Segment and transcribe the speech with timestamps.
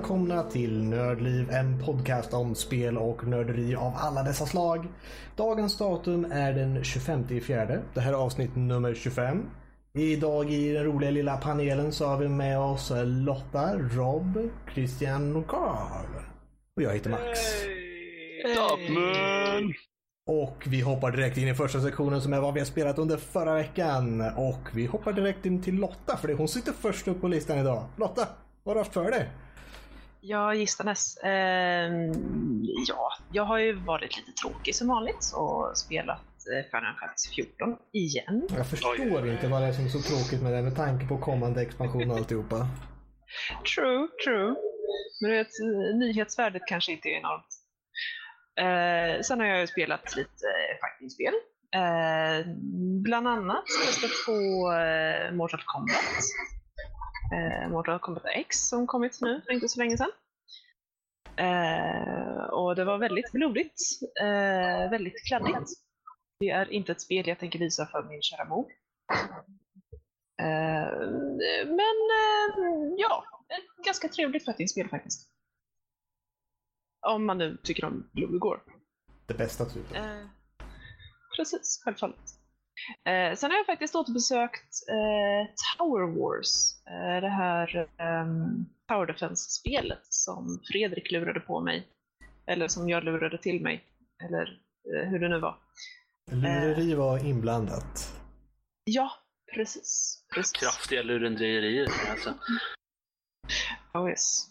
[0.00, 4.88] välkomna till Nördliv, en podcast om spel och nörderi av alla dessa slag.
[5.36, 7.80] Dagens datum är den 25 fjärde.
[7.94, 9.42] Det här är avsnitt nummer 25.
[9.94, 15.46] Idag i den roliga lilla panelen så har vi med oss Lotta, Rob, Christian och
[15.46, 16.06] Carl.
[16.76, 17.38] Och jag heter Max.
[18.44, 19.74] Hey.
[20.26, 23.16] Och vi hoppar direkt in i första sektionen som är vad vi har spelat under
[23.16, 24.20] förra veckan.
[24.36, 27.58] Och vi hoppar direkt in till Lotta för det hon sitter först upp på listan
[27.58, 27.84] idag.
[27.96, 28.28] Lotta,
[28.64, 29.28] vad har du haft för dig?
[30.20, 31.16] Ja, gisslandes.
[31.16, 31.90] Eh,
[32.88, 37.76] ja, jag har ju varit lite tråkig som vanligt och spelat eh, Final Fantasy 14
[37.92, 38.48] igen.
[38.56, 41.18] Jag förstår inte vad det är som är så tråkigt med det med tanke på
[41.18, 42.66] kommande expansion och alltihopa.
[43.74, 44.54] True, true.
[45.20, 45.52] Men du vet,
[45.98, 47.46] nyhetsvärdet kanske inte är enormt.
[48.60, 51.34] Eh, sen har jag ju spelat lite eh, fightingspel.
[51.74, 52.46] Eh,
[53.02, 54.32] bland annat testat på
[54.72, 56.20] eh, Mortal Kombat.
[57.32, 60.10] Eh, Mortal Kombat X som kommit nu för inte så länge sedan.
[61.36, 63.80] Eh, och det var väldigt blodigt.
[64.20, 65.70] Eh, väldigt kladdigt.
[66.40, 68.66] Det är inte ett spel jag tänker visa för min kära mor.
[70.40, 70.90] Eh,
[71.66, 75.28] men eh, ja, ett ganska trevligt fightingspel faktiskt.
[77.06, 78.60] Om man nu tycker om Blue Gore.
[79.26, 80.04] Det bästa typen.
[80.04, 80.26] Eh,
[81.36, 82.39] precis, självfallet.
[83.04, 86.74] Eh, sen har jag faktiskt återbesökt eh, Tower Wars.
[86.86, 91.86] Eh, det här ehm, Tower Defense-spelet som Fredrik lurade på mig.
[92.46, 93.84] Eller som jag lurade till mig.
[94.24, 94.60] Eller
[94.94, 95.58] eh, hur det nu var.
[96.30, 98.14] Lureri var inblandat.
[98.84, 99.10] Ja,
[99.54, 100.22] precis.
[100.34, 100.52] precis.
[100.52, 102.34] Kraftiga lurendrejerier alltså.
[103.94, 104.46] Oh yes.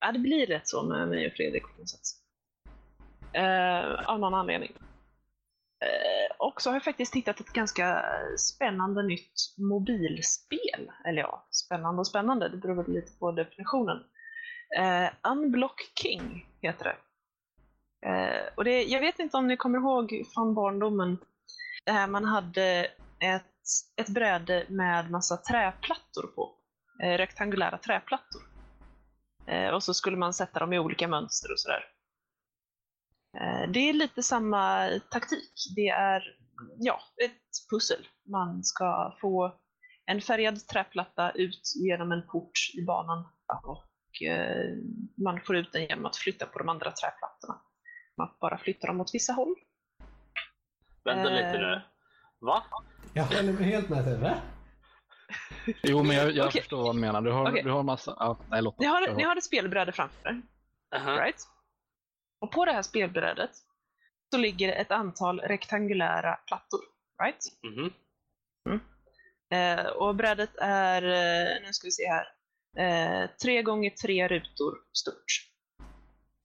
[0.00, 2.00] Ja, det blir rätt så med mig och Fredrik på något sätt.
[3.32, 4.72] Eh, av någon anledning.
[5.84, 8.04] Eh, och så har jag faktiskt hittat ett ganska
[8.38, 10.90] spännande nytt mobilspel.
[11.04, 13.98] Eller ja, spännande och spännande, det beror väl lite på definitionen.
[14.78, 16.96] Eh, Unblock King heter det.
[18.08, 18.82] Eh, och det.
[18.82, 21.18] Jag vet inte om ni kommer ihåg från barndomen,
[21.84, 22.86] det här man hade
[23.20, 23.44] ett,
[23.96, 26.54] ett bräde med massa träplattor på.
[27.02, 28.42] Eh, rektangulära träplattor.
[29.46, 31.93] Eh, och så skulle man sätta dem i olika mönster och sådär.
[33.40, 35.52] Eh, det är lite samma taktik.
[35.76, 36.36] Det är
[36.78, 38.06] ja, ett pussel.
[38.30, 39.54] Man ska få
[40.06, 43.24] en färgad träplatta ut genom en port i banan
[43.64, 44.66] och eh,
[45.24, 47.60] man får ut den genom att flytta på de andra träplattorna.
[48.16, 49.54] Man bara flyttar dem åt vissa håll.
[51.04, 51.34] Vänta Eh.
[51.34, 51.80] lite nu.
[52.40, 52.62] Va?
[53.14, 54.18] Jag håller helt med dig.
[54.18, 54.34] Va?
[55.82, 56.60] Jo, men jag, jag Okej.
[56.60, 57.22] förstår vad du menar.
[57.22, 57.62] Du har, Okej.
[57.62, 58.16] du har massa...
[58.18, 60.42] Ja, nej, låt Ni har, ni har ett spelbräde framför er.
[60.96, 61.24] Aha.
[61.24, 61.36] Right?
[62.44, 63.50] Och på det här spelbrädet
[64.30, 66.80] så ligger ett antal rektangulära plattor.
[67.22, 67.44] Right?
[67.62, 67.90] Mhm.
[69.50, 72.26] Eh, och brädet är, eh, nu ska vi se här,
[72.76, 75.24] eh, tre gånger tre rutor stort.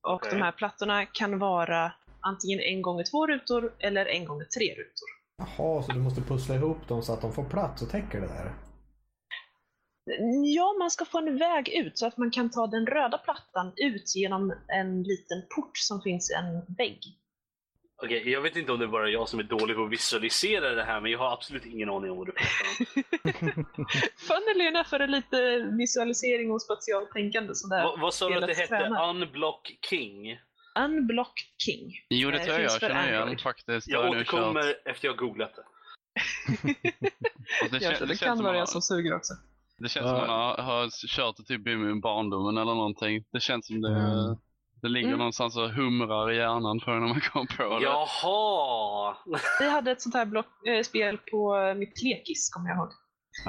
[0.01, 0.29] Och Okej.
[0.31, 5.09] de här plattorna kan vara antingen en gånger två rutor eller en gånger tre rutor.
[5.37, 8.27] Jaha, så du måste pussla ihop dem så att de får plats och täcker det
[8.27, 8.53] där?
[10.55, 13.73] Ja, man ska få en väg ut så att man kan ta den röda plattan
[13.75, 16.99] ut genom en liten port som finns i en vägg.
[18.03, 20.69] Okej, jag vet inte om det är bara jag som är dålig på att visualisera
[20.69, 22.95] det här, men jag har absolut ingen aning om vad du pratar
[24.57, 24.61] om.
[24.61, 27.83] Enough är det lite visualisering och spatialtänkande sådär.
[27.83, 28.89] Va, vad sa du att det hette?
[29.09, 30.39] Unblock King?
[30.79, 31.33] Unblock
[31.65, 31.91] King.
[32.09, 33.87] Jo, det Eh, tror jag jag för känner igen faktiskt.
[33.87, 35.63] Jag återkommer efter jag har googlat det.
[37.71, 39.33] Det, Ja, kän- så det det känns kan vara jag som suger också.
[39.79, 40.27] Det känns som Ja.
[40.27, 43.23] man har, har kört det typ i min barndomen eller någonting.
[43.31, 44.35] Det känns som det, Mm.
[44.81, 45.17] det ligger Mm.
[45.19, 47.85] någonstans och humrar i hjärnan för när man kommer på det.
[47.85, 49.15] Jaha!
[49.59, 52.89] Vi hade ett sånt här block, äh, spel på mitt lekis, kommer jag ihåg.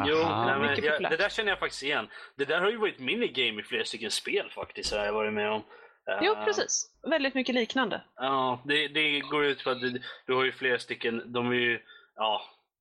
[0.06, 0.44] Jo, Aha.
[0.46, 2.08] nej, men jag, det där känner jag faktiskt igen.
[2.36, 5.50] Det där har ju varit minigame i flera stycken spel faktiskt, har jag varit med
[5.52, 5.62] om.
[6.22, 6.86] Jo, Eh, precis.
[7.10, 8.02] Väldigt mycket liknande.
[8.16, 11.54] Ja, det, det går ut på att du, du har ju flera stycken, de är
[11.54, 11.80] ju,
[12.16, 12.40] ja,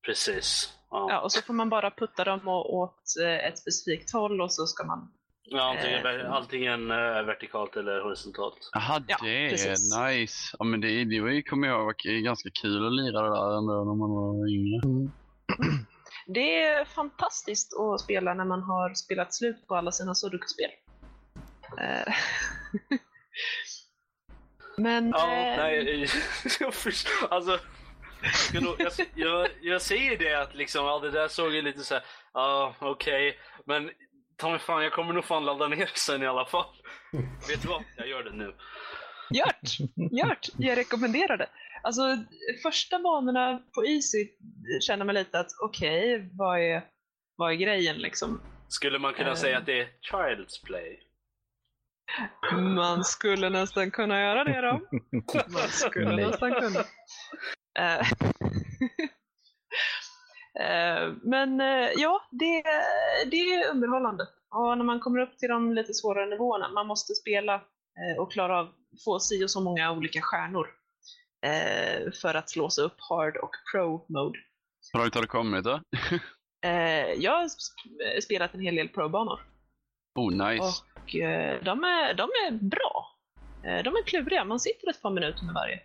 [0.10, 0.74] precis.
[0.92, 1.08] Ja.
[1.10, 4.66] Ja, och så får man bara putta dem åt eh, ett specifikt håll och så
[4.66, 5.12] ska man...
[5.52, 8.70] Ja, antingen, Eh, antingen eh, vertikalt eller horisontalt.
[8.74, 9.96] Jaha, Ja, det precis.
[9.96, 10.56] är nice.
[10.60, 13.58] Ja, men det, det var ju, kommer jag ihåg, ganska kul att lira det där
[13.58, 15.10] ändå när man var yngre.
[16.28, 20.70] Det är fantastiskt att spela när man har spelat slut på alla sina sudoku-spel.
[21.80, 22.14] Eh,
[24.78, 25.10] Men...
[25.10, 26.08] Ja, eh, nej,
[26.60, 27.34] jag förstår.
[27.34, 27.60] Alltså,
[28.54, 31.94] jag, jag, jag, jag säger det att liksom, ja, det där såg ju lite så
[31.94, 33.92] här, ja, okej, men
[34.38, 36.66] ta mig fan, jag kommer nog fan ladda ner sen i alla fall.
[37.50, 37.83] Vet du vad?
[37.98, 38.56] Jag gör det nu.
[39.31, 39.89] Gjort!
[40.12, 40.48] Gjort!
[40.57, 41.50] Jag rekommenderar det.
[41.83, 42.01] Alltså,
[42.63, 44.27] första banorna på Easy
[44.81, 46.81] känner man lite att okej, vad, är,
[47.36, 48.42] vad är grejen liksom?
[48.68, 49.36] Skulle man kunna Eh.
[49.36, 51.00] säga att det är Child's Play?
[52.75, 54.81] Man skulle nästan kunna göra det då.
[55.54, 56.80] Man skulle nästan kunna.
[57.80, 58.00] Eh,
[60.60, 62.63] eh, Men eh, ja, det,
[63.31, 64.27] det är underhållande.
[64.51, 67.62] Och när man kommer upp till de lite svårare nivåerna, man måste spela
[68.18, 68.69] och klara av,
[69.06, 70.68] få si och så många olika stjärnor
[72.21, 74.39] för att slå sig upp hard och pro-mode.
[74.94, 75.80] Hur långt har du kommit då?
[77.18, 79.39] Jag har sp- spelat en hel del pro-banor.
[80.15, 80.63] Oh, nice.
[80.63, 81.12] Och
[81.65, 83.18] de är, de är bra.
[83.62, 85.80] De är kluriga, man sitter ett par minuter med varje.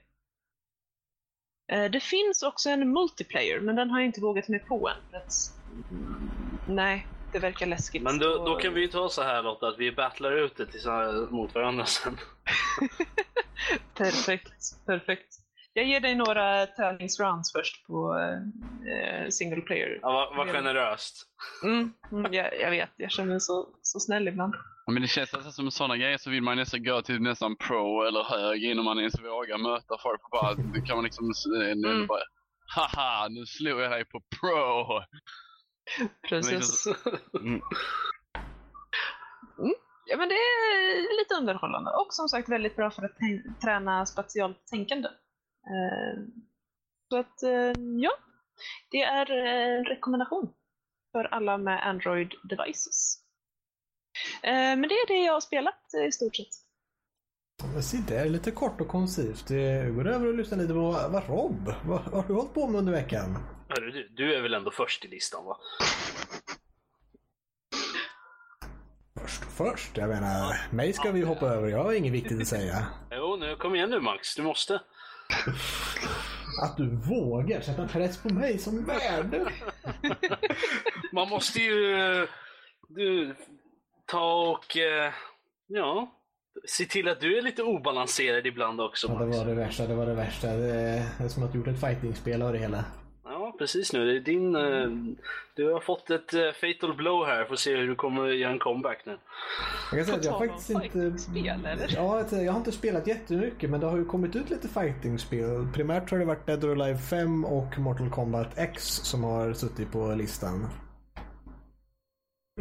[1.66, 5.20] Eh, det finns också en multiplayer, men den har jag inte vågat mig på än.
[6.68, 8.02] Nej, det verkar läskigt.
[8.02, 11.30] Men då, då kan vi ju ta så här Lotta, att vi battlar ut det
[11.30, 12.18] mot varandra sen.
[13.94, 15.43] Perfekt, perfekt.
[15.76, 19.98] Jag ger dig några tävlingsrounds först på eh, single player.
[20.02, 21.26] Ja, vad, vad generöst.
[21.64, 24.54] Mm, mm, jag, jag vet, jag känner mig så, så snäll ibland.
[24.92, 28.02] Men det känns nästan som sådana grejer så vill man nästan gå till nästan pro
[28.02, 30.20] eller hög innan man ens vågar möta folk.
[30.22, 30.54] För bara,
[30.86, 31.24] kan man liksom
[31.60, 32.06] eh, nu Mm.
[32.06, 32.22] bara,
[32.76, 35.00] haha, nu slog jag dig på pro.
[36.28, 36.86] Precis.
[37.40, 37.60] Mm.
[40.06, 43.16] Ja, men det är lite underhållande och som sagt väldigt bra för att
[43.62, 45.08] träna spatialt tänkande.
[45.66, 46.22] Eh,
[47.08, 48.12] så att, eh, ja,
[48.90, 50.52] det är eh, en rekommendation
[51.12, 53.20] för alla med Android devices.
[54.42, 56.54] Eh, men det är det jag har spelat eh, i stort sett.
[57.84, 59.48] Se där, lite kort och koncist.
[59.48, 62.66] Det går över och lyssna lite på vad Rob, vad, vad har du hållit på
[62.66, 63.38] med under veckan?
[63.68, 65.56] Du, du är väl ändå först i listan va?
[69.20, 71.68] Först och först, jag menar, mig ska vi hoppa över.
[71.68, 72.86] Jag har inget viktigt att säga.
[73.10, 74.80] Jo, nu kom igen nu Max, du måste.
[76.62, 79.52] Att du vågar sätta press på mig som värd.
[81.12, 82.28] Man måste ju eh,
[82.88, 83.34] du,
[84.06, 85.12] ta och eh,
[85.66, 86.10] ja,
[86.68, 89.94] se till att du är lite obalanserad ibland också Ja, det var det värsta, det
[89.94, 90.46] var det värsta.
[90.46, 92.84] Det är som att du gjort ett fightingspel av det hela.
[93.24, 94.06] Ja, precis nu.
[94.06, 95.16] Det är din, eh,
[95.54, 97.44] du har fått ett eh, fatal blow här.
[97.44, 99.18] Får se hur du kommer göra en comeback nu.
[99.92, 100.80] Jag kan säga att jag faktiskt inte...
[100.80, 101.94] fightingspel, eller?
[101.94, 105.68] Ja, jag jag har inte spelat jättemycket men det har ju kommit ut lite fightingspel.
[105.74, 109.92] Primärt har det varit Dead or Alive 5 och Mortal Kombat X som har suttit
[109.92, 110.66] på listan.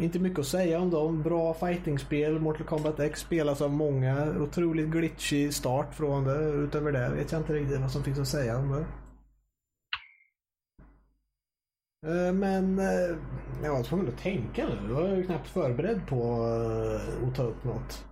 [0.00, 1.22] Inte mycket att säga om dem.
[1.22, 2.40] Bra fightingspel.
[2.40, 4.34] Mortal Kombat X spelas av många.
[4.40, 6.44] Otroligt glitchig start från det.
[6.44, 8.84] Utöver det vet jag inte riktigt vad som finns att säga om det.
[12.34, 13.16] Men eh,
[13.62, 14.88] jag var tvungen att tänka nu.
[14.88, 18.04] Jag var ju knappt förberedd på eh, att ta upp något.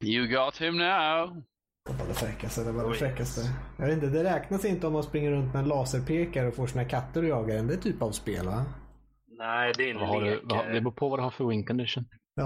[0.00, 1.42] You got him now.
[1.86, 2.64] Det var det fräckaste.
[2.64, 2.96] Det var det Oj.
[2.96, 3.40] fräckaste.
[3.76, 6.66] Jag vet inte, det räknas inte om man springer runt med en laserpekare och får
[6.66, 7.66] sina katter och jagar en.
[7.66, 8.64] Det är typ av spel va?
[9.38, 10.42] Nej, det är en lek.
[10.48, 10.82] det eh.
[10.82, 12.04] beror på vad du har för win condition.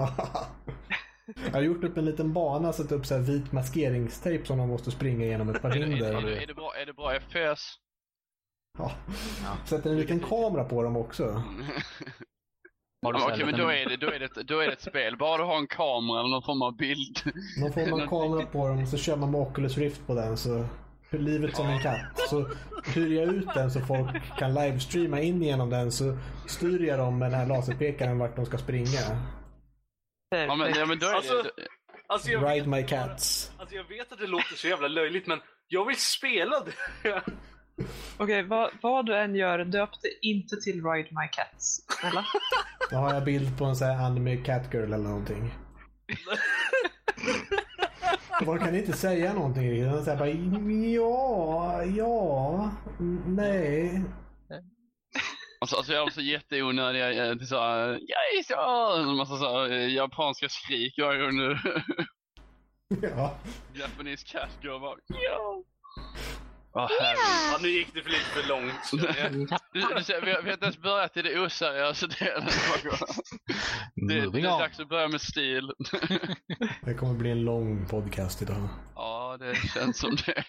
[1.25, 1.33] Ja.
[1.45, 4.69] Jag har gjort upp en liten bana, satt upp så här vit maskeringstejp som de
[4.69, 6.13] måste springa igenom ett par Är, är, hinder.
[6.13, 7.75] är, är, det bra, är det bra FPS?
[8.77, 8.91] Ja.
[9.65, 11.43] Sätter en liten kamera på dem också.
[13.01, 14.81] Ja, Okej, men liten- då är, det, då, är det ett, då är det ett
[14.81, 15.17] spel.
[15.17, 17.17] Bara du har en kamera eller någon form av bild.
[17.61, 20.65] Då får man kamera på dem så kör man med Oculus Rift på den så
[21.11, 22.19] livet som en katt.
[22.29, 22.49] Så
[22.95, 27.17] hyr jag ut den så folk kan livestreama in genom den så styr jag dem
[27.19, 28.99] med den här laserpekaren vart de ska springa.
[30.37, 31.51] Ja, men, ja, men då är Alltså- det...
[32.07, 33.51] Alltså jag, Ride vet, my cats.
[33.57, 36.73] alltså jag vet att det låter så jävla löjligt, men jag vill spela det.
[38.17, 41.85] Okej, vad, vad du än gör, döp det inte till Ride My Cats.
[41.99, 42.25] Snälla.
[42.89, 45.53] Då har jag bild på en sån här anime catgirl eller någonting.
[48.45, 49.91] Man kan inte säga någonting riktigt.
[49.91, 52.71] Man säger bara ja, ja,
[53.27, 54.03] nej.
[55.63, 59.71] Alltså, alltså jag har också jätteonödiga eh, så här, yes, ja, en massa så här,
[59.71, 61.57] eh, japanska skrik varje gång nu.
[63.01, 63.37] Ja.
[63.73, 65.63] Japanese cat girl bara, ja.
[66.73, 67.53] Åh herregud.
[67.53, 68.91] Ja, nu gick det för lite för långt.
[69.73, 72.43] Du, du, ser, vi, har, vi har inte ens börjat i det oseriösa delen.
[73.95, 75.71] Det, det är dags att börja med stil.
[76.81, 78.67] Det kommer bli en lång podcast idag.
[78.95, 80.43] Ja, det känns som det.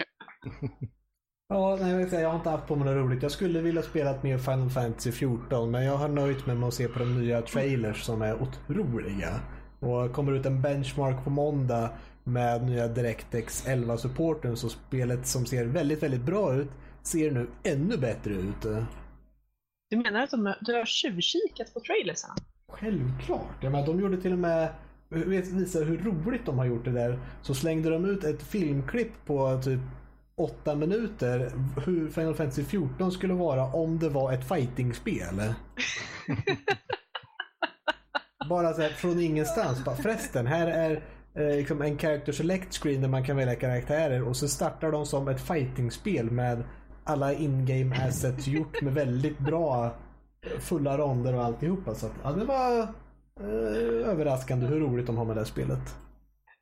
[1.49, 3.23] Ja, nej, jag, vet inte, jag har inte haft på mig något roligt.
[3.23, 6.75] Jag skulle vilja spela mer Final Fantasy 14 men jag har nöjt mig med att
[6.75, 9.41] se på de nya trailers som är otroliga.
[9.81, 11.91] Och kommer ut en benchmark på måndag
[12.25, 16.69] med nya DirectX 11-supporten så spelet som ser väldigt, väldigt bra ut
[17.03, 18.63] ser nu ännu bättre ut.
[19.91, 22.35] Du menar att de, du har tjuvkikat på trailersarna?
[22.69, 23.57] Självklart.
[23.61, 24.69] Jag menar, de gjorde till och med,
[25.09, 29.13] vet- visa hur roligt de har gjort det där, så slängde de ut ett filmklipp
[29.27, 29.81] på typ
[30.37, 31.53] åtta minuter
[31.85, 35.35] hur Final Fantasy 14 skulle vara om det var ett fightingspel.
[38.49, 39.85] bara så här, från ingenstans.
[39.85, 41.03] Bara, förresten, här är
[41.35, 45.07] eh, liksom en character select screen där man kan välja karaktärer och så startar de
[45.07, 46.65] som ett fightingspel med
[47.05, 51.95] alla in-game assets gjort med väldigt bra eh, fulla ronder och alltihopa.
[51.95, 52.79] Så att, ja, det var
[53.41, 56.04] eh, överraskande hur roligt de har med det här spelet.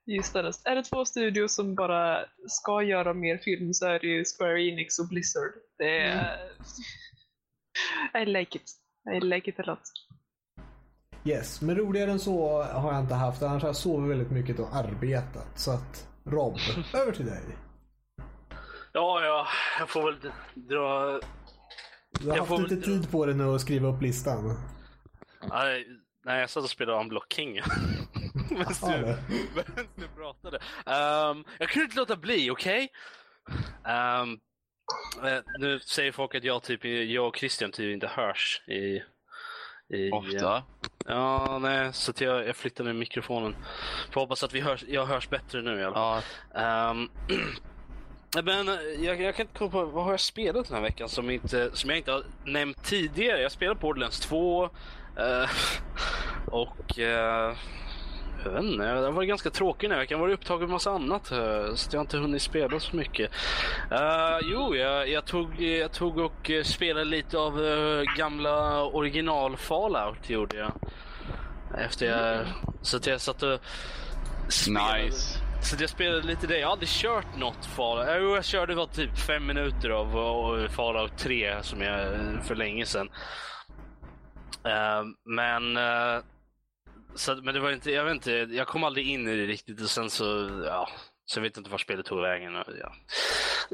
[0.07, 0.53] Just det.
[0.65, 4.63] Är det två studios som bara ska göra mer film så är det ju Square
[4.63, 5.53] Enix och Blizzard.
[5.79, 6.39] Det är...
[8.23, 8.71] I like it.
[9.17, 9.81] I like it a lot.
[11.25, 13.43] Yes, men roligare än så har jag inte haft.
[13.43, 15.59] Annars har jag sovit väldigt mycket och arbetat.
[15.59, 16.57] Så att Rob,
[16.95, 17.43] över till dig.
[18.93, 19.47] Ja, ja,
[19.79, 20.21] jag får väl
[20.55, 21.21] dra...
[22.21, 24.57] Du har Jag haft får lite väl- tid på dig nu att skriva upp listan.
[25.51, 25.87] Nej,
[26.25, 27.61] nej, jag satt och spelade Unblock King.
[28.51, 29.17] Medan du,
[29.55, 30.59] medan du pratade.
[30.87, 32.89] Ehm, jag kunde inte låta bli, okej?
[33.87, 34.39] Ehm,
[35.25, 39.03] eh, nu säger folk att jag, typ, jag och Christian typ inte hörs i...
[39.97, 40.63] i Ofta.
[41.07, 43.57] Ja, nej, så att jag, jag flyttar ner mikrofonen.
[44.11, 46.23] Får hoppas att vi hörs, jag hörs bättre nu i alla fall.
[46.55, 46.61] Ja,
[46.91, 47.09] Ehm,
[48.45, 48.75] men eh,
[49.05, 51.71] jag, jag kan inte komma på, vad har jag spelat den här veckan som, inte,
[51.77, 53.43] som jag inte har nämnt tidigare?
[53.43, 55.51] Jag spelade Borderlands 2 eh,
[56.47, 57.57] och eh,
[58.45, 60.19] jag vet inte, det har varit ganska tråkig den här veckan.
[60.19, 62.97] Jag har varit upptagen med massa annat eh, så jag har inte hunnit spela så
[62.97, 63.31] mycket.
[63.91, 69.57] Eh, jo, jag, jag, tog, jag tog och eh, spelade lite av eh, gamla original
[69.57, 70.73] Fallout gjorde jag.
[71.79, 72.47] Efter jag,
[72.83, 73.61] så att jag satt och
[74.49, 75.05] spelade.
[75.05, 75.39] nice.
[75.63, 76.59] Så jag spelade lite det.
[76.59, 78.09] Jag aldrig kört något Fallout.
[78.21, 82.09] Jo, jag körde var typ fem minuter av Fallout 3 som jag
[82.45, 83.09] för länge sedan.
[85.25, 85.79] Men
[87.15, 89.81] så, men det var inte, jag vet inte, jag kom aldrig in i det riktigt
[89.81, 90.25] och sen så,
[90.67, 90.89] ja,
[91.25, 92.57] så jag vet inte var spelet tog vägen.
[92.57, 92.93] och, Ja,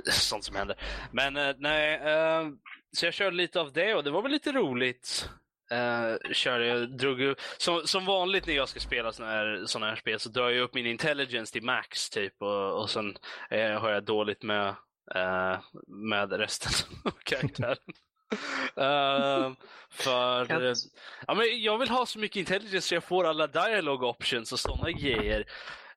[0.13, 0.77] sånt som händer.
[1.13, 2.49] Men eh, nej, eh,
[2.97, 5.31] så jag körde lite av det och det var väl lite roligt.
[5.73, 9.97] Uh, körde jag, drog som, som vanligt när jag ska spela såna här, såna här
[9.97, 13.17] spel så drar jag upp min intelligence till max typ och, och sen
[13.51, 14.69] eh, har jag dåligt med,
[15.15, 16.73] eh, med resten
[17.05, 17.77] av karaktären.
[18.77, 19.53] Eh,
[19.91, 20.47] för
[21.27, 24.61] ja, men jag vill ha så mycket intelligence så jag får alla dialogue options och
[24.61, 25.45] sådana grejer.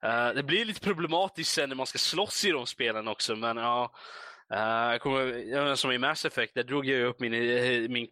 [0.02, 3.58] Eh, det blir lite problematiskt sen när man ska slåss i de spelen också men
[3.58, 3.84] ja.
[3.84, 3.90] Uh,
[4.60, 8.08] jag kommer, jag menar, som i Mass Effect, där drog jag upp min, eh, min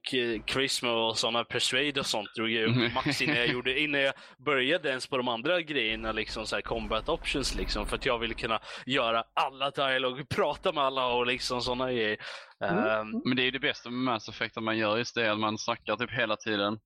[0.46, 4.14] charisma och sådana persuade och sånt drog jag upp max innan jag, gjorde, innan jag
[4.38, 8.20] började ens på de andra grejerna, liksom så här combat options liksom, för att jag
[8.20, 12.18] ville kunna göra alla dialog, prata med alla och liksom sådana grejer.
[12.64, 15.32] Eh, Men det är ju det bästa med Mass Effect att man gör just det,
[15.32, 16.80] att man snackar typ hela tiden.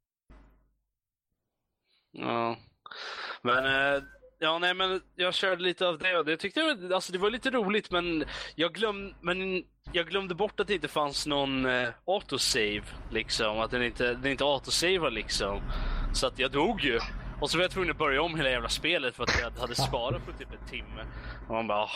[2.12, 2.57] Ja.
[3.41, 4.03] Men, eh,
[4.43, 7.29] ja nej men jag körde lite av det och det tyckte jag, alltså det var
[7.29, 11.89] lite roligt men jag, glöm, men jag glömde bort att det inte fanns någon eh,
[12.05, 15.62] autosave liksom, att den inte, den inte autosavar liksom.
[16.13, 17.00] Så att jag dog ju.
[17.43, 19.75] Och så var jag tvungen att börja om hela jävla spelet för att jag hade
[19.75, 21.05] sparat på typ en timme.
[21.47, 21.89] Och man bara.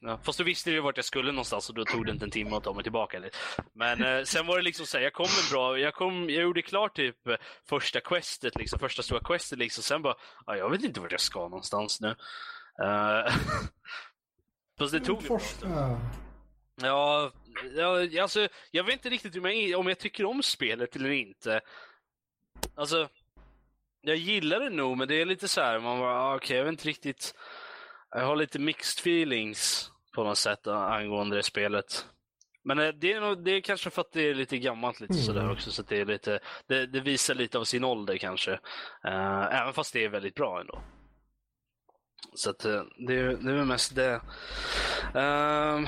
[0.00, 0.18] Ja.
[0.22, 2.30] Fast då visste jag ju vart jag skulle någonstans och då tog det inte en
[2.30, 3.18] timme att ta mig tillbaka.
[3.18, 3.36] Lite.
[3.72, 6.42] Men eh, sen var det liksom så här, jag kom en bra, jag, kom, jag
[6.42, 7.36] gjorde klart typ eh,
[7.68, 9.82] första questet, liksom, första stora questet liksom.
[9.82, 10.14] Sen bara,
[10.46, 12.08] ja, jag vet inte vart jag ska någonstans nu.
[12.08, 12.16] Uh,
[14.78, 15.38] Fast det tog bra.
[15.38, 16.00] Forska.
[16.82, 17.32] Ja,
[17.76, 21.60] ja, alltså jag vet inte riktigt om jag, om jag tycker om spelet eller inte.
[22.74, 23.08] Alltså,
[24.04, 26.64] jag gillar det nog, men det är lite så här, man bara, ah, okej, jag
[26.64, 27.34] vet inte riktigt.
[28.10, 32.06] Jag har lite mixed feelings på något sätt ah, angående det spelet.
[32.64, 35.12] Men eh, det är, nog, det är kanske för att det är lite gammalt lite
[35.14, 35.24] Mm.
[35.24, 38.52] sådär också, så det, är lite, det, det visar lite av sin ålder kanske.
[39.04, 40.82] Eh, även fast det är väldigt bra ändå.
[42.34, 44.14] Så att eh, det, är- det är väl mest det.
[45.14, 45.86] Um,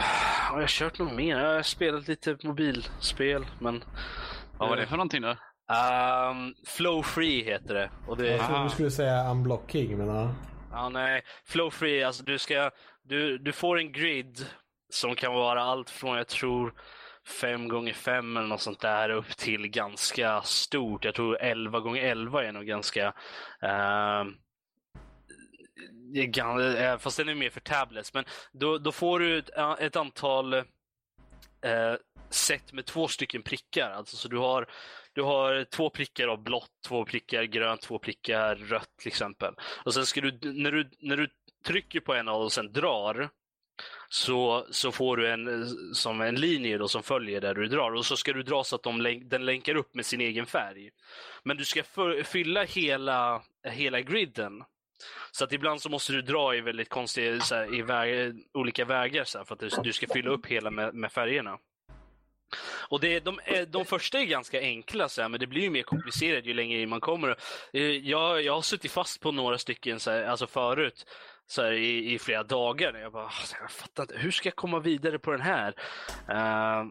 [0.51, 1.39] har jag kört något mer?
[1.41, 3.85] Jag har spelat lite mobilspel, men...
[4.59, 5.37] Vad var det för någonting då?
[5.69, 7.91] Um, Flow Free heter det.
[8.07, 10.35] Och det Jag trodde du skulle säga unblocking, men ja.
[10.71, 11.23] ja, nej.
[11.45, 12.71] Flow Free, alltså du ska...
[13.03, 14.47] Du, du får en grid
[14.91, 16.75] som kan vara allt från, jag tror,
[17.41, 21.05] 5 gånger 5 eller något sånt där upp till ganska stort.
[21.05, 23.07] Jag tror 11 gånger 11 är nog ganska...
[23.63, 24.25] eh,
[26.99, 28.15] fast den är mer för tablets.
[28.15, 30.65] Men då, då får du ett, ett antal eh,
[32.31, 33.91] set med två stycken prickar.
[33.91, 34.67] Alltså, så du har,
[35.17, 39.55] du har två prickar av blått, två prickar grönt, två prickar rött till exempel.
[39.85, 41.29] Och sen ska du, när du, när du
[41.65, 43.29] trycker på en av dem och sen drar,
[44.09, 47.95] så, så får du en, som en linje då som följer där du drar.
[47.95, 50.91] Och så ska du dra så att de den länkar upp med sin egen färg.
[51.43, 54.65] Men du ska för, fylla hela, hela griden.
[55.33, 58.85] Så att ibland så måste du dra i väldigt konstiga, så här, i väg, olika
[58.85, 61.59] vägar så här, för att du, du ska fylla upp hela med, med färgerna.
[62.89, 65.71] Och det, de, eh, de första är ganska enkla, så här, men det blir ju
[65.71, 67.37] mer komplicerat ju längre in man kommer.
[67.73, 71.07] Eh, jag, jag har suttit fast på några stycken så här, alltså förut
[71.47, 72.95] så här, i, i flera dagar.
[72.95, 75.75] Jag bara, ah, jag fattar inte, hur ska jag komma vidare på den här?
[76.31, 76.91] Uh,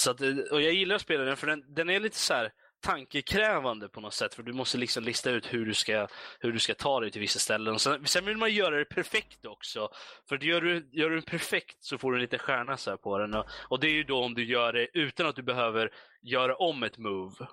[0.00, 2.52] så att, och jag gillar att spela den för den, den är lite så här
[2.80, 4.34] tankekrävande på något sätt.
[4.34, 6.08] För du måste liksom lista ut hur du ska,
[6.40, 7.74] hur du ska ta dig till vissa ställen.
[7.74, 9.88] Och sen, sen vill man göra det perfekt också.
[10.28, 12.96] För gör du, gör du den perfekt så får du en liten stjärna så här
[12.96, 13.34] på den.
[13.34, 15.90] Och, och det är ju då om du gör det utan att du behöver
[16.22, 17.46] göra om ett move.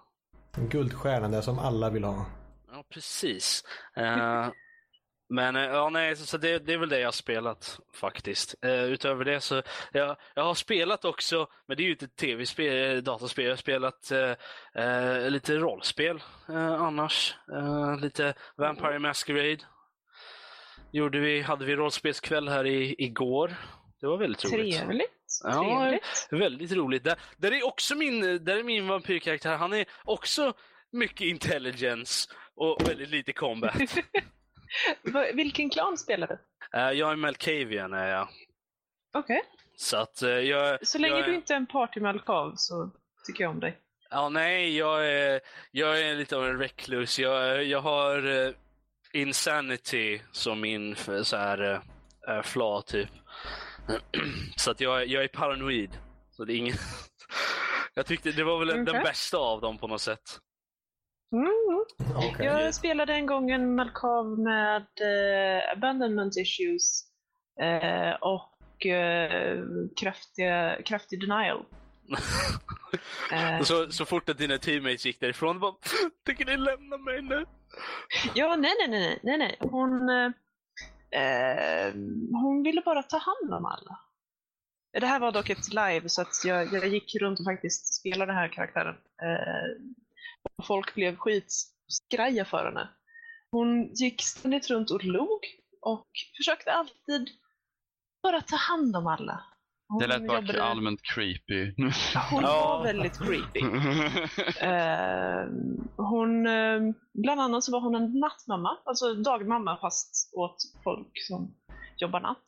[0.57, 2.25] En guldstjärna där som alla vill ha.
[2.71, 3.63] Ja, precis.
[3.95, 4.49] Eh,
[5.29, 8.55] men eh, ja, nej, så, så det, det är väl det jag har spelat faktiskt.
[8.65, 12.97] Uh, utöver det så, jag, jag har spelat också, men det är ju inte tv-spel,
[12.97, 13.45] eh, dataspel.
[13.45, 17.35] Jag har spelat eh, eh, lite rollspel eh, annars.
[17.51, 19.63] Eh, lite Vampire Masquerade.
[20.91, 23.55] Gjorde vi, hade vi rollspelskväll här i, igår.
[24.01, 24.77] Det var väldigt roligt.
[24.77, 25.11] Trevligt.
[25.43, 26.27] Ja, Trevligt.
[26.31, 27.03] Väldigt roligt.
[27.03, 29.57] Där, där är också min, där är min vampyrkaraktär.
[29.57, 30.53] Han är också
[30.91, 33.75] mycket intelligence och väldigt lite combat.
[35.33, 36.37] Vilken klan spelar du?
[36.79, 38.27] Eh, jag är Malkavian är jag.
[39.13, 39.41] Okej.
[39.77, 40.87] Så att eh, jag...
[40.87, 42.91] Så länge jag, du inte är en partymalkav så
[43.27, 43.77] tycker jag om dig.
[44.09, 45.41] Ja, nej, jag är,
[45.71, 47.19] jag är lite av en reclus.
[47.19, 48.53] Jag, jag har eh,
[49.13, 51.81] insanity som min så här,
[52.29, 53.09] uh, fla typ.
[54.55, 55.97] så att jag, jag är paranoid.
[56.31, 56.75] Så det är ingen...
[57.93, 59.01] jag tyckte det var väl den Okej.
[59.03, 60.39] bästa av dem på något sätt.
[61.35, 61.85] Mm.
[62.15, 62.45] Okej.
[62.45, 67.03] Jag spelade en gång en Malkav med eh, abandonment issues
[67.61, 69.63] eh, och eh,
[70.01, 71.65] kraftiga, kraftig denial.
[73.31, 75.73] Eh, Så, så fort att dina teammates gick därifrån, bara,
[76.25, 77.45] tänker ni lämna mig nu?
[78.35, 79.57] ja, nej, nej, nej, nej, nej.
[79.59, 80.31] Hon, eh,
[81.21, 81.93] eh,
[82.31, 83.99] hon ville bara ta hand om alla.
[84.99, 88.31] Det här var dock ett live så att jag, jag gick runt och faktiskt spelade
[88.31, 88.95] den här karaktären.
[90.57, 92.89] Och folk blev skitskraja för henne.
[93.51, 95.39] Hon gick ständigt runt och log
[95.81, 97.29] och försökte alltid
[98.23, 99.43] bara ta hand om alla.
[99.87, 101.73] Hon Det lät bara jobbade- allmänt creepy.
[102.31, 102.67] Hon Ja.
[102.77, 103.59] var väldigt creepy.
[104.61, 105.45] Eh,
[105.97, 106.79] hon, eh,
[107.13, 111.55] bland annat så var hon en nattmamma, alltså dagmamma fast åt folk som
[111.97, 112.43] jobbar natt.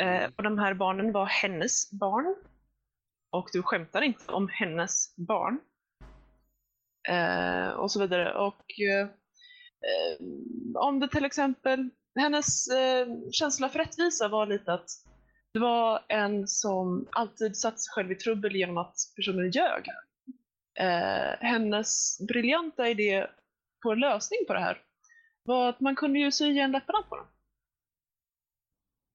[0.00, 2.34] Eh, och de här barnen var hennes barn.
[3.32, 5.60] Och du skämtar inte om hennes barn.
[7.08, 8.34] Eh, och så vidare.
[8.34, 9.08] Och eh,
[9.88, 10.26] eh,
[10.74, 14.88] om det till exempel, hennes eh, känsla för rättvisa var lite att
[15.52, 19.86] det var en som alltid satte sig själv i trubbel genom att personen ljög.
[20.78, 23.26] Eh, hennes briljanta idé
[23.82, 24.82] på en lösning på det här
[25.42, 27.26] var att man kunde ju sy igen läpparna på dem.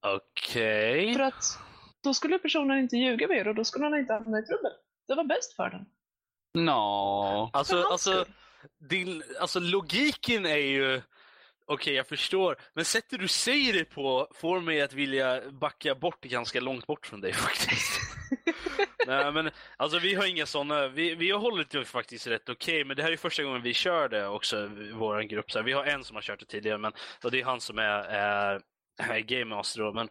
[0.08, 1.14] Okej.
[1.14, 1.60] För att
[2.04, 4.72] då skulle personen inte ljuga mer och då skulle han inte hamna i trubbel.
[5.08, 5.86] Det var bäst för den.
[6.56, 7.50] Nå.
[7.54, 8.26] Alltså, alltså,
[8.90, 11.02] din, alltså logiken är ju...
[11.68, 12.58] Okej, jag förstår.
[12.74, 17.08] Men sättet du säger det på får mig att vilja backa bort ganska långt bort
[17.08, 18.02] från dig faktiskt.
[19.08, 20.88] Nej, men alltså vi har inga sådana.
[20.88, 23.74] Vi, vi har hållit det faktiskt rätt okej, men det här är första gången vi
[23.74, 25.52] kör det också i vår grupp.
[25.52, 26.92] Så här, vi har en som har kört det tidigare, men
[27.24, 28.62] och det är han som är, är,
[28.98, 29.94] är Game Master då.
[29.94, 30.10] Men,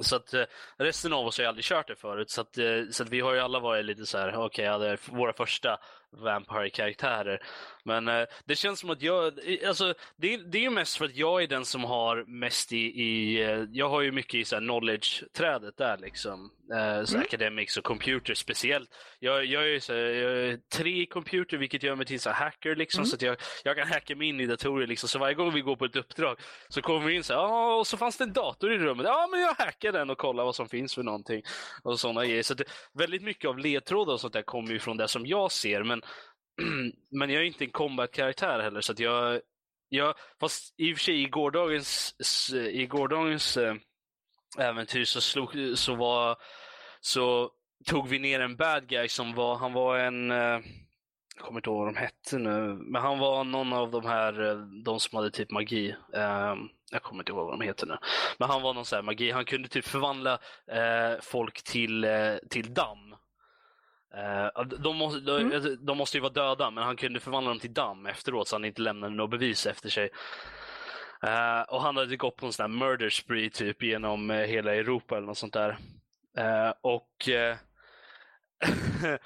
[0.00, 0.42] så att eh,
[0.76, 3.20] resten av oss har ju aldrig kört det förut, så att, eh, så att vi
[3.20, 5.78] har ju alla varit lite så här, okej, ja, är våra första
[6.12, 7.38] Vampire-karaktärer.
[7.84, 9.32] Men eh, det känns som att jag,
[9.66, 12.72] alltså det, är- det är ju mest för att jag är den som har mest
[12.72, 16.50] i, i eh, jag har ju mycket i knowledge-trädet där liksom.
[16.74, 18.90] Eh, så Academics och computer speciellt.
[19.18, 22.20] Jag, jag är ju så här, jag är tre i computer vilket gör mig till
[22.20, 25.08] så hacker liksom, så att jag, jag kan hacka mig in i datorer liksom.
[25.08, 26.36] Så varje gång vi går på ett uppdrag
[26.68, 29.06] så kommer vi in så här, ja och så fanns det en dator i rummet.
[29.06, 31.42] Ja men jag hackar den och kollar vad som finns för någonting.
[31.82, 32.42] Och sådana grejer.
[32.42, 32.60] Så att
[32.92, 35.82] väldigt mycket av ledtrådar och sånt där kommer ju från det som jag ser.
[35.82, 35.97] Men,
[37.10, 39.40] men jag är inte en combat-karaktär heller så att jag,
[39.88, 42.14] jag Fast i och för sig i gårdagens,
[42.52, 43.74] i gårdagens eh,
[44.58, 46.36] äventyr så, slog, så var
[47.00, 47.50] så
[47.86, 50.30] tog vi ner en bad guy som var, han var en
[51.38, 54.50] jag kommer inte ihåg vad de hette nu, men han var någon av de här,
[54.50, 55.94] eh, de som hade typ magi.
[56.14, 56.58] Ehm,
[56.90, 57.96] jag kommer inte ihåg vad de heter nu.
[58.38, 60.38] Men han var någon sån här magi, han kunde typ förvandla
[61.22, 62.06] folk till,
[62.50, 63.14] till damm.
[64.14, 67.72] Eh, de, måste, de, de måste ju vara döda, men han kunde förvandla dem till
[67.72, 70.10] damm efteråt så han inte lämnade något bevis efter sig.
[71.22, 74.74] Eh, och han hade gått på en sån här murder spree typ genom eh, hela
[74.74, 75.78] Europa eller något sånt där.
[76.80, 77.28] Och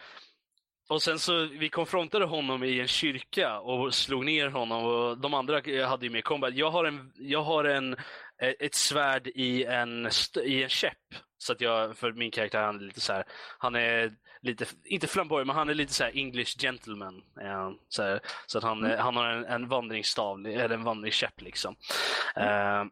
[0.88, 5.34] och sen så vi konfrontade honom i en kyrka och slog ner honom och de
[5.34, 5.54] andra
[5.86, 6.54] hade ju mer combat.
[6.54, 7.96] Jag har en, jag har en,
[8.38, 10.08] ett svärd i en,
[10.44, 13.24] i en käpp Så att jag, för min karaktär han är lite så här,
[13.58, 14.12] han är
[14.42, 17.22] lite, inte flamboyant, men han är lite så här English gentleman.
[17.40, 17.78] är han.
[17.88, 21.76] så, här, så att han, han har en, en vandringsstav, eller en vandringskäpp liksom.
[22.36, 22.84] Eh,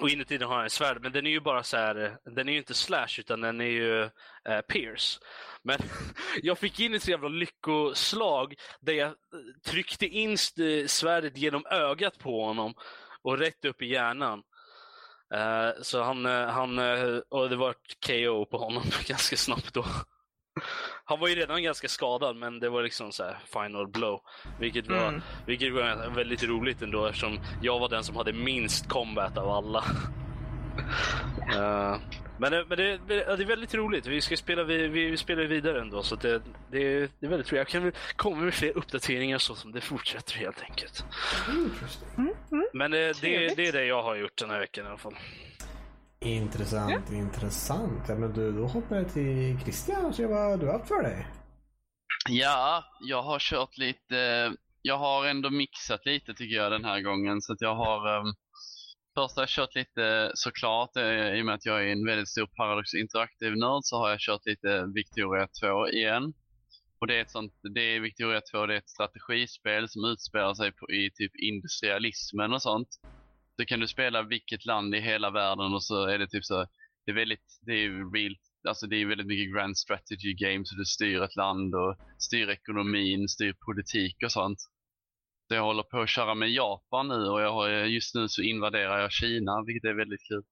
[0.00, 2.48] och inuti den har han en svärd, men den är ju bara så här, den
[2.48, 4.02] är ju inte slash utan den är ju
[4.48, 5.20] eh, pierce.
[5.62, 5.78] Men
[6.42, 9.14] jag fick in ett så jävla lyckoslag där jag eh,
[9.64, 10.38] tryckte in
[10.88, 12.74] svärdet genom ögat på honom
[13.22, 14.42] och rätt upp i hjärnan.
[15.34, 19.74] Eh, så han, eh, han, eh, och det var ett KO på honom ganska snabbt
[19.74, 19.84] då.
[21.04, 24.20] Han var ju redan ganska skadad men det var liksom så här final blow.
[24.60, 25.20] Vilket var, Mm.
[25.46, 29.84] vilket var väldigt roligt ändå eftersom jag var den som hade minst combat av alla.
[31.54, 31.96] Eh,
[32.38, 34.06] men det, men det, det är väldigt roligt.
[34.06, 37.52] Vi ska spela, vi, vi spelar vidare ändå så det, det, det är väldigt roligt.
[37.52, 41.04] Jag kan komma med fler uppdateringar så som det fortsätter helt enkelt.
[41.48, 42.34] Interesting.
[42.72, 43.56] Men eh, det, Trevligt.
[43.56, 45.14] det är det jag har gjort den här veckan i alla fall.
[46.24, 48.08] Intressant, intressant.
[48.08, 51.02] Ja, men du, då hoppar jag till Christian och ser vad du har haft för
[51.02, 51.26] dig.
[52.28, 57.42] Ja, jag har kört lite, jag har ändå mixat lite tycker jag den här gången.
[57.42, 58.34] Så att jag har, um,
[59.14, 62.28] först har jag kört lite såklart, eh, i och med att jag är en väldigt
[62.28, 66.32] stor Paradox Interactive nörd så har jag kört lite Victoria 2 igen.
[66.98, 70.54] Och det är ett sånt, det är Victoria 2, det är ett strategispel som utspelar
[70.54, 72.88] sig på, i typ industrialismen och sånt.
[73.58, 76.66] Då kan du spela vilket land i hela världen och så är det typ så,
[77.06, 78.36] det är väldigt, det är real,
[78.68, 82.48] alltså det är väldigt mycket grand strategy games och du styr ett land och styr
[82.48, 84.58] ekonomin, styr politik och sånt.
[85.48, 88.42] Så jag håller på att köra med Japan nu och jag har, just nu så
[88.42, 90.42] invaderar jag Kina, vilket är väldigt kul.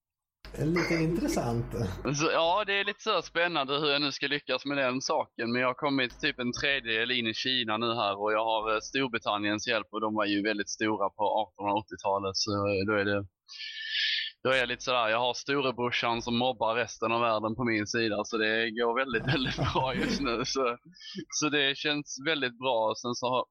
[0.57, 1.65] Lite intressant.
[2.15, 5.51] Så, ja, det är lite så spännande hur jag nu ska lyckas med den saken.
[5.51, 8.73] Men jag har kommit typ en tredjedel in i Kina nu här och jag har
[8.73, 12.37] eh, Storbritanniens hjälp och de var ju väldigt stora på 1880-talet.
[12.37, 13.25] Så eh, då är det
[14.43, 17.87] då är jag lite sådär, jag har storebrorsan som mobbar resten av världen på min
[17.87, 20.45] sida så det går väldigt, väldigt bra just nu.
[20.45, 20.77] Så,
[21.29, 22.93] så det känns väldigt bra.
[23.01, 23.45] Sen så har,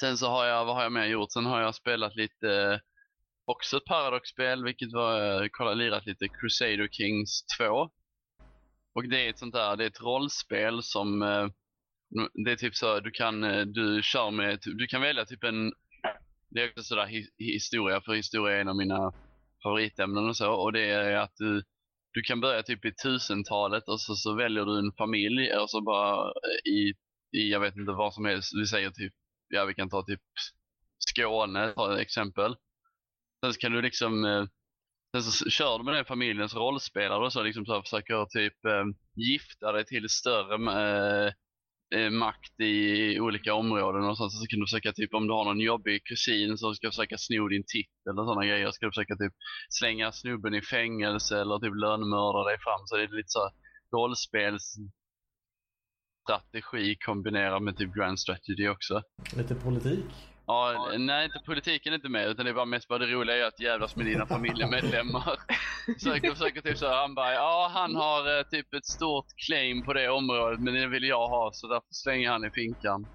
[0.00, 1.32] sen så har jag, vad har jag mer gjort?
[1.32, 2.80] Sen har jag spelat lite
[3.44, 7.90] också ett Paradox-spel, vilket var, eh, kolla, lirat lite Crusader Kings 2.
[8.94, 11.48] Och det är ett sånt där, det är ett rollspel som, eh,
[12.44, 15.72] det är typ så, du kan, eh, du kör med, du kan välja typ en,
[16.50, 19.12] det är också sådär hi, historia, för historia är en av mina
[19.62, 21.62] favoritämnen och så, och det är att du,
[22.12, 25.80] du kan börja typ i tusentalet och så, så väljer du en familj och så
[25.80, 26.94] bara eh, i,
[27.32, 29.12] i, jag vet inte vad som helst, vi säger typ,
[29.48, 30.20] ja vi kan ta typ
[30.98, 32.56] Skåne, ta ett exempel.
[33.44, 34.44] Sen så kan du liksom, eh,
[35.12, 38.84] sen så kör du med den familjens rollspelare och så liksom så försöker typ eh,
[39.14, 41.32] gifta dig till större eh,
[41.94, 44.32] eh, makt i olika områden och sånt.
[44.32, 47.48] så kan du försöka typ om du har någon jobbig kusin som ska försöka sno
[47.48, 48.70] din titel och sådana grejer.
[48.70, 49.32] Ska du försöka typ
[49.68, 52.86] slänga snubben i fängelse eller typ lönnmörda dig fram.
[52.86, 53.50] Så det är lite så
[53.96, 54.74] rollspels
[56.24, 59.02] strategi kombinerat med typ grand strategy också.
[59.36, 60.33] Lite politik.
[60.46, 63.36] Ja, nej, inte politiken är inte med utan det är bara mest bara det roliga
[63.36, 65.38] är att jävlas med dina familjemedlemmar.
[65.98, 69.84] Försöker, försöker typ så här, han bara, ja han har eh, typ ett stort claim
[69.84, 73.06] på det området men det vill jag ha så därför slänger han i finkan.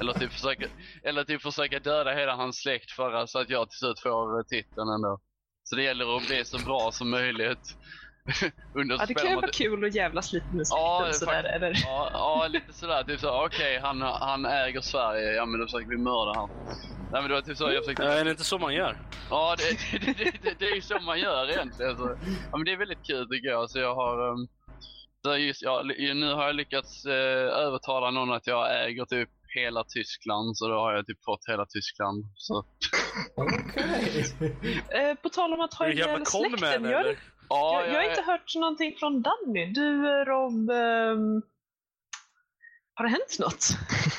[0.00, 0.66] Eller typ försöka,
[1.02, 4.42] eller typ försöka döda hela hans släkt för så att jag till slut får eh,
[4.42, 5.20] titeln ändå.
[5.64, 7.76] Så det gäller att bli så bra som möjligt.
[8.74, 11.32] Under Ja, det kan ju vara kul att jävlas lite med Ja, släkten sådär.
[11.42, 11.54] faktiskt.
[11.54, 11.72] Eller?
[11.84, 13.04] Ja, ja lite sådär.
[13.04, 15.32] Typ så, okej, han, han äger Sverige.
[15.32, 16.50] Ja, men då försöker vi mörda han.
[17.12, 18.02] Nej, men det var typ så jag försökte...
[18.02, 18.96] Ja, är det inte så man gör?
[19.30, 21.96] Ja, det, det, det, det, det är ju så man gör egentligen.
[21.96, 22.16] Så,
[22.50, 23.70] ja, men det är väldigt kul tycker jag.
[23.70, 24.28] Så jag har...
[24.32, 24.48] Um,
[25.22, 25.82] så just, ja,
[26.14, 27.12] nu har jag lyckats eh,
[27.66, 30.56] övertala någon att jag äger typ hela Tyskland.
[30.56, 32.24] Så då har jag typ fått hela Tyskland.
[32.34, 32.64] Så,
[33.34, 34.24] Okej.
[34.88, 36.84] Eh, på tal om att ha jävla ihjäl släkten.
[36.84, 37.16] eller?
[37.50, 39.66] Ja, jag, jag har inte hört någonting från Danny.
[39.66, 41.42] Du Rob, ehm,
[42.94, 43.64] har det hänt något?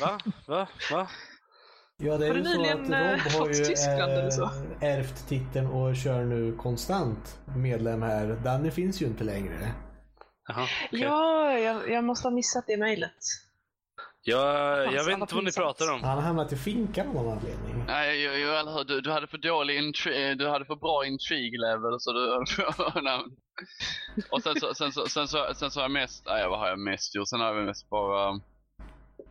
[0.02, 0.20] Va?
[0.48, 0.68] Va?
[0.92, 1.08] Va?
[1.98, 4.30] Ja, det är Har du så nyligen, att Rob eh, har fått ju Tyskland eller
[4.30, 4.44] så?
[4.44, 4.52] eh,
[4.98, 8.28] ärvt titeln och kör nu konstant medlem här.
[8.44, 9.72] Danny finns ju inte längre.
[10.48, 11.00] Jaha, okej.
[11.02, 13.18] Ja, jag, jag måste ha missat det mejlet.
[14.24, 16.04] Jag, jag vet inte vad ni pratar om.
[16.04, 17.84] Han har hamnat i finkan av någon anledning.
[17.88, 18.84] Nej, eller hur?
[18.84, 22.44] Du, du hade för dålig intri- du hade för bra intrigue level så du...
[24.32, 26.68] Och sen så, sen så, sen så, sen så har jag mest, nej vad har
[26.68, 27.28] jag mest gjort?
[27.28, 28.40] Sen har jag mest bara,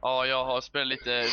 [0.02, 1.26] ja jag har spelat lite,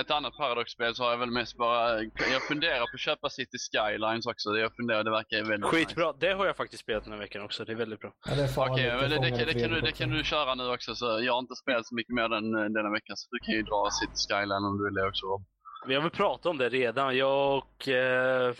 [0.00, 3.58] ett annat Paradox-spel så har jag väl mest bara, jag funderar på att köpa City
[3.58, 4.50] Skylines också.
[4.50, 5.76] Jag funderar, det verkar ju väldigt nice.
[5.86, 6.12] Skitbra.
[6.12, 7.64] Det har jag faktiskt spelat den här veckan också.
[7.64, 8.12] Det är väldigt bra.
[8.28, 10.68] Ja, det Okej, men det, det, kan- det, kan du, det kan du köra nu
[10.68, 13.54] också så jag har inte spelat så mycket mer den, denna veckan så du kan
[13.54, 15.42] ju dra City Skyline om du vill det också Rob.
[15.86, 17.16] Vi har väl pratat om det redan.
[17.16, 18.54] Jag och, eh,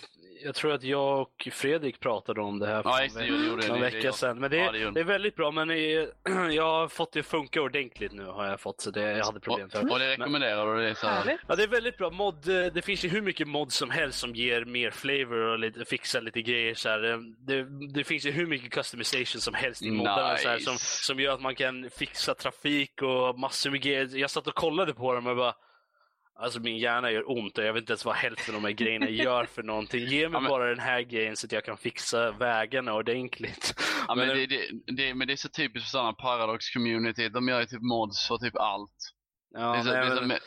[0.45, 4.39] jag tror att jag och Fredrik pratade om det här för Ja, det- vecka sedan.
[4.39, 5.69] Men det, ja, det gjorde det är väldigt bra, men
[6.55, 9.41] jag har fått det att funka ordentligt nu har jag fått, så det, jag hade
[9.41, 9.85] problem för.
[9.85, 10.83] Och, och det rekommenderar du?
[10.83, 11.41] Det är så här, Härligt.
[11.49, 12.11] Ja, det är väldigt bra.
[12.11, 15.59] Mod, eh, det finns ju hur mycket mod som helst som ger mer flavor och
[15.59, 16.75] lite, fixar lite grejer.
[16.75, 17.11] Så här.
[17.13, 20.61] Eh, Det, det finns ju hur mycket customization som helst i moddarna Nice.
[20.61, 24.09] som, som gör att man kan fixa trafik och massor med grejer.
[24.17, 25.55] Jag satt och kollade på dem och bara
[26.35, 28.75] Alltså min hjärna gör ont och jag vet inte ens vad hälften av de här
[28.75, 30.01] grejerna gör för någonting.
[30.01, 33.75] Ge mig Ja, men- bara den här grejen så att jag kan fixa vägarna ordentligt.
[34.09, 37.29] Ja, men, Men, det, det, det, men det är så typiskt för sådana Paradox-community.
[37.29, 38.97] De gör ju typ mods för typ allt.
[39.55, 40.43] ja, det, är så, men det, är så, vet-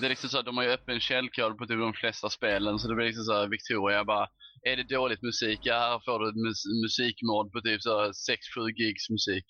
[0.00, 2.78] det är liksom så att de har ju öppen källkod på typ de flesta spelen.
[2.78, 4.26] Så det blir liksom så här, Victoria bara,
[4.68, 5.60] är det dåligt musik?
[5.62, 9.44] Ja, här får du mus musikmod på typ så här 6-7 gigs musik.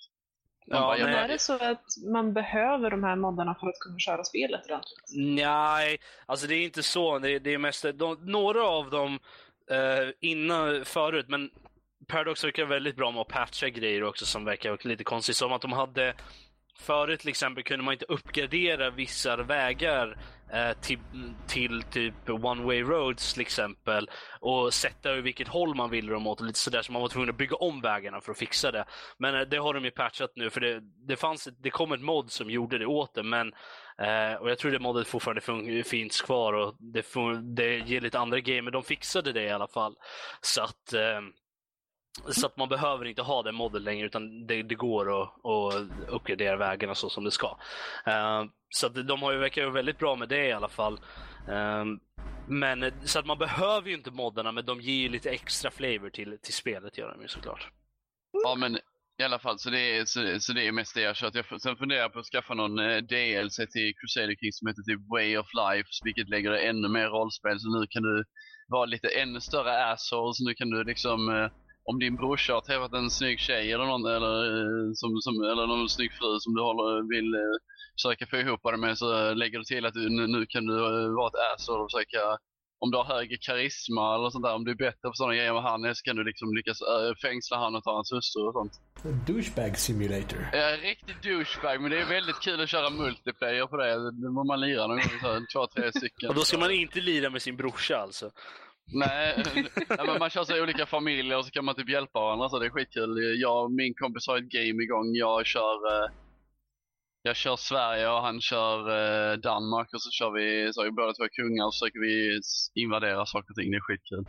[0.70, 3.78] Man Ja, bara, Men är det så att man behöver de här moddarna för att
[3.78, 5.10] kunna köra spelet ordentligt?
[5.44, 7.18] Nej, alltså det är inte så.
[7.18, 9.18] Det, det är mest, de, några av dem
[9.70, 11.50] eh, innan, förut, men
[12.06, 15.36] Paradox verkar väldigt bra med att patcha grejer också som verkar lite konstigt.
[15.36, 16.14] Som att de hade
[16.80, 20.18] Förut till exempel kunde man inte uppgradera vissa vägar
[20.52, 20.98] Eh, till,
[21.46, 24.10] till typ one way roads till exempel
[24.40, 27.08] och sätta över vilket håll man ville dem åt och lite sådär så man var
[27.08, 28.84] tvungen att bygga om vägarna för att fixa det.
[29.18, 31.92] Men eh, det har de ju patchat nu för det, det, fanns, ett- det kom
[31.92, 33.52] ett mod som gjorde det åt det men
[33.98, 38.00] eh, och jag tror det modet fortfarande fun- finns kvar och det, fun- det ger
[38.00, 39.96] lite andra grejer men de fixade det i alla fall.
[40.40, 41.20] Så att eh,
[42.30, 46.08] så att man behöver inte ha den modden längre utan det, det går att, att
[46.08, 47.58] uppgradera vägarna så som det ska.
[48.08, 51.00] Uh, så att de har ju verkar väldigt bra med det i alla fall.
[51.48, 51.84] Uh,
[52.48, 56.10] men så att man behöver ju inte moddarna men de ger ju lite extra flavor
[56.10, 57.70] till, till spelet gör de ju såklart.
[58.44, 58.78] Ja, men
[59.20, 61.30] i alla fall, så det är, så, så det är mest det jag kör.
[61.30, 61.46] kört.
[61.50, 64.82] Jag, sen funderar jag på att skaffa någon eh, DLC till Crusader Kings som heter
[64.82, 67.60] typ Way of Life, vilket lägger det ännu mer rollspel.
[67.60, 68.24] Så nu kan du
[68.68, 70.40] vara lite ännu större assholes.
[70.40, 71.50] nu kan du liksom
[71.90, 75.66] om din brorsa har träffat en snygg tjej eller någon, eller, eh, som, som, eller
[75.66, 77.56] någon snygg fru som du håller, vill eh,
[77.96, 80.76] försöka få ihop det med så lägger du till att du, nu, nu kan du
[80.76, 82.20] eh, vara ett asshole och försöka
[82.82, 85.48] om du har högre karisma eller sånt där, om du är bättre på sådana grejer
[85.48, 86.78] än vad han så kan du liksom lyckas
[87.22, 88.72] fängsla han och ta hans hustru och sånt.
[89.26, 90.40] Douchebag simulator.
[90.52, 94.10] En riktig douchebag men det är väldigt kul att köra multiplayer på det.
[94.22, 96.28] Det må man lira någon gång, så här, två, tre stycken.
[96.28, 98.30] Och då ska man inte lira med sin brorsa alltså.
[98.92, 99.44] Nej,
[99.88, 102.48] nej men man kör så i olika familjer och så kan man typ hjälpa varandra
[102.48, 103.40] så det är skitkul.
[103.40, 105.14] Jag och min kompis har ett game igång.
[105.14, 106.10] Jag kör eh,
[107.22, 110.90] jag kör Sverige och han kör eh, Danmark och så kör vi, så är vi
[110.90, 112.40] båda två kungar och så försöker vi
[112.82, 113.70] invadera saker och ting.
[113.70, 114.24] Det är skitkul.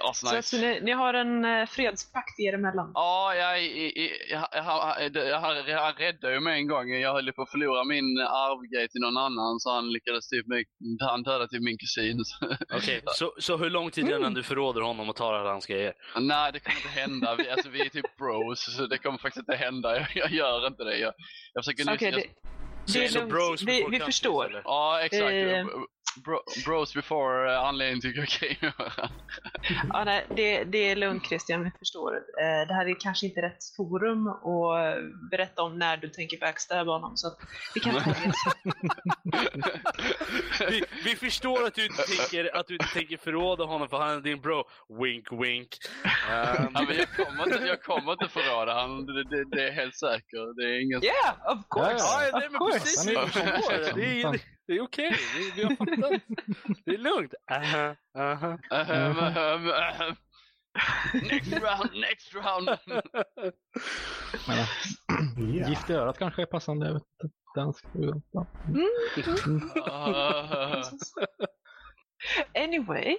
[0.14, 2.90] Så alltså, ni, ni har en eh, fredspakt er emellan?
[2.94, 3.92] Ja, jag, jag,
[4.30, 6.90] jag, jag, jag, jag räddade ju mig en gång.
[6.90, 10.64] Jag höll på att förlora min arvgrej till någon annan så han lyckades typ, med,
[11.00, 12.18] han dödade typ min kusin.
[12.76, 15.92] Okej, så, så hur lång tid innan du förråder honom och tar alla hans grejer?
[16.20, 17.34] Nej, det kommer inte hända.
[17.34, 19.96] Vi, alltså, vi är typ bros, så det kommer faktiskt inte hända.
[19.96, 20.96] Jag, jag gör inte det.
[20.98, 21.14] Jag,
[21.54, 23.32] jag försöker Okej, jag, det, det är Så lugnt.
[23.32, 24.46] bros Vi, vi förstår.
[24.46, 24.62] eller?
[24.64, 25.32] Ja, exakt.
[25.32, 25.66] Eh.
[26.24, 28.56] Bro, bros before uh, anledning till kokain.
[29.92, 32.14] Ja, nej, det, det är lugnt Christian, vi förstår.
[32.14, 36.92] Eh, det här är kanske inte rätt forum att berätta om när du tänker backstabba
[36.92, 37.16] honom.
[37.16, 37.38] Så att
[37.74, 38.32] vi kan ta det.
[40.70, 44.16] Vi, vi förstår att du inte tänker, att du inte tänker förråda honom för han
[44.16, 44.64] är din bro.
[45.02, 45.68] Wink wink.
[46.04, 49.06] Ehm, ja, men jag, kommer inte, jag kommer inte förråda han.
[49.06, 50.56] Det, det, det är helt säkert.
[50.56, 51.04] Det är inget...
[51.04, 51.94] Yeah, of course!
[51.98, 52.78] Ja, Of nej, men course.
[52.80, 53.06] precis.
[53.06, 53.92] Han är- det.
[53.92, 55.16] Det det, det är okej.
[55.36, 56.22] Vi, vi har fattat.
[56.84, 57.34] Det är lugnt.
[57.50, 58.58] Aha, aha.
[58.70, 60.14] Ahem, ahem, ahem.
[61.14, 62.78] next round, next round.
[64.48, 64.56] Men,
[65.56, 65.68] Ja.
[65.68, 66.86] Gift i örat kanske är passande.
[66.86, 67.34] Jag vet inte.
[67.54, 67.84] Dansk.
[68.32, 68.46] Ja.
[69.90, 70.82] Ah.
[72.54, 73.16] Anyway,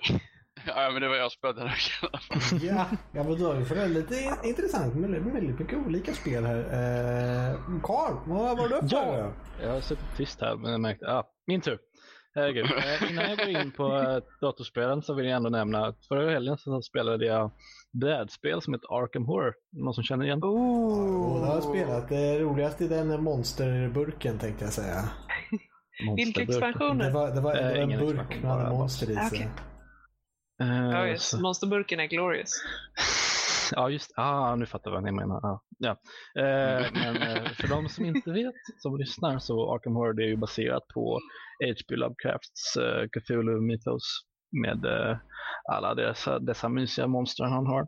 [0.65, 1.69] ja, men det var jag som spelade den.
[2.67, 6.45] Ja, ja men då fått det lite in- intressant med väldigt väldigt mycket olika spel
[6.45, 6.57] här.
[6.59, 8.95] Eh, Carl, vad var du för?
[8.95, 9.33] Ja.
[9.61, 11.79] Jag har suttit tyst här men jag märkte, ah, min tur.
[12.35, 12.65] Herregud.
[12.65, 16.31] Eh, innan jag går in på eh, datorspelen så vill jag ändå nämna att förra
[16.31, 17.51] helgen så spelade jag
[17.93, 19.53] brädspel som heter Arkham Horror.
[19.71, 20.43] Någon som känner igen?
[20.43, 22.09] Och det har jag spelat.
[22.09, 25.09] Det roligaste i den monsterburken tänkte jag säga.
[26.15, 26.47] vilka Monsterburk.
[26.47, 27.11] Det expansioner?
[27.11, 29.25] var, det var, det Eh, var en burk med alla monster i sig.
[29.27, 29.49] Okej.
[30.61, 32.51] Eh, Ja, just Monsterburken är glorious.
[33.75, 35.39] Ja, just ah, nu fattar jag vad ni menar.
[35.43, 35.61] Ja.
[35.77, 35.91] Ja.
[36.41, 40.37] Eh, men eh, för de som inte vet, som lyssnar, så Arkham Horror är ju
[40.37, 41.19] baserat på
[41.65, 41.95] H.P.
[41.95, 44.03] Lovecrafts eh, Cthulhu Mythos
[44.63, 45.17] med eh,
[45.71, 47.81] alla dessa, dessa mysiga monster han har.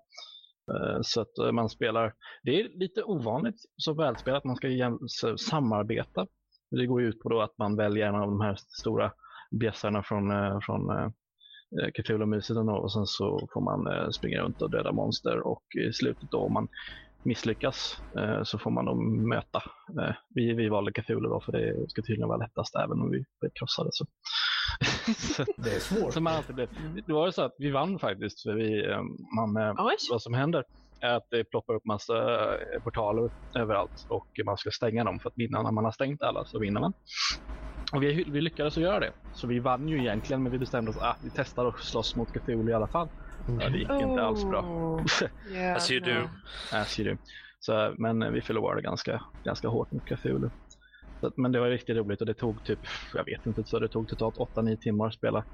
[0.74, 2.14] Eh, så att eh, man spelar,
[2.44, 6.28] det är lite ovanligt så välspelat att man ska samarbeta.
[6.72, 9.12] Det går ut på då att man väljer en av de här stora
[9.52, 11.12] bjässarna från, eh, från
[11.82, 15.94] eh, eh, och sen så får man eh, springa runt och döda monster och i
[15.94, 16.68] slutet då om man
[17.24, 18.96] misslyckas eh, så får man då
[19.36, 19.64] möta.
[20.02, 23.24] Eh, vi, vi valde Cthulhu då för det ska tydligen vara lättast även om vi
[23.40, 23.90] blev krossade.
[23.92, 24.06] Så.
[25.36, 26.20] så, Det är svårt.
[26.20, 26.68] man alltid blev.
[27.08, 29.02] Det var ju så att vi vann faktiskt för vi, eh,
[29.36, 29.96] man, eh, Oj.
[30.12, 30.64] vad som händer
[31.02, 32.14] är att det ploppar upp massa
[32.84, 33.30] portaler
[33.60, 35.62] överallt och man ska stänga dem för att vinna.
[35.62, 36.94] När man har stängt alla så vinner man.
[37.94, 39.14] Och vi, vi lyckades att göra det.
[39.32, 42.16] Så vi vann ju egentligen men vi bestämde oss att ah, vi testar att slåss
[42.16, 43.10] mot Cthulhu i alla fall.
[43.48, 44.62] Ja, det gick inte alls bra.
[44.62, 45.04] Oh,
[45.76, 46.30] As you do.
[46.74, 47.22] As you do.
[47.60, 50.50] Så, men vi förlorade ganska, ganska hårt mot Cthulhu.
[51.20, 52.80] Så, men det var riktigt roligt och det tog typ,
[53.14, 55.46] jag vet inte, så det tog totalt 8-9 timmar att spela.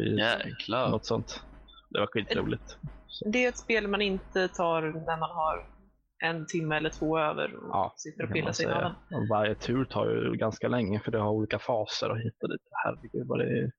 [0.00, 0.90] I, Jäklar.
[0.90, 1.44] Något sånt.
[1.90, 2.64] Det var skitroligt.
[3.06, 5.77] Så, Det är ett spel man inte tar när man har
[6.24, 9.14] en timme eller två över och Ja, sitter och pillar sig i.
[9.14, 12.48] Och varje tur tar ju ganska länge för det har olika faser och hit och
[12.48, 12.60] dit.
[12.84, 13.70] Herregud vad det är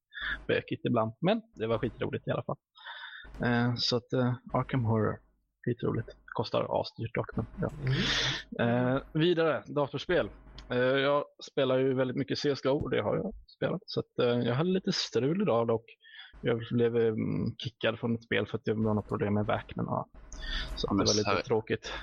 [0.48, 1.14] bökigt ibland.
[1.22, 2.58] Men det var skitroligt i alla fall.
[3.44, 5.20] Eh, så att eh, Arkham Horror,
[5.66, 6.10] skitroligt.
[6.26, 7.36] Kostar asdyrt dock.
[7.36, 7.70] Men, ja.
[8.60, 8.96] Mm.
[8.96, 10.30] Eh, vidare, datorspel.
[10.70, 13.82] Eh, jag spelar ju väldigt mycket CSGO och det har jag spelat.
[13.86, 15.86] Så att, eh, jag hade lite strul idag dock.
[16.42, 20.10] Jag blev um, kickad från ett spel för att det var något problem med ja.
[20.76, 21.94] Så det var lite tråkigt.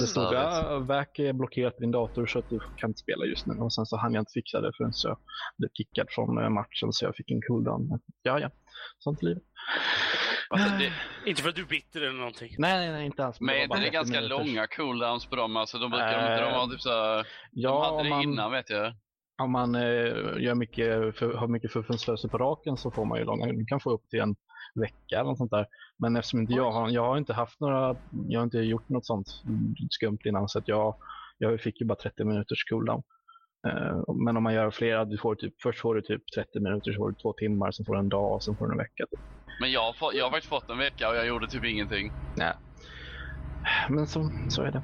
[0.00, 3.24] Det stod att VAC är blockerat på din dator så att du kan inte spela
[3.24, 3.54] just nu.
[3.54, 5.18] Och sen så hann jag inte fixa det förrän jag
[5.58, 8.00] blev kickad från eh, matchen så jag fick en cooldown.
[8.22, 8.50] Ja, ja.
[8.98, 9.42] Sånt är livet.
[10.50, 10.92] Alltså, det,
[11.30, 12.54] Inte för att du är bitter eller någonting.
[12.58, 13.40] Nej, nej, nej, inte alls.
[13.40, 14.46] men är inte bara det 30 ganska minuters.
[14.46, 15.56] långa cooldowns på dem?
[15.56, 18.10] Alltså, de brukar de inte de Eh, ha typ såhär, de Ja, hade om det
[18.10, 18.94] man, innan vet jag.
[19.38, 19.82] Om man eh,
[20.38, 23.80] gör mycket, för, har mycket förföljelser på raken så får man ju långa, du kan
[23.80, 24.36] få upp till en
[24.74, 25.66] vecka eller något sånt där.
[25.98, 27.96] Men eftersom inte jag har, jag har inte haft några,
[28.28, 29.26] jag har inte gjort något sånt
[29.90, 30.96] skumt innan så att jag,
[31.38, 33.02] jag fick ju bara 30 minuters cooldown.
[33.68, 36.92] Eh, men om man gör flera, du får typ, först får du typ 30 minuter,
[36.92, 38.78] så får du två timmar, sen får du en dag och sen får du en
[38.78, 39.06] vecka.
[39.10, 39.20] Typ.
[39.60, 42.12] Men jag jag har faktiskt fått en vecka och jag gjorde typ ingenting.
[42.36, 42.54] Nej.
[43.88, 44.78] Men så, så är det.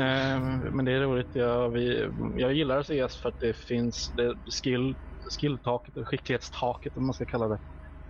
[0.00, 0.40] Eh,
[0.72, 1.30] men det är roligt.
[1.34, 4.96] Jag, vi, jag gillar CS för att det finns det skill,
[5.40, 7.58] skilltaket, eller skicklighetstaket om man ska kalla det.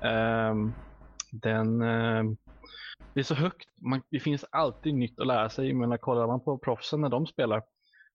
[0.09, 0.55] Eh,
[1.33, 2.25] den, eh,
[3.15, 3.69] det är så högt.
[3.83, 5.73] Man, det finns alltid nytt att lära sig.
[5.75, 7.63] Men kollar man på proffsen när de spelar.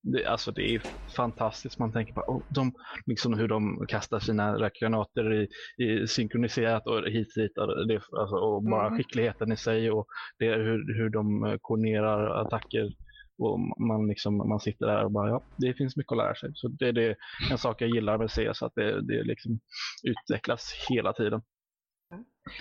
[0.04, 0.82] Det, alltså det är
[1.16, 1.80] fantastiskt.
[1.80, 2.74] Man tänker på oh, de,
[3.06, 5.48] liksom hur de kastar sina rökgranater i,
[5.84, 7.58] i synkroniserat och hit och dit.
[7.58, 8.98] Och, det, alltså, och bara Mm.
[8.98, 10.08] skickligheten i sig och
[10.40, 12.90] det är hur, hur de eh, koordinerar attacker.
[13.38, 16.50] Och man, liksom, man sitter där och bara, ja, det finns mycket att lära sig.
[16.54, 17.16] Så det är det,
[17.52, 19.60] en sak jag gillar med CS, att det, det liksom
[20.04, 21.42] utvecklas hela tiden.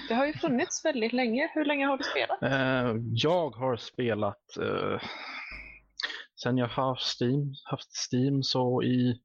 [0.08, 1.50] Det har ju funnits väldigt länge.
[1.54, 2.42] Hur länge har du spelat?
[2.42, 5.00] Eh, jag har spelat eh,
[6.42, 9.20] sen jag har Steam, haft Steam så i,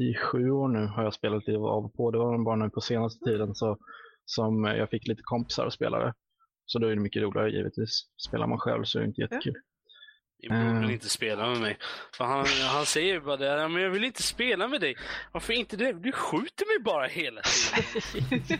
[0.00, 2.10] i sju år nu har jag spelat lite av och på.
[2.10, 3.78] Det var bara nu på senaste tiden så,
[4.24, 6.14] som jag fick lite kompisar att spela det.
[6.66, 8.10] Så då är det mycket roligare givetvis.
[8.28, 9.54] Spelar man själv så är det inte jättekul.
[10.40, 10.92] Din bror vill Eh.
[10.94, 11.78] inte spela med mig.
[12.16, 14.96] För han, han säger ju bara det, "Ja, men jag vill inte spela med dig.
[15.32, 15.92] Varför inte det?
[15.92, 18.58] Du skjuter mig bara hela tiden.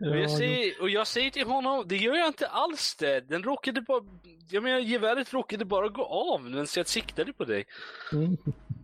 [0.10, 3.20] Och jag, säger, och jag säger till honom, det gör jag inte alls det.
[3.20, 4.02] Den råkade bara,
[4.50, 7.64] jag menar geväret råkade bara gå av medan jag siktade på dig.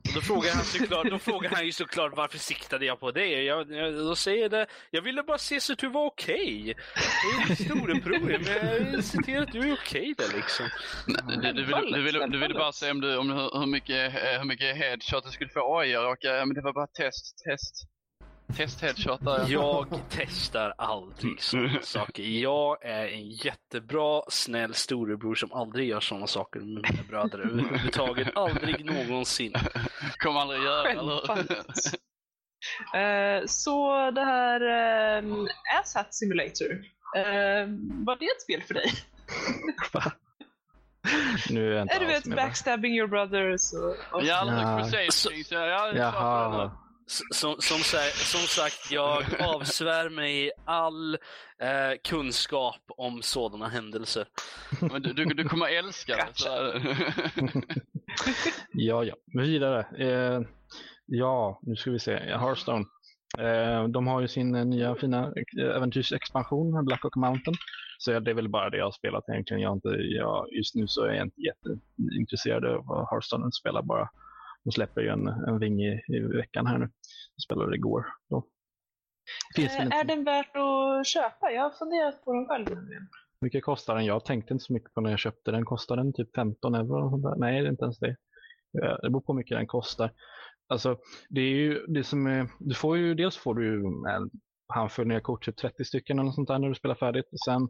[0.08, 3.44] Och då frågar han såklart, då frågar han ju såklart varför siktade jag på dig?
[3.44, 6.74] Jag, jag, då säger det, jag ville bara se så att du var okej.
[7.46, 10.66] Det är storebror, men jag ser till att du är okej okay där liksom.
[11.06, 13.66] Du, du, du, ville, du, ville, du ville bara se om, du, om hur, hur,
[13.66, 15.78] mycket, hur mycket headshot du skulle få.
[15.78, 17.95] AI jag råkade, men det var bara test, test.
[18.56, 19.44] Test headshot där.
[19.48, 22.22] Jag testar aldrig sådana saker.
[22.22, 28.36] Jag är en jättebra, snäll storebror som aldrig gör sådana saker med mina bröder överhuvudtaget.
[28.36, 29.52] Aldrig någonsin.
[30.18, 31.26] Kommer aldrig göra eller?
[31.26, 31.68] Självfallet.
[32.94, 34.62] Eh, så det här
[35.18, 35.48] um,
[35.82, 36.70] Asshat Simulator,
[37.16, 37.66] eh,
[38.06, 38.92] var det ett spel för dig?
[41.50, 44.78] Nu är jag inte Är du vet backstabbing your brothers och, och Ja, Ja.
[44.82, 46.64] Crusade Kings, ja, ja, det är.
[46.66, 46.70] S-
[47.06, 47.78] Som, som,
[48.14, 51.14] som sagt, jag avsvär mig all
[51.60, 54.26] eh, kunskap om sådana händelser.
[54.80, 56.32] Men du, du, du kommer älska det.
[58.72, 59.14] Ja, ja.
[59.34, 59.86] Vidare.
[59.98, 60.40] Eh,
[61.06, 62.16] ja, nu ska vi se.
[62.16, 62.84] Hearthstone.
[63.38, 67.56] Eh, de har ju sin eh, nya fina eh, äventyrsexpansion, Black Oak Mountain.
[67.98, 69.62] Så det är väl bara det jag har spelat egentligen.
[69.62, 73.44] Jag inte, jag, just nu så är jag inte jätteintresserad av Hearthstone.
[73.44, 74.08] Jag spelar bara.
[74.66, 76.84] De släpper ju en, en ving i, i veckan här nu.
[77.36, 78.06] Jag spelade igår.
[78.30, 78.46] Då.
[79.56, 81.50] Finns Eh, inte är den värt att köpa?
[81.50, 82.64] Jag har funderat på den själv.
[82.76, 83.08] nämligen.
[83.40, 84.04] mycket kostar den?
[84.04, 85.64] Jag tänkte inte så mycket på när jag köpte den.
[85.64, 87.34] Kostar den typ 15 euro?
[87.38, 88.16] Nej, det är inte ens det.
[88.82, 90.10] Eh, Det beror på hur mycket den kostar.
[90.68, 90.98] Alltså,
[91.28, 94.30] det är ju det som är, du får ju, dels får du en
[94.74, 97.28] handfull nya kort, typ 30 stycken eller något sånt där när du spelar färdigt.
[97.32, 97.68] Och sen,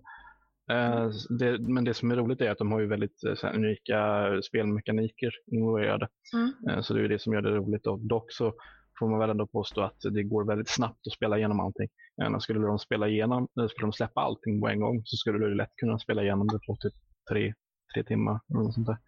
[0.71, 3.55] eh, det, men det som är roligt är att de har ju väldigt eh, här,
[3.55, 6.09] unika spelmekaniker involverade.
[6.35, 6.53] Mm.
[6.69, 7.87] Eh, så det är ju det som gör det roligt.
[7.87, 8.55] Och dock så
[8.99, 11.89] får man väl ändå påstå att det går väldigt snabbt att spela igenom allting.
[12.23, 15.55] Eh, skulle de spela igenom, skulle de släppa allting på en gång så skulle du
[15.55, 16.95] lätt kunna spela igenom det på typ
[17.31, 17.55] tre,
[17.95, 18.99] tre timmar eller något sånt där.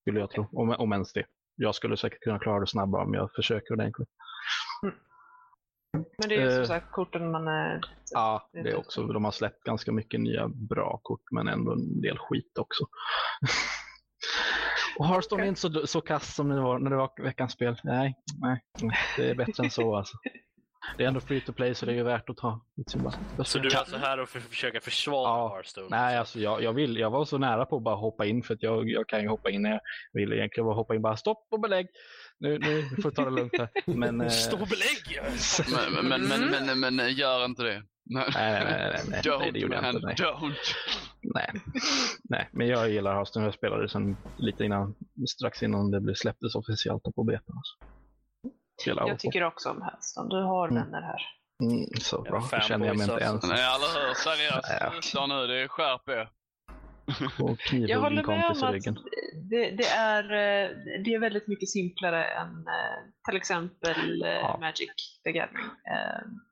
[0.00, 1.24] Skulle jag tro, om, om ens det.
[1.56, 4.08] Jag skulle säkert kunna klara det snabbare om jag försöker ordentligt.
[6.18, 6.66] Men det är ju som Eh.
[6.66, 7.80] sagt korten man är...
[8.12, 9.06] Ja, det är också.
[9.06, 12.84] De har släppt ganska mycket nya bra kort, men ändå en del skit också.
[14.98, 17.80] Och Hearthstone är inte så, så kass som det var när det var veckans spel.
[17.84, 18.64] Nej, nej,
[19.16, 20.16] det är bättre än så alltså.
[20.96, 23.58] Det är ändå free to play så det är ju värt att ta bästa Så
[23.58, 25.48] du är alltså här och för, försöka försvara Ja.
[25.54, 25.86] Hearthstone?
[25.90, 28.54] Nej, alltså jag, jag, vill, jag var så nära på att bara hoppa in för
[28.54, 29.80] att jag, jag kan ju hoppa in när jag
[30.12, 31.86] vill egentligen bara hoppa in bara stopp och belägg.
[32.38, 33.68] Nu, nu får ta det lugnt här.
[33.86, 35.20] Men, eh, Stå belägg!
[35.72, 37.82] Men, men, men, men, men, men gör inte det.
[38.08, 40.06] Nej, nej, nej, nej, nej, nej, nej, det Don't gjorde jag inte.
[40.06, 40.14] Nej.
[40.14, 40.54] don't.
[41.34, 41.50] Nej.
[42.24, 43.44] nej, men jag gillar Hearthstone.
[43.46, 44.94] Jag spelade sen lite innan,
[45.28, 47.52] strax innan det blev släpptes officiellt på beta.
[47.52, 47.76] Alltså.
[49.06, 50.28] Jag tycker också om Hearthstone.
[50.28, 50.82] Du har Mm.
[50.84, 51.20] vänner här.
[51.62, 53.28] Mm, så bra, det känner jag mig inte alltså.
[53.30, 53.48] ens.
[53.48, 54.14] Nej, eller hur?
[54.14, 55.04] Seriöst.
[55.04, 56.28] Sluta nu, det är skärp er.
[57.40, 58.84] Och Jag håller med om att
[59.50, 60.70] det, det, är, eh,
[61.04, 64.56] det är väldigt mycket simplare än eh, till exempel eh, Ja.
[64.60, 65.70] Magic the Gathering.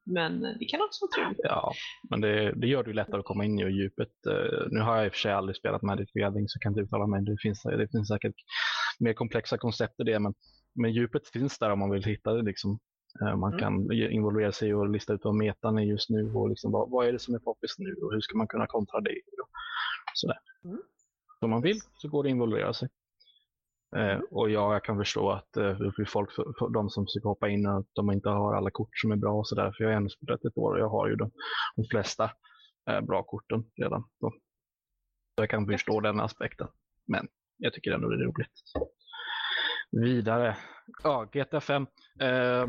[0.07, 1.41] Men det kan också vara trevligt.
[1.45, 1.73] Ja,
[2.11, 4.27] men det, det gör det ju lättare att komma in i djupet.
[4.31, 6.63] Eh, Nu har jag i och för sig aldrig spelat Magic the Gathering så jag
[6.63, 7.25] kan inte uttala mig.
[7.25, 8.35] Det finns, det finns säkert
[9.01, 10.35] mer komplexa koncept i det, men,
[10.75, 12.43] men djupet finns där om man vill hitta det.
[12.43, 12.79] Liksom.
[13.21, 13.61] Eh, Man Mm.
[13.61, 17.07] kan involvera sig och lista ut vad metan är just nu och liksom vad, vad
[17.07, 19.11] är det som är poppis nu och hur ska man kunna kontra det.
[19.43, 19.49] Och
[20.15, 20.39] sådär.
[20.65, 20.79] Mm.
[21.41, 22.89] Om man vill så går det att involvera sig.
[23.97, 27.67] Eh, och ja, jag kan förstå att eh, folk, för, de som försöker hoppa in,
[27.67, 29.73] att de inte har alla kort som är bra och sådär.
[29.77, 31.31] För jag har ändå spelat ett år och jag har ju de,
[31.77, 32.31] de flesta
[32.91, 34.01] eh, bra korten redan.
[34.21, 34.31] Så,
[35.37, 36.69] så jag kan förstå den aspekten.
[37.07, 38.51] Men jag tycker ändå det är roligt.
[39.91, 40.57] Vidare.
[41.03, 41.87] Ja, GTA 5.
[42.21, 42.69] Eh,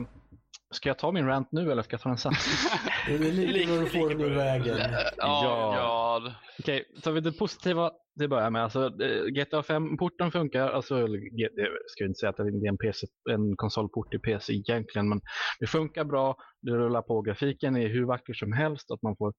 [0.73, 2.33] ska jag ta min rant nu eller ska jag ta den sen?
[3.07, 4.77] Det är lite Lika- vad du får den ur vägen.
[5.17, 6.31] Ja, ja.
[6.59, 8.63] Okej, tar vi det positiva till att börja med.
[8.63, 10.69] Alltså, eh, GTA 5-porten funkar.
[10.69, 11.49] Alltså, jag
[11.87, 15.21] ska inte säga att det är en, PC, en konsolport i PC egentligen, men
[15.59, 16.35] det funkar bra.
[16.61, 17.21] Det rullar på.
[17.21, 18.91] Grafiken är hur vacker som helst.
[18.91, 19.33] Att man får,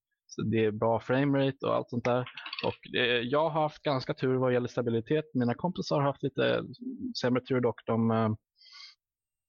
[0.51, 2.25] det är bra framerate och allt sånt där.
[2.65, 5.25] Och, eh, jag har haft ganska tur vad gäller stabilitet.
[5.35, 6.63] Mina kompisar har haft lite
[7.21, 7.81] sämre tur dock.
[7.87, 8.29] De, eh,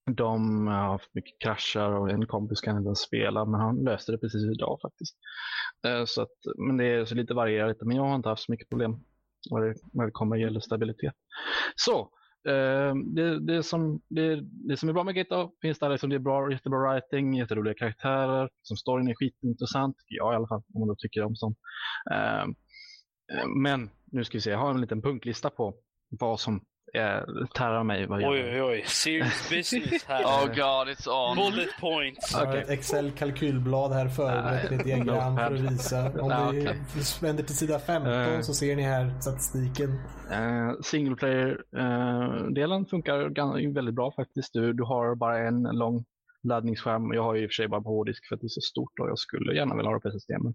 [0.08, 4.12] de har haft mycket kraschar och en kompis kan inte ens spela, men han löste
[4.12, 5.16] det precis idag faktiskt.
[5.88, 8.52] Eh, så att, men det är så lite varierat, men jag har inte haft så
[8.52, 9.00] mycket problem
[9.50, 11.14] vad det, det kommer att gälla stabilitet.
[11.76, 12.00] Så,
[12.50, 16.16] eh, det, det, som, det, det som är bra med GTA finns där, liksom det
[16.16, 20.80] är bra, jättebra writing, jätteroliga karaktärer, som storyn är skitintressant, jag i alla fall, om
[20.80, 21.58] man då tycker om sånt.
[22.12, 22.46] Eh,
[23.56, 25.76] men nu ska vi se, jag har en liten punktlista på
[26.10, 26.62] vad som
[26.94, 28.06] eh, tärrar mig.
[28.08, 28.84] Vad Oj, oj, oj.
[28.88, 30.24] Serious business här.
[30.24, 31.36] Oh god, it's on.
[31.52, 32.32] Bullet points.
[32.34, 32.62] Jag har Okej.
[32.62, 36.06] ett Excel-kalkylblad här förberett ett diagram för att visa.
[36.22, 36.78] Om Ja, ni okej.
[37.22, 38.40] vänder till sida 15 Eh.
[38.42, 39.90] så ser ni här statistiken.
[40.32, 44.54] Eh, single player-delen funkar gan- väldigt bra faktiskt.
[44.54, 46.06] Du, du har bara en lång
[46.44, 47.14] laddningsskärm.
[47.14, 48.62] Jag har ju i och för sig bara på hårddisk för att det är så
[48.62, 50.30] stort och jag skulle gärna vilja ha det på SSD.
[50.40, 50.54] Men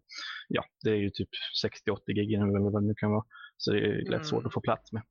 [0.48, 1.28] ja, det är ju typ
[1.64, 3.24] 60-80 gig eller vad det nu kan vara.
[3.56, 4.24] Så det är lätt Mm.
[4.24, 5.02] svårt att få plats med.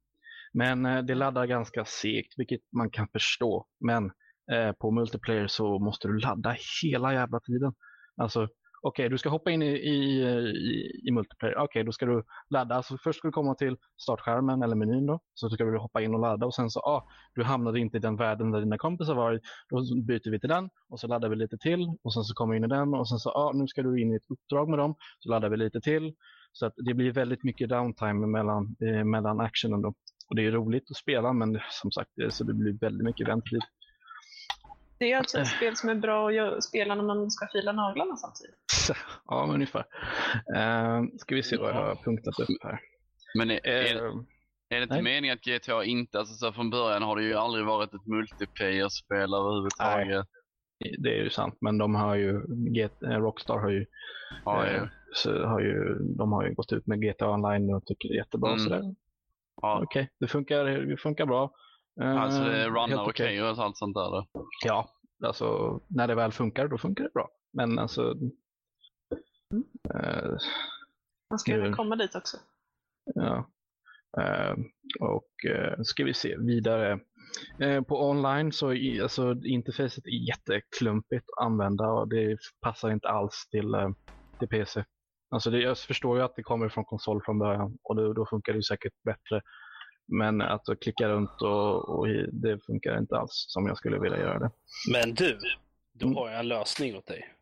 [0.53, 3.65] Men eh, det laddar ganska segt, vilket man kan förstå.
[3.79, 4.11] Men
[4.51, 7.73] eh, på multiplayer så måste du ladda hela jävla tiden.
[8.17, 8.47] Alltså,
[8.81, 11.57] okej, du ska hoppa in i, i, i, i multiplayer.
[11.57, 12.75] Okej, då ska du ladda.
[12.75, 15.19] Alltså, först ska du komma till startskärmen eller menyn då.
[15.33, 17.99] Så ska du hoppa in och ladda och sen så, ah, du hamnade inte i
[17.99, 19.39] den världen där dina kompisar var.
[19.69, 22.53] Då byter vi till den och så laddar vi lite till och sen så kommer
[22.53, 24.69] vi in i den och sen så, ah, nu ska du in i ett uppdrag
[24.69, 24.95] med dem.
[25.19, 26.13] Så laddar vi lite till.
[26.53, 29.93] Så att det blir väldigt mycket downtime mellan, eh, mellan actionen då.
[30.31, 33.27] Och det är roligt att spela men som sagt, det, så det blir väldigt mycket
[33.27, 33.61] väntetid.
[34.99, 38.15] Det är alltså ett spel som är bra att spela när man ska fila naglarna
[38.15, 38.55] samtidigt.
[39.25, 39.85] ja, ungefär.
[40.55, 42.79] Uh, ska vi se vad jag har punktat upp här.
[43.37, 44.13] Men är, är, Eh,
[44.69, 45.03] är det inte nej.
[45.03, 49.33] meningen att GTA inte, alltså så från början har det ju aldrig varit ett multiplayer-spel
[49.33, 50.25] överhuvudtaget.
[50.97, 52.35] det är ju sant, men de har ju,
[53.03, 53.85] eh, Rockstar har ju,
[54.45, 54.87] Ja, eh, ja.
[55.13, 58.17] så har ju, de har ju gått ut med GTA Online och tycker det är
[58.17, 58.49] jättebra.
[58.49, 58.59] Mm.
[58.59, 58.95] Sådär.
[59.61, 59.81] Ja.
[59.83, 61.51] Okej, det, funkar, det funkar bra.
[62.01, 63.41] Eh, Alltså det helt runnar okej okej.
[63.43, 64.25] och allt sånt där.
[64.65, 64.89] Ja,
[65.23, 67.29] alltså när det väl funkar, då funkar det bra.
[67.53, 68.15] Men alltså,
[69.93, 70.31] eh,
[71.29, 71.73] Man ska Mm.
[71.73, 72.37] komma dit också.
[73.15, 73.49] Ja.
[74.21, 74.53] Eh,
[74.99, 76.99] och uh, ska vi se vidare.
[77.59, 83.07] Eh, på online så är alltså, interfacet är jätteklumpigt att använda och det passar inte
[83.09, 83.89] alls till, eh,
[84.39, 84.83] till PC.
[85.31, 88.25] Alltså det, jag förstår ju att det kommer från konsol från början och då, då
[88.25, 89.41] funkar det säkert bättre.
[90.07, 94.39] Men att klicka runt och, och det funkar inte alls som jag skulle vilja göra
[94.39, 94.51] det.
[94.91, 95.37] Men du,
[95.93, 96.17] då Mm.
[96.17, 97.33] har jag en lösning åt dig.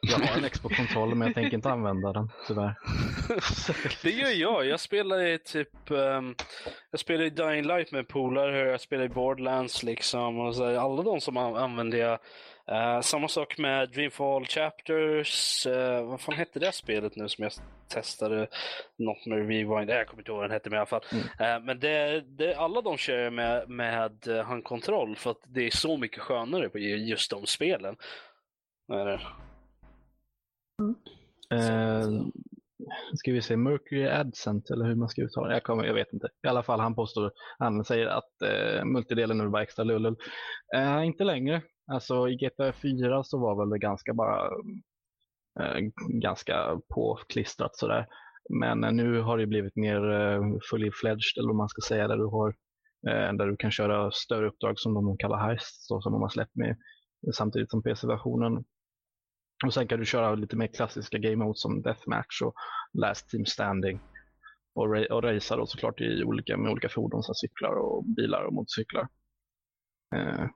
[0.00, 2.74] Jag har en Xbox-kontroll men jag tänker inte använda den tyvärr.
[4.02, 4.66] Det gör jag.
[4.66, 6.34] Jag spelar i typ, ehm,
[6.90, 10.40] jag spelar i Dying Light med polare, jag spelar i Borderlands liksom.
[10.40, 12.18] Och så, alla de som an- använder jag.
[12.68, 15.66] Eh, samma sak med Dreamfall Chapters.
[15.66, 17.52] eh, vad fan hette det spelet nu som jag
[17.88, 18.46] testade?
[18.98, 21.04] Något med Rewind, äh, jag kommer inte ihåg vad den hette men i alla fall.
[21.40, 24.10] Eh, men det, det, alla de kör jag med, med
[24.46, 27.96] handkontroll för att det är så mycket skönare på just de spelen.
[28.92, 29.06] Är
[30.78, 31.56] det.
[31.56, 32.10] Eh,
[33.14, 35.54] ska vi se, Mercury Adcent eller hur man ska uttala det.
[35.54, 36.28] Jag, kommer, jag vet inte.
[36.46, 40.16] I alla fall han påstår, han säger att eh, multidelen nu var extra lullull.
[40.76, 41.62] Eh, inte längre.
[41.92, 44.46] Alltså i GTA 4 så var väl det ganska bara
[45.60, 48.06] eh, ganska påklistrat sådär.
[48.48, 52.08] Men eh, nu har det blivit mer eh, fully fledged eller vad man ska säga
[52.08, 52.48] där du har
[53.08, 56.28] eh, där du kan köra större uppdrag som de kallar heist, så som de har
[56.28, 56.76] släppt med
[57.34, 58.64] samtidigt som PC-versionen.
[59.66, 62.54] Och sen kan du köra lite mer klassiska game modes som Deathmatch och
[62.92, 64.00] Last Team Standing.
[64.74, 68.44] Och, ra- och racea då såklart i olika, med olika fordon som cyklar och bilar
[68.44, 69.08] och motorcyklar.
[70.16, 70.46] Eh,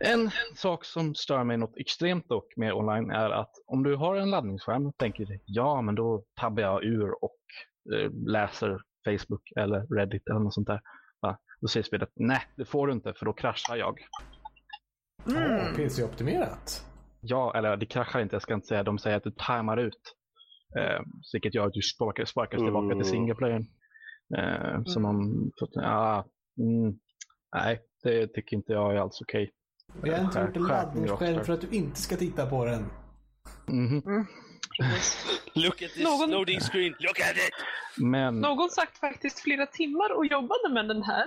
[0.00, 4.16] en sak som stör mig något extremt dock med online är att om du har
[4.16, 7.38] en laddningsskärm och tänker ja men då tabbar jag ur och
[7.94, 10.80] eh, läser Facebook eller Reddit eller något sånt där.
[11.20, 11.38] Va?
[11.60, 13.98] Då säger spelet nej det får du inte för då kraschar jag.
[15.24, 16.84] Ja, PC-optimerat.
[17.20, 18.82] Ja, eller det kraschar inte, jag ska inte säga.
[18.82, 20.14] De säger att du timar ut.
[20.78, 21.00] Eh,
[21.32, 22.98] vilket gör att du sparkar, sparkas tillbaka Mm.
[22.98, 23.66] till singleplayern.
[24.38, 26.26] Eh, Som om, ja,
[26.58, 26.98] mm,
[27.54, 29.50] nej, det tycker inte jag är alls okej.
[30.02, 32.86] Och jag har inte gjort en laddningsskärm för att du inte ska titta på den.
[33.68, 34.02] Mhm.
[35.54, 37.54] Look at this Någon- loading screen, look at it!
[38.04, 41.26] Men, Någon sagt faktiskt flera timmar och jobbade med den här.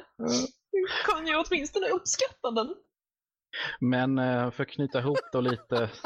[1.08, 2.76] Kan jag åtminstone uppskatta den?
[3.80, 5.90] Men eh, för att knyta ihop då lite.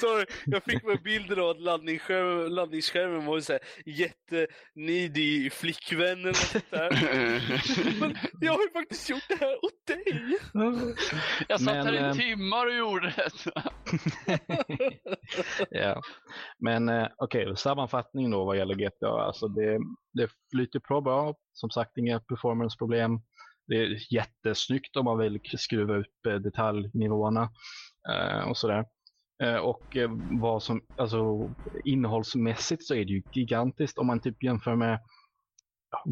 [0.00, 6.26] Sorry, jag fick med bilder av att laddningsskärmen, laddningsskärmen var så här jätteneedy flickvän eller
[6.26, 6.90] något sånt där.
[8.00, 10.38] Men jag har ju faktiskt gjort det här åt dig!
[11.48, 13.30] Jag satt Men, här eh, i timmar och gjorde det.
[15.70, 16.02] ja.
[16.58, 19.08] Men eh, okej, sammanfattning då vad gäller GTA.
[19.08, 19.78] Alltså det,
[20.12, 21.34] det flyter på bra.
[21.52, 23.20] Som sagt, inga performanceproblem.
[23.66, 27.50] Det är jättesnyggt om man vill skruva upp eh, detaljnivåerna
[28.08, 28.84] eh, och sådär.
[29.42, 30.10] Eh, och eh,
[30.40, 31.50] vad som, alltså
[31.84, 33.98] innehållsmässigt så är det ju gigantiskt.
[33.98, 35.00] Om man typ jämför med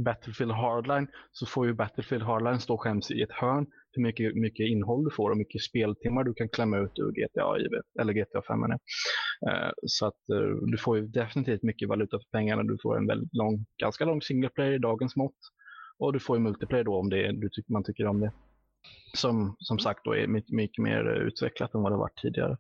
[0.05, 4.67] Battlefield Hardline så får ju Battlefield Hardline stå skäms i ett hörn hur mycket, mycket
[4.67, 7.57] innehåll du får och mycket speltimmar du kan klämma ut ur GTA,
[8.01, 8.61] eller GTA 5.
[8.61, 8.79] menar
[9.87, 10.21] Så att
[10.67, 12.63] du får ju definitivt mycket valuta för pengarna.
[12.63, 15.39] Du får en väldigt lång, ganska lång single player i dagens mått.
[15.99, 18.33] Och du får ju multiplayer då om det, du tycker, man tycker om det.
[19.17, 22.57] Som, som sagt då är mycket, mycket mer utvecklat än vad det varit tidigare.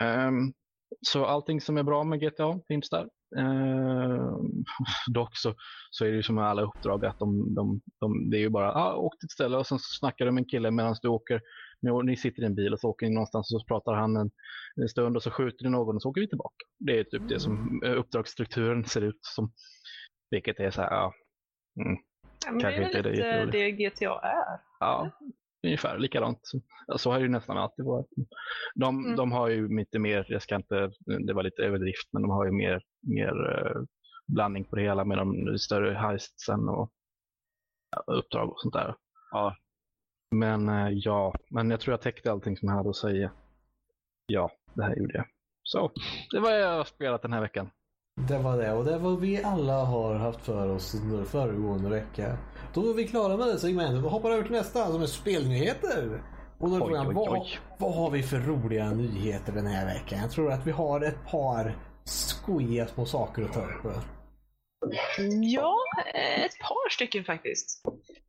[0.00, 0.52] Um,
[1.00, 3.08] så allting som är bra med GTA finns där.
[3.36, 4.64] Ehm,
[5.14, 5.54] dock så,
[5.90, 8.48] så är det ju som med alla uppdrag att de, de, de, det är ju
[8.48, 10.96] bara ah, åk till ett ställe och sen så snackar du med en kille medan
[11.02, 11.40] du åker.
[11.80, 14.16] Ni, ni sitter i en bil och så åker ni någonstans och så pratar han
[14.16, 14.30] en,
[14.76, 16.64] en stund och så skjuter ni någon och så åker vi tillbaka.
[16.78, 19.52] Det är typ det som eh, uppdragsstrukturen ser ut som.
[20.30, 21.12] Vilket är så här, ja,
[21.80, 21.96] mm,
[22.46, 24.60] Ja, men det Kanske är inte är lite det GTA är.
[24.80, 25.10] ja
[25.66, 26.40] ungefär likadant.
[26.96, 28.06] Så, har det ju nästan alltid varit.
[28.74, 29.16] De, Mm.
[29.16, 30.90] de har ju lite mer, jag ska inte,
[31.26, 33.82] det var lite överdrift, men de har ju mer, mer eh,
[34.26, 36.90] blandning på det hela med de större heistsen och
[38.06, 38.94] uppdrag och sånt där.
[39.30, 39.56] Ja.
[40.30, 43.32] Men eh, ja, men jag tror jag täckte allting som jag hade att säga.
[44.26, 45.26] Ja, det här gjorde jag.
[45.62, 45.92] Så,
[46.30, 47.70] det var jag spelat den här veckan.
[48.16, 52.38] Det var det och det var vi alla har haft för oss under föregående vecka.
[52.74, 56.22] Då är vi klara med det segmentet och hoppar över till nästa som är spelnyheter.
[56.58, 57.58] Och då är frågan, oj, vad, oj.
[57.78, 60.18] vad har vi för roliga nyheter den här veckan?
[60.18, 63.94] Jag tror att vi har ett par skojiga små saker att ta upp.
[65.42, 65.76] Ja,
[66.14, 67.82] ett par stycken faktiskt.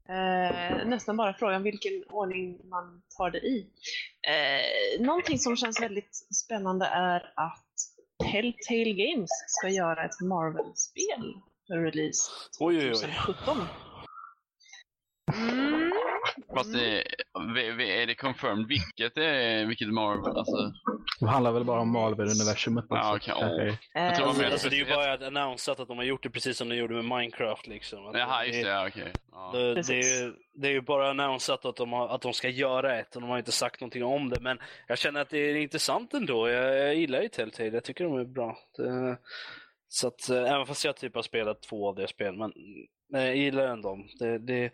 [0.10, 3.68] Eh, nästan bara frågan vilken ordning man tar det i.
[4.28, 7.63] Eh, någonting som känns väldigt spännande är att
[8.20, 11.34] Telltale Games ska göra ett Marvel-spel
[11.68, 12.22] för release
[12.60, 13.10] Oj, oj, oj.
[15.32, 15.60] 2017.
[15.60, 15.92] Mm.
[16.56, 17.02] Fast det,
[18.02, 20.38] är det confirmed vilket, är, vilket Marvel?
[20.38, 20.74] Alltså,
[21.20, 22.86] Det handlar väl bara om Marvel-universumet.
[22.90, 23.34] Ja, okej.
[23.38, 23.68] kanske.
[23.70, 23.76] Åh.
[24.06, 26.24] Jag tror Eh, menar- Alltså, det är ju bara att annonsat att de har gjort
[26.24, 27.68] det precis som de gjorde med Minecraft.
[27.68, 28.08] Liksom.
[28.08, 28.70] Att Jaha, just det.
[28.70, 29.12] Ja, okej.
[29.32, 29.52] Ja.
[29.54, 32.50] det, det, är, ju- det är ju bara annonsat att de, har, att de ska
[32.50, 34.40] göra ett och de har inte sagt någonting om det.
[34.42, 36.50] Men jag känner att det är intressant ändå.
[36.50, 37.70] Jag, jag gillar ju Telltale.
[37.70, 38.58] Jag tycker de är bra.
[38.78, 39.18] Det,
[39.88, 42.52] så att, eh, även fast jag typ har spelat två av deras spel, men
[43.16, 44.08] eh, jag gillar ändå dem.
[44.20, 44.72] Det, det,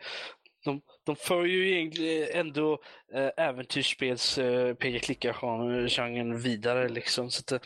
[0.66, 2.80] de, de för ju egentligen ändå
[3.14, 7.30] äh, äventyrsspels äh, peka-klicka-genren vidare liksom.
[7.32, 7.60] Så att, eh,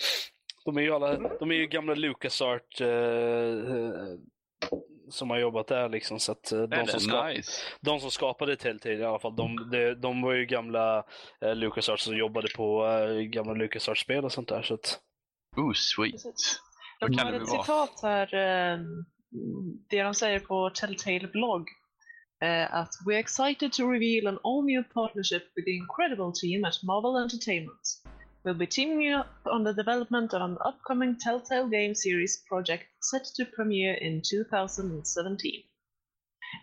[0.65, 4.15] de är ju alla, de är ju gamla LucasArt eh, eh,
[5.09, 6.19] som har jobbat där liksom.
[6.19, 7.51] Så att, eh, de, som ska, nice.
[7.81, 11.05] de som skapade Telltale i alla fall, de, de, de var ju gamla
[11.41, 14.61] eh, LucasArts som jobbade på eh, gamla LucasArts-spel och sånt där.
[14.61, 14.99] Så att,
[15.55, 16.21] Oh, sweet.
[16.99, 18.79] Kan har det ett citat här, eh,
[19.89, 21.67] det de säger på Telltale blogg.
[22.43, 26.83] Eh, att We're excited to reveal an all new partnership with the incredible team at
[26.83, 27.85] Marvel Entertainment.
[28.43, 33.25] We'll be teaming up on the development of an upcoming Telltale game series project set
[33.35, 35.41] to premiere in 2017.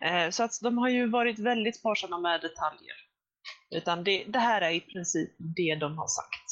[0.03, 2.97] Eh, så att de har ju varit väldigt sparsamma med detaljer.
[3.75, 6.47] Utan det, det här är i princip det de har sagt.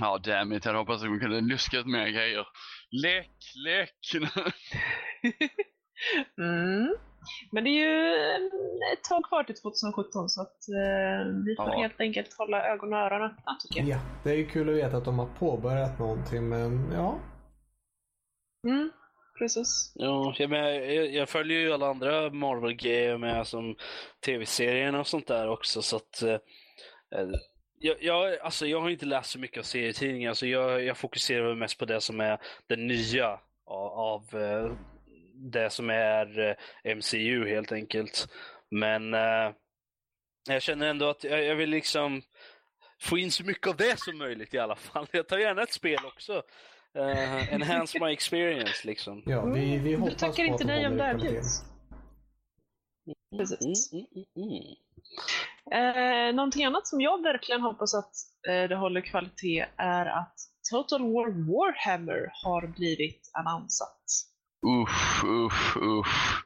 [0.00, 0.64] Ja, damn it.
[0.64, 2.46] Jag hade hoppats att de kunde luska ut mer grejer.
[2.90, 3.92] Lek, lek.
[6.38, 6.94] Mm.
[7.50, 8.14] Men det är ju
[8.92, 11.78] ett tag kvar till 2017 så att eh, vi får Ja.
[11.80, 13.88] helt enkelt hålla ögon och öron öppna tycker jag.
[13.88, 17.18] Ja, det är ju kul att veta att de har påbörjat någonting men ja.
[18.66, 18.90] Mm,
[19.38, 19.92] precis.
[19.94, 23.76] ja, jag, men, jag, jag följer ju alla andra Marvel-grejer med som
[24.26, 25.82] tv-serierna och sånt där också.
[25.82, 26.32] Så att, eh,
[27.14, 27.28] eh,
[27.78, 31.54] jag, jag, alltså, jag har inte läst så mycket av serietidningar, så jag, jag fokuserar
[31.54, 34.72] mest på det som är det nya av, av eh,
[35.34, 38.28] det som är eh, MCU helt enkelt.
[38.70, 39.52] Men eh,
[40.48, 42.22] jag känner ändå att jag, jag vill liksom
[43.00, 45.06] få in så mycket av det som möjligt i alla fall.
[45.12, 46.42] Jag tar gärna ett spel också.
[46.98, 49.22] Eh, enhance my experience liksom.
[49.26, 51.42] Ja, vi, vi Du hoppas tackar på inte nej om det här kvaliteten.
[51.42, 51.64] Kids.
[53.38, 53.92] Precis.
[53.92, 54.74] Mm, mm, mm, mm.
[55.72, 58.12] Eh, någonting annat som jag verkligen hoppas att
[58.48, 60.34] eh, det håller kvalitet är att
[60.70, 64.00] Total War Warhammer har blivit annonsat.
[64.66, 66.42] Uff, uff, uff.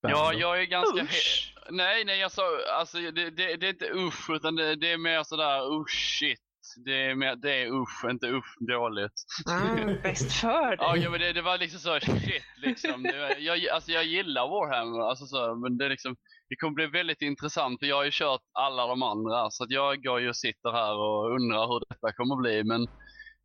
[0.00, 1.02] Ja, jag är ganska...
[1.02, 1.54] Usch.
[1.70, 2.42] Nej, nej, jag sa...
[2.78, 6.38] Alltså, det, det, det är inte uff, utan det, det är mer sådär usch, shit.
[6.84, 9.12] Det är, mer, det är uff, inte uff dåligt.
[9.50, 11.02] Mm, bäst för Ja, dig.
[11.02, 13.02] ja, men det, det var liksom så shit liksom.
[13.02, 16.16] Det, var- jag, alltså, jag gillar Warhammer, alltså, så, men det, är liksom,
[16.48, 19.70] det kommer bli väldigt intressant för jag har ju kört alla de andra så att
[19.70, 22.64] jag går ju och sitter här och undrar hur detta kommer bli.
[22.64, 22.86] Men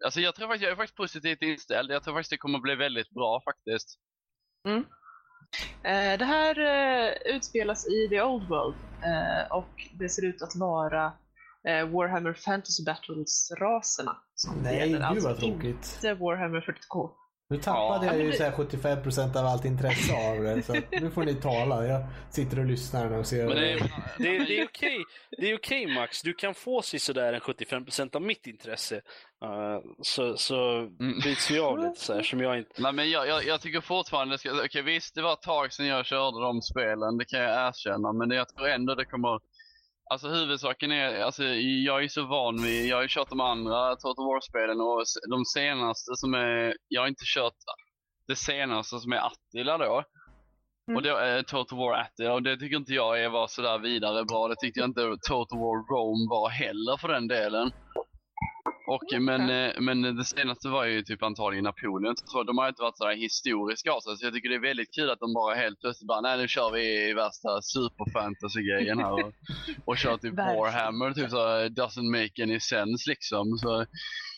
[0.03, 1.91] alltså, jag tror faktiskt jag är faktiskt positivt inställd.
[1.91, 3.99] Jag tror faktiskt det kommer bli väldigt bra faktiskt.
[5.83, 10.55] Eh, det här eh, utspelas i The Old World eh, och det ser ut att
[10.55, 11.05] vara
[11.67, 14.15] eh, Warhammer Fantasy Battles-raserna.
[14.35, 14.93] som det Nej, gäller.
[14.93, 15.91] gud Alltså vad tråkigt.
[15.95, 17.09] Inte Warhammer 40K.
[17.49, 20.63] Nu tappade Ja, jag ju det- så här 75% av allt intresse av det.
[20.63, 21.85] Så nu får ni tala.
[21.87, 23.47] Jag sitter och lyssnar och ser.
[23.47, 23.79] Men det är,
[24.17, 24.97] Det, det är okej,
[25.37, 26.21] det är okej Max.
[26.21, 29.01] Du kan få sådär en 75% av mitt intresse.
[29.43, 31.19] Eh, så så Mm.
[31.23, 32.81] byts vi av lite så här, som jag inte...
[32.81, 35.85] Nej men jag, jag, jag tycker fortfarande, ska, okej visst det var ett tag sedan
[35.85, 38.13] jag körde de spelen, det kan jag erkänna.
[38.13, 39.39] Men det, jag tror ändå det kommer,
[40.11, 43.95] alltså huvudsaken är, alltså jag är så van vid, jag har ju kört de andra
[43.95, 47.53] Total War-spelen och de senaste som är, jag har inte kört
[48.27, 50.03] det senaste som är Attila då.
[50.87, 50.97] Mm.
[50.97, 54.25] Och det är Total War Attila och det tycker inte jag är var sådär vidare
[54.25, 54.47] bra.
[54.47, 57.71] Det tyckte jag inte Total War Rome var heller för den delen.
[58.87, 62.15] Och, men, eh, men det senaste var ju typ antagligen Napoleon.
[62.17, 64.17] Så de har inte varit sådär historiska av sig.
[64.17, 66.47] Så jag tycker det är väldigt kul att de bara helt plötsligt bara, nej nu
[66.47, 69.11] kör vi värsta superfantasy-grejen här.
[69.11, 69.33] Och,
[69.85, 70.33] och kör typ.
[70.33, 71.43] Warhammer, typ så
[71.81, 73.57] doesn't make any sense liksom.
[73.57, 73.85] Så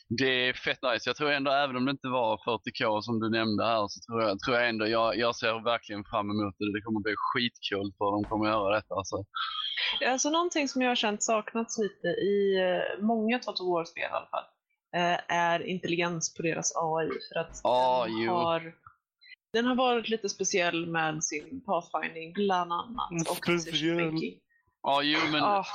[0.09, 1.09] det är fett nice.
[1.09, 4.21] Jag tror ändå, även om det inte var 40k som du nämnde här, så tror
[4.23, 6.73] jag, tror jag ändå, jag, jag ser verkligen fram emot det.
[6.73, 9.17] Det kommer bli skitkul för de kommer göra detta alltså.
[10.05, 14.27] Alltså någonting som jag har känt saknats lite i eh, många Total War-spel i alla
[14.27, 14.43] fall,
[14.95, 17.09] eh, är intelligens på deras AI.
[17.33, 18.73] För att Ja, den, har,
[19.53, 23.29] den har varit lite speciell med sin pathfinding bland annat.
[23.29, 24.19] Och Speciell.
[24.83, 25.65] Ja, jo men Ah,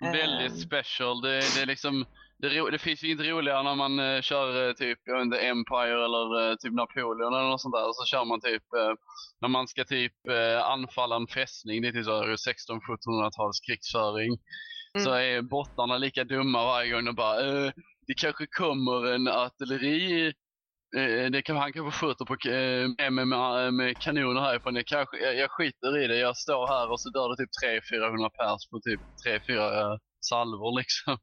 [0.00, 0.58] väldigt ehm.
[0.58, 1.20] special.
[1.20, 2.06] Det, det är liksom,
[2.48, 5.38] det, det finns ju inte roligare när man eh, kör eh, typ, jag vet inte,
[5.38, 7.92] Empire eller eh, typ Napoleon eller något sånt där.
[7.92, 8.94] Så kör man typ, eh,
[9.40, 14.38] när man ska typ eh, anfalla en fästning, det är typ så 16-1700-tals krigsföring.
[14.98, 17.72] Så är bottarna lika dumma varje gång och bara, eh,
[18.06, 20.32] det kanske kommer en artilleri
[21.32, 22.36] det kan, han kanske skjuter på,
[23.12, 24.76] med, med, med kanoner härifrån.
[24.76, 26.16] Jag, kanske, jag, jag skiter i det.
[26.16, 27.50] Jag står här och så dör det typ
[27.92, 29.00] 300-400 pers på typ
[29.48, 31.18] 3-4 salvor liksom.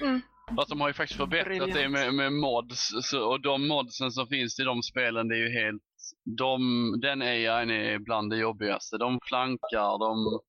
[0.00, 0.22] Mm.
[0.56, 2.90] Fast de har ju faktiskt förbättrat det med, med mods.
[3.02, 5.82] Så, och de modsen som finns i de spelen, det är ju helt...
[6.38, 6.60] De,
[7.02, 8.98] den AIn är bland det jobbigaste.
[8.98, 10.40] De flankar, de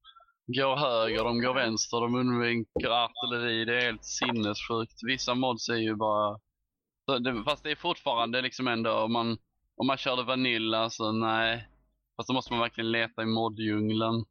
[0.48, 3.66] går höger, de går vänster, de undviker artilleri.
[3.66, 5.00] Det är helt sinnessjukt.
[5.08, 6.40] Vissa mods är ju bara...
[7.20, 9.38] Det, fast det är fortfarande liksom ändå, om man,
[9.78, 11.68] om man körde Vanilla så nej.
[12.16, 14.26] Fast då måste man verkligen leta i moddjungeln.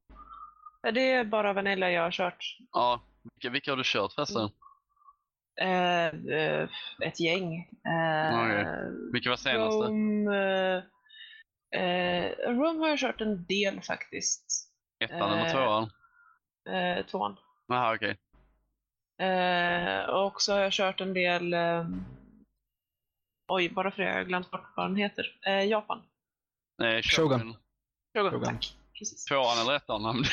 [0.83, 2.57] Ja, Det är bara Vanilla jag har kört.
[2.73, 4.51] Ja, vilka, vilka har du kört förresten?
[5.61, 6.69] Eh, eh,
[7.03, 7.55] ett gäng.
[7.87, 8.67] Eh, Okej.
[9.13, 9.87] Vilka var senaste?
[9.87, 10.37] Rome,
[11.73, 14.71] eh, eh, Rome har jag kört en del faktiskt.
[15.05, 15.91] Ettan eller eh, tvåan?
[16.71, 17.37] Eh, tvåan.
[17.67, 18.17] Jaha, okej.
[19.29, 21.55] Eh, och så har jag kört en del...
[23.49, 25.25] Oj, bara för det har jag glömt bort vad den heter.
[25.69, 26.03] Japan.
[26.79, 27.39] Nej, Shogun.
[27.39, 27.57] Shogun.
[28.17, 28.45] Shogun, Shogun.
[28.45, 28.77] tack.
[28.99, 29.25] Precis.
[29.25, 30.03] Tvåan eller ettan?
[30.03, 30.25] namn.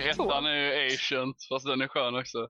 [0.02, 2.48] ettan är ju Ancient, fast den är skön också.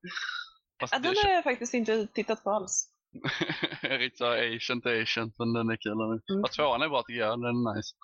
[0.80, 2.88] Fast Ja, den har jag faktiskt inte tittat på alls.
[3.82, 5.92] riktigt såhär Ancient Ancient, men den är kul.
[5.92, 6.42] Mm.
[6.42, 7.94] Fast tvåan är bra tycker jag, den är nice.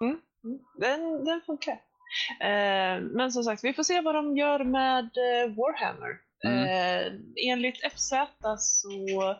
[0.00, 0.20] Mm.
[0.78, 1.80] Den, den funkar.
[2.40, 6.18] Eh, men som sagt, vi får se vad de gör med eh, Warhammer.
[6.46, 6.64] Mm.
[6.64, 7.12] Eh,
[7.50, 8.12] enligt FZ
[8.58, 9.30] så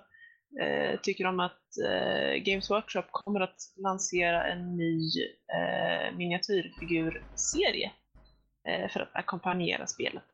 [0.62, 5.11] eh, tycker de att eh, Games Workshop kommer att lansera en ny
[5.57, 7.93] eh, miniatyrfigurserie
[8.68, 10.31] eh, för att ackompanjera spelet.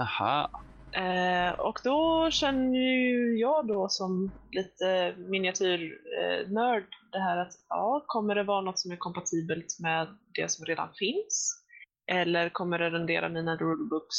[0.00, 0.50] Aha.
[0.98, 8.34] Eh, och då känner ju jag då som lite miniatyrnörd det här att ja, kommer
[8.34, 11.64] det vara något som är kompatibelt med det som redan finns?
[12.10, 14.16] Eller kommer det rendera mina rulebooks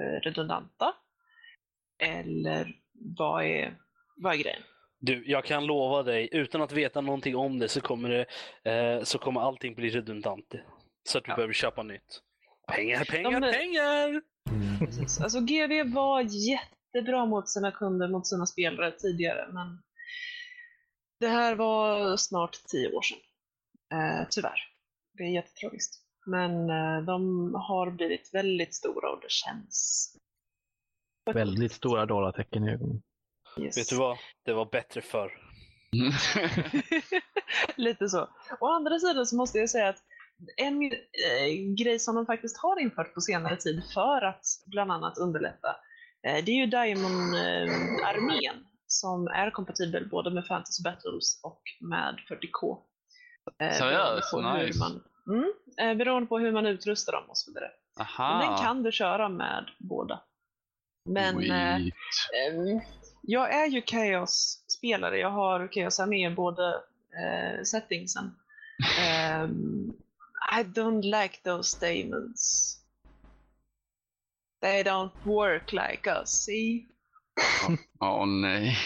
[0.00, 0.94] eh, redundanta?
[2.02, 2.74] Eller
[3.18, 3.76] vad är,
[4.16, 4.62] vad är grejen?
[5.00, 8.26] Du, jag kan lova dig, utan att veta någonting om det så kommer, det,
[8.72, 10.54] eh, så kommer allting bli redundant.
[11.04, 11.36] Så att du Ja.
[11.36, 12.20] behöver köpa nytt.
[12.72, 14.22] Pengar, pengar, De- pengar!
[14.78, 15.20] Precis.
[15.20, 19.82] Alltså GW var jättebra mot sina kunder, mot sina spelare tidigare, men
[21.20, 23.18] det här var snart tio år sedan.
[23.92, 24.58] Eh, tyvärr.
[25.18, 26.02] Det är jättetragiskt.
[26.26, 30.08] Men eh, de har blivit väldigt stora och det känns.
[31.32, 33.02] Väldigt stora dollartecken i ögonen.
[33.60, 33.78] Yes.
[33.78, 34.18] Vet du vad?
[34.44, 35.32] Det var bättre förr.
[37.76, 38.28] Lite så.
[38.60, 40.02] Å andra sidan så måste jag säga att
[40.56, 45.18] en eh, grej som de faktiskt har infört på senare tid för att bland annat
[45.18, 45.76] underlätta,
[46.26, 52.78] eh, det är ju Diamond-armén som är kompatibel både med Fantasy Battles och med 40K.
[53.60, 54.34] Eh, Seriöst?
[54.34, 54.78] Nice.
[54.78, 57.70] Man, mm, eh, beroende på hur man utrustar dem och så vidare.
[58.00, 58.38] Aha.
[58.38, 60.22] Men den kan du köra med båda.
[61.04, 61.92] Men eh,
[63.22, 65.18] jag är ju Chaos-spelare.
[65.18, 68.34] Jag har Chaos-armé i båda eh, settingsen.
[69.00, 69.92] Ehm,
[70.60, 72.76] I don't like those statements.
[74.62, 76.86] They don't work like us, see?
[78.00, 78.76] Åh nej.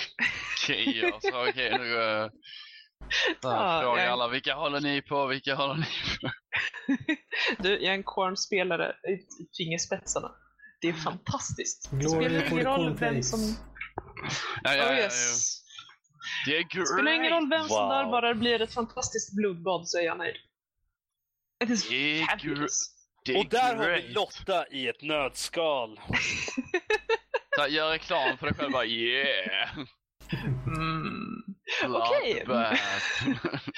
[0.67, 1.23] Chaos.
[1.49, 2.31] Okej, nu går jag...
[3.43, 5.27] Så här, Ja, frågar jag- alla, vilka håller ni på?
[5.27, 5.87] Vilka håller ni
[6.21, 6.31] på?
[7.63, 9.19] Du, jag är en Korn-spelare i
[9.57, 10.31] fingerspetsarna.
[10.81, 11.89] Det är fantastiskt.
[11.91, 13.41] Det Glory spelar for ingen roll vem som...
[14.63, 15.63] Ja, ja, Oh, ja, yes.
[16.47, 16.51] ja.
[16.53, 16.89] Det är great.
[16.89, 17.89] Spelar ingen roll vem som Wow.
[17.89, 20.37] dör, bara det blir ett fantastiskt blodbad så är jag nöjd.
[21.65, 21.85] It is
[22.29, 22.93] fabulous.
[23.39, 24.09] Och där har vi.
[24.09, 26.01] Lotta i ett nötskal.
[27.57, 29.79] Så Gör reklam för dig själv bara yeah.
[30.67, 31.43] Mm.
[31.85, 32.43] Okej.
[32.45, 32.81] Bloodbath.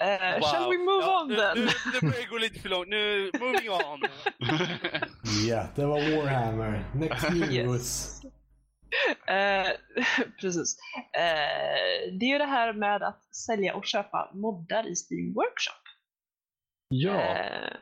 [0.00, 1.58] Eh, Shall we move Ja, on nu, then?
[1.58, 2.88] Nu, nu börjar det gå lite för långt.
[2.88, 4.00] Nu, moving on.
[5.48, 6.84] Ja, det var Warhammer.
[6.94, 7.52] Next news.
[7.52, 8.20] Yes.
[9.28, 9.66] Eh,
[10.40, 10.76] precis.
[11.16, 15.87] Eh, det är ju det här med att sälja och köpa moddar i Steam Workshop.
[16.88, 17.76] Ja, Eh,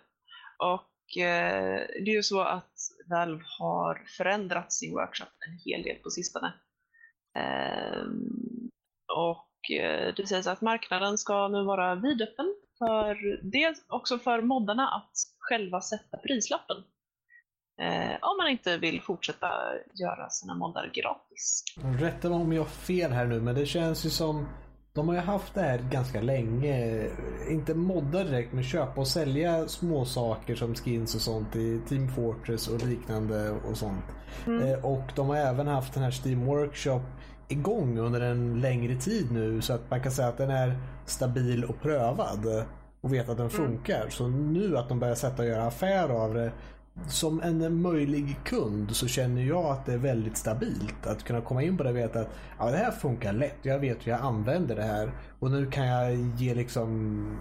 [0.59, 2.75] och eh, det är ju så att
[3.11, 6.55] Valve har förändrat sin workshop en hel del på sistone.
[7.39, 8.03] Eh,
[9.17, 9.43] och
[10.17, 15.81] det sägs att marknaden ska nu vara vidöppen för dels också för moddarna att själva
[15.81, 16.77] sätta prislappen.
[17.81, 19.49] Eh, om man inte vill fortsätta
[19.95, 21.65] göra sina moddar gratis.
[22.01, 24.49] Rätta mig om jag har fel här nu, men det känns ju som
[24.97, 27.07] de har ju haft det här ganska länge.
[27.51, 32.09] Inte modda direkt, men köpa och sälja små saker som skins och sånt i Team
[32.09, 34.05] Fortress och liknande och sånt.
[34.47, 37.01] Eh, och de har även haft den här Steam Workshop
[37.49, 41.65] igång under en längre tid nu så att man kan säga att den är stabil
[41.65, 42.47] och prövad
[43.01, 44.07] och vet att den funkar.
[44.09, 46.53] Så nu att de börjar sätta och göra affär av det
[47.09, 51.07] som en möjlig kund så känner jag att det är väldigt stabilt.
[51.07, 53.57] Att kunna komma in på det och veta att ja, det här funkar lätt.
[53.63, 55.11] Jag vet hur jag använder det här.
[55.39, 57.39] Och nu kan jag ge liksom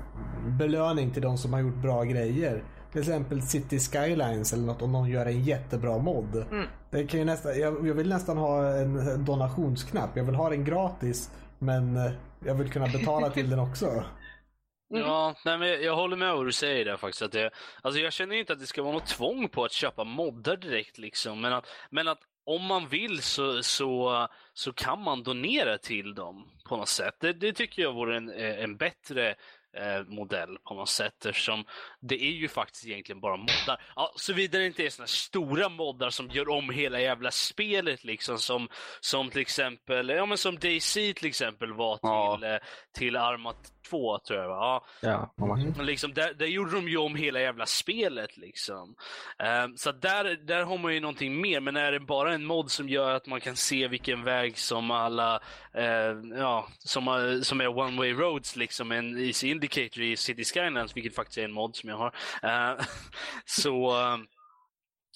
[0.47, 2.63] belöning till de som har gjort bra grejer.
[2.91, 6.35] till exempel City Skylines eller något om någon gör en jättebra mod.
[6.35, 6.65] Mm.
[6.89, 10.09] Det kan ju nästan, jag, jag vill nästan ha en donationsknapp.
[10.13, 11.99] Jag vill ha den gratis men
[12.45, 14.03] jag vill kunna betala till den också.
[14.91, 15.03] Mm.
[15.03, 17.21] Ja, nej, men jag, håller med vad du säger där faktiskt.
[17.21, 17.49] Att det,
[17.81, 20.97] alltså jag känner inte att det ska vara något tvång på att köpa moddar direkt
[20.97, 21.41] liksom.
[21.41, 26.49] Men att, men att om man vill så, så, så kan man donera till dem
[26.65, 27.15] på något sätt.
[27.19, 29.35] Det, det tycker jag vore en, eh, en bättre
[29.75, 31.63] eh, modell på något sätt eftersom
[32.01, 33.81] det är ju faktiskt egentligen bara moddar.
[33.95, 38.37] Ja, Såvida det inte är såna stora moddar som gör om hela jävla spelet liksom
[38.37, 38.67] som,
[38.99, 42.37] som till exempel, ja men som DayZ till exempel var Ja.
[42.37, 42.57] till, eh,
[42.97, 43.53] till Arma
[43.89, 44.83] 2 tror jag va?
[45.01, 48.37] Ja, Ja, men liksom, där, där gjorde de ju om hela jävla spelet.
[48.37, 48.95] Liksom.
[49.39, 52.71] Ehm, så där, där har man ju någonting mer, men är det bara en mod
[52.71, 55.39] som gör att man kan se vilken väg som alla,
[55.73, 60.43] eh, ja, som, har- som är one way roads, liksom en easy indicator i City
[60.43, 62.15] Skylines, vilket faktiskt är en mod som jag har.
[62.43, 62.85] Eh,
[63.45, 64.25] så, ehm,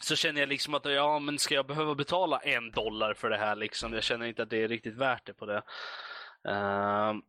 [0.02, 3.38] så känner jag liksom att, ja men ska jag behöva betala en dollar för det
[3.38, 3.94] här liksom?
[3.94, 5.62] Jag känner inte att det är riktigt värt det på det.
[6.50, 7.22] Ehm,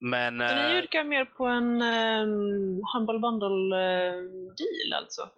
[0.00, 0.38] men...
[0.48, 5.28] Så ni eh, yrkar mer på en um, Humble Bundle-deal alltså?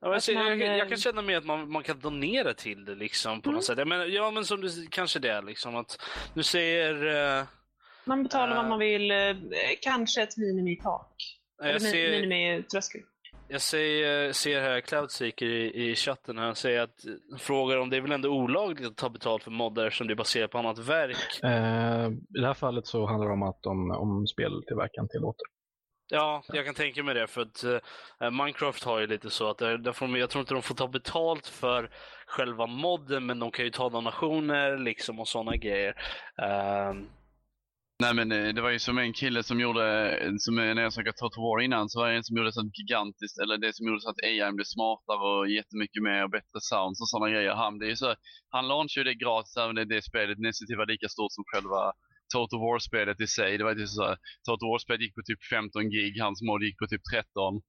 [0.00, 2.94] Ja, ser- man, jag, jag kan känna mig att man, man kan donera till det
[2.94, 3.54] liksom på Mm.
[3.56, 3.78] något sätt.
[3.78, 6.02] Ja men, ja, men som du kanske det liksom att
[6.34, 7.06] du säger...
[7.40, 7.44] eh,
[8.04, 8.68] Man betalar vad Eh.
[8.68, 9.16] man vill, eh,
[9.82, 11.14] kanske ett minimitak.
[11.58, 13.00] jag, Eller ser, minimitröskel.
[13.48, 17.04] jag ser, ser här Cloudseeker i, i chatten här säger att
[17.38, 20.16] frågar om det är väl ändå olagligt att ta betalt för moddar som det är
[20.16, 21.42] baserat på annat verk.
[21.42, 25.44] Eh, I det här fallet så handlar det om att de, om speltillverkaren tillåter.
[26.08, 27.64] Ja, jag kan tänka mig det för att
[28.20, 30.62] eh, Minecraft har ju lite så att där, där får de, jag tror inte de
[30.62, 31.90] får ta betalt för
[32.26, 35.94] själva modden men de kan ju ta donationer liksom och sådana grejer.
[36.42, 37.06] Ehm,
[38.02, 40.82] Nej men eh, det var ju som en kille som gjorde, eh, som eh, när
[40.82, 43.76] jag snackade Total War innan, så var det en som gjorde sånt gigantiskt, eller det
[43.76, 47.30] som gjorde så att AI blev smartare och jättemycket mer och bättre sounds och sådana
[47.32, 47.54] grejer.
[47.54, 48.14] Han, det är så,
[48.48, 51.92] han launchade ju det gratis, även det, det spelet nästan var lika stort som själva
[52.32, 53.58] Total War-spelet i sig.
[53.58, 54.16] Det var ju så här,
[54.46, 57.62] Total War-spelet gick på typ 15 gig, hans mod gick på typ 13.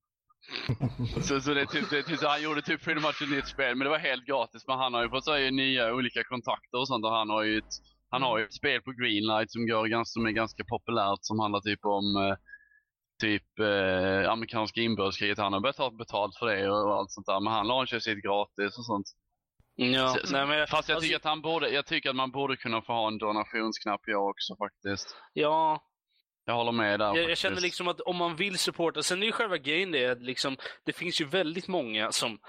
[1.28, 3.76] så, så det typ, det typ, så han gjorde typ pretty much ett nytt spel,
[3.76, 4.64] men det var helt gratis.
[4.68, 7.44] Men han har ju fått så här, nya olika kontakter och sånt och han har
[7.44, 7.74] ju ett,
[8.10, 11.60] han har ju ett spel på Greenlight som, ganska, som är ganska populärt som handlar
[11.62, 12.36] typ om eh,
[13.22, 15.38] typ eh, amerikanska inbördeskriget.
[15.38, 17.40] Han har börjat ta betalt för det och, och allt sånt där.
[17.40, 19.08] Men han launchar sitt gratis och sånt.
[19.76, 22.32] ja, Så- nej, men, Fast jag alltså, tycker, att han borde, jag tycker att man
[22.32, 25.16] borde kunna få ha en donationsknapp jag också faktiskt.
[25.34, 25.82] Ja,
[26.46, 29.26] Jag håller med där jag, jag känner liksom att om man vill supporta, sen är
[29.26, 32.40] ju själva grejen det att liksom, det finns ju väldigt många som,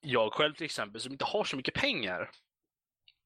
[0.00, 2.30] jag själv till exempel, som inte har så mycket pengar.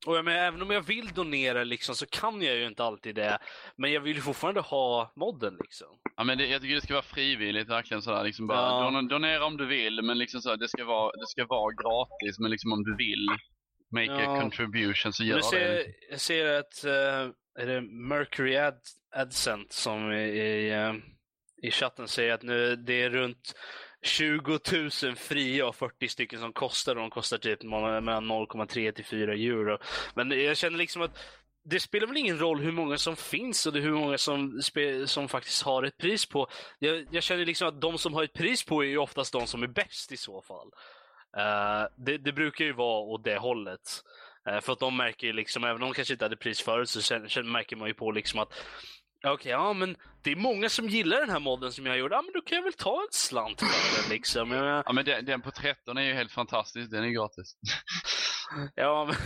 [0.07, 3.15] Och jag menar, även om jag vill donera liksom, så kan jag ju inte alltid
[3.15, 3.39] det.
[3.77, 5.87] Men jag vill ju fortfarande ha modden liksom.
[6.17, 8.25] Ja, men det, jag tycker det ska vara frivilligt verkligen sådär.
[8.25, 8.91] Liksom bara, Ja.
[8.91, 11.73] don, donera om du vill, men liksom så här, det, ska vara, det ska vara
[11.75, 12.39] gratis.
[12.39, 13.27] Men liksom om du vill
[13.91, 14.37] make Ja.
[14.37, 15.87] a contribution så gör ser, det.
[16.11, 18.81] jag, ser att eh, är det Mercury Ad,
[19.17, 20.95] AdSent som i, i, eh,
[21.63, 23.55] i chatten säger att nu det är runt
[24.07, 24.59] 20
[25.03, 29.33] 000 fria och 40 stycken som kostar och de kostar typ mellan 0,3 till 4
[29.33, 29.79] euro.
[30.15, 31.19] Men jag känner liksom att
[31.69, 34.61] det spelar väl ingen roll hur många som finns och det hur många som,
[35.07, 36.49] som faktiskt har ett pris på.
[36.79, 39.47] Jag, jag känner liksom att de som har ett pris på är ju oftast de
[39.47, 40.71] som är bäst i så fall.
[41.37, 44.03] Uh, det, det brukar ju vara åt det hållet.
[44.51, 46.89] Uh, för att de märker ju liksom, även om de kanske inte hade pris förut,
[46.89, 48.53] så känner, känner, märker man ju på liksom att
[49.25, 52.15] Okej, ja men det är många som gillar den här modden som jag gjorde.
[52.15, 54.51] Ja men då kan jag väl ta en slant för den liksom.
[54.51, 56.91] Jag menar, Ja, men den, den på 13 är ju helt fantastisk.
[56.91, 57.57] Den är gratis.
[58.75, 59.17] ja men...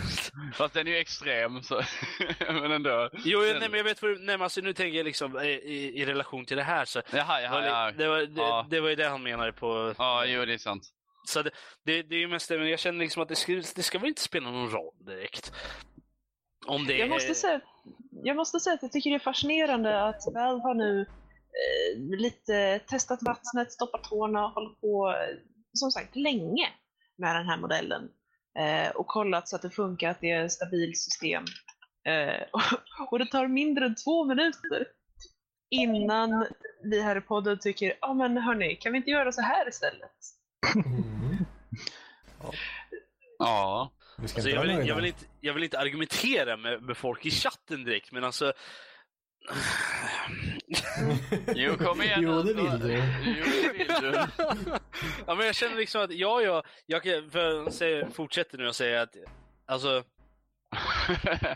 [0.55, 1.83] Fast den är ju extrem, så...
[2.49, 3.11] men ändå.
[3.25, 5.39] Jo, jag- nej, men jag vet vad du, nej, men alltså, nu tänker jag liksom
[5.41, 7.93] i, i, i relation till det här så Jaha, det var, jaha, li- ja.
[7.99, 8.67] det, var, det, Ja.
[8.71, 9.95] det var ju det han menade på.
[9.99, 10.83] Ja, jo det är sant.
[11.29, 11.51] Så det,
[11.85, 13.99] det, det är ju mest det, men jag känner liksom att det ska, det ska
[13.99, 15.53] väl inte spela någon roll direkt.
[16.67, 17.61] Om det Jag måste, säga,
[18.25, 22.79] jag måste säga att jag tycker det är fascinerande att Valve har nu eh, lite
[22.79, 25.37] testat vattnet, stoppat tårna och hållit på eh,
[25.73, 26.69] som sagt länge
[27.19, 28.09] med den här modellen.
[28.59, 31.45] Eh, och kollat så att det funkar, att det är ett stabilt system.
[32.05, 34.87] Eh, och, och det tar mindre än två minuter
[35.71, 36.47] innan
[36.83, 39.69] vi här i podden tycker, ja ah, men hörni, kan vi inte göra så här
[39.69, 40.13] istället?
[40.75, 41.45] Mm.
[43.39, 43.91] Ja.
[44.23, 47.85] Alltså, jag, vill, jag, vill inte, jag vill inte argumentera med, med folk i chatten
[47.85, 48.53] direkt, men alltså...
[51.55, 53.03] Jo, kom igen Jo, det vill du.
[53.25, 54.13] Jo, det vill du.
[55.27, 57.03] ja, men jag känner liksom att, ja, ja, jag
[57.73, 59.17] säger, fortsätter nu och säger att,
[59.67, 60.05] alltså,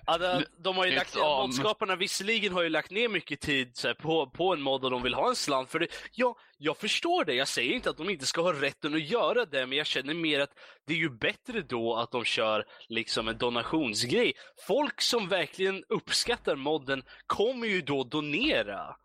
[0.06, 3.94] Ja, de, de har ju lagt, modskaparna visserligen har ju lagt ner mycket tid här,
[3.94, 5.86] på, på en mod och de vill ha en slant för det.
[6.12, 7.34] Ja, jag förstår det.
[7.34, 10.14] Jag säger inte att de inte ska ha rätten att göra det, men jag känner
[10.14, 14.32] mer att det är ju bättre då att de kör liksom en donationsgrej.
[14.66, 18.96] Folk som verkligen uppskattar modden kommer ju då donera.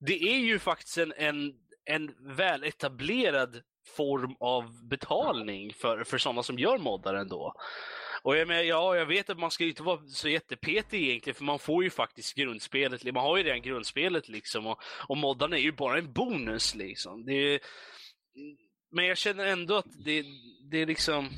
[0.00, 1.52] Det är ju faktiskt en, en,
[1.84, 3.62] en väletablerad
[3.96, 7.54] form av betalning för, för sådana som gör moddar ändå.
[8.24, 11.34] Och jag, menar, ja, jag vet att man ska ju inte vara så jättepetig egentligen,
[11.34, 13.04] för man får ju faktiskt grundspelet.
[13.04, 17.24] Man har ju redan grundspelet liksom, och, och moddarna är ju bara en bonus liksom.
[17.24, 17.60] Det är,
[18.90, 20.24] men jag känner ändå att det,
[20.70, 21.30] det är liksom...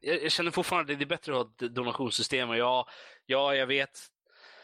[0.00, 2.88] Jag, jag känner fortfarande att det är bättre att ha ett donationssystem och ja,
[3.26, 4.00] ja, jag vet.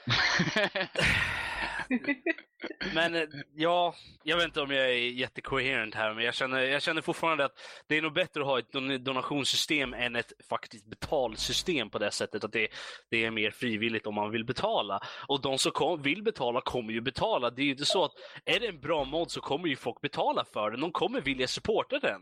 [2.95, 3.22] Men eh,
[3.55, 7.45] ja, jag vet inte om jag är jättecoherent här, men jag känner, jag känner fortfarande
[7.45, 7.53] att
[7.87, 12.11] det är nog bättre att ha ett don- donationssystem än ett faktiskt betalsystem på det
[12.11, 12.68] sättet att det,
[13.11, 15.01] det är mer frivilligt om man vill betala.
[15.28, 17.51] Och de som kom, vill betala kommer ju betala.
[17.51, 18.12] Det är ju inte så att
[18.45, 20.80] är det en bra mod så kommer ju folk betala för den.
[20.80, 22.20] De kommer vilja supporta den.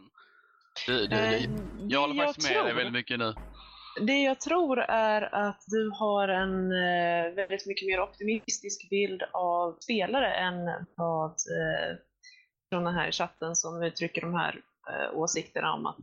[0.86, 1.48] Du, du, Eh, du.
[1.88, 3.34] Jag håller det faktiskt med dig tror- väldigt mycket nu.
[4.00, 9.76] Det jag tror är att du har en eh, väldigt mycket mer optimistisk bild av
[9.80, 11.96] spelare än vad eh,
[12.68, 15.98] från den här chatten som uttrycker de här eh, åsikterna om att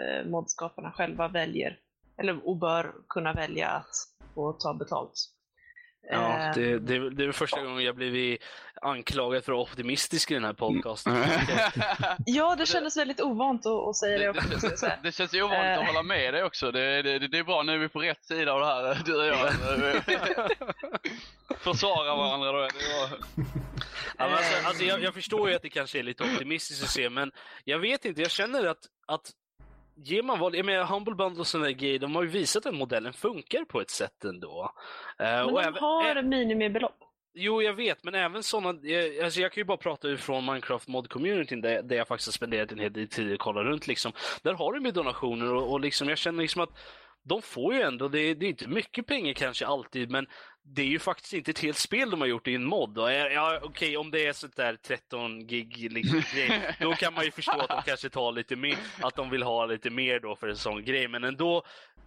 [0.00, 1.78] eh, modskaparna själva väljer,
[2.18, 3.94] eller och bör kunna välja att
[4.34, 5.35] få ta betalt.
[6.10, 8.42] Ja, Eh, det, det, det är första gången jag blivit
[8.82, 11.16] anklagad för att vara optimistisk i den här podcasten.
[12.26, 14.76] ja, det kändes väldigt ovant att, att säga det Det, också.
[14.76, 14.92] säga.
[15.02, 15.86] det, det känns ju ovanligt att Eh.
[15.86, 16.70] hålla med dig också.
[16.70, 19.14] Det, det, det är bra, nu är vi på rätt sida av det här, du
[19.16, 19.52] och jag.
[21.58, 22.58] Försvara varandra då.
[22.58, 23.18] Det var...
[24.18, 27.10] Ja, alltså, alltså, jag, jag förstår ju att det kanske är lite optimistiskt att se,
[27.10, 27.32] men
[27.64, 29.30] jag vet inte, jag känner att, att
[29.96, 32.74] ger man val, jag menar Humble Bundle och sådana grejer, de har ju visat att
[32.74, 34.72] modellen funkar på ett sätt ändå.
[35.18, 36.98] Eh, Men och de även- har ä- minimibelopp.
[37.38, 40.88] Jo, jag vet, men även sådana, jag, alltså jag kan ju bara prata utifrån Minecraft
[40.88, 44.12] mod-communityn där, där jag faktiskt har spenderat en hel del tid att kolla runt liksom.
[44.42, 46.70] Där har de ju donationer och, och liksom, jag känner liksom att
[47.22, 50.26] de får ju ändå, det, det är inte mycket pengar kanske alltid, men
[50.68, 52.98] det är ju faktiskt inte ett helt spel de har gjort i en mod.
[52.98, 57.24] Och, ja, Okej, om det är sånt där 13 gig liksom, grej, då kan man
[57.24, 60.36] ju förstå att de kanske tar lite mer, att de vill ha lite mer då
[60.36, 61.08] för en sån grej.
[61.08, 61.62] Men ändå,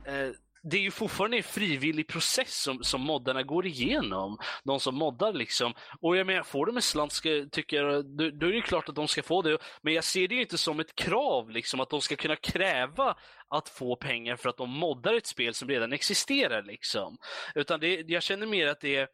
[0.06, 0.30] eh,
[0.64, 4.38] det är ju fortfarande en frivillig process som, som moddarna går igenom.
[4.64, 5.74] De som moddar liksom.
[6.02, 8.62] Och jag menar, får de en slant ska, tycker jag, då, då är det ju
[8.62, 9.58] klart att de ska få det.
[9.82, 13.16] Men jag ser det ju inte som ett krav liksom att de ska kunna kräva
[13.50, 17.18] att få pengar för att de moddar ett spel som redan existerar liksom.
[17.56, 19.08] Utan det, jag känner mer att det är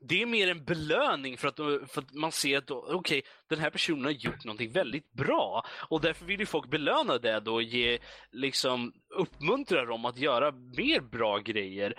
[0.00, 1.56] det är mer en belöning för att,
[1.90, 5.64] för att man ser att okej, okej, den här personen har gjort någonting väldigt bra.
[5.88, 7.98] Och därför vill ju folk belöna det då och ge,
[8.30, 11.94] liksom, uppmuntra dem att göra mer bra grejer.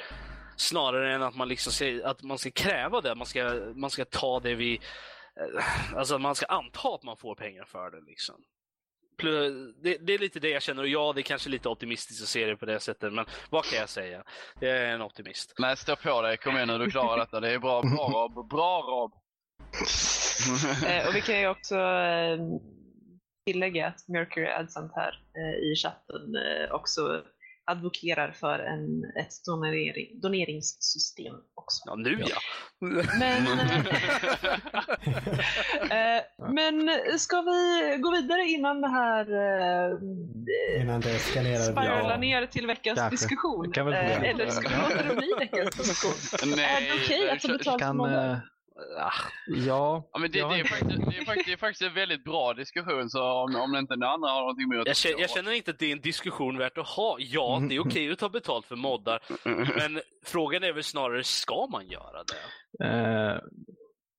[0.57, 4.05] Snarare än att man liksom ska, att man ska kräva det, man ska, man ska
[4.05, 4.73] ta det vi...
[4.75, 8.35] Eh, alltså Alltså man ska anta att man får pengar för det liksom.
[9.21, 12.23] Plus- Det, det är lite det jag känner och ja, det är kanske lite optimistiskt
[12.23, 14.23] att se det på det sättet, men vad kan jag säga?
[14.59, 15.53] Jag är en optimist.
[15.59, 16.37] Nej, stå på dig.
[16.37, 17.39] Kom igen nu, du klarar detta.
[17.39, 18.49] Det är bra, bra Rob.
[18.49, 19.13] Bra Rob.
[20.87, 22.37] Eh, och vi kan ju också eh,
[23.45, 27.23] tillägga att Mercury Adsant här eh, i chatten eh, också
[27.71, 31.83] advokerar för en, ett donering, doneringssystem också.
[31.85, 32.37] Ja, nu ja.
[33.19, 33.47] Men,
[35.91, 36.21] eh,
[36.53, 39.21] men ska vi gå vidare innan det här
[39.91, 42.17] eh, Innan det spiralar Ja.
[42.17, 43.13] ner till veckans Kanske.
[43.15, 43.67] diskussion?
[43.67, 46.53] Det kan väl Eh, eller ska vi låta det bli veckans diskussion?
[46.55, 48.37] Nej, är det okej att ta det- betalt för eh,
[48.99, 49.11] Ah,
[49.47, 52.23] ja, Ja, men det, det, är faktiskt, det, är faktiskt, det är faktiskt en väldigt
[52.23, 55.51] bra diskussion, så om, om inte den andra har någonting emot Jag känner, jag känner
[55.51, 57.17] inte att det är en diskussion värt att ha.
[57.19, 59.19] Ja, det är okej att ta betalt för moddar,
[59.77, 62.85] men frågan är väl snarare, ska man göra det?
[62.85, 63.39] Eh,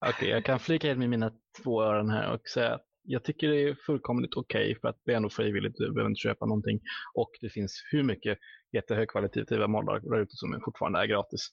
[0.09, 1.31] Okej, jag kan flika in med mina
[1.63, 5.13] två öron här och säga att jag tycker det är fullkomligt okej för att det
[5.13, 6.81] är ändå frivilligt, du behöver inte köpa någonting
[7.15, 8.39] och det finns hur mycket
[8.73, 11.49] jättehögkvalitativa moddar där ute som fortfarande är gratis.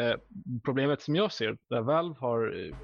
[0.00, 0.14] Eh,
[0.64, 2.76] problemet som jag ser, där Valve har eh,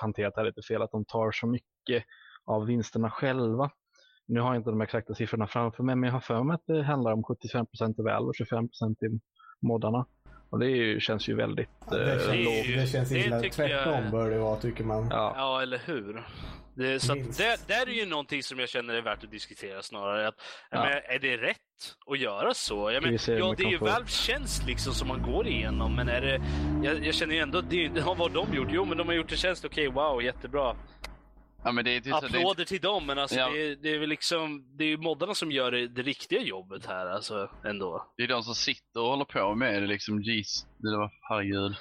[0.00, 2.04] hanterat det här lite fel, att de tar så mycket
[2.44, 3.70] av vinsterna själva.
[4.26, 6.66] Nu har jag inte de exakta siffrorna framför mig, men jag har för mig att
[6.66, 9.20] det handlar om 75% till Valve och 25% till
[9.62, 10.06] moddarna.
[10.50, 13.18] Och det ju, känns ju väldigt Ja, eh, Det är känns, ju- det känns det
[13.18, 13.40] illa.
[13.40, 15.08] tycker jag- Tvärtom bör det vara tycker man.
[15.10, 15.34] Ja.
[15.36, 16.24] Ja, eller hur?
[16.74, 17.38] Det, så att Minst.
[17.38, 17.56] där,
[17.88, 20.28] är ju någonting som jag känner är värt att diskutera snarare.
[20.28, 20.34] Att,
[20.70, 20.78] Ja.
[20.84, 21.56] menar, är det rätt
[22.10, 22.90] att göra så?
[22.90, 26.20] Jag men, ja, det är ju Valves tjänst liksom som man går igenom, men är
[26.20, 26.40] det...
[26.88, 28.68] Jag, jag känner ju ändå att det, vad har de gjort?
[28.70, 30.76] Jo, men de har gjort en tjänst, okej, wow, jättebra.
[31.64, 33.48] Ja, men det är typ så- det är- Applåder till dem, men alltså Ja.
[33.50, 36.40] det, är, det är väl liksom, det är ju moddarna som gör det, det riktiga
[36.42, 38.12] jobbet här alltså ändå.
[38.16, 40.22] Det är de som sitter och håller på med det liksom.
[40.22, 41.76] Jeez, det var herregud.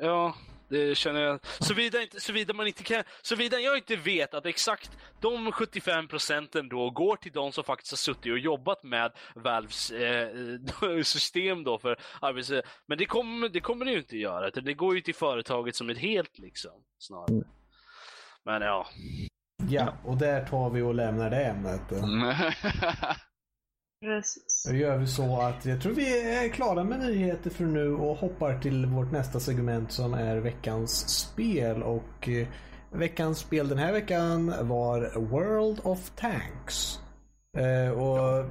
[0.00, 0.34] Ja,
[0.68, 1.40] det känner jag.
[1.60, 4.90] Såvida, inte, såvida man inte kan, såvida jag inte vet att exakt
[5.20, 9.90] de 75 procenten då går till de som faktiskt har suttit och jobbat med Valves
[9.90, 10.28] eh,
[11.02, 12.50] system då för arbets...
[12.86, 15.90] Men det kommer, det kommer det ju inte göra, det går ju till företaget som
[15.90, 17.42] ett helt liksom, snarare.
[18.50, 18.86] Men ja.
[19.68, 21.80] Ja, och där tar vi och lämnar det ämnet.
[24.04, 24.66] Precis.
[24.68, 28.16] Då gör vi så att jag tror vi är klara med nyheter för nu och
[28.16, 31.82] hoppar till vårt nästa segment som är veckans spel.
[31.82, 32.48] Och eh,
[32.92, 36.98] veckans spel den här veckan var World of Tanks.
[37.58, 38.46] Eh, och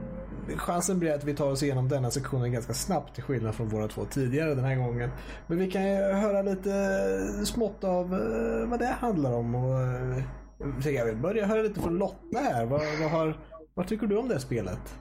[0.58, 3.88] chansen blir att vi tar oss igenom denna sektionen ganska snabbt till skillnad från våra
[3.88, 5.10] två tidigare den här gången.
[5.48, 9.56] Men vi kan ju höra lite smått av eh, vad det handlar om.
[9.56, 12.66] Och, eh, jag vill börja höra lite från Lotta här.
[12.66, 13.38] Vad, vad, har,
[13.74, 14.96] vad tycker du om det här spelet?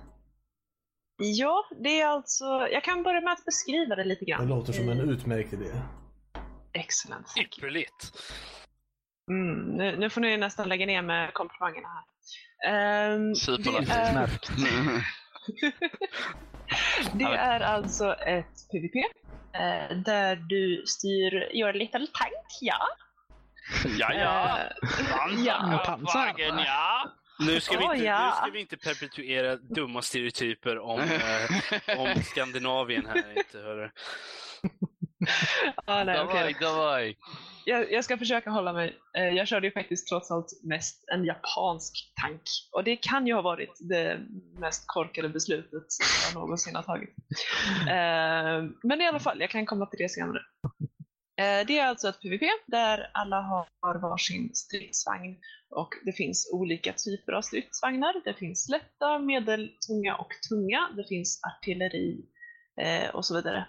[1.22, 4.49] Ja, det är alltså, jag kan börja med att beskriva det lite Det grann.
[4.49, 5.64] låter som en utmärkt idé.
[6.72, 7.26] Excellent.
[7.40, 8.12] Ypperligt.
[9.30, 12.05] Mm, nu, nu får ni nästan lägga ner med komplimangerna här.
[12.66, 13.91] Ehm, det, Superlativ.
[13.91, 14.29] är,
[17.18, 18.97] det är alltså ett PVP
[19.55, 22.79] eh, där du styr your little tank, ja.
[23.99, 24.59] ja, ja.
[24.59, 25.83] Eh, ja.
[25.87, 27.12] Pansarvagn, ja.
[27.41, 28.26] Nu ska, vi inte, ja.
[28.26, 33.91] nu ska vi inte perpetuera dumma stereotyper om, eh, om Skandinavien här inte, hörru
[35.85, 36.37] ah, nej, okay.
[36.37, 37.16] Davai, davai.
[37.68, 38.99] Jag, jag, ska försöka hålla mig.
[39.16, 42.43] Eh, jag körde ju faktiskt trots allt mest en japansk tank.
[42.72, 44.20] Och det kan ju ha varit det
[44.61, 45.87] mest korkade beslutet
[46.26, 47.14] jag någonsin har tagit.
[47.89, 50.39] Eh, men i alla fall, jag kan komma till det senare.
[51.41, 53.41] Eh, det är alltså ett PVP där alla
[53.81, 55.37] har varsin stridsvagn
[55.70, 58.14] och det finns olika typer av stridsvagnar.
[58.24, 60.89] Det finns lätta, medeltunga och tunga.
[60.97, 62.24] Det finns artilleri
[63.12, 63.66] och så vidare.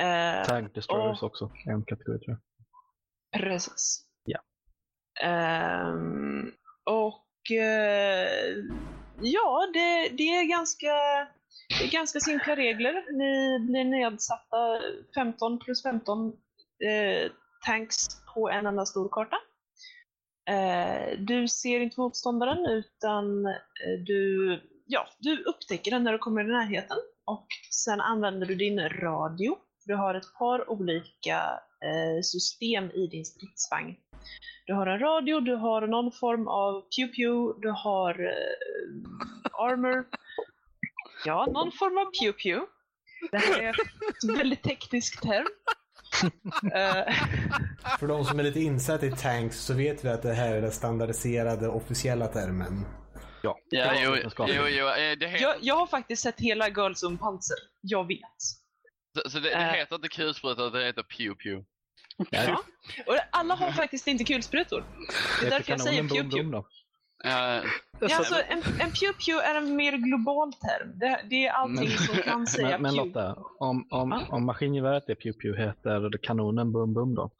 [0.00, 1.50] Eh, Tank Destroyers också.
[1.66, 3.42] En kategori tror jag.
[3.42, 4.04] Precis.
[4.24, 4.40] Ja.
[5.22, 6.52] Ehm,
[6.84, 8.56] och eh,
[9.20, 10.92] ja, det, det, är ganska,
[11.78, 13.12] det är ganska simpla regler.
[13.18, 14.80] Ni blir nedsatta
[15.14, 16.26] 15 plus 15
[16.84, 17.30] eh,
[17.66, 19.36] tanks på en enda stor karta.
[20.50, 23.52] Eh, du ser inte motståndaren utan eh,
[24.06, 28.88] du, ja, du upptäcker den när du kommer i närheten och sen använder du din
[28.88, 29.56] radio.
[29.86, 33.96] Du har ett par olika eh, system i din stridsvagn.
[34.66, 40.04] Du har en radio, du har någon form av pew-pew, du har eh, armor.
[41.24, 42.66] Ja, någon form av pew-pew.
[43.30, 45.46] Det här är ett väldigt teknisk term.
[46.74, 47.14] Eh,
[47.98, 50.62] För de som är lite insatta i tanks så vet vi att det här är
[50.62, 52.84] den standardiserade officiella termen.
[53.42, 54.86] Ja, Ja, jo, jo, jo,
[55.20, 57.56] det heter, jag, jag har faktiskt sett hela Girls on Panzer.
[57.80, 58.18] Jag vet.
[59.14, 59.72] Så, så det, det Eh.
[59.72, 61.64] heter inte kulspruta, det heter pew pew.
[62.30, 62.62] Ja.
[63.06, 64.84] Och alla har faktiskt inte kulsprutor.
[65.40, 66.66] Det är därför jag säger då.
[67.24, 67.64] Eh,
[68.00, 70.98] Ja, alltså, en, en pew-pew är en mer global term.
[70.98, 73.06] Det, det är allting Men- som kan säga Men, men pew.
[73.08, 77.30] Lotta, om, om, om maskingeväret är pew pew heter kanonen boom boom då?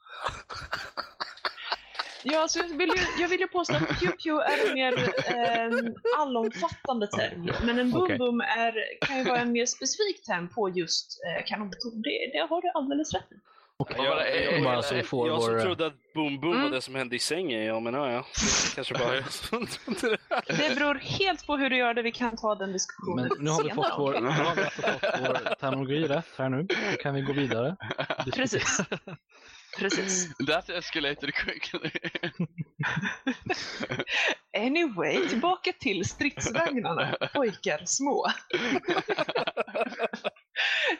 [2.23, 4.93] Ja, alltså, jag, vill ju, jag vill ju påstå att pew-pew är en mer
[5.35, 7.51] eh, allomfattande term.
[7.65, 8.17] Men en Okej.
[8.17, 8.73] boom-boom är,
[9.05, 12.01] kan ju vara en mer specifik term på just eh, kanonton.
[12.01, 13.35] Det, det har du alldeles rätt i.
[13.77, 14.43] Vad var det?
[14.43, 16.71] jag, Bara så vi får jag som vår- trodde att Boom Boom var Mm.
[16.71, 17.63] det som hände i sängen.
[17.63, 18.25] Ja, men ja,
[18.75, 20.17] kanske bara jag som trodde det.
[20.57, 22.01] Det beror helt på hur du gör det.
[22.01, 23.89] Vi kan ta den Men diskussionen nu har vi senare.
[23.89, 26.63] fått vår, nu har vi alltså fått vår terminologi rätt här nu.
[26.63, 27.75] Då kan vi gå vidare.
[28.33, 28.77] Precis.
[29.79, 30.27] Precis.
[30.47, 31.91] That escalated quickly.
[34.57, 37.15] Anyway, tillbaka till stridsvagnarna.
[37.33, 38.25] Pojkar små.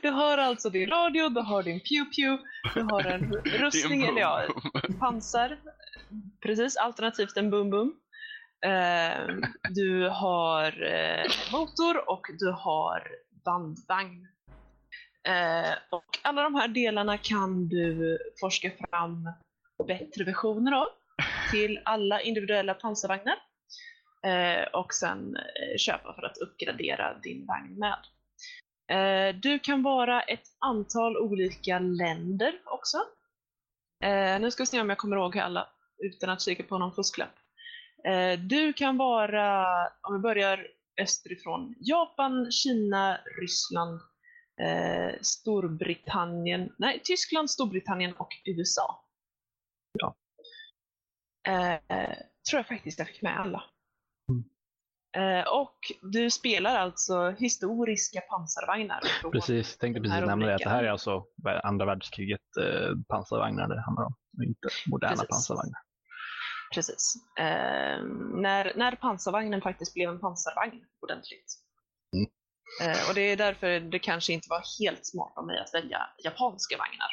[0.01, 2.37] Du har alltså din radio, du har din pew-pew,
[2.73, 4.47] du har en rustning, eller ja,
[4.99, 5.59] pansar.
[6.41, 7.91] Precis, alternativt en boom-boom.
[8.65, 9.35] Eh,
[9.69, 13.07] du har eh, motor och du har
[13.45, 14.27] bandvagn.
[15.27, 19.29] Eh, och alla de här delarna kan du forska fram
[19.87, 20.87] bättre versioner av
[21.51, 23.35] till alla individuella pansarvagnar.
[24.23, 27.97] Eh, och sen eh, köpa för att uppgradera din vagn med.
[28.87, 32.97] Eh, du kan vara ett antal olika länder också.
[34.03, 35.67] Eh, nu ska vi se om jag kommer ihåg alla
[35.97, 37.35] utan att kika på någon fusklapp.
[38.07, 39.67] Eh, du kan vara,
[40.01, 40.67] om vi börjar
[41.01, 43.99] österifrån, Japan, Kina, Ryssland,
[44.61, 49.05] eh, Storbritannien, nej, Tyskland, Storbritannien och USA.
[49.93, 50.15] Ja.
[51.47, 52.15] Eh,
[52.49, 53.63] tror jag faktiskt jag fick med alla.
[54.29, 54.43] Mm.
[55.17, 59.01] Eh, och du spelar alltså historiska pansarvagnar.
[59.31, 60.55] Precis, tänkte precis nämna det.
[60.55, 61.25] Att det här är alltså
[61.63, 64.15] andra världskriget eh, pansarvagnar det handlar om.
[64.43, 65.29] Inte moderna Precis.
[65.29, 65.79] pansarvagnar.
[66.73, 67.13] Precis.
[67.39, 68.03] Eh,
[68.41, 71.62] när, när pansarvagnen faktiskt blev en pansarvagn ordentligt.
[72.81, 72.91] Mm.
[72.91, 76.09] Eh, och det är därför det kanske inte var helt smart av mig att välja
[76.23, 77.11] japanska vagnar.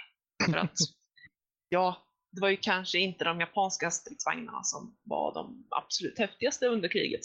[0.53, 0.77] För att,
[1.69, 6.89] ja, det var ju kanske inte de japanska stridsvagnarna som var de absolut häftigaste under
[6.89, 7.21] kriget.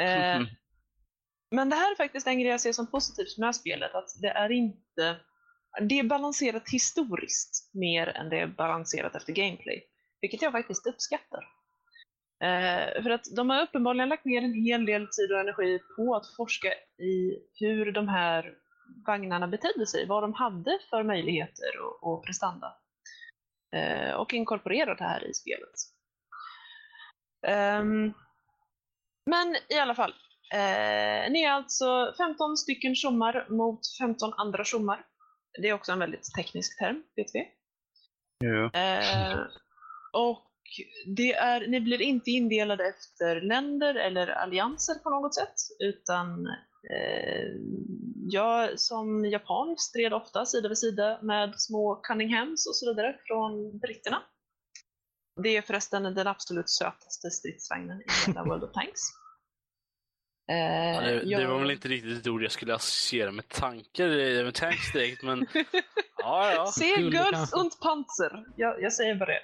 [0.00, 0.46] Eh, Mhm.
[1.54, 3.94] Men det här är faktiskt en grej jag ser som positivt med det här spelet,
[3.94, 5.20] att det är inte...
[5.80, 9.84] Det är balanserat historiskt mer än det är balanserat efter gameplay.
[10.20, 11.44] Vilket jag faktiskt uppskattar.
[12.42, 16.16] Eh, för att de har uppenbarligen lagt ner en hel del tid och energi på
[16.16, 16.68] att forska
[16.98, 18.54] i hur de här
[19.06, 22.76] vagnarna betedde sig, vad de hade för möjligheter och, och prestanda.
[23.76, 25.74] Eh, och inkorporera det här i spelet.
[27.46, 28.12] Ehm,
[29.26, 30.14] men i alla fall,
[30.52, 35.06] eh, ni är alltså 15 stycken tjommar mot 15 andra tjommar.
[35.62, 37.48] Det är också en väldigt teknisk term, vet vi.
[38.44, 38.70] Jo.
[38.80, 39.38] Eh,
[40.12, 40.49] och
[41.16, 46.46] det är, ni blir inte indelade efter länder eller allianser på något sätt, utan
[46.96, 47.48] eh,
[48.30, 53.78] jag som japan stred ofta sida vid sida med små Cunninghams och så vidare från
[53.78, 54.22] britterna.
[55.42, 59.00] Det är förresten den absolut sötaste stridsvagnen i hela World of Tanks.
[60.50, 60.56] Eh,
[60.94, 64.08] Ja, det, det jag- var väl inte riktigt ett ord jag skulle associera med tankar,
[64.18, 65.46] eh, med tanks direkt, men
[66.18, 66.66] ja, ja.
[66.66, 67.56] Se kanske.
[67.56, 68.44] und Panzer!
[68.56, 69.40] Jag, jag säger bara det.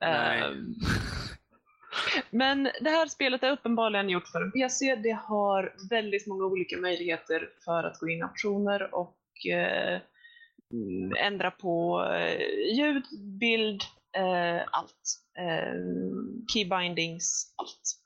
[0.00, 0.74] Ehm,
[2.30, 4.96] Men det här spelet är uppenbarligen gjort för PC.
[4.96, 9.16] Det har väldigt många olika möjligheter för att gå in i optioner och
[9.52, 10.00] eh,
[11.18, 12.40] ändra på eh,
[12.76, 13.04] ljud,
[13.40, 13.82] bild,
[14.16, 15.22] eh, allt.
[15.38, 15.74] Eh,
[16.52, 18.02] keybindings, allt.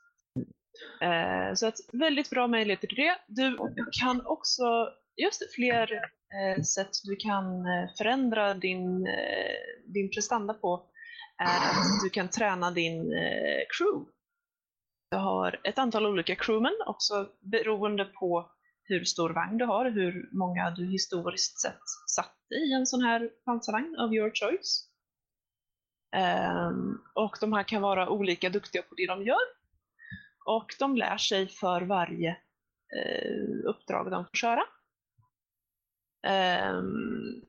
[1.03, 3.17] Eh, så att väldigt bra möjligheter till det.
[3.29, 3.57] Du
[4.01, 9.09] kan också, just det, fler eh, sätt du kan eh, förändra din,
[9.87, 10.87] din prestanda på
[11.41, 14.11] är att du kan träna din eh, crew.
[15.11, 18.51] Du har ett antal olika crewmen, också beroende på
[18.83, 21.83] hur stor vagn du har, hur många du historiskt sett
[22.17, 24.87] satt i en sån här pansarvagn of your choice.
[26.17, 29.61] Um, och de här kan vara olika duktiga på det de gör.
[30.47, 32.31] Och de lär sig för varje
[32.97, 34.63] uh, uppdrag de får köra.
[36.73, 37.43] Um,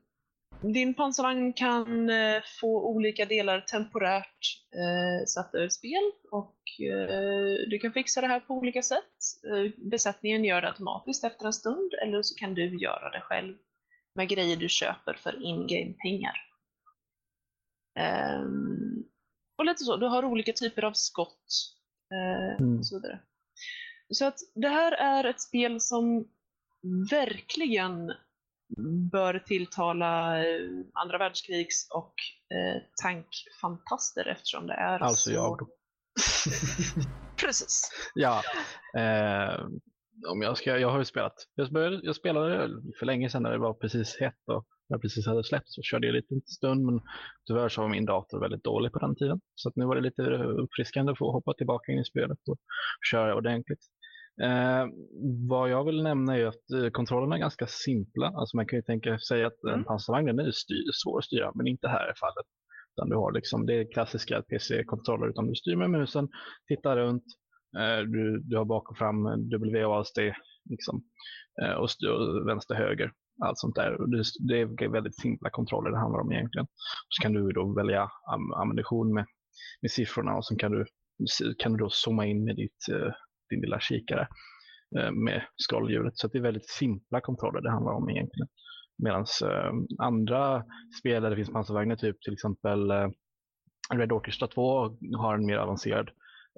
[0.62, 7.78] din pansarvagn kan eh, få olika delar temporärt eh, satta ur spel och eh, du
[7.78, 9.14] kan fixa det här på olika sätt.
[9.52, 13.56] Eh, besättningen gör det automatiskt efter en stund eller så kan du göra det själv
[14.14, 16.36] med grejer du köper för in-game-pengar.
[17.98, 19.04] Ehm,
[19.58, 21.46] och lite så, du har olika typer av skott
[22.12, 22.78] eh, Mm.
[22.78, 23.18] och så vidare.
[24.10, 26.28] Så att det här är ett spel som
[27.10, 28.12] verkligen
[29.12, 32.14] bör tilltala eh, andra världskrigs och
[32.56, 35.34] eh, tankfantaster eftersom det är Alltså så...
[35.34, 35.68] jag.
[37.40, 37.90] Precis.
[38.14, 38.42] Ja,
[38.96, 39.64] eh,
[40.28, 41.34] om jag, ska, jag har ju spelat.
[41.54, 42.68] Jag, började, jag spelade
[42.98, 45.82] för länge sedan när det var precis hett och när det precis hade släppts så
[45.82, 47.00] körde jag lite en stund men
[47.46, 49.40] tyvärr så var min dator väldigt dålig på den tiden.
[49.54, 50.22] Så att nu var det lite
[50.62, 52.58] uppfriskande att få hoppa tillbaka in i spelet och
[53.10, 53.80] köra ordentligt.
[54.42, 54.86] Eh,
[55.48, 58.26] vad jag vill nämna är att eh, kontrollerna är ganska simpla.
[58.26, 59.84] Alltså man kan ju tänka sig att en Mm.
[59.84, 62.46] pansarvagn den är styr, svår att styra men inte här i fallet.
[62.96, 66.28] Utan du har liksom, det är klassiska PC-kontroller utan du styr med musen,
[66.68, 67.24] tittar runt,
[67.78, 70.18] Eh, Du, du har bak och fram W och ASD
[70.70, 71.02] liksom,
[71.62, 73.12] eh, och styr vänster höger.
[73.44, 73.90] Allt sånt där.
[73.90, 76.66] Det, det är väldigt simpla kontroller det handlar om egentligen.
[77.08, 79.26] Så kan du då välja am, ammunition med,
[79.82, 80.84] med siffrorna och så kan du,
[81.58, 83.12] kan du då zooma in med ditt, eh,
[83.52, 84.28] din lilla kikare
[84.98, 86.18] eh, med scrollhjulet.
[86.18, 88.48] Så det är väldigt simpla kontroller det handlar om egentligen.
[89.02, 89.26] Medan
[89.98, 90.64] andra
[91.00, 93.08] spel där det finns pansarvagnar, typ till exempel eh,
[93.94, 96.10] Red Orchestra 2 har en mer avancerad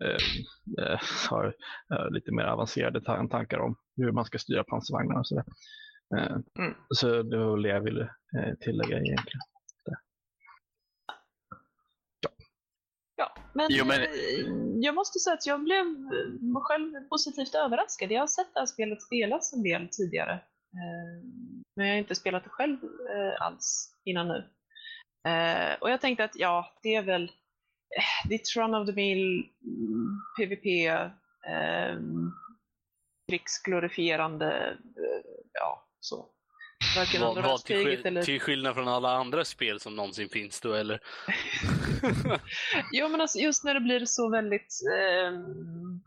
[0.04, 1.00] eh, eh,
[1.30, 1.54] har
[1.94, 5.44] eh, lite mer avancerade ta- tankar om hur man ska styra pansarvagnar och sådär.
[6.16, 6.74] Eh, Mm.
[6.94, 8.02] Så det var väl det jag ville
[8.38, 9.40] eh, tillägga egentligen.
[13.16, 14.08] Ja, men, Jo, men- eh,
[14.80, 15.84] jag måste säga att jag blev
[16.62, 18.10] själv positivt överraskad.
[18.12, 20.32] Jag har sett det här spelet spelas en del tidigare.
[20.32, 21.24] Eh,
[21.76, 24.44] Men jag har inte spelat det själv eh, alls innan nu.
[25.80, 27.32] Och jag tänkte att ja, det är väl
[28.28, 29.48] det är Tron of the Mill,
[30.38, 30.90] PVP,
[33.30, 34.78] krigsglorifierande,
[35.52, 36.28] ja så.
[36.96, 38.22] Varken Vad, andra vad till, eller...
[38.22, 41.00] till skillnad från alla andra spel som någonsin finns då eller?
[42.92, 45.32] Jo men alltså just när det blir så väldigt eh,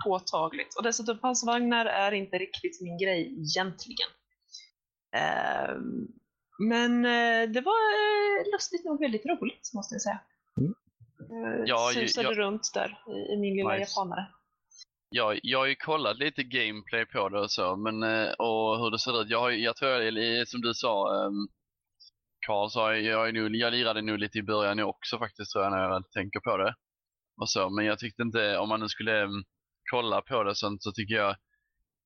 [0.06, 0.76] påtagligt.
[0.78, 4.10] Och dessutom pansarvagnar är inte riktigt min grej egentligen.
[5.16, 5.76] Eh,
[6.60, 10.20] men eh, det var eh, lustigt nog väldigt roligt måste jag säga.
[10.60, 10.74] Mm.
[11.54, 13.92] Eh, Ja, ju- susade jag- runt där i, i min lilla Nice.
[13.92, 14.26] japanare.
[15.10, 18.92] Jag, jag har ju kollat lite gameplay på det och så, men, eh, och hur
[18.92, 19.30] det ser ut.
[19.30, 21.48] Jag, jag tror, jag- eh, som du sa, ehm,
[22.48, 25.84] Karl, så jag, jag, jag lirade nog lite i början också faktiskt, tror jag, när
[25.84, 26.76] jag tänker på det.
[27.42, 29.44] Och så, men jag tyckte inte, om man nu skulle ehm,
[29.92, 31.36] kolla på det och sånt, så tycker jag...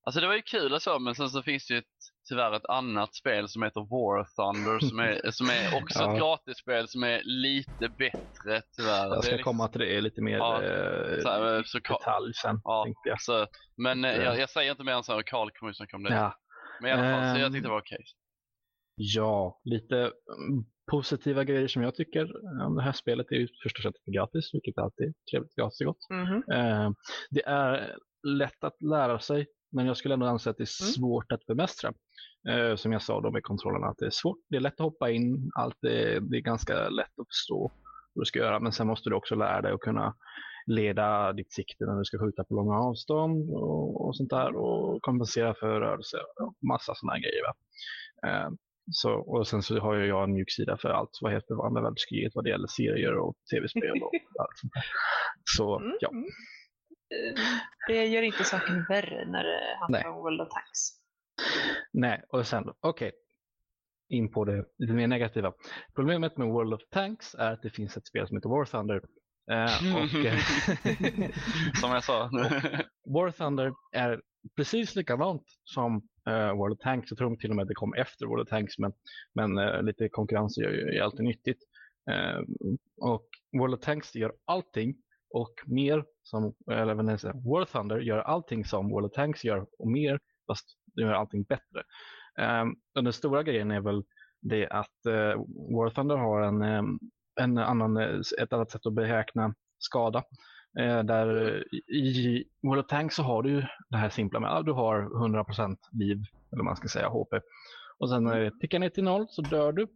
[0.03, 1.85] Alltså det var ju kul och så, men sen så finns det ju ett,
[2.29, 6.11] tyvärr ett annat spel som heter War Thunder, som är, som är också Ja.
[6.13, 8.97] ett gratisspel som är lite bättre, tyvärr.
[9.07, 11.61] Jag Det är ska liksom- komma till det lite mer Ja, eh, så här, eh,
[11.65, 12.61] så detalj sen.
[12.63, 13.21] Ja, jag.
[13.21, 13.47] så,
[13.77, 14.21] men eh, Ja.
[14.23, 16.13] jag, jag säger inte mer än så, och Karl kommer ju snacka om det.
[16.13, 16.35] Ja.
[16.81, 18.03] Men i alla fall, så jag Ehm, tyckte det var okej.
[18.95, 22.27] Ja, lite mm, positiva grejer som jag tycker
[22.67, 25.81] om det här spelet är ju först och främst gratis, vilket alltid är trevligt gratis
[25.81, 26.09] och gott.
[26.09, 26.43] Mhm.
[26.53, 26.91] Eh,
[27.29, 27.95] det är
[28.27, 30.91] lätt att lära sig, men jag skulle ändå anse att det är Mm.
[30.93, 31.93] svårt att bemästra.
[32.49, 34.37] Eh, som jag sa då med kontrollerna, att det är svårt.
[34.49, 37.71] Det är lätt att hoppa in, allt är, det är ganska lätt att förstå
[38.13, 40.15] vad du ska göra, men sen måste du också lära dig att kunna
[40.65, 45.01] leda ditt sikte när du ska skjuta på långa avstånd och, och sånt där och
[45.01, 47.43] kompensera för rörelse och massa sådana grejer.
[48.27, 48.49] Eh,
[48.91, 51.81] så, och sen så har ju jag en mjuk sida för allt vad heter andra
[51.81, 54.83] världskriget vad det gäller serier och tv-spel och allt sånt där.
[55.57, 56.25] Så Mm, ja, mm.
[57.87, 60.11] Det gör inte saken värre när det handlar Nej.
[60.11, 60.89] om World of Tanks.
[61.93, 63.11] nej, och sen okej.
[64.09, 65.53] In på det lite mer negativa.
[65.95, 69.01] Problemet med World of Tanks är att det finns ett spel som heter War Thunder.
[69.51, 70.39] Eh, och, eh,
[71.81, 72.23] Som jag sa.
[73.05, 74.21] War Thunder är
[74.55, 75.95] precis likadant som
[76.27, 77.11] eh, World of Tanks.
[77.11, 78.93] Jag tror till och med det kom efter World of Tanks, men,
[79.33, 81.59] men eh, lite konkurrens är ju är alltid nyttigt.
[82.11, 82.39] Eh,
[83.01, 83.27] och
[83.59, 84.95] World of Tanks gör allting
[85.33, 89.65] och mer som, eller vad säga, War Thunder gör allting som World of Tanks gör
[89.79, 91.83] och mer, fast de gör allting bättre.
[92.61, 94.03] Um, och den stora grejen är väl
[94.41, 95.45] det att eh, uh,
[95.75, 96.99] War Thunder har en, um,
[97.39, 100.23] en annan, eh, ett annat sätt att beräkna skada.
[100.79, 101.57] Uh, där
[101.91, 105.77] i- World of Tanks så har du det här simpla med att du har 100%
[105.91, 106.17] liv,
[106.53, 107.33] eller man ska säga HP.
[107.97, 109.87] Och sen när tickar ner till noll så dör du.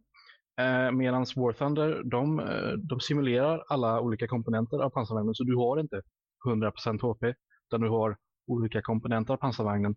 [0.60, 5.56] Eh, Medan War Thunder, de, eh, de simulerar alla olika komponenter av pansarvagnen så du
[5.56, 6.02] har inte
[6.44, 7.34] 100% HP
[7.68, 8.16] utan du har
[8.46, 9.96] olika komponenter av pansarvagnen.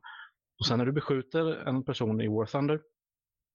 [0.60, 2.81] Och sen när du beskjuter en person i War Thunder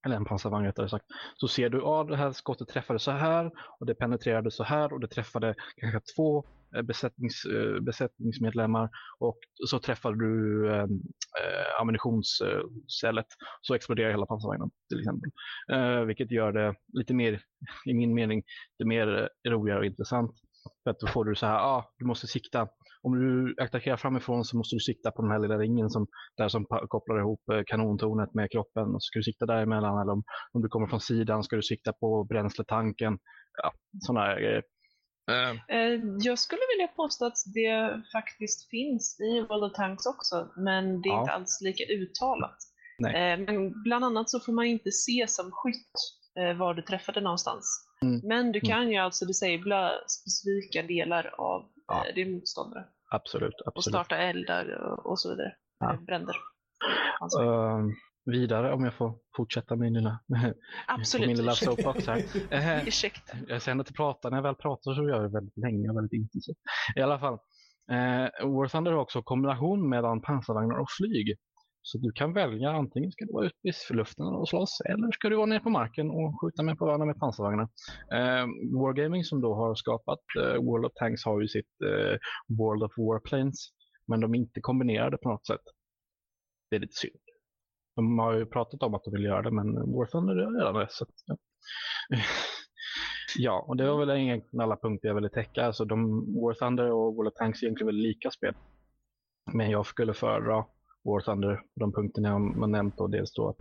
[0.06, 1.05] eller en pansarvagn rättare sagt,
[1.36, 3.51] så ser du att ah, det här skottet träffade så här
[3.81, 6.44] och det penetrerade så här och det träffade kanske två
[6.76, 8.88] Eh, besättnings, eh, besättningsmedlemmar
[9.18, 9.38] och
[9.68, 13.26] så träffade du eh, eh ammunitionscellet ammunitionsstället
[13.60, 15.30] så exploderar hela pansarvagnen till exempel.
[15.72, 17.40] Eh, vilket gör det lite mer,
[17.86, 18.42] i min mening,
[18.78, 20.32] lite mer roligare och intressant.
[20.84, 22.68] För att då får du så här, ah, du måste sikta.
[23.02, 26.06] Om du attackerar framifrån så måste du sikta på den här lilla ringen som,
[26.36, 28.94] där som kopplar ihop kanontornet med kroppen.
[28.94, 30.01] Och så ska du sikta däremellan.
[30.02, 30.22] Eller om,
[30.52, 33.18] om du kommer från sidan ska du sikta på bränsletanken.
[33.62, 33.72] Ja,
[34.06, 34.62] sådana här grejer.
[35.30, 40.52] Eh, Eh, Jag skulle vilja påstå att det faktiskt finns i World of Tanks också,
[40.56, 41.20] men det är Ja.
[41.20, 42.56] inte alls lika uttalat.
[42.98, 43.32] Nej.
[43.32, 45.92] Eh, Men bland annat så får man inte se som skytt
[46.59, 47.86] var du träffade någonstans.
[48.02, 48.20] Mm.
[48.24, 52.05] Men du kan ju alltså disabla specifika delar av Ja.
[52.14, 53.94] din motståndare absolut, och absolut.
[53.94, 55.55] starta eldar och- och så vidare.
[55.80, 55.98] Ja.
[56.06, 56.36] Bränder.
[57.20, 57.38] Alltså,
[58.24, 60.20] vidare om jag får fortsätta min lilla,
[60.88, 61.26] Absolut.
[61.26, 62.24] min lilla soapbox här.
[62.51, 63.36] Eh, Ursäkta.
[63.48, 65.96] Jag känner att jag pratar, när jag väl pratar så gör jag väldigt länge och
[65.96, 66.56] väldigt intensivt.
[66.96, 67.34] I alla fall,
[67.90, 71.36] eh, War Thunder har också kombination mellan pansarvagnar och flyg.
[71.86, 75.28] Så du kan välja antingen ska du vara ute i luften och slåss eller ska
[75.28, 77.68] du vara nere på marken och skjuta med på varandra med pansarvagnar.
[78.12, 78.46] Eh,
[78.80, 82.16] Wargaming som då har skapat eh, World of Tanks har ju sitt eh,
[82.59, 83.56] World of Warplanes
[84.06, 85.60] men de är inte kombinerade på något sätt.
[86.70, 87.23] Det är lite synd.
[87.96, 90.74] De har ju pratat om att de vill göra det men War Thunder gör redan
[90.74, 90.86] det.
[90.90, 91.36] Så ja.
[93.36, 95.66] Ja, och det var väl egentligen alla punkter jag ville täcka.
[95.66, 98.54] Alltså de, War Thunder och World of Tanks är egentligen väldigt lika spel.
[99.52, 100.64] Men jag skulle föredra
[101.04, 103.00] War Thunder på de punkterna jag har nämnt.
[103.00, 103.58] Och dels då att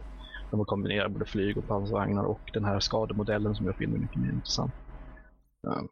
[0.52, 4.22] de har kombinerat både flyg och pansarvagnar och den här skademodellen som jag finner mycket
[4.22, 4.74] mer intressant.
[5.62, 5.88] Ja.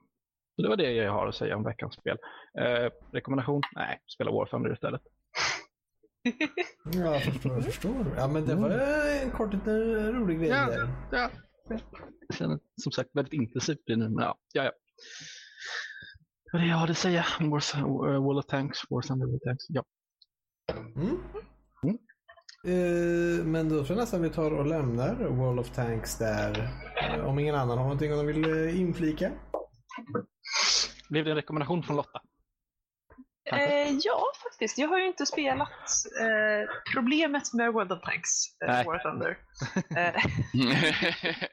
[0.56, 2.18] Så det var det jag har att säga om veckans spel.
[2.60, 3.62] Eh, rekommendation?
[3.76, 5.02] Nej, spela War Thunder istället.
[6.24, 8.14] Ja, jag förstår, jag förstår.
[8.18, 8.70] Ja, men det var
[9.24, 10.66] en kort liten rolig grej Ja.
[10.66, 10.90] där.
[11.12, 11.30] Ja.
[12.28, 14.72] Jag känner som sagt väldigt intensivt nu, men ja, ja, ja.
[16.46, 19.36] Det var det jag hade att säga om uh, World of Tanks, War Thunder, World
[19.36, 19.66] of Tanks.
[19.70, 19.84] Ja.
[20.96, 21.18] Mm.
[22.68, 26.70] Eh, men då tror jag nästan vi tar och lämnar World of Tanks där.
[27.02, 29.32] Eh, om ingen annan har någonting de vill eh, inflika.
[31.10, 32.22] Blev det en rekommendation från Lotta?
[33.46, 34.78] Eh, ja, faktiskt.
[34.78, 35.70] Jag har ju inte spelat
[36.22, 38.30] eh, problemet med World of Tanks,
[38.68, 38.86] eh.
[38.86, 39.38] War Thunder.
[39.98, 40.22] Eh,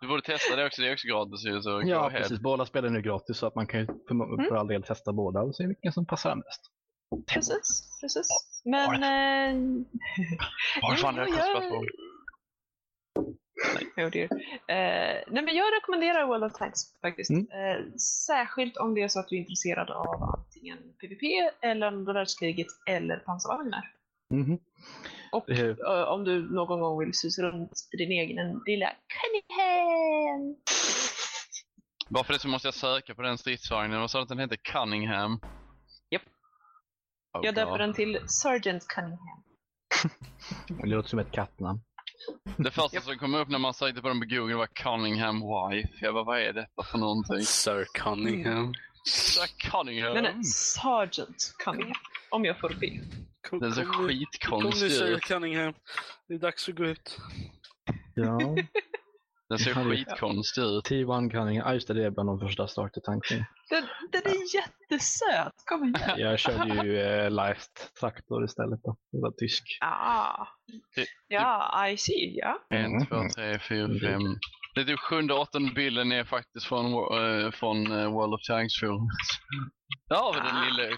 [0.00, 1.62] du borde testa det också, det är också gratis ju.
[1.62, 2.20] Så Ja, go ahead.
[2.20, 2.40] precis.
[2.40, 5.12] Båda spelen är nu gratis så att man kan ju för, för all del testa
[5.12, 6.60] båda och se vilken som passar bäst.
[7.34, 8.28] precis, precis.
[8.64, 9.02] Men...
[9.02, 9.84] Eh,
[10.82, 11.84] Vad fan jag jag-
[13.54, 14.00] på?
[14.02, 14.28] Oh dear.
[14.68, 17.30] Eh, nej, men jag rekommenderar World of Tanks faktiskt.
[17.30, 17.46] Mm.
[17.50, 17.92] Eh,
[18.26, 21.22] särskilt om det är så att du är intresserad av antingen PVP
[21.60, 23.92] eller andra världskriget eller pansarvagnar.
[24.30, 24.58] Mhm.
[25.32, 25.76] Och eh,
[26.08, 30.56] om du någon gång vill susa runt i din egen lilla Cunningham.
[32.08, 34.00] Bara för det så måste jag söka på den stridsvagnen.
[34.00, 34.56] Vad sa du att den hette?
[34.56, 35.40] Cunningham?
[36.10, 36.22] Japp.
[37.32, 39.42] Oh, Jag döper den till Sergeant Cunningham.
[40.80, 41.80] Det låter som ett kattnamn.
[42.56, 45.88] Det första som kom upp när man sökte på den på Google var Cunningham Wife.
[46.00, 47.40] Jag bara, vad är detta för någonting?
[47.42, 48.74] Sir Cunningham.
[49.04, 49.40] Så
[49.70, 50.12] Cunningham?
[50.14, 51.96] Nej, nej, Sergeant Cunningham.
[52.30, 52.74] Om jag får.
[53.48, 55.20] Kom, Den ser kom nu- Kom nu skitkonstig Sir ut.
[55.22, 55.74] Cunningham.
[56.28, 57.18] Det är dags att gå ut.
[58.14, 58.56] Ja,
[59.48, 60.84] Den ser Ja, skitkonstig ut.
[60.90, 61.66] T1 Cunningham.
[61.68, 63.46] Ah, just det, det är bland de första startertankarna.
[63.70, 65.52] Den, den är jättesöt.
[65.66, 66.18] Kom igen.
[66.18, 67.60] Jag körde ju eh, Life
[68.00, 68.96] Traktor istället då.
[69.12, 69.62] Det var tysk.
[69.80, 70.46] Ah.
[70.96, 72.34] Det- Ja, I see.
[72.36, 72.58] Ja.
[72.70, 73.06] En, Mm.
[73.06, 74.22] två, tre, fyra, fem.
[74.74, 78.80] Det är typ sjunde, åttonde bilden är faktiskt från, eh, från eh, World of Tanks
[78.80, 79.08] forumet.
[80.08, 80.64] Där har vi den Ah.
[80.64, 80.96] lilla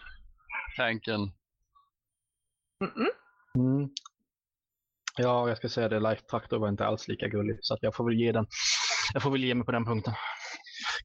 [0.77, 1.21] tanken.
[2.85, 3.09] Mm-mm.
[3.59, 3.89] Mm.
[5.17, 6.01] Ja, jag ska säga det.
[6.01, 7.59] Life Traktor var inte alls lika gullig.
[7.61, 8.47] Så att jag får väl ge den.
[9.15, 10.15] Jag får väl ge mig på den punkten.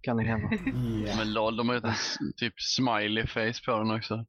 [0.05, 0.41] Cunningham.
[0.41, 0.49] va?
[0.65, 1.17] Yeah.
[1.17, 4.15] Men lol, de har s- typ smiley face på den också.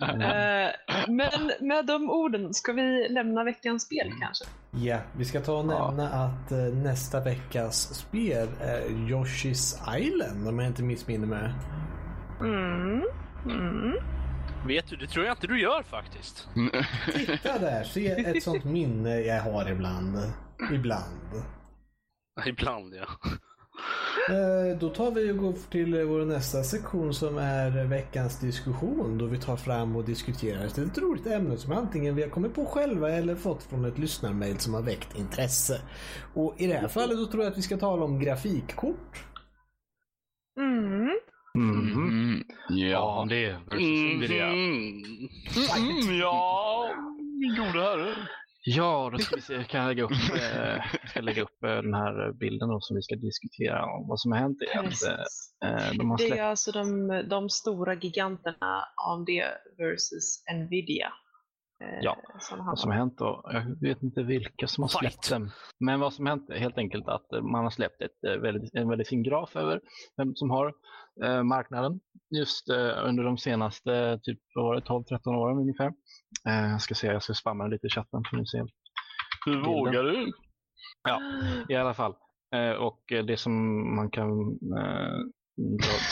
[0.00, 0.70] Eh,
[1.08, 4.44] men med de orden, ska vi lämna veckans spel kanske?
[4.70, 5.86] Ja, vi ska ta och Ja.
[5.90, 11.54] nämna att eh, nästa veckas spel är Yoshi's Island om jag inte missminner mig.
[12.40, 13.02] Mm.
[13.44, 13.92] Mm.
[14.66, 16.48] Vet du, det tror jag inte du gör faktiskt.
[17.14, 20.16] Titta där, se ett sånt minne jag har ibland.
[20.72, 21.42] Ibland.
[22.46, 23.06] Ibland ja.
[24.34, 29.26] Eh, Då tar vi och går till vår nästa sektion som är veckans diskussion då
[29.26, 32.66] vi tar fram och diskuterar ett litet roligt ämne som antingen vi har kommit på
[32.66, 35.80] själva eller fått från ett lyssnarmail som har väckt intresse.
[36.34, 39.24] Och i det här fallet då tror jag att vi ska tala om grafikkort.
[40.60, 40.93] Mm.
[41.58, 42.08] Mhm.
[42.08, 43.80] Mm, Ja, det versus
[44.16, 44.46] Nvidia.
[44.46, 45.02] Mm.
[45.76, 46.90] Mm, ja,
[47.40, 48.14] min gode herre.
[48.66, 49.64] Ja, då ska vi se.
[49.64, 53.02] Kan jag lägga upp, eh, ska lägga upp eh, den här bilden då, som vi
[53.02, 53.84] ska diskutera.
[53.84, 54.84] om Vad som har hänt är att
[55.64, 56.38] eh, de har Det släppt...
[56.40, 59.28] är alltså de, de stora giganterna AMD
[59.78, 61.12] versus Nvidia.
[61.82, 63.42] Eh, Ja, som Vad som har hänt då?
[63.52, 65.00] Jag vet inte vilka som har Fight.
[65.00, 65.50] släppt dem.
[65.80, 68.74] Men vad som hänt är helt enkelt att eh, man har släppt ett, eh, väldigt,
[68.74, 69.80] en väldigt fin graf över
[70.16, 70.72] vem som har
[71.24, 72.00] eh, marknaden
[72.38, 75.92] just eh, under de senaste typ, vad var det, 12-13 åren ungefär.
[76.48, 78.66] Eh, jag ska se, jag ska spamma lite i chatten för ni ser.
[79.46, 80.32] Hur vågar du?
[81.08, 81.20] Ja,
[81.68, 82.14] i alla fall.
[82.54, 83.54] Eh, och eh, det som
[83.96, 84.30] man kan
[84.78, 85.18] eh,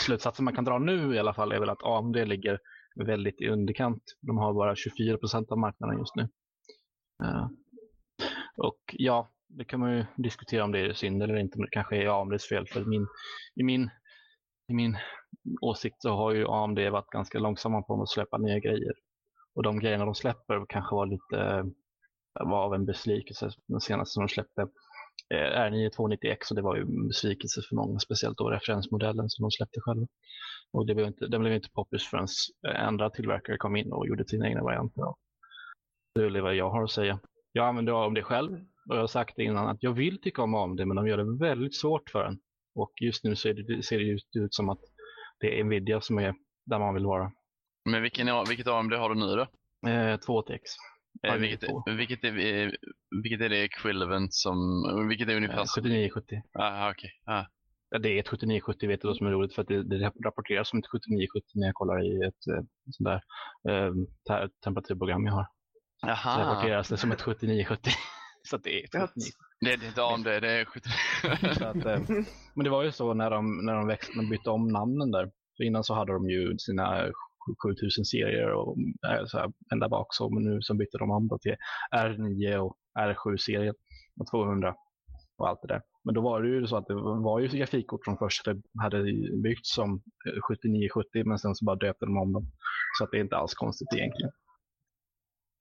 [0.05, 2.59] slutsatsen man kan dra nu i alla fall är väl att AMD ligger
[2.95, 4.03] väldigt i underkant.
[4.21, 6.29] De har bara 24 procent av marknaden just nu.
[7.23, 7.47] Eh,
[8.57, 11.71] och ja, det kan man ju diskutera om det är synd eller inte, men det
[11.71, 12.67] kanske är AMDs fel.
[12.67, 13.07] För min,
[13.55, 13.89] i, min,
[14.67, 14.97] I min
[15.61, 18.93] åsikt så har ju AMD varit ganska långsamma på att släppa nya grejer.
[19.55, 21.65] Och de grejerna de släpper kanske var lite eh,
[22.47, 23.49] var av en besvikelse.
[23.67, 24.67] Den senaste som de släppte
[25.33, 29.51] R9 290X och det var ju en besvikelse för många, speciellt då referensmodellen som de
[29.51, 30.07] släppte själva.
[30.73, 32.27] Och det blev inte, den blev inte poppis förrän
[32.67, 35.03] eh, andra tillverkare kom in och gjorde sina egna varianter.
[36.15, 37.19] Det är vad jag har att säga.
[37.51, 38.51] Jag använder AMD själv
[38.89, 41.17] och jag har sagt det innan att jag vill tycka om AMD men de gör
[41.17, 42.39] det väldigt svårt för en.
[42.75, 44.79] Och just nu ser det, ser det ut- ut som att
[45.39, 46.33] det är Nvidia som är
[46.65, 47.31] där man vill vara.
[47.89, 49.41] Men vilken, vilket AMD har du nu då?
[49.89, 50.59] Eh, 2TX.
[51.23, 51.63] Eh, vilket,
[51.97, 52.71] vilket, är, eh,
[53.23, 54.57] vilket är det equivalent som,
[55.09, 55.83] vilket är ungefär Eh, som...
[55.83, 56.41] 7970.
[56.53, 57.09] Ah, okej.
[57.25, 57.43] Ah.
[57.93, 60.11] Ja, det är ett 7970 vet du vad som är roligt för att det, det
[60.25, 63.21] rapporteras som ett 7970 när jag kollar i ett eh, sånt där
[63.69, 63.93] eh,
[64.27, 65.47] te- temperaturprogram jag har.
[66.01, 66.39] Så Jaha.
[66.39, 67.91] rapporteras det som ett 7970.
[68.49, 69.09] så det är ett Gött.
[69.09, 69.31] 7970.
[69.59, 70.89] Det, det är inte AMD, det är 70.
[71.59, 71.99] Så att, eh,
[72.55, 75.31] men det var ju så när de, när de växte, bytte om namnen där.
[75.57, 77.11] För innan så hade de ju sina
[77.63, 78.77] 7000 serier och
[79.09, 81.55] eh, så här, ända bak så, men nu så bytte de då till
[81.95, 83.75] R9 och R7-serien
[84.19, 84.75] och 200
[85.37, 85.81] och allt det där.
[86.05, 88.47] Men då var det ju så att det var ju grafikkort som först
[88.81, 89.03] hade
[89.43, 92.51] byggts som eh, 7970 men sen så bara döpte de om dem.
[92.97, 94.31] Så att det är inte alls konstigt egentligen.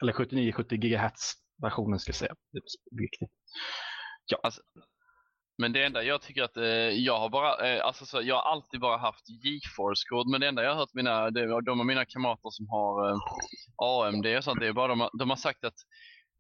[0.03, 1.33] eller 79-70 GHz
[1.63, 2.35] versionen ska jag säga.
[2.53, 3.31] Det är typ viktigt.
[4.43, 4.63] Alltså,
[5.59, 6.65] men det enda jag tycker att eh,
[7.09, 10.63] jag har bara, eh, alltså så, jag har alltid bara haft GeForce-kod, men det enda
[10.63, 13.17] jag har hört mina, det, de av mina kamrater som har eh,
[13.77, 15.75] AMD och sånt, det är bara de, de har sagt att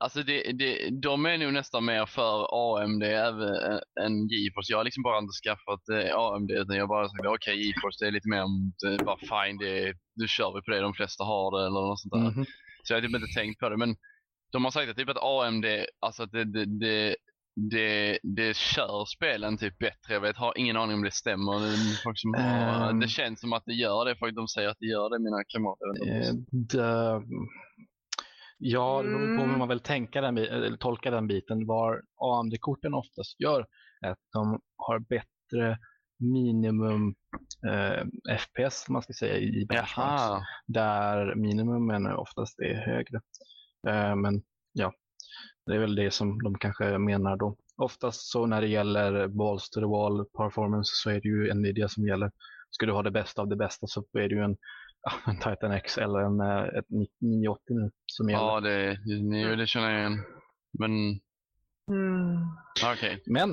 [0.03, 2.35] Alltså det, det, de är nog nästan mer för
[2.83, 4.73] AMD även, ä- än GeForce.
[4.73, 7.97] Jag har liksom bara inte skaffat eh, AMD utan jag har bara sagt okej GeForce
[8.05, 10.95] det är lite mer om det, bara fine, det, nu kör vi på det, de
[10.95, 12.31] flesta har det eller något sånt där.
[12.31, 12.45] Mhm.
[12.85, 13.77] Så jag har typ inte tänkt på det.
[13.77, 13.97] Men
[14.53, 15.65] de har sagt att, typ att AMD,
[16.01, 17.16] alltså att det, det, det,
[17.70, 20.15] det, det kör spelen typ bättre.
[20.15, 21.53] Jag vet, har ingen aning om det stämmer.
[21.61, 23.01] Det, som har, Ehm.
[23.01, 25.43] det känns som att det gör det, för de säger att det gör det, mina
[25.49, 25.87] kamrater.
[26.09, 27.23] Eh, det-
[28.65, 31.67] Ja, det beror på hur man vill tänka den, eller tolka den biten.
[31.67, 33.67] Var AMD-korten oftast gör
[34.01, 35.79] är att de har bättre
[36.19, 37.15] minimum
[37.67, 40.47] eh, FPS, man ska säga, i benchmarks.
[40.67, 43.21] Där minimumen oftast är högre.
[43.89, 44.93] Eh, men ja,
[45.67, 47.57] det är väl det som de kanske menar då.
[47.77, 51.89] Oftast så när det gäller balls to the wall performance så är det ju Nvidia
[51.89, 52.31] som gäller.
[52.71, 54.57] Ska du ha det bästa av det bästa så är det ju en,
[55.27, 56.87] en Titan X eller en, eh, ett
[57.20, 58.45] 980 nu som gäller.
[58.45, 58.99] Ja, det,
[59.31, 60.19] det, det känner jag igen.
[60.79, 60.91] Men
[61.91, 62.39] Mm.
[62.93, 63.23] okej.
[63.27, 63.51] Men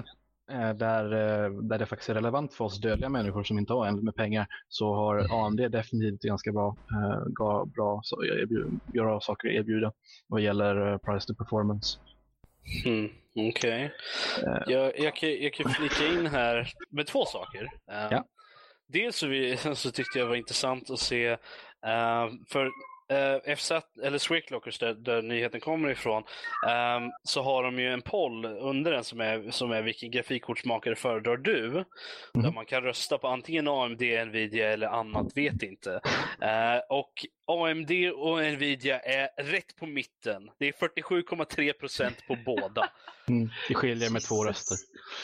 [0.51, 3.87] eh, där, eh, där det faktiskt är relevant för oss dödliga människor som inte har
[3.87, 6.75] en med pengar så har AMD definitivt ganska bra,
[7.39, 9.91] ga- bra så, erbjud, bra saker att erbjuda
[10.27, 11.99] vad gäller price to performance.
[12.85, 13.09] Mm,
[13.49, 13.91] Okej.
[14.45, 14.57] Eh.
[14.67, 17.67] Jag, jag, kan, jag kan flika in här med två saker.
[17.85, 18.23] Ja.
[18.93, 21.27] Dels så, vi, så tyckte jag det var intressant att se,
[21.85, 23.71] eh, för uh, FZ,
[24.03, 26.23] eller Sweclockers där, där nyheten kommer ifrån,
[26.67, 30.95] eh, så har de ju en poll under den som är, som är vilken grafikkortsmakare
[30.95, 31.69] föredrar du?
[31.71, 31.85] Där
[32.33, 32.53] Mhm.
[32.55, 35.99] man kan rösta på antingen AMD, Nvidia eller annat, vet inte.
[36.41, 37.13] Eh, och
[37.47, 40.49] AMD och Nvidia är rätt på mitten.
[40.59, 42.89] Det är 47,3 procent på båda.
[43.29, 44.77] Mm, det skiljer med två röster.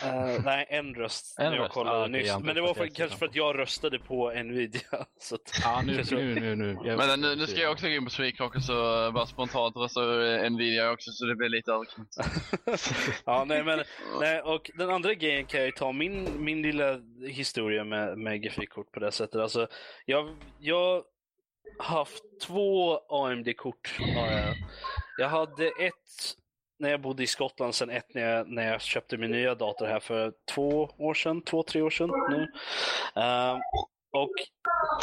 [0.03, 1.39] Eh, nej, en röst.
[1.39, 2.37] En när jag röst, kollade ah, nyss.
[2.39, 4.81] Men det var för, kanske för att jag röstade på Nvidia.
[5.19, 6.77] Så att, Ja, nu, nu, nu, nu.
[6.83, 8.73] Jag- Men nu, nu ska jag också gå in på Sweclocker så
[9.11, 10.01] bara spontant rösta
[10.49, 12.15] Nvidia också så det blir lite överkant.
[13.25, 13.83] ja, nej, men,
[14.19, 18.41] nej, och den andra grejen kan jag ju ta min, min lilla historia med, med
[18.41, 19.41] grafikkort på det sättet.
[19.41, 19.67] Alltså,
[20.05, 21.03] jag, jag
[21.79, 23.95] har haft två AMD-kort.
[25.17, 26.35] Jag hade ett
[26.79, 29.85] när jag bodde i Skottland, sen ett när jag, när jag köpte min nya dator
[29.85, 32.51] här för två år sedan, två, tre år sedan nu.
[33.21, 33.57] Ehm,
[34.11, 34.31] och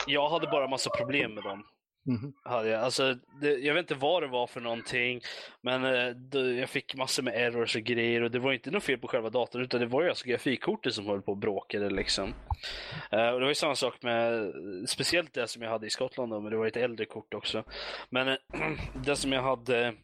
[0.07, 1.65] jag hade bara massa problem med dem.
[2.05, 2.33] Mhm.
[2.45, 2.83] Hade jag.
[2.83, 5.21] Alltså, det, jag vet inte vad det var för någonting,
[5.61, 8.83] men eh, det, jag fick massor med errors och grejer och det var inte något
[8.83, 11.91] fel på själva datorn utan det var ju alltså grafikkortet som höll på och bråkade
[11.91, 12.35] liksom.
[13.11, 14.53] Eh, och det var ju samma sak med,
[14.89, 17.65] speciellt det som jag hade i Skottland då, men det var ett äldre kort också.
[18.11, 18.37] Men eh,
[19.05, 19.95] det som jag hade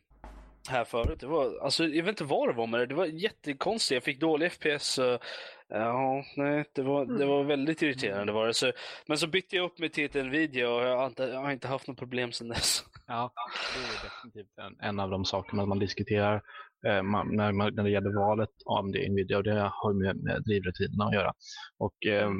[0.68, 3.06] här förut, det var, alltså jag vet inte vad det var med det, det var
[3.06, 3.94] jättekonstigt.
[3.94, 4.98] Jag fick dålig FPS.
[4.98, 5.20] och,
[5.70, 8.54] Ja, nej, det var, det var väldigt irriterande var det.
[8.54, 8.72] Så,
[9.06, 11.50] men så bytte jag upp mig till ett Nvidia och jag har inte, jag har
[11.50, 12.84] inte haft något problem sedan dess.
[13.06, 13.32] Ja,
[13.74, 16.42] det är definitivt en, en av de sakerna man diskuterar
[17.02, 20.42] man, när, man, när det gäller valet AMD Nvidia och det har ju med, med
[20.42, 21.32] drivrutinerna att göra.
[21.78, 22.36] Och ehm,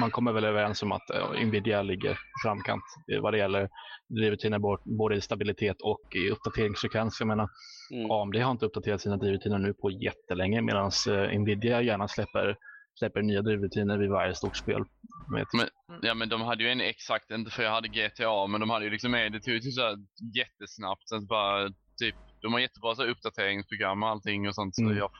[0.00, 2.82] man kommer väl överens om att eh, Nvidia ligger framkant
[3.12, 3.68] eh, vad det gäller
[4.08, 4.58] drivrutiner
[4.98, 7.20] både i stabilitet och i uppdateringsfrekvens.
[7.20, 7.48] Jag menar,
[7.90, 8.10] Mm.
[8.10, 12.56] AMD har inte uppdaterat sina drivrutiner nu på jättelänge medan eh, Nvidia gärna släpper,
[12.98, 14.84] släpper nya drivrutiner vid varje stort spel.
[15.32, 15.72] Med ett,
[16.02, 18.84] Ja men de hade ju en exakt, inte för jag hade GTA, men de hade
[18.84, 19.74] ju liksom med, det tog ju typ
[20.36, 21.08] jättesnabbt.
[21.08, 21.68] Sen bara
[22.00, 24.74] typ, de har jättebra så uppdateringsprogram och allting och sånt.
[24.74, 24.96] Så Mm.
[24.98, 25.10] jag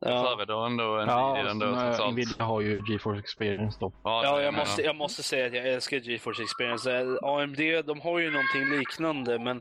[0.00, 0.22] Ja.
[0.36, 2.12] föredrar ändå en ja, Nvidia ändå eh, allt.
[2.14, 3.92] Nvidia har ju GeForce Experience då.
[4.04, 6.98] Ja, Ja, jag måste, jag måste säga att jag älskar GeForce Experience.
[6.98, 9.56] Eh, AMD, de har ju någonting liknande, men,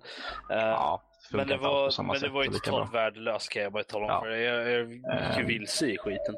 [0.50, 4.06] eh, Ja, men det var, men det var ju totalt värdelöst kan jag bara tala
[4.06, 4.22] om Ja.
[4.22, 4.42] för dig.
[4.44, 5.06] Jag, jag gick
[5.38, 5.48] ju Eh.
[5.48, 6.36] vilse i skiten.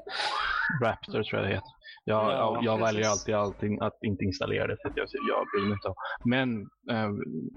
[0.83, 1.69] Raptor tror jag det heter.
[2.09, 5.63] Jag, Ja, jag, väljer alltid, alltid att inte installera det för att jag, jag bryr
[5.69, 5.95] mig inte om.
[6.25, 6.61] Men
[6.91, 7.11] eh,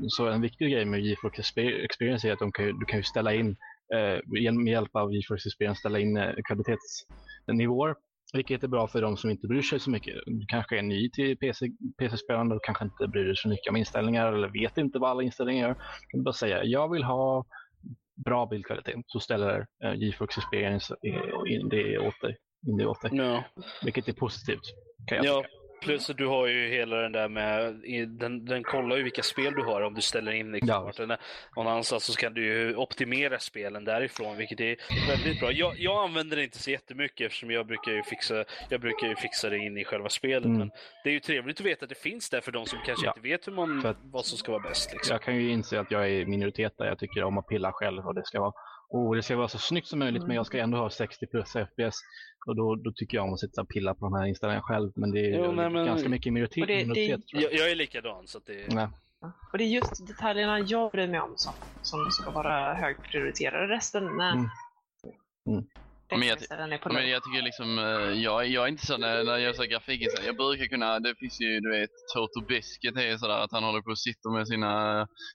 [0.09, 3.35] så en viktig grej med GeForce Exper- Experience är att kan, du kan ju ställa
[3.35, 3.57] in,
[3.95, 7.95] eh, med hjälp av GeForce Experience, ställa in eh, kvalitetsnivåer.
[8.35, 10.15] Vilket är bra för de som inte bryr sig så mycket.
[10.27, 11.67] Du kanske är ny till PC,
[11.99, 15.23] PC-spelande och kanske inte bryr dig så mycket om inställningar eller vet inte vad alla
[15.23, 15.75] inställningar gör.
[15.75, 17.45] Du kan bara säga, jag vill ha
[18.25, 18.95] bra bildkvalitet.
[19.07, 22.37] Så ställer eh, GeForce Experience eh, in det åt dig.
[22.63, 23.11] Det åt dig.
[23.15, 23.45] Ja.
[23.85, 24.61] Vilket är positivt.
[25.09, 25.45] Kan jag Ja,
[25.83, 27.75] plus att du har ju hela den där med,
[28.09, 30.81] den, den kollar ju vilka spel du har om du ställer in liksom Ja.
[30.83, 31.19] vart den är
[31.57, 34.77] någon annanstans så kan du ju optimera spelen därifrån vilket är
[35.09, 35.53] väldigt bra.
[35.53, 39.17] Jag, jag använder det inte så jättemycket eftersom jag brukar ju fixa, jag brukar ju
[39.17, 40.45] fixa det in i själva spelet.
[40.45, 40.59] Mm.
[40.59, 40.71] Men
[41.05, 43.11] det är ju trevligt att veta att det finns där för de som kanske Ja.
[43.17, 44.93] inte vet hur man, vad som ska vara bäst.
[44.93, 45.15] Liksom.
[45.15, 46.87] Jag kan ju inse att jag är i minoritet där.
[46.87, 48.53] Jag tycker om att pilla själv och det ska vara,
[48.93, 51.51] oh, det ska vara så snyggt som möjligt men jag ska ändå ha 60 plus
[51.53, 51.97] FPS.
[52.47, 54.93] Och då, då tycker jag om att sitta och pilla på de här inställningarna själv.
[54.95, 56.67] Men det är Jo, ju nej, men- ganska mycket i minoritet.
[56.69, 57.53] Det- det- minoritet tror jag.
[57.53, 58.89] Jag, jag är likadan så att det Nej.
[59.53, 61.53] Och det är just detaljerna jag bryr mig om som,
[61.83, 63.75] som ska vara högprioriterade.
[63.75, 64.33] Resten, nej.
[64.33, 64.49] Mm.
[65.49, 65.65] Mm.
[66.19, 69.33] Men jag Ja, men jag tycker liksom, eh, jag, jag är inte så när, när
[69.33, 70.27] jag gör så här grafikinställningar.
[70.27, 73.65] Jag brukar kunna, det finns ju du vet, Toto Biscuit är ju sådär att han
[73.65, 74.73] håller på och sitter med sina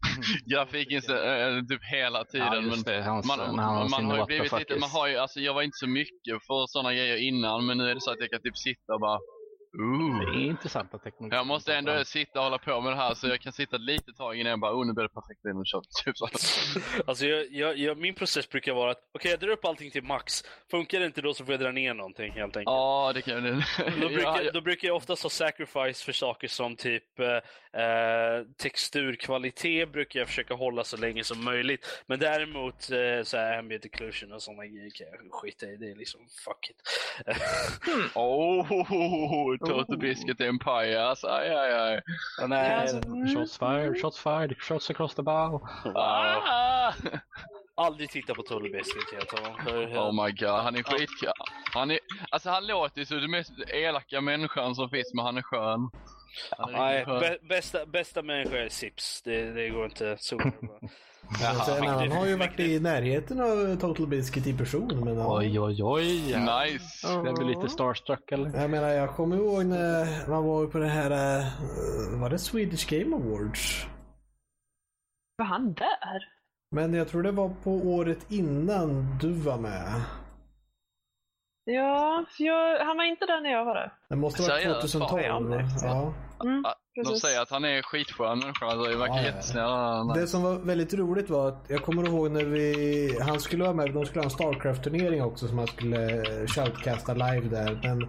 [0.52, 2.72] grafikinställningar typ hela tiden.
[2.72, 3.02] Ja, det.
[3.04, 5.78] Hans, man, man, sin har ju blivit lite, man har ju, alltså jag var inte
[5.78, 8.58] så mycket för sådana grejer innan men nu är det så att jag kan typ
[8.58, 9.20] sitta och bara
[9.80, 10.20] Ooh.
[10.20, 11.38] Det är intressanta teknologier.
[11.38, 14.14] Jag måste ändå sitta och hålla på med det här så jag kan sitta lite
[14.14, 15.82] tag innan jag bara, oh nu blir det perfekt in och kör.
[16.06, 16.28] Typ så.
[17.08, 20.04] Alltså jag, jag, jag, min process brukar vara att okej jag drar upp allting till
[20.04, 20.44] max.
[20.72, 22.66] Funkar det inte då så får jag dra ner någonting helt enkelt.
[22.66, 23.64] Ja, det kan jag.
[24.02, 29.92] Då brukar, då brukar jag oftast ha sacrifice för saker som typ eh, eh, texturkvalitet
[29.92, 32.04] brukar jag försöka hålla så länge som möjligt.
[32.08, 35.78] Men däremot eh, så här ambient occlusion och sådana grejer kan jag skita i.
[35.78, 36.82] Det är liksom fuck it.
[38.16, 39.58] Oh,
[39.98, 42.02] Biscuit Empire, alltså aj, aj, aj.
[42.42, 43.00] Ja, nej, Ja, alltså.
[43.34, 45.52] Shots fired, shots fired, shots across the bow.
[45.84, 45.94] wow.
[45.96, 46.94] Ah!
[47.76, 49.04] Aldrig titta på Tully Biscuit.
[49.64, 51.32] För, Oh my god, han är skitkul.
[51.74, 52.00] Han är,
[52.32, 55.90] alltså han låter ju som den mest elaka människan som finns, men han är skön.
[56.58, 57.20] Han är Nej, skön.
[57.20, 59.22] bä, bästa, bästa människa är Sips.
[59.22, 60.20] Det, det går inte att
[61.36, 62.00] sen, Jaha.
[62.00, 65.02] han har ju varit i närheten av Total Biscuit i person.
[65.06, 65.38] Men ja.
[65.38, 66.06] Oj, oj, oj.
[66.24, 67.08] Nice.
[67.08, 68.62] Det är väl lite starstruck eller?
[68.62, 72.90] Jag menar, jag kommer ihåg när man var på det här, eh, var det Swedish
[72.90, 73.86] Game Awards?
[75.38, 76.24] Var han där?
[76.72, 80.02] Men jag tror det var på året innan du var med.
[81.64, 83.94] Ja, jag, han var inte där när jag var där.
[84.10, 84.92] Det måste vara Seriöst?
[84.94, 85.24] 2012.
[85.24, 86.14] Ja, det- Ja.
[86.44, 86.64] Mm,
[87.04, 89.26] De säger att han är skitskön människa, alltså, det verkar Ja, ja, ja.
[89.28, 90.22] jättesnäll.
[90.22, 93.74] Det som var väldigt roligt var att jag kommer ihåg när vi, han skulle vara
[93.74, 97.80] med, de skulle ha en Starcraft-turnering också som han skulle shoutcasta live där.
[97.84, 98.02] Men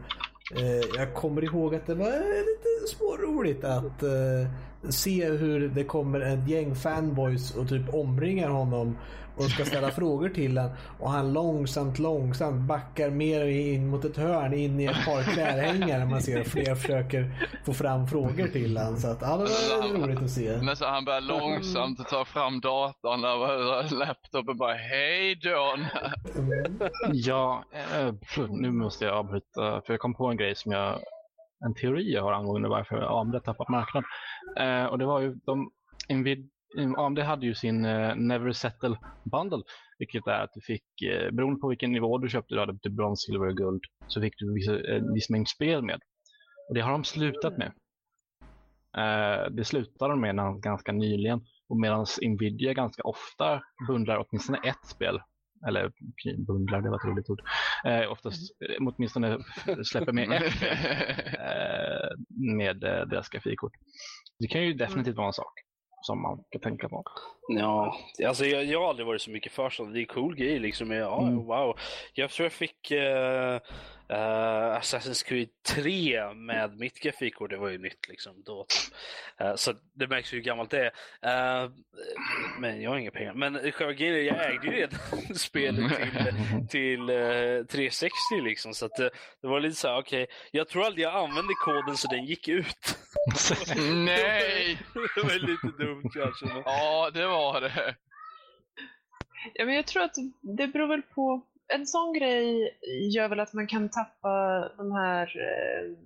[0.63, 2.07] eh, jag kommer ihåg att det var
[2.39, 4.51] lite småroligt att eh,
[4.89, 8.97] se hur det kommer ett gäng fanboys och typ omringar honom
[9.39, 10.77] och ska ställa frågor till honom.
[11.01, 16.07] Och han långsamt, långsamt backar mer in mot ett hörn in i ett par klädhängare.
[16.07, 18.97] Man ser att fler försöker få fram frågor till honom.
[18.97, 20.59] Så att, ja, det var roligt att se.
[20.63, 25.85] Men så han börjar långsamt ta fram datorn och laptopen bara hej John.
[27.13, 28.15] Ja, eh,
[28.51, 30.99] nu måste jag avbryta för jag kom på en grej som jag,
[31.67, 34.05] en teori jag har angående varför AMD har tappat marknad.
[34.59, 35.71] Eh, och det var ju de,
[36.09, 36.51] Invid,
[36.97, 39.63] AMD hade ju sin eh, Never Settle Bundle,
[39.99, 42.93] vilket är att du fick, eh, beroende på vilken nivå du köpte, du hade typ
[42.93, 46.01] brons, silver och guld, så fick du viss, en eh, viss mängd spel med.
[46.69, 47.73] Och det har de slutat med.
[48.97, 51.41] Eh, det slutade de med ganska nyligen.
[51.69, 55.21] Och medan Nvidia ganska ofta bundlar åtminstone ett spel
[55.67, 55.93] eller
[56.47, 57.41] bundlar, det var ett roligt ord.
[57.85, 59.39] Eh, oftast eh, åtminstone
[59.85, 62.09] släpper med eh,
[62.57, 63.73] med eh, deras grafikkort.
[64.39, 65.53] Det kan ju definitivt vara en sak
[66.03, 67.05] som man ska tänka på.
[67.49, 69.95] Ja, alltså jag, jag har aldrig varit så mycket för sånt.
[69.95, 70.91] Det är cool grej liksom.
[70.91, 71.37] Ja, Mm.
[71.45, 71.79] wow.
[72.15, 73.61] Jag tror jag fick eh,
[74.09, 77.51] eh, Assassin's Creed 3 med mitt grafikkort.
[77.51, 78.67] Det var ju nytt liksom då.
[79.41, 80.91] Eh, så det märks ju hur gammalt det
[81.23, 81.65] är.
[81.65, 81.71] Eh,
[82.59, 83.35] men jag har inga pengar.
[83.35, 88.11] Men själva grejen jag ägde ju redan spelet till, till eh, 360
[88.43, 88.75] liksom.
[88.75, 90.27] Så att, det var lite så här, okej.
[90.51, 92.99] Jag tror aldrig jag använde koden så den gick ut.
[93.95, 94.79] Nej!
[95.15, 96.47] det var lite dumt kanske.
[96.47, 96.63] Men...
[96.65, 97.95] Ja, det var det.
[99.55, 101.43] Ja, men jag tror att det beror väl på...
[101.75, 102.79] En sån grej
[103.15, 105.97] gör väl att man kan tappa de här eh,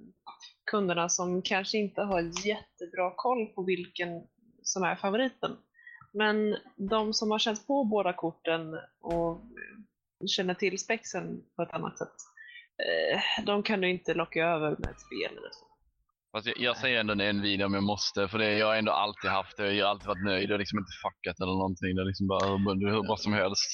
[0.71, 4.09] kunderna som kanske inte har jättebra koll på vilken
[4.63, 5.57] som är favoriten.
[6.13, 9.41] Men de som har känt på båda korten och
[10.27, 12.17] känner till spexen på ett annat sätt,
[12.87, 15.67] eh, de kan du inte locka över med ett spel eller så.
[16.33, 18.93] Fast jag, jag säger ändå en video om jag måste, för det, jag har ändå
[18.93, 19.73] alltid haft det.
[19.73, 21.95] Jag har alltid varit nöjd och liksom inte fuckat eller någonting.
[21.95, 23.71] Det är liksom bara hur hur bra som helst.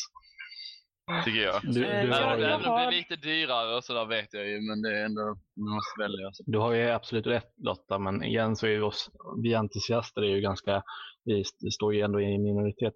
[1.25, 1.61] Tycker jag.
[1.63, 4.07] Du, Eh, du, har Även jag ju, om det har- blir lite dyrare och sådär
[4.07, 5.21] vet jag ju, men det är ändå,
[5.57, 6.33] man måste välja.
[6.33, 6.43] Så.
[6.47, 9.11] du har ju absolut rätt Lotta, men igen så är ju oss,
[9.43, 10.83] vi entusiaster är ju ganska,
[11.25, 12.95] vi st- står ju ändå i en minoritet.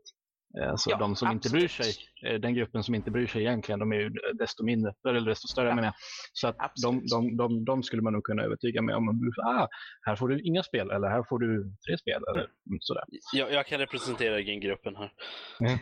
[0.70, 1.60] Alltså Ja, de som inte absolut.
[1.62, 1.92] bryr sig,
[2.26, 5.48] eh, den gruppen som inte bryr sig egentligen, de är ju desto mindre, eller desto
[5.48, 5.74] större Ja.
[5.74, 5.94] menar jag.
[6.32, 9.68] Så att de, de, de, de skulle man nog kunna övertyga med om, ah,
[10.02, 13.04] här får du inga spel, eller här får du tre spel, eller mm, sådär.
[13.32, 15.12] Jag, jag kan representera gruppen här.
[15.60, 15.78] Mm.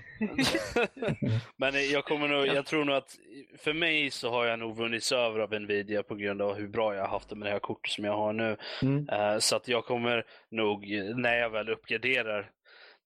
[1.56, 3.16] Men jag kommer nog, jag tror nog att
[3.58, 6.94] för mig så har jag nog vunnits över av Nvidia på grund av hur bra
[6.94, 8.56] jag har haft det med det här kortet som jag har nu.
[8.82, 9.08] Mm.
[9.08, 10.86] Eh, Så att jag kommer nog,
[11.16, 12.50] när jag väl uppgraderar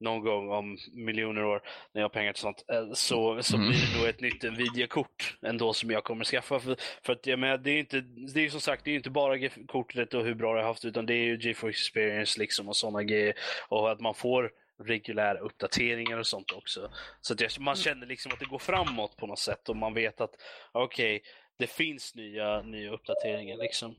[0.04, 1.62] någon gång om miljoner år,
[1.92, 3.68] när jag har pengar till sånt, eh, så, så Mm.
[3.68, 6.60] blir det nog ett nytt Nvidia-kort ändå som jag kommer skaffa.
[6.60, 8.00] För, för att jag menar, det är inte,
[8.34, 10.84] det är som sagt, det är inte bara kortet och hur bra det har haft,
[10.84, 13.34] utan det är ju GeForce Experience liksom och sådana grejer.
[13.68, 14.52] Och att man får
[14.82, 16.90] reguljära uppdateringar och sånt också.
[17.20, 19.94] Så att jag, man känner liksom att det går framåt på något sätt och man
[19.94, 20.34] vet att
[20.72, 21.22] okej,
[21.58, 23.96] det finns nya, nya uppdateringar liksom.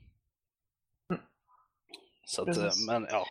[2.26, 3.26] Så att, eh, men ja.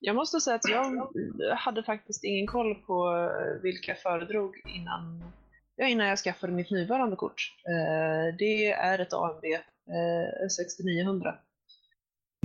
[0.00, 1.08] Jag måste säga att jag
[1.56, 5.32] hade faktiskt ingen koll på eh, vilka jag föredrog innan,
[5.76, 7.42] ja, innan jag skaffade mitt nuvarande kort.
[7.68, 11.34] Eh, Det är ett eh, 6900.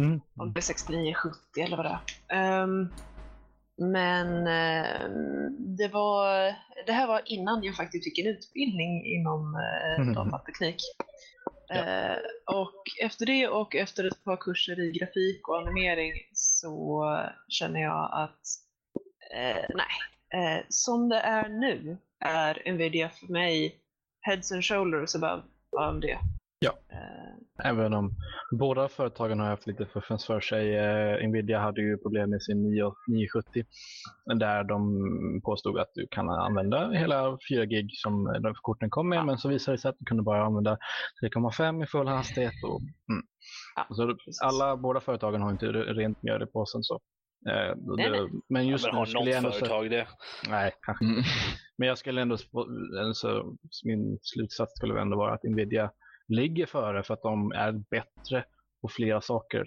[0.02, 0.22] Mm.
[0.40, 1.99] Om det är 6970 eller vad det
[2.30, 2.61] är.
[2.64, 2.88] Ehm,
[3.77, 4.44] Men
[5.77, 6.45] det, var,
[6.86, 10.14] det här var innan jag faktiskt fick en utbildning inom eh, Mhm.
[10.14, 10.77] datateknik.
[11.68, 11.76] Ja.
[11.76, 16.11] Eh, och efter det och efter ett par kurser i grafik och animering
[16.66, 18.42] så känner jag att
[19.34, 19.96] eh, nej,
[20.34, 23.76] eh, som det är nu är Nvidia för mig
[24.22, 25.42] heads and shoulders above
[25.78, 26.06] AMD.
[26.60, 26.72] Ja.
[26.91, 28.11] Eh, Även om
[28.52, 30.76] båda företagen har haft lite fuffens för sig.
[30.77, 33.65] Eh, Nvidia hade ju problem med sin 9 970
[34.40, 39.26] där de påstod att du kan använda hela 4 gig som de korten kom med,
[39.26, 40.77] men så visade det sig att du kunde bara använda
[41.23, 42.53] 3,5 i full hastighet.
[42.64, 43.23] Och, mm.
[43.76, 46.84] Ja, så alla, båda företagen har inte re- rent mjöl i påsen.
[46.84, 46.95] Så.
[47.49, 48.30] Eh, Nej, det, nej.
[48.49, 50.07] Men just men nu skulle jag ändå företag det?
[50.49, 51.22] Nej, kanske Mm.
[51.77, 52.38] men jag skulle ändå,
[53.07, 53.44] alltså,
[53.86, 55.91] min slutsats skulle ändå vara att Nvidia
[56.28, 58.46] ligger före för att de är bättre
[58.82, 59.66] på flera saker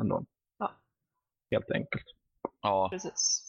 [0.00, 0.26] än dem.
[0.58, 0.72] Ja.
[1.50, 2.04] Helt enkelt.
[2.62, 3.46] Ja, Precis.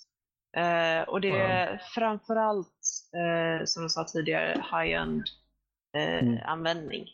[0.58, 2.80] Eh, och det är framförallt,
[3.16, 5.24] eh, som jag sa tidigare, high-end
[5.98, 6.38] eh, Mm.
[6.46, 7.06] användning.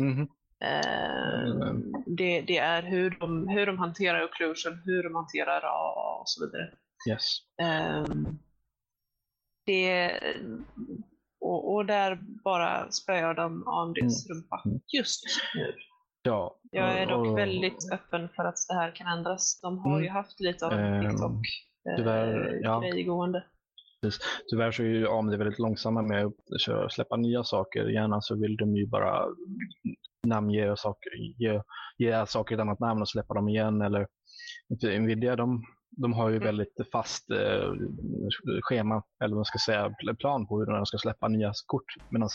[0.00, 0.28] Mhm.
[0.60, 1.92] Eh, Mm.
[2.06, 6.46] det, det är hur de, hur de hanterar occlusion, hur de hanterar AA och så
[6.46, 6.72] vidare.
[7.10, 7.38] Yes.
[7.62, 8.38] Ehm,
[9.66, 10.10] det,
[11.44, 14.80] och, och där bara spöar de AMDs rumpa Mm.
[14.98, 15.72] just nu.
[16.22, 16.58] Ja.
[16.70, 19.60] Jag är dock och- väldigt öppen för att det här kan ändras.
[19.62, 20.04] De har Mm.
[20.04, 21.16] ju haft lite av en Ehm,
[21.96, 22.80] tyvärr, ja.
[22.80, 23.44] TikTok-grej gående.
[24.50, 27.88] Tyvärr så är ju AMD väldigt långsamma med att släppa nya saker.
[27.88, 29.24] Gärna så vill de ju bara
[30.26, 31.60] namnge saker, ge,
[31.98, 33.82] ge saker ett annat namn och släppa dem igen.
[33.82, 34.06] Eller
[35.00, 35.62] Nvidia, de,
[35.96, 36.46] de har ju Mm.
[36.46, 37.72] väldigt fast eh,
[38.62, 41.94] schema, eller vad man ska säga, pl- plan på hur de ska släppa nya kort.
[42.10, 42.28] Medan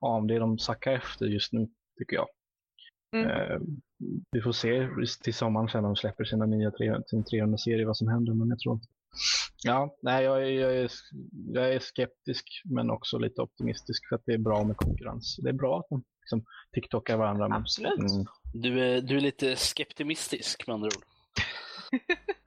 [0.00, 1.68] AMD, de sackar efter just nu,
[1.98, 2.26] tycker jag.
[3.16, 3.30] Mm.
[3.30, 3.58] Eh,
[4.30, 4.88] vi får se
[5.22, 8.48] till sommaren sen när de släpper sina nya 300, sin 300-serie vad som händer, men
[8.48, 8.86] jag tror inte
[9.64, 10.90] Ja, nej, jag är, jag, är,
[11.54, 15.36] jag är skeptisk men också lite optimistisk för att det är bra med konkurrens.
[15.42, 17.46] Det är bra att de liksom, TikTokar varandra.
[17.56, 17.98] Absolut.
[17.98, 21.04] Mm, Du är, du är lite skeptimistisk med andra ord.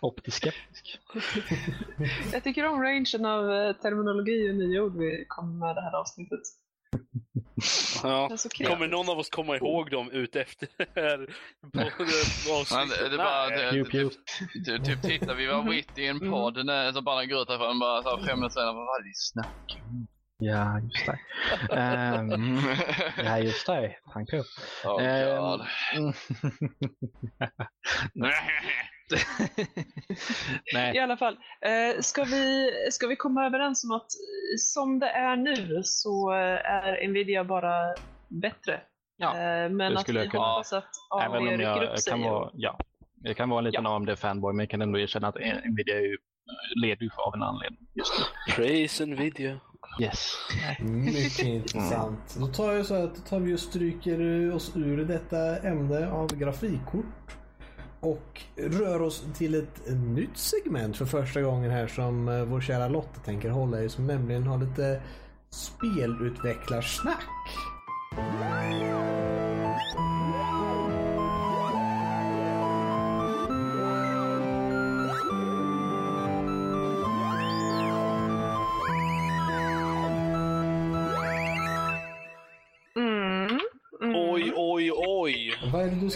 [0.00, 0.98] optiskeptisk.
[2.32, 6.00] Jag tycker om rangen av eh, terminologi och nya ord vi kommer med det här
[6.00, 6.40] avsnittet.
[8.02, 8.30] Ja.
[8.30, 8.66] Är.
[8.68, 11.28] Kommer någon av oss komma ihåg dem ut efter det här
[12.60, 13.10] avsnittet?
[13.10, 13.70] det, bara, det,
[14.64, 16.30] typ, typ titta, vi var mitt i en Mm.
[16.30, 19.14] podd när så bara går ut härifrån bara så fem minuter senare, vad var det
[19.14, 19.78] snack
[20.40, 21.18] Ja, just det.
[21.76, 22.58] Ehm,
[23.24, 23.96] ja, just det.
[24.12, 24.46] Tanka upp.
[24.84, 25.66] Oh, God.
[25.96, 26.12] mm.
[28.14, 28.34] Nej.
[30.94, 34.06] I alla fall, eh, ska, vi, ska vi komma överens om att
[34.58, 37.94] som det är nu så eh, är Nvidia bara
[38.28, 38.80] bättre?
[39.16, 40.44] Ja, eh, men det att skulle vi jag kunna.
[40.44, 40.90] hoppas att
[41.22, 42.78] Även AMD om rycker jag kan vara, ja,
[43.22, 43.96] jag kan vara en liten Ja.
[43.96, 46.16] AMD-fanboy men jag kan ändå erkänna att Nvidia är ju
[46.82, 48.52] leder av en anledning just nu.
[48.54, 49.60] Praise Nvidia.
[50.00, 50.34] Yes.
[50.80, 52.36] Mycket intressant.
[52.40, 56.36] Då tar jag så att då tar vi och stryker oss ur detta ämne av
[56.36, 57.04] grafikkort.
[58.00, 62.88] Och rör oss till ett nytt segment för första gången här som eh, vår kära
[62.88, 63.88] Lotta tänker hålla i.
[63.88, 65.02] Som nämligen har lite
[65.50, 67.24] spelutvecklarsnack.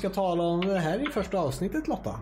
[0.03, 2.21] Ska tala om det här i första avsnittet Lotta?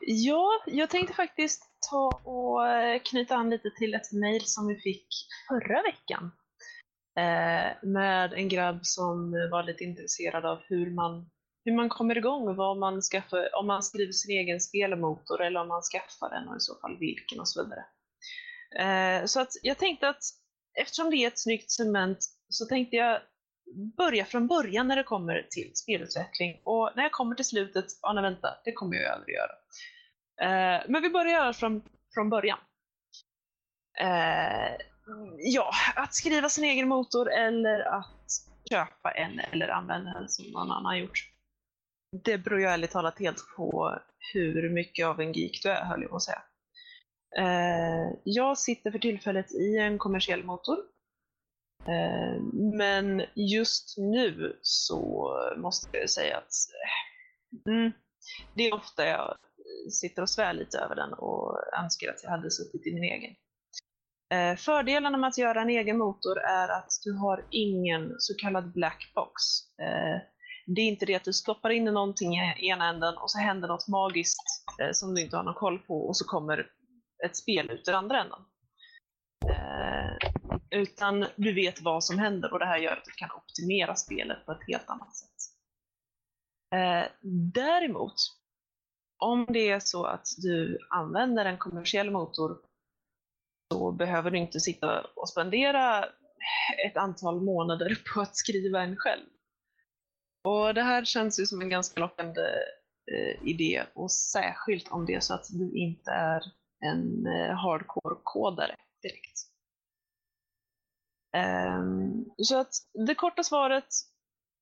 [0.00, 2.60] Ja, jag tänkte faktiskt ta och
[3.04, 5.06] knyta an lite till ett mejl som vi fick
[5.48, 6.32] förra veckan.
[7.18, 11.30] Eh, med en grabb som var lite intresserad av hur man,
[11.64, 15.68] hur man kommer igång, vad man skaffar, om man skriver sin egen spelmotor eller om
[15.68, 17.84] man skaffar den och i så fall vilken och så vidare.
[18.84, 20.22] Eh, så att jag tänkte att
[20.80, 22.18] eftersom det är ett snyggt segment
[22.48, 23.20] så tänkte jag
[23.96, 26.60] börja från början när det kommer till spelutveckling.
[26.64, 29.52] Och när jag kommer till slutet, ja nej vänta, det kommer jag aldrig göra.
[30.42, 31.82] Eh, men vi börjar från,
[32.14, 32.58] från början.
[34.00, 34.76] Eh,
[35.38, 38.28] ja, att skriva sin egen motor eller att
[38.70, 41.28] köpa en eller använda en som någon annan har gjort.
[42.24, 43.98] Det beror ju ärligt talat helt på
[44.32, 46.42] hur mycket av en geek du är, höll jag på att säga.
[47.38, 50.78] Eh, jag sitter för tillfället i en kommersiell motor.
[51.88, 52.42] Eh,
[52.78, 56.52] men just nu så måste jag säga att
[57.66, 57.92] eh, mm,
[58.54, 59.36] det är ofta jag
[59.90, 63.34] sitter och svär lite över den och önskar att jag hade suttit i min egen.
[64.34, 68.72] Eh, Fördelarna med att göra en egen motor är att du har ingen så kallad
[68.72, 69.42] black box.
[70.66, 73.68] Det är inte det att du stoppar in någonting i ena änden och så händer
[73.68, 76.66] något magiskt som du inte har någon koll på och så kommer
[77.24, 78.38] ett spel ut ur andra änden.
[79.48, 80.16] Eh,
[80.70, 84.46] utan du vet vad som händer och det här gör att du kan optimera spelet
[84.46, 85.28] på ett helt annat sätt.
[86.74, 87.04] Eh,
[87.54, 88.14] däremot,
[89.18, 92.58] om det är så att du använder en kommersiell motor
[93.72, 96.04] så behöver du inte sitta och spendera
[96.86, 99.26] ett antal månader på att skriva en själv.
[100.44, 102.42] Och det här känns ju som en ganska lockande
[103.12, 106.42] eh, idé och särskilt om det är så att du inte är
[106.84, 109.38] en eh, hardcore-kodare direkt.
[111.36, 112.74] Ehm, så att
[113.06, 113.88] det korta svaret,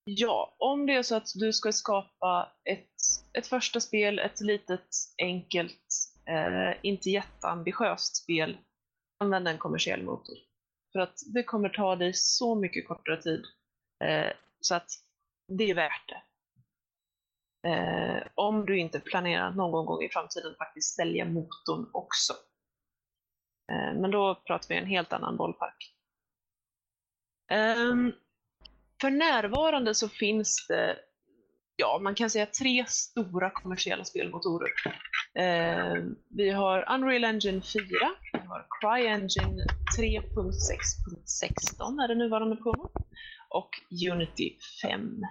[0.04, 2.94] ja, om det är så att du ska skapa ett,
[3.38, 4.88] ett första spel, ett litet
[5.22, 5.86] enkelt,
[6.28, 8.58] eh, inte jätteambitiöst spel,
[9.18, 10.36] använd en kommersiell motor.
[10.92, 13.44] För att det kommer ta dig så mycket kortare tid
[14.04, 14.90] eh, så att
[15.48, 16.22] det är värt det.
[17.68, 22.32] Eh, om du inte planerar någon gång i framtiden faktiskt sälja motorn också.
[23.70, 25.94] Eh, men då pratar vi en helt annan bollpark.
[27.50, 28.12] Ehm,
[29.00, 30.96] för närvarande så finns det,
[31.76, 34.70] ja man kan säga tre stora kommersiella spelmotorer.
[35.34, 37.84] Ehm, vi har Unreal Engine 4,
[38.32, 39.64] vi har CryEngine
[39.98, 42.90] 3.6.16 är det nuvarande på
[43.48, 43.70] och
[44.12, 45.22] Unity 5.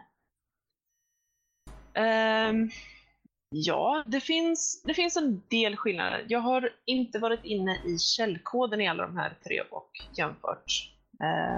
[3.51, 6.25] Ja, det finns, det finns en del skillnader.
[6.27, 10.93] Jag har inte varit inne i källkoden i alla de här tre och jämfört.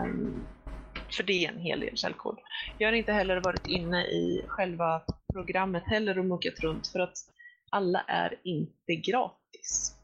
[0.06, 0.46] Um,
[1.16, 2.40] för det är en hel del källkod.
[2.78, 5.02] Jag har inte heller varit inne i själva
[5.34, 7.18] programmet heller och muckat runt för att
[7.72, 9.96] alla är inte gratis.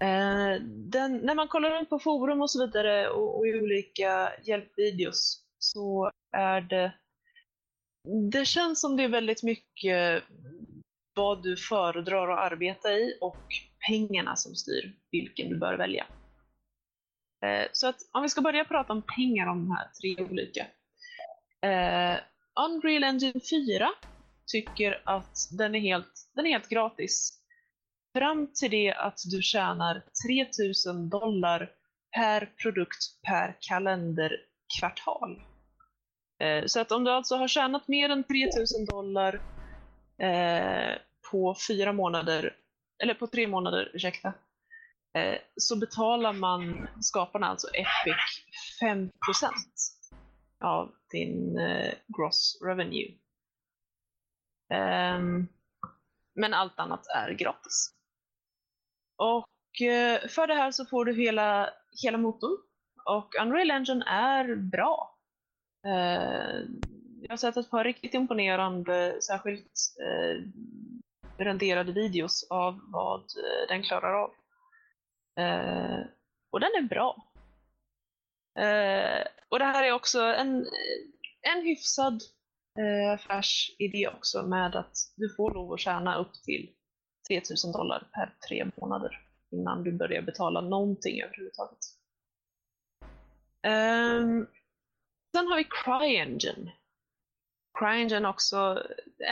[0.00, 4.32] Eh, den, när man kollar runt på forum och så vidare och, och i olika
[4.42, 6.92] hjälpvideos så är det
[8.32, 10.22] det känns som det är väldigt mycket
[11.14, 13.46] vad du föredrar att arbeta i och
[13.88, 16.06] pengarna som styr vilken du bör välja.
[17.44, 20.66] Eh, så att om vi ska börja prata om pengar om de här tre olika.
[21.66, 22.18] Uh,
[22.64, 23.88] Unreal Engine 4
[24.46, 27.42] tycker att den är helt, den är helt gratis.
[28.18, 31.70] Fram till det att du tjänar 3000 dollar
[32.16, 35.42] per produkt per kalenderkvartal.
[36.38, 39.34] Eh, så att om du alltså har tjänat mer än 3000 dollar
[40.18, 40.98] eh,
[41.30, 42.56] på fyra månader,
[43.02, 44.28] eller på tre månader, ursäkta,
[45.14, 48.16] eh, så betalar man skaparna, alltså Epic,
[48.82, 49.10] 5%
[50.64, 53.14] av din eh, gross revenue.
[54.74, 55.46] Ehm,
[56.34, 57.92] men allt annat är gratis.
[59.16, 61.70] Och eh, för det här så får du hela,
[62.02, 62.58] hela motorn.
[63.04, 65.15] Och Unreal Engine är bra.
[65.86, 66.60] Eh,
[67.22, 70.42] jag har sett ett par riktigt imponerande, särskilt eh,
[71.38, 74.30] renderade videos av vad eh, den klarar av.
[75.38, 76.06] Eh,
[76.50, 77.16] och den är bra.
[78.58, 80.66] Eh, och det här är också en,
[81.42, 82.22] en hyfsad
[82.78, 86.70] eh, affärsidé också med att du får lov att tjäna upp till
[87.28, 91.78] 3000 dollar per tre månader innan du börjar betala någonting överhuvudtaget.
[93.66, 94.46] Um,
[95.36, 96.72] sen har vi CryEngine.
[97.78, 98.82] CryEngine också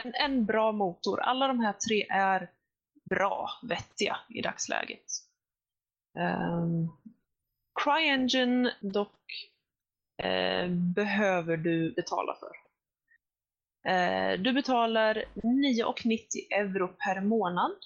[0.05, 1.21] en, en bra motor.
[1.21, 2.51] Alla de här tre är
[3.11, 5.05] bra, vettiga i dagsläget.
[6.19, 6.97] Um,
[7.85, 9.51] CryEngine dock
[10.23, 12.57] eh, behöver du betala för.
[13.93, 16.19] Eh, du betalar 9,90
[16.51, 17.77] euro per månad.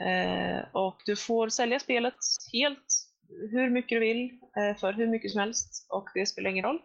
[0.00, 2.16] Eh, och du får sälja spelet
[2.52, 6.64] helt hur mycket du vill eh, för hur mycket som helst och det spelar ingen
[6.64, 6.80] roll.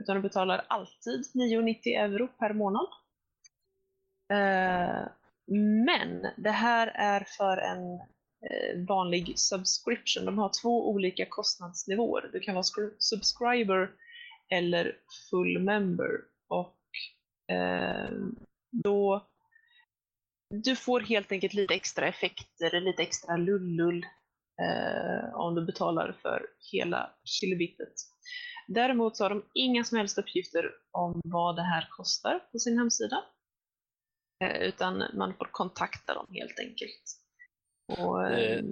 [0.00, 2.86] Utan du betalar alltid 9,90 euro per månad.
[4.32, 5.08] Eh,
[5.86, 7.94] men det här är för en
[8.50, 10.24] eh, vanlig subscription.
[10.24, 12.30] De har två olika kostnadsnivåer.
[12.32, 13.90] Du kan vara subscriber
[14.50, 14.96] eller
[15.30, 16.10] full member.
[16.48, 16.76] Och
[17.54, 18.10] eh,
[18.70, 19.26] då
[20.50, 24.06] du får helt enkelt lite extra effekter, lite extra lullull
[24.62, 27.94] eh, om du betalar för hela kilobittet.
[28.66, 32.78] Däremot så har de inga som helst uppgifter om vad det här kostar på sin
[32.78, 33.24] hemsida.
[34.44, 37.02] Eh, utan man får kontakta dem helt enkelt.
[37.98, 38.62] Och, Det, eh,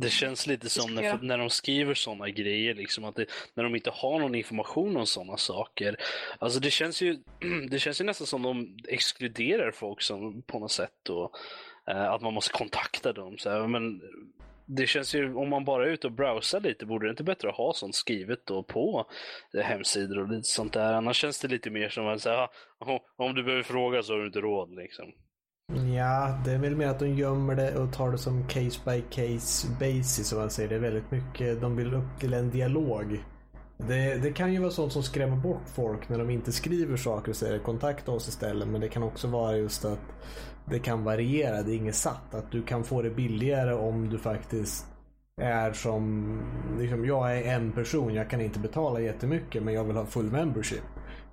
[0.00, 3.74] det känns lite som när, när de skriver sådana grejer, liksom, att det, när de
[3.74, 5.96] inte har någon information om sådana saker.
[6.38, 7.18] Alltså det känns ju,
[7.70, 11.08] det känns ju nästan som de exkluderar folk som, på något sätt.
[11.08, 11.36] Och,
[11.90, 13.38] eh, att man måste kontakta dem.
[13.38, 13.66] Så här.
[13.66, 14.00] Men
[14.68, 17.48] det känns ju, om man bara är ute och browsar lite, borde det inte bättre
[17.48, 19.06] att ha sånt skrivet då på
[19.62, 20.92] hemsidor och lite sånt där.
[20.92, 22.48] Annars känns det lite mer som att säga,
[23.16, 24.76] om du behöver fråga så har du inte råd.
[24.76, 25.04] Liksom.
[25.94, 29.02] Ja, det är väl mer att de gömmer det och tar det som case by
[29.10, 30.68] case basis som man säger.
[30.68, 33.24] Det är väldigt mycket, de vill upp till en dialog.
[33.76, 37.30] Det, det kan ju vara sånt som skrämmer bort folk när de inte skriver saker
[37.30, 38.68] och säger kontakta oss istället.
[38.68, 40.00] Men det kan också vara just att
[40.70, 42.34] det kan variera, det är inget satt.
[42.34, 44.86] Att du kan få det billigare om du faktiskt
[45.40, 46.40] är som,
[46.78, 50.30] liksom jag är en person, jag kan inte betala jättemycket men jag vill ha full
[50.30, 50.82] membership.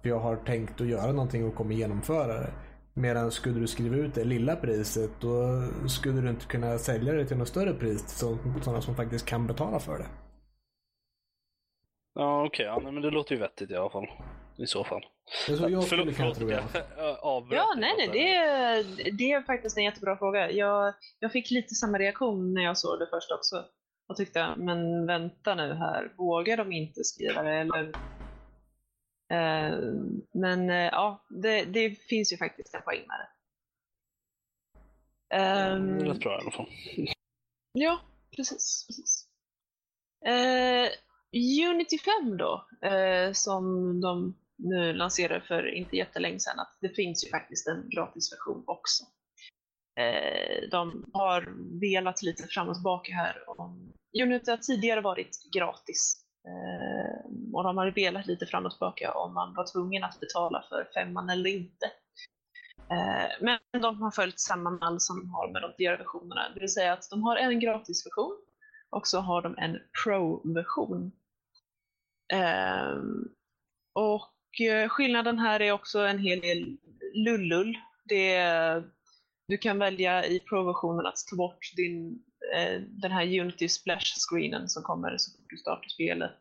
[0.01, 2.51] För jag har tänkt att göra någonting och kommer genomföra det.
[2.93, 7.25] Medan skulle du skriva ut det lilla priset då skulle du inte kunna sälja det
[7.25, 10.05] till något större pris till sådana som faktiskt kan betala för det.
[12.13, 14.07] Ja okej, ja, men det låter ju vettigt i alla fall.
[14.57, 15.05] I så fall.
[15.47, 16.81] Jag skulle förlåt, kunna förlåt tro i alla att fall.
[16.97, 19.07] jag avbröt Ja, nej, nej, det där.
[19.07, 20.51] är, det är faktiskt en jättebra fråga.
[20.51, 23.65] Jag, jag fick lite samma reaktion när jag såg det först också.
[24.07, 27.83] Och tyckte, men vänta nu här, vågar de inte skriva det eller?
[29.31, 29.79] Eh,
[30.33, 33.27] men eh, ja, det, det finns ju faktiskt en poäng med det.
[35.99, 36.69] Det lät bra i alla fall.
[37.77, 37.99] Ja,
[38.35, 38.85] precis.
[38.87, 39.27] precis.
[40.25, 40.89] Eh,
[41.69, 43.65] Unity 5 då, eh, som
[44.01, 44.35] de
[44.93, 49.03] lanserade för inte jättelänge sedan, att det finns ju faktiskt en gratisversion också.
[49.99, 53.43] Eh, de har velat lite fram och tillbaka här.
[53.59, 56.21] Om, Unity har tidigare varit gratis.
[56.47, 60.65] Eh, och de har velat lite fram och tillbaka om man var tvungen att betala
[60.69, 61.85] för femman eller inte.
[62.89, 66.49] Eh, men de har följt samma mall som de har med de tidigare versionerna.
[66.53, 68.37] Det vill säga att de har en gratisversion
[68.89, 71.11] och så har de en Pro-version.
[73.93, 76.77] Och Eh, skillnaden här är också en hel del
[77.13, 77.77] lullull.
[78.05, 78.83] Det är,
[79.47, 82.23] du kan välja i Pro-versionen att ta bort din,
[82.55, 86.37] eh, den här Unity splash-screenen som kommer så fort du startar spelet.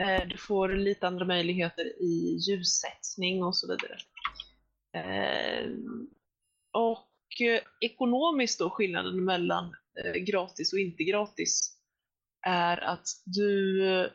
[0.00, 3.98] Eh, du får lite andra möjligheter i ljussättning och så vidare.
[6.72, 7.08] Och
[7.80, 9.74] ekonomiskt då skillnaden mellan
[10.26, 11.78] gratis och inte gratis
[12.46, 14.10] är att du,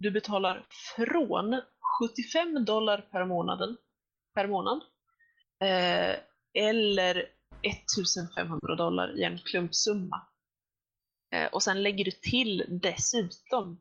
[0.00, 1.60] du betalar från
[1.98, 3.76] 75 dollar per, månaden,
[4.34, 4.80] per månad
[5.64, 6.16] eh,
[6.64, 7.30] eller
[7.62, 10.26] 1500 dollar i en klumpsumma.
[11.34, 13.80] Eh, och sen lägger du till dessutom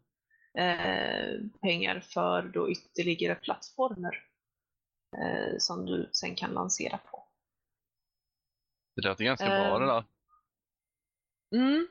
[0.57, 4.23] eh, pengar för då ytterligare plattformar
[5.17, 7.27] eh, som du sen kan lansera på.
[8.95, 9.87] Det låter ganska bra det Ehm.
[9.87, 10.05] där.
[11.55, 11.87] Mm.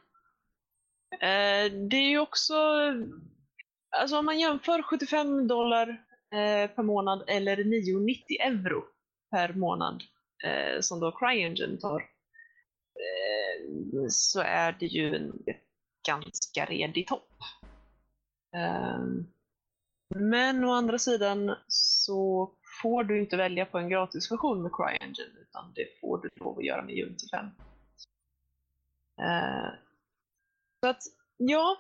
[1.15, 2.55] Eh, det är ju också,
[3.91, 5.97] alltså om man jämför 75 dollar eh,
[6.35, 8.85] Eh, per månad eller 9,90 euro
[9.31, 10.03] per månad
[10.45, 12.01] eh, som då CryEngine tar,
[13.01, 15.33] eh, så är det ju en
[16.07, 17.31] ganska redig topp.
[18.57, 19.05] Eh,
[20.15, 22.53] men å andra sidan så
[22.83, 26.65] får du inte välja på en gratisversion med CryEngine utan det får du lov att
[26.65, 27.47] göra med Unity 5.
[29.21, 29.73] Eh,
[30.81, 31.03] så att,
[31.37, 31.77] ja.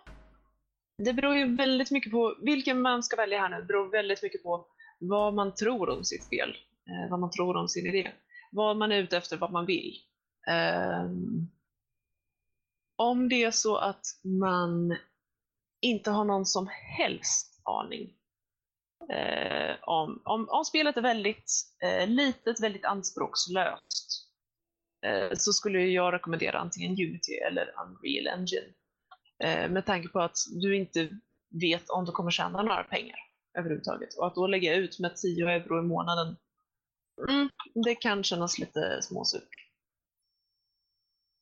[0.98, 3.56] Det beror ju väldigt mycket på vilken man ska välja här nu.
[3.56, 4.66] Det beror väldigt mycket på
[4.98, 6.56] vad man tror om sitt spel.
[6.88, 8.12] Eh, vad man tror om sin idé.
[8.52, 9.94] Vad man är ute efter, vad man vill.
[10.46, 11.48] Ehm,
[12.96, 14.06] om det är så att
[14.40, 14.96] man
[15.80, 16.68] inte har någon som
[16.98, 18.14] helst aning
[19.12, 21.52] eh, om, om, om spelet är väldigt
[21.82, 24.28] eh, litet, väldigt anspråkslöst
[25.06, 28.72] eh, så skulle jag rekommendera antingen Unity eller Unreal Engine.
[29.44, 31.08] Eh, med tanke på att du inte
[31.60, 33.16] vet om du kommer tjäna några pengar
[33.58, 34.14] överhuvudtaget.
[34.18, 36.36] Och att då lägga ut med 10 euro i månaden
[37.28, 37.48] Mm,
[37.84, 39.48] det kan kännas lite småsurt.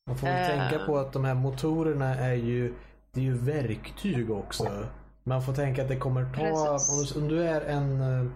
[0.07, 0.69] Man får väl Eh.
[0.69, 2.73] tänka på att de här motorerna är ju,
[3.11, 4.87] det är ju verktyg också.
[5.23, 8.31] Man får tänka att det kommer ta, om du, om du är en, eh,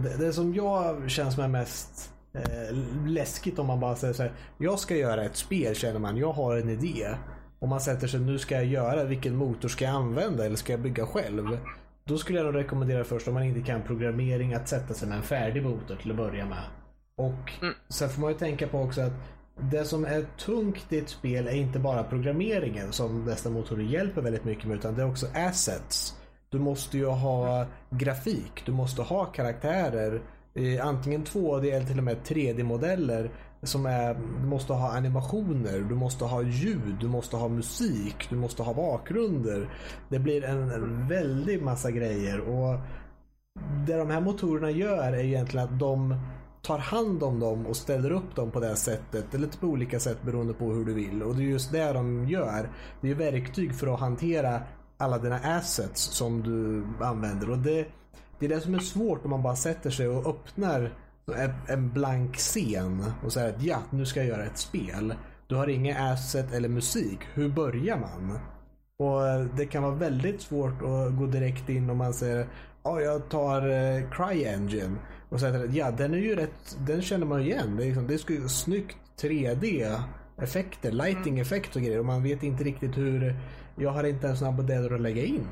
[0.00, 2.76] det, det som jag känns är mest eh,
[3.06, 6.32] läskigt om man bara säger så här, jag ska göra ett spel känner man, jag
[6.32, 7.14] har en idé.
[7.64, 10.72] Om man sätter sig, nu ska jag göra, vilken motor ska jag använda eller ska
[10.72, 11.58] jag bygga själv?
[12.04, 15.16] Då skulle jag nog rekommendera först om man inte kan programmering att sätta sig med
[15.16, 16.62] en färdig motor till att börja med.
[17.16, 17.74] Och Mm.
[17.88, 19.12] sen får man ju tänka på också att
[19.70, 24.22] det som är tungt i ett spel är inte bara programmeringen som dessa motorer hjälper
[24.22, 26.16] väldigt mycket med utan det är också assets.
[26.48, 30.20] Du måste ju ha grafik, du måste ha karaktärer.
[30.54, 33.30] eh, Antingen 2D eller till och med 3D-modeller.
[33.64, 38.36] Som är, du måste ha animationer, du måste ha ljud, du måste ha musik, du
[38.36, 39.68] måste ha bakgrunder.
[40.08, 42.40] Det blir en, en väldig massa grejer.
[42.40, 42.78] och
[43.86, 46.14] det de här motorerna gör är egentligen att de
[46.62, 49.34] tar hand om dem och ställer upp dem på det här sättet.
[49.34, 51.22] Eller typ på olika sätt beroende på hur du vill.
[51.22, 52.70] Och det är just det de gör.
[53.00, 54.60] Det är verktyg för att hantera
[54.98, 57.50] alla dina assets som du använder.
[57.50, 57.86] Och det,
[58.38, 60.92] det är det som är svårt om man bara sätter sig och öppnar
[61.26, 65.14] en, en blank scen och säger att ja, nu ska jag göra ett spel.
[65.46, 67.18] Du har inga asset eller musik.
[67.34, 68.38] Hur börjar man?
[68.98, 72.46] Och det kan vara väldigt svårt att gå direkt in om man säger
[72.84, 74.96] ja, jag tar eh, CryEngine
[75.28, 77.76] och säger att ja, den är ju rätt, den känner man igen.
[77.76, 80.00] Det är, liksom, det är snyggt 3D
[80.38, 83.36] effekter, lighting effekt och grejer och man vet inte riktigt hur,
[83.76, 85.46] jag har inte ens några modeller att lägga in.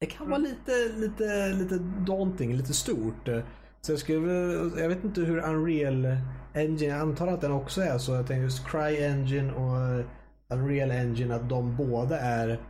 [0.00, 3.28] Det kan vara lite, lite, lite daunting, lite stort.
[3.86, 4.32] Så jag skulle,
[4.80, 6.16] jag vet inte hur Unreal
[6.54, 8.12] Engine, jag antar att den också är så.
[8.12, 10.04] Jag tänker just CryEngine och
[10.56, 12.60] Unreal Engine att de båda är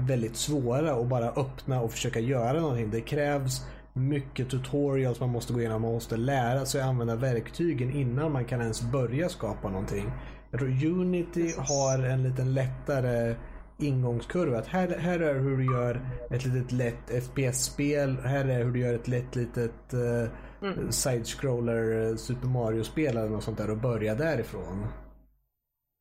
[0.00, 2.90] väldigt svåra att bara öppna och försöka göra någonting.
[2.90, 5.82] Det krävs mycket tutorials man måste gå igenom.
[5.82, 10.10] Man måste lära sig använda verktygen innan man kan ens börja skapa någonting.
[10.50, 13.34] Jag tror Unity har en liten lättare
[13.78, 14.58] ingångskurva.
[14.58, 16.00] Att här, här är hur du gör
[16.30, 18.16] ett litet lätt FPS-spel.
[18.16, 20.28] Här är hur du gör ett lätt litet uh,
[20.62, 20.92] Mm.
[20.92, 24.86] side-scroller eh, Super Mario-spel eller något sånt där och börja därifrån.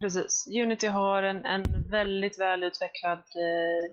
[0.01, 0.47] Precis.
[0.63, 3.91] Unity har en, en väldigt välutvecklad eh,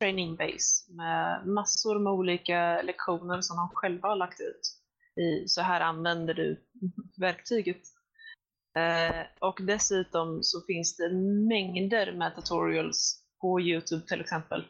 [0.00, 4.78] training base med massor med olika lektioner som de själva har lagt ut.
[5.16, 6.66] I, så här använder du
[7.16, 7.82] verktyget.
[8.78, 11.12] Eh, och dessutom så finns det
[11.48, 14.60] mängder med tutorials på Youtube till exempel.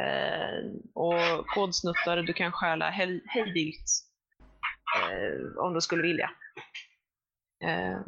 [0.00, 3.84] Eh, och kodsnuttar du kan stjäla hej, hej vilt
[5.00, 6.30] eh, om du skulle vilja.
[7.64, 8.00] Eh,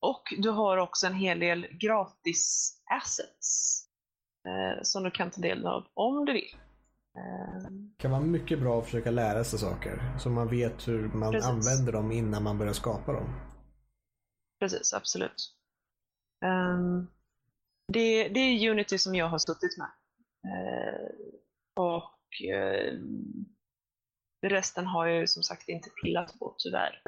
[0.00, 3.82] och du har också en hel del gratis assets
[4.48, 6.56] eh, som du kan ta del av om du vill.
[7.14, 10.18] Det kan vara mycket bra att försöka lära sig saker.
[10.18, 11.50] Så man vet hur man Precis.
[11.50, 13.34] använder dem innan man börjar skapa dem.
[14.60, 15.54] precis, absolut.
[16.44, 17.06] Ehm,
[17.92, 19.90] det, det är Unity som jag har suttit med.
[20.52, 21.10] Eh,
[21.76, 22.98] och eh,
[24.46, 27.02] resten har jag som sagt inte pillat på tyvärr.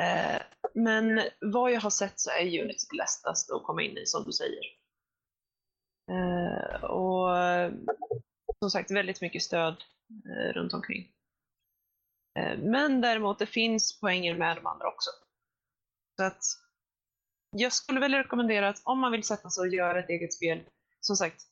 [0.00, 0.42] Eh,
[0.74, 4.24] men vad jag har sett så är Unity det lättaste att komma in i som
[4.24, 4.60] du säger.
[6.82, 7.30] Och
[8.66, 9.76] som sagt väldigt mycket stöd
[10.24, 11.08] eh, runt omkring.
[12.38, 15.10] Eh, men däremot det finns poänger med de andra också.
[16.16, 16.42] Så att
[17.50, 20.64] jag skulle väl rekommendera att om man vill sätta sig och göra ett eget spel,
[21.00, 21.42] som sagt,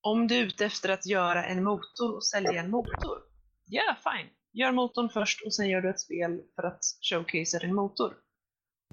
[0.00, 3.18] om du är ute efter att göra en motor och sälja en motor,
[3.64, 4.30] ja fine.
[4.52, 6.80] Gör motorn först och sen gör du ett spel för att
[7.10, 8.16] showcasea din motor.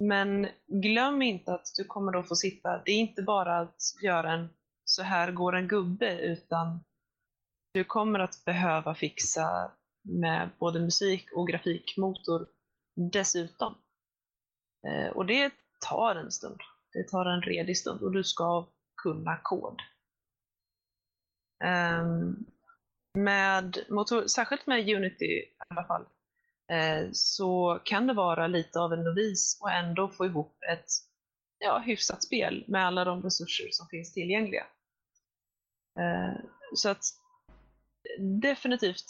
[0.02, 4.32] Men glöm inte att du kommer då få sitta, det är inte bara att göra
[4.32, 4.48] en
[4.84, 6.84] så här går en gubbe, utan
[7.72, 9.72] du kommer att behöva fixa
[10.02, 12.46] med både musik och grafikmotor
[13.12, 13.74] dessutom.
[14.86, 15.52] Eh, och det
[15.88, 16.60] tar en stund.
[16.92, 18.68] Det tar en redig stund och du ska
[19.02, 19.80] kunna kod.
[21.64, 22.36] Ehm,
[23.14, 26.06] med motor, särskilt med Unity i alla fall,
[26.72, 30.86] eh, så kan det vara lite av en novis och ändå få ihop ett
[31.58, 34.66] ja, hyfsat spel med alla de resurser som finns tillgängliga.
[35.98, 36.44] Eh,
[36.74, 37.04] så att
[38.18, 39.06] definitivt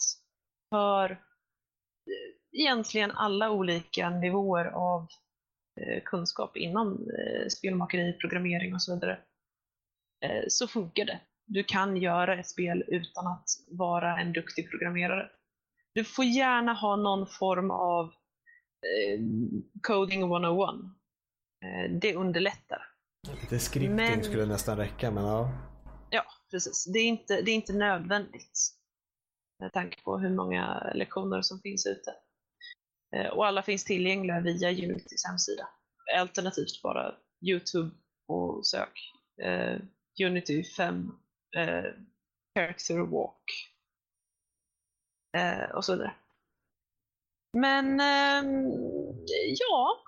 [0.69, 5.07] för eh, egentligen alla olika nivåer av
[5.81, 9.19] eh, kunskap inom eh, spelmakeri, programmering och så vidare,
[10.47, 11.19] så funkar det.
[11.45, 15.29] Du kan göra ett spel utan att vara en duktig programmerare.
[15.93, 18.13] Du får gärna ha någon form av
[19.81, 20.69] coding 101.
[21.65, 22.87] Eh, det underlättar.
[23.41, 25.51] Lite scripting Men- skulle nästan räcka men ja.
[26.09, 26.85] Ja, precis.
[26.93, 28.59] Det är inte, det är inte nödvändigt
[29.61, 32.15] med tanke på hur många lektioner som finns ute.
[33.15, 35.67] Eh, och alla finns tillgängliga via Unitys hemsida.
[36.17, 37.15] Alternativt bara
[37.45, 37.91] Youtube
[38.27, 39.13] och sök.
[39.41, 39.79] Eh,
[40.25, 41.11] Unity 5
[41.57, 41.91] eh,
[42.55, 43.43] Character Walk.
[45.37, 46.13] Eh, och så vidare.
[47.57, 48.65] Men ehm,
[49.59, 50.03] ja,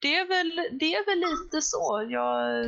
[0.00, 2.06] det är, väl, det är väl lite så.
[2.10, 2.64] Jag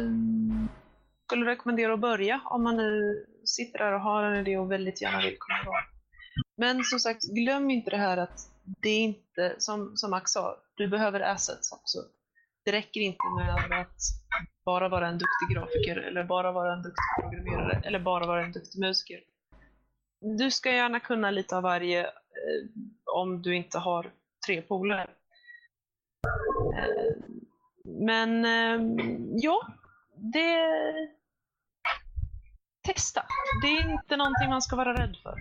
[1.27, 5.03] skulle rekommendera att börja om man nu sitter där och har en idé och väldigt
[5.03, 5.75] gärna vill komma igång.
[6.57, 10.57] Men som sagt, glöm inte det här att det är inte, som, som Max sa,
[10.75, 11.99] du behöver assets också.
[12.65, 13.97] Det räcker inte med att
[14.65, 18.53] bara vara en duktig grafiker eller bara vara en duktig programmerare eller bara vara en
[18.53, 19.21] duktig musiker.
[20.21, 22.11] Du ska gärna kunna lite av varje eh,
[23.05, 24.11] om du inte har
[24.47, 25.11] tre polare.
[26.77, 27.17] Eh,
[27.85, 28.81] men eh,
[29.43, 29.67] ja,
[30.17, 31.16] det...
[32.87, 33.27] Testa.
[33.63, 35.39] Det är inte någonting man ska vara rädd för.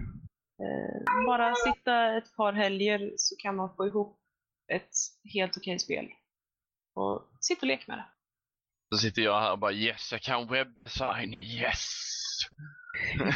[0.62, 4.20] Eh, bara sitta ett par helger så kan man få ihop
[4.74, 4.92] ett
[5.34, 6.06] helt okej spel.
[6.96, 8.06] Och sitta och leka med det.
[8.96, 11.90] Så sitter jag här och bara yes, jag kan webbdesign, yes!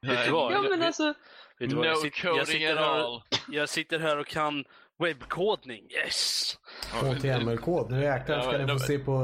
[0.00, 0.52] Vet du vad?
[0.52, 1.14] Ja men alltså,
[1.58, 1.84] Vet du vad?
[1.84, 3.22] No Jag, sitter, jag, coding sitter at här, all.
[3.48, 4.64] jag sitter här och kan
[4.98, 5.90] webbkodning.
[5.90, 6.56] Yes!
[6.92, 7.90] HTML-kod.
[7.90, 9.20] Nu jäklar ska ni få se på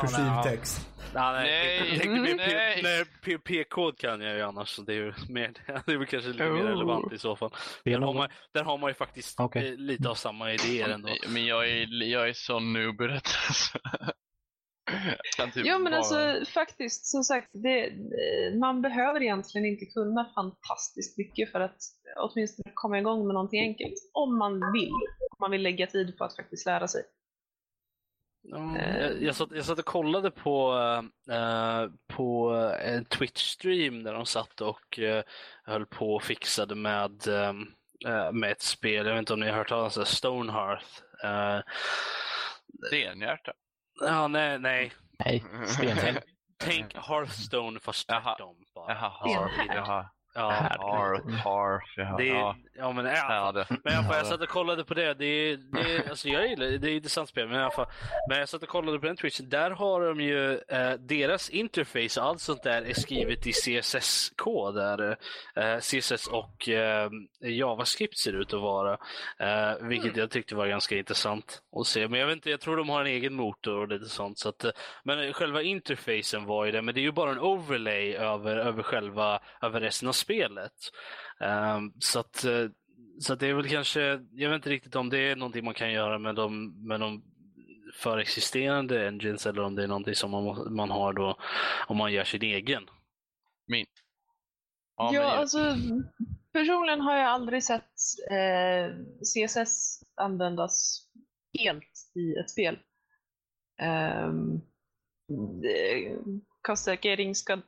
[0.00, 0.42] kursiv nej, ja.
[0.42, 0.88] text.
[1.14, 1.42] Nej, nej.
[1.80, 2.74] Nej, Tänk mig nej.
[2.76, 4.68] P- nej, P- P-kod kan jag ju annars.
[4.68, 5.52] Så det är ju mer,
[5.86, 6.66] det är väl kanske lite mer Oh.
[6.66, 7.50] relevant i så fall.
[7.84, 11.08] Där har man, där har man ju faktiskt eh, lite av samma idéer ändå.
[11.28, 13.30] Men jag är, jag är så noob i detta.
[15.54, 17.92] Typ ja men bara- alltså faktiskt, som sagt, det,
[18.60, 21.76] man behöver egentligen inte kunna fantastiskt mycket för att
[22.16, 23.94] åtminstone komma igång med någonting enkelt.
[24.12, 24.92] Om man vill.
[25.30, 27.02] Om man vill lägga tid på att faktiskt lära sig.
[28.42, 30.72] Ja, jag, jag, satt, jag satt och kollade på,
[31.30, 32.50] eh, på
[32.82, 35.24] en Twitch-stream där de satt och eh,
[35.64, 37.52] höll på och fixade med, eh,
[38.32, 39.06] med ett spel.
[39.06, 41.02] Jag vet inte om ni har hört talas om det, Stonehearth.
[41.24, 41.60] Uh,
[42.86, 43.52] Stenhjärta.
[44.00, 44.92] Ja, nej, nej.
[45.24, 46.20] Nej, stenhäll.
[46.64, 48.56] Tänk Hearthstone fast tvärtom.
[48.74, 48.94] Bara.
[48.94, 50.10] Jaha, jaha.
[50.38, 52.16] Ja, Harf, Harf, jaha.
[52.16, 52.56] det, ja.
[52.78, 53.66] ja, men, ja, Ja, det.
[53.84, 55.14] Men i alla fall, jag satt och kollade på det.
[55.14, 57.48] Det är, det är, alltså jag gillar det, det är ett intressant spel.
[57.48, 57.86] Men i alla fall,
[58.28, 59.48] men jag satt och kollade på den Twitchen.
[59.48, 64.74] Där har de ju eh, deras interface och allt sånt där är skrivet i CSS-kod.
[64.74, 65.16] Där
[65.56, 67.10] eh, CSS och eh,
[67.40, 68.98] JavaScript ser ut att vara.
[69.38, 72.08] Eh, vilket jag tyckte var ganska intressant att se.
[72.08, 74.38] Men jag vet inte, jag tror de har en egen motor och lite sånt.
[74.38, 74.70] Så att, eh,
[75.04, 76.82] men själva interfacen var ju det.
[76.82, 80.27] Men det är ju bara en overlay över, över själva över resten av spelet.
[81.40, 82.68] Ehm, så att eh,
[83.20, 84.00] så att det är väl kanske,
[84.32, 87.22] jag vet inte riktigt om det är någonting man kan göra med de, med de
[87.94, 91.36] förexisterande engines eller om det är någonting som man, man har då
[91.86, 92.82] om man gör sin egen.
[93.66, 93.86] Min.
[94.96, 95.76] Ja, men jag- alltså
[96.52, 97.92] personligen har jag aldrig sett
[98.30, 101.06] eh, CSS användas
[101.58, 102.78] helt i ett spel.
[104.26, 104.60] Um,
[106.62, 107.62] cascading, ska-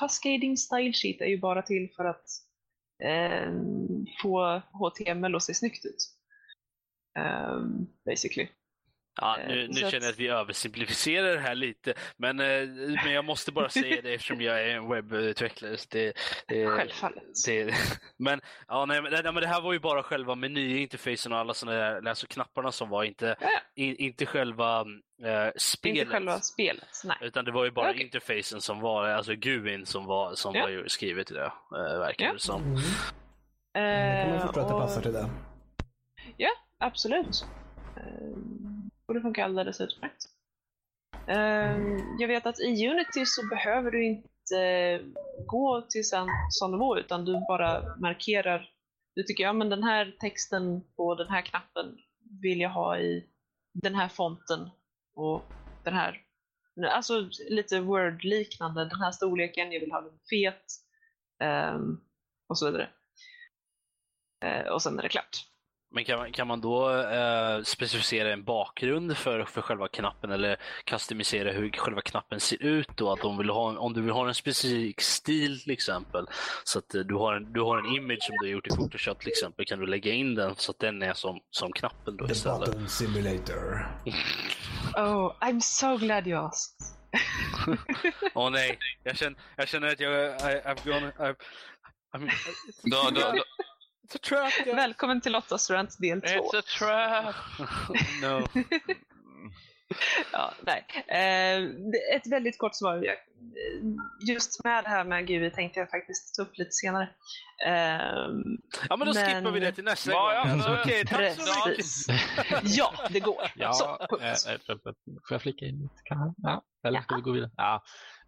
[0.00, 2.26] cascading style sheet är ju bara till för att
[3.02, 3.52] eh,
[4.22, 6.14] få HTML att se snyggt ut.
[7.18, 8.48] Um, basically.
[9.20, 12.68] Ja, Eh, nu, nu att- känner jag att vi översimplifierar det här lite, men, eh,
[13.04, 15.76] men jag måste bara säga det eftersom jag är en webbutvecklare.
[15.76, 16.12] så Det,
[16.48, 17.22] det, Självfallet.
[17.46, 17.74] Det,
[18.16, 21.54] men, ja, nej, men, nej, men det här var ju bara själva menyinterfacen och alla
[21.54, 24.80] sådana där alltså knapparna som var, inte, Ja, in, inte själva
[25.24, 25.98] eh, spelet.
[25.98, 27.16] Inte själva spelet, nej.
[27.20, 28.02] Utan det var ju bara Okej.
[28.02, 30.62] interfacen som var, alltså GUIn som var, som Ja.
[30.62, 32.32] var ju skrivet i det, äh, verkar Ja.
[32.32, 32.62] det som.
[32.62, 32.74] Mm.
[33.74, 33.80] Det
[34.22, 35.28] kan man Eh, förstå att det och- passar till det.
[36.36, 37.44] Ja, absolut.
[37.96, 38.77] Ehm,
[39.08, 40.24] och det funkar alldeles utmärkt.
[41.26, 45.00] Ehm, jag vet att i Unity så behöver du inte
[45.46, 48.70] gå till sån, sån nivå utan du bara markerar.
[49.14, 51.98] Du tycker, ja men den här texten på den här knappen
[52.42, 53.28] vill jag ha i
[53.74, 54.70] den här fonten
[55.14, 55.42] och
[55.84, 56.22] den här,
[56.90, 60.64] alltså lite Word-liknande, den här storleken, jag vill ha den fet
[61.42, 62.00] ehm,
[62.48, 62.90] och så vidare.
[64.44, 65.48] Ehm, och sen är det klart.
[65.90, 70.56] Men kan man, kan man då eh, specificera en bakgrund för, för själva knappen eller
[70.84, 73.12] customisera hur själva knappen ser ut då?
[73.12, 76.26] Att om, vill ha, om du vill ha en specifik stil till exempel,
[76.64, 78.70] så att eh, du har, en, du har en image som du har gjort i
[78.70, 82.16] Photoshop till exempel, kan du lägga in den så att den är som, som knappen
[82.16, 82.66] då The istället?
[82.66, 83.88] button simulator.
[84.96, 86.98] Oh, I'm so glad you asked.
[88.34, 91.36] Åh nej, jag känner, jag känner att jag, I, I've gone, I've,
[92.14, 92.30] I mean,
[92.82, 93.42] Då, då, då,
[94.08, 94.74] it's a trap guys.
[94.76, 96.28] Välkommen till Lottas rant del 2.
[96.28, 97.34] it's a trap!
[98.22, 98.62] no.
[100.32, 100.84] ja, nej.
[101.08, 103.04] Eh, ett väldigt kort svar.
[104.28, 107.08] Just med det här med GUI tänkte jag faktiskt ta upp lite senare.
[107.66, 107.72] Eh,
[108.88, 110.32] Ja men då Men- skippar vi det till nästa Ja, gång.
[110.32, 111.76] ja, Alltså, men- Okej, tack så mycket.
[111.76, 112.06] precis.
[112.78, 113.50] ja, det går.
[113.54, 114.22] Ja, Så, eh, punkt.
[114.48, 114.92] eh,
[115.28, 115.94] får jag flika in lite?
[116.04, 116.34] Kan jag?
[116.38, 117.50] Ja, eller ska vi gå vidare?
[117.56, 117.82] Ja.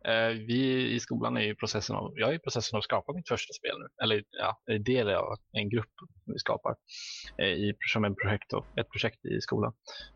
[0.05, 3.13] Eh, Vi i skolan är i processen av, jag är i processen av att skapa
[3.13, 3.87] mitt första spel nu.
[4.03, 5.93] Eller ja, är del av en grupp
[6.27, 6.75] vi skapar
[7.39, 9.73] eh, i, som en projekt, ett projekt i skolan.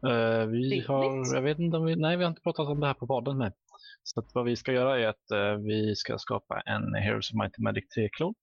[0.09, 2.87] Eh, Vi har, jag vet inte om vi, nej vi har inte pratat om det
[2.87, 3.53] här på podden med.
[4.03, 7.59] Så att vad vi ska göra är att vi ska skapa en Heroes of Might
[7.59, 8.35] and Magic 3-klon.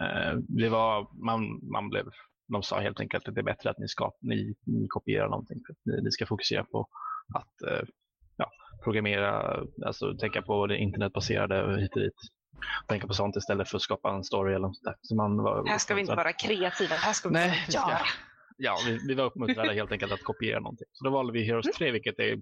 [0.00, 2.04] Eh, det var, man, man blev,
[2.52, 5.60] de sa helt enkelt att det är bättre att ni, skap, ni, ni kopierar någonting.
[5.66, 6.86] För ni, ni ska fokusera på
[7.34, 7.54] att
[8.36, 8.50] ja,
[8.84, 12.14] programmera, alltså tänka på det internetbaserade hit och dit.
[12.88, 14.96] Tänka på sånt istället för att skapa en story eller något sånt.
[15.00, 17.80] Så man var Här ska vi inte vara kreativa, här ska vi Nej, vi ska-
[17.90, 17.98] göra.
[18.56, 20.86] Ja, vi, vi var uppmuntrade helt enkelt att kopiera någonting.
[20.92, 22.38] Så då valde vi Heroes 3, vilket är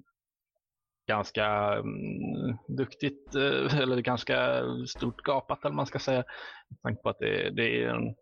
[1.09, 6.25] ganska mm, duktigt, eh, eller ganska stort gapat eller man ska säga.
[6.71, 8.15] Med tanke på att det, det är en,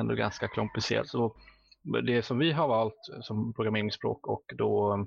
[0.00, 1.08] ändå ganska komplicerat.
[1.08, 1.36] Så
[2.06, 5.06] det som vi har valt som programmeringsspråk och då mm,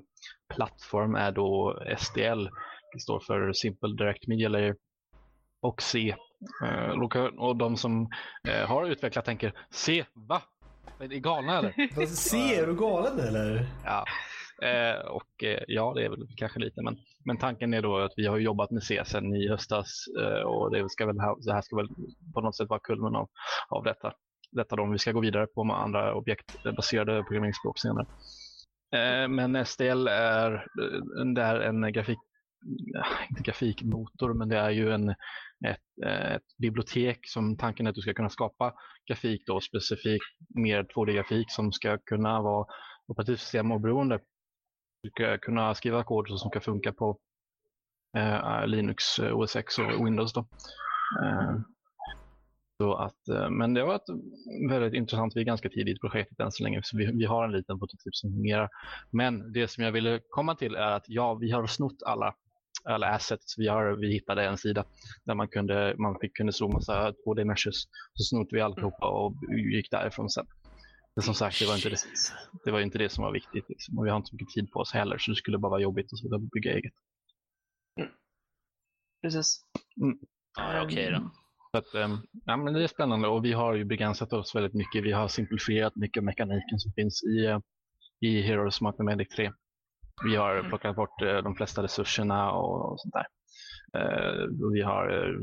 [0.54, 2.48] plattform är då SDL.
[2.94, 4.76] Det står för Simple Direct Media Layer
[5.62, 6.14] och C.
[6.64, 8.08] Eh, Och de som
[8.48, 10.42] eh, har utvecklat tänker C, va?
[11.00, 12.06] Är ni galna eller?
[12.06, 13.66] Se, är du galen eller?
[13.84, 14.04] Ja,
[14.68, 18.12] eh, och eh, ja, det är väl kanske lite, men, men tanken är då att
[18.16, 21.52] vi har jobbat med C sedan i höstas eh, och det, ska väl, ha- det
[21.52, 21.88] här ska väl
[22.34, 23.28] på något sätt vara kulmen av,
[23.68, 24.12] av detta.
[24.52, 28.06] Detta då, om vi ska gå vidare på med andra objektbaserade programmeringsspråk senare.
[28.94, 32.18] Eh, men STL är, eh, det är en grafik,
[32.96, 35.08] eh, inte grafikmotor, men det är ju en,
[35.66, 36.04] ett,
[36.34, 38.74] ett bibliotek som tanken är att du ska kunna skapa
[39.08, 40.24] grafik då specifikt
[40.54, 42.66] mer 2D-grafik som ska kunna vara
[43.06, 44.20] operativsystem oberoende.
[45.02, 47.18] Du ska kunna skriva kod som ska funka på
[48.16, 50.32] eh, Linux, OS X och Windows.
[50.32, 50.46] Då.
[52.82, 54.08] Så att, eh, men det var ett
[54.70, 57.44] väldigt intressant, vi är ganska tidigt i projektet än så länge, så vi, vi har
[57.44, 58.68] en liten prototyp som fungerar.
[59.10, 62.34] Men det som jag ville komma till är att ja, vi har snott alla
[62.84, 63.58] alla assets.
[63.58, 64.84] Vi, har, vi hittade en sida
[65.24, 67.82] där man kunde, man fick, kunde massa 2D meshes.
[68.14, 69.34] Så snodde vi alltihopa och
[69.72, 70.46] gick därifrån sen.
[71.16, 71.96] Men som sagt, det var inte det,
[72.64, 73.68] det, var inte det som var viktigt.
[73.68, 73.98] Liksom.
[73.98, 75.80] Och vi har inte så mycket tid på oss heller, så det skulle bara vara
[75.80, 76.94] jobbigt att bygga eget.
[79.22, 79.60] Precis.
[80.56, 81.41] Ja, okej då.
[81.72, 84.74] Så att, ehm, ja, men det är spännande och vi har ju begränsat oss väldigt
[84.74, 85.04] mycket.
[85.04, 87.58] Vi har simplifierat mycket av mekaniken som finns i, eh,
[88.20, 89.52] i Heroes Mathematic 3.
[90.24, 90.68] Vi har Mm.
[90.68, 93.26] plockat bort eh, de flesta resurserna och, och sånt där.
[93.98, 95.36] Eh, vi, har,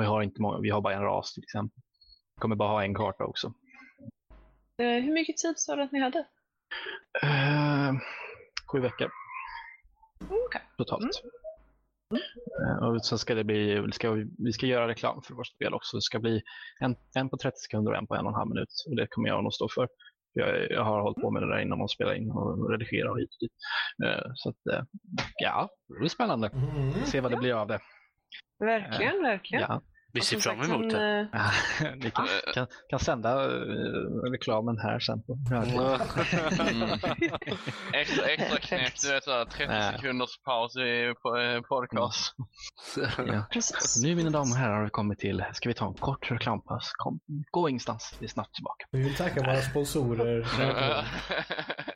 [0.00, 1.82] vi, har inte många, vi har bara en ras till exempel.
[2.36, 3.52] Vi kommer bara ha en karta också.
[4.78, 6.26] Hur mycket tid sa du att ni hade?
[8.72, 9.10] Sju veckor
[10.46, 10.62] Okej.
[10.78, 11.04] totalt.
[11.04, 11.10] Eh,
[12.82, 15.96] och sen ska det bli, vi ska, vi ska göra reklam för vårt spel också.
[15.96, 16.42] Det ska bli
[16.80, 18.68] en, en på 30 sekunder och en på en och en halv minut.
[18.88, 19.88] Och det kommer jag nog stå för.
[20.32, 23.20] Jag, jag har hållit på med det där innan och spela in och redigera och
[23.20, 23.52] hit och dit.
[24.04, 24.84] Eh, så att, eh,
[25.34, 26.48] ja, det blir spännande.
[26.48, 26.92] Mm.
[26.92, 27.80] Se vad det blir av det.
[28.58, 29.64] Verkligen, verkligen.
[29.68, 29.82] Ja.
[30.12, 31.28] Vi ser fram emot det.
[31.34, 35.22] eh, Ni kan, kan, kan sända eh, reklamen här sen.
[35.22, 35.38] På.
[35.50, 36.90] Mm.
[37.92, 39.92] Extra, extra knäck, du vet såhär 30 Nej.
[39.92, 42.34] sekunders paus i eh, podcast.
[43.26, 43.46] Ja.
[43.52, 44.02] Precis.
[44.02, 46.92] Nu mina damer och herrar har vi kommit till, ska vi ta en kort reklampaus?
[46.96, 47.20] Kom,
[47.50, 48.86] gå ingenstans, vi är snart tillbaka.
[48.90, 50.42] Vi vill tacka våra sponsorer.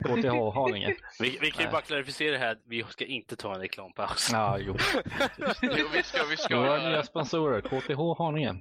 [0.03, 0.95] KTH Haninge.
[1.19, 4.29] Vi, vi kan ju bara klarificera här att vi ska inte ta en reklampaus.
[4.31, 4.75] Ja, jo.
[5.61, 7.03] jo, vi ska, vi ska Våra nya det.
[7.03, 8.55] sponsorer, KTH Haninge.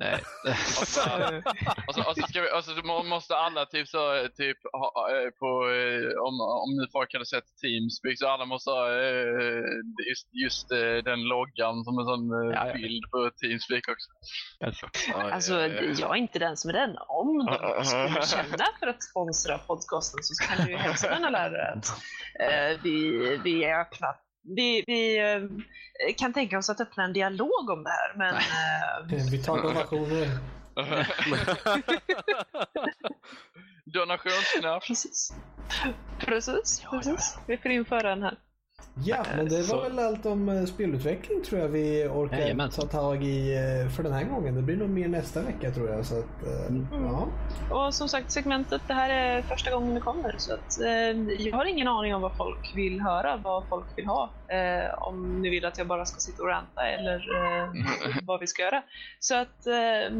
[0.00, 0.18] Nej.
[0.80, 1.00] Och så,
[1.88, 4.88] och så, och så, ska vi, och så må- måste alla typ så, typ ha,
[5.10, 6.34] eh, på, eh, om,
[6.64, 9.64] om nu folk hade sett Teamspeak så alla måste ha eh,
[10.10, 10.68] just, just
[11.04, 12.74] den loggan som en sån Ja, ja.
[12.74, 14.08] bild på Teamspeak också.
[15.34, 15.54] Alltså,
[16.02, 16.96] jag är inte den som är den.
[17.08, 21.72] Om de skulle känna för att sponsra podcasten så kan du ju hemskt gärna lära
[21.72, 21.86] att
[22.82, 23.00] vi,
[23.44, 24.14] vi är öppna.
[24.46, 25.42] Vi, vi eh,
[26.16, 30.28] kan tänka oss att öppna en dialog om det här, men eh, Vi tar donationer.
[33.84, 34.86] Donationsknapp.
[34.86, 35.32] precis.
[36.18, 37.38] Precis, precis.
[37.46, 38.38] Vi får införa den här.
[39.04, 42.70] Ja, men det Så- var väl allt om eh, spelutveckling tror jag vi orkar Jajamän.
[42.70, 44.54] ta tag i eh, för den här gången.
[44.54, 46.06] Det blir nog mer nästa vecka tror jag.
[46.06, 46.86] Så att, eh, Mm.
[46.90, 47.28] ja.
[47.86, 50.34] Och som sagt, segmentet, det här är första gången det kommer.
[50.38, 50.88] Så att, eh,
[51.46, 54.30] jag har ingen aning om vad folk vill höra, vad folk vill ha.
[54.48, 57.68] Eh, om ni vill att jag bara ska sitta och ranta eller eh,
[58.26, 58.82] vad vi ska göra.
[59.20, 60.16] Så att eh,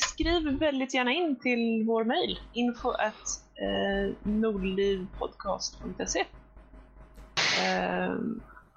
[0.00, 2.38] skriv väldigt gärna in till vår mail.
[2.52, 6.24] info at eh, nordlivpodcast.se
[7.58, 8.16] Eh,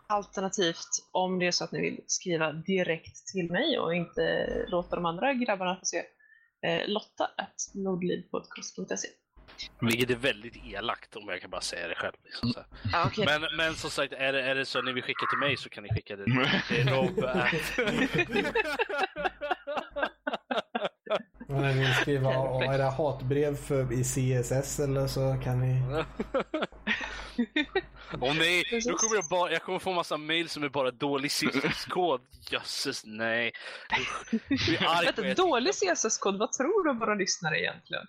[0.08, 4.95] alternativt om det är så att ni vill skriva direkt till mig och inte låta
[4.95, 5.98] de andra grabbarna få se.
[6.68, 9.08] Eh, Lotta at nordlivpodcast.se.
[9.82, 12.16] Vilket är väldigt elakt om jag kan bara säga det själv.
[12.24, 12.54] Liksom.
[12.94, 13.26] Ah, okay.
[13.26, 15.58] men, men som sagt, är det, är det så att ni vill skicka till mig
[15.58, 16.24] så kan ni skicka det
[16.68, 17.20] till Rob.
[21.48, 22.30] Om ni vill skriva
[22.76, 25.82] era hatbrev för, i CSS eller så kan ni...
[28.22, 31.32] Åh nej, då kommer jag, bara, jag kommer få massa mail som är bara dålig
[31.32, 32.22] CSS-kod.
[32.52, 33.52] Jösses, nej.
[35.06, 38.06] Vänta, dålig CSS-kod, vad tror du våra lyssnare egentligen?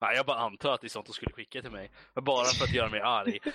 [0.00, 1.90] Nej, jag bara antar att det är sånt de skulle skicka till mig.
[2.14, 3.38] Bara för att göra mig arg.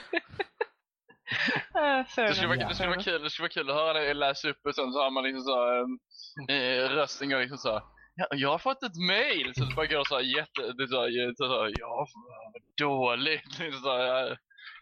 [2.07, 4.13] Fair Det skulle, vara, det, skulle vara kul, det skulle vara kul att höra dig
[4.13, 5.79] läsa upp och sen så har man liksom så
[6.53, 7.81] eh, rösten går liksom så
[8.35, 11.61] jag har fått ett mail så det bara går så jätte, det är så så
[11.63, 13.59] här, ja vad dåligt.
[13.59, 13.89] Liksom så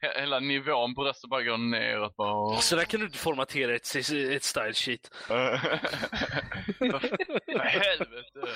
[0.01, 2.57] he- hela nivån på rösten bara går neråt bara.
[2.57, 3.95] Så där kan du inte formatera ett,
[4.35, 5.11] ett style sheet.
[6.77, 8.39] För helvete.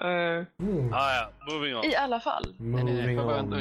[0.00, 0.92] Eh, Mm.
[0.92, 1.84] Ah, ja, moving on.
[1.84, 2.54] I alla fall.
[2.58, 3.56] Moving jag ändå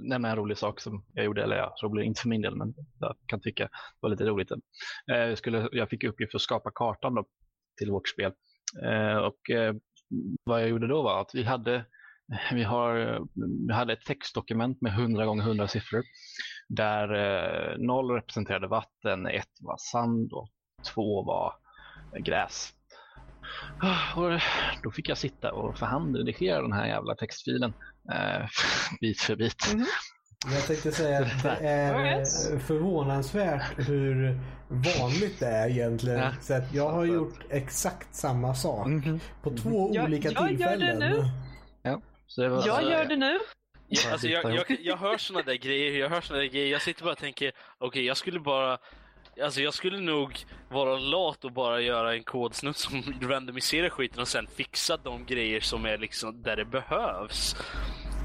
[0.00, 2.74] nämna en rolig sak som jag gjorde, eller ja, rolig inte för min del, men
[3.00, 3.68] jag kan tycka
[4.00, 4.50] var lite roligt.
[4.50, 7.24] Eh, Jag, skulle, jag fick i uppgift att skapa kartan då,
[7.78, 8.32] till vårt spel.
[8.82, 9.74] Eh, Och eh,
[10.44, 11.84] vad jag gjorde då var att vi hade,
[12.52, 13.20] vi har,
[13.68, 16.02] vi hade ett textdokument med 100 gånger 100 siffror.
[16.68, 20.48] Där eh, representerade vatten, 1 var sand och
[20.94, 21.54] 2 var
[22.24, 22.70] gräs.
[23.82, 24.40] Ah, och
[24.82, 27.74] då fick jag sitta och för hand redigera den här jävla textfilen
[28.12, 28.46] eh,
[29.00, 29.74] bit för bit.
[29.74, 29.86] Mhm.
[30.52, 32.24] Jag tänkte säga att det är
[32.58, 34.38] förvånansvärt hur
[35.00, 36.18] vanligt det är egentligen.
[36.18, 36.30] Ja.
[36.40, 39.20] Så att jag har gjort exakt samma sak Mhm.
[39.42, 40.98] på två Jag- olika jag gör det tillfällen.
[40.98, 41.30] nu.
[42.26, 43.38] Så det var, Jag alltså, gör det nu.
[43.88, 46.72] Ja, alltså, jag, jag, jag hör såna där grejer, jag hör såna där grejer.
[46.72, 48.78] Jag sitter bara och tänker, okej jag skulle bara
[49.42, 50.38] Alltså jag skulle nog
[50.70, 55.60] vara lat och bara göra en kodsnutt som randomiserar skiten och sen fixa de grejer
[55.60, 57.56] som är liksom där det behövs.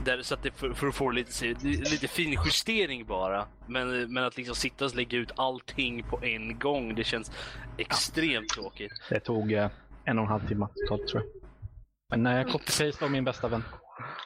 [0.06, 3.48] Där, så att det för, för att få lite, lite finjustering bara.
[3.68, 7.32] Men, men att liksom sitta och lägga ut allting på en gång, det känns
[7.78, 8.92] extremt tråkigt.
[9.10, 9.70] Det tog eh,
[10.06, 11.42] en och en halv timme totalt tror jag.
[12.20, 13.64] Men eh, copy-paste var min bästa vän.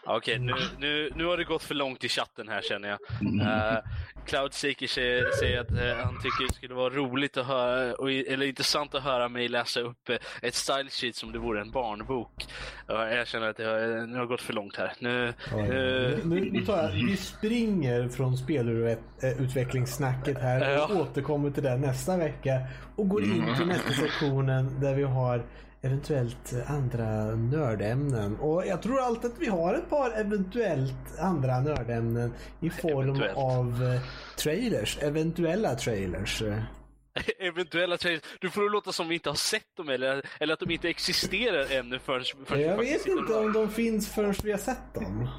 [0.05, 2.99] Okej, nu, nu, nu har det gått för långt i chatten här känner jag.
[3.21, 3.47] Mm.
[3.47, 3.77] Uh,
[4.25, 8.45] Cloudseeker säger, säger att eh, han tycker det skulle vara roligt att höra, och, eller
[8.45, 12.45] intressant att höra mig läsa upp eh, ett style sheet som det vore en barnbok.
[12.87, 14.93] Ja, jag känner att det har, nu har gått för långt här.
[14.99, 21.01] Nu, nu, Nu, tar jag, vi springer från spelutvecklingssnacket här och Ja.
[21.01, 22.61] återkommer till det nästa vecka.
[22.95, 25.43] Och går in till nästa sektionen där vi har
[25.83, 28.35] eventuellt andra nördämnen.
[28.39, 33.37] Och jag tror alltid att vi har ett par eventuellt andra nördämnen i form Eventuellt.
[33.37, 34.01] av eh,
[34.37, 34.97] trailers.
[35.01, 36.43] Eventuella trailers.
[37.39, 38.23] eventuella trailers.
[38.39, 41.79] Du får låta som vi inte har sett dem eller, eller att de inte existerar
[41.79, 45.29] ännu förrän, förrän Jag vet inte om de finns förrän vi har sett dem.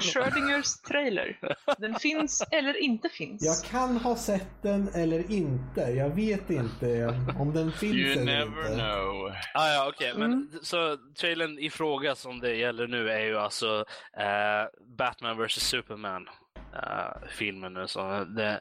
[0.00, 1.38] Schrödingers trailer.
[1.78, 3.42] Den finns eller inte finns.
[3.44, 5.80] Jag kan ha sett den eller inte.
[5.80, 8.74] Jag vet inte om den finns You eller never inte.
[8.74, 9.32] know.
[9.54, 10.12] Ah, ja, okej.
[10.16, 10.48] Men Mm.
[10.62, 13.84] så trailern i fråga som det gäller nu är ju alltså
[14.16, 14.64] eh,
[14.96, 16.28] Batman vs Superman.
[16.74, 17.88] eh, filmen nu.
[17.88, 18.60] Så det,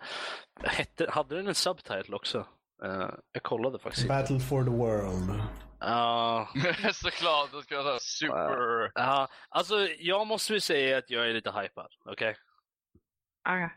[0.63, 2.45] hette, hade den en subtitle också?
[2.85, 4.07] Eh, jag kollade faktiskt.
[4.07, 5.41] Battle for the world.
[5.79, 6.49] Ja,
[6.93, 8.91] Såklart, det ska jag säga super...
[8.95, 11.91] ja, alltså jag måste ju säga att jag är lite hypad.
[12.05, 12.35] Okej?
[13.43, 13.69] Ah,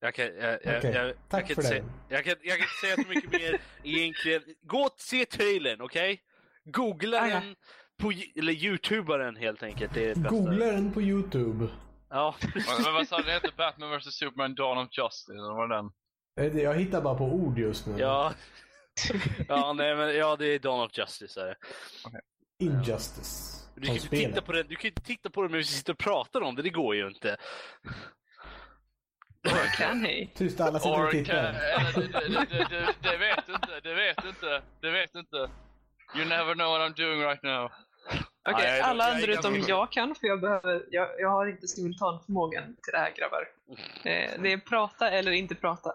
[0.00, 1.68] Jag kan, jag, jag, Okej, jag, tack jag kan för inte det.
[1.68, 4.42] säga, jag, kan, jag kan inte säga så mycket mer egentligen.
[4.62, 6.20] Gå och se trailern, okej?
[6.64, 7.34] Googla Ah, ja.
[7.40, 7.56] den,
[7.98, 9.94] på, eller youtuba den helt enkelt.
[9.94, 10.28] Det är det bästa.
[10.36, 11.68] Googla den på Youtube.
[12.10, 12.34] Ja,
[12.84, 15.68] Men vad sa du, det hette Batman vs Superman Dawn of Justice, eller vad var
[15.68, 15.90] den?
[16.40, 17.98] Eh, Jag hittar bara på ord just nu.
[17.98, 18.32] ja.
[19.48, 21.40] Ja, nej, men, ja, det är Dawn of Justice.
[21.40, 21.56] Är det.
[22.58, 23.60] Injustice.
[23.74, 25.58] Du kan, ju inte titta på den, du kan ju inte titta på den men
[25.58, 27.36] vi sitter och pratar om det, det går ju inte.
[29.78, 30.32] kan hej.
[30.34, 31.34] Tyst, alla sitter och Or tittar.
[31.34, 34.90] kan, eller, det, det, det, det, det vet du inte, det vet du inte, det
[34.90, 35.50] vet du inte.
[36.16, 37.70] You never know what I'm doing right now.
[38.48, 42.64] Okej, jag- alla andra utom jag kan för jag behöver, jag, jag har inte simultanförmågan
[42.64, 43.48] till det här grabbar.
[44.04, 45.92] Eh, det är prata eller inte prata.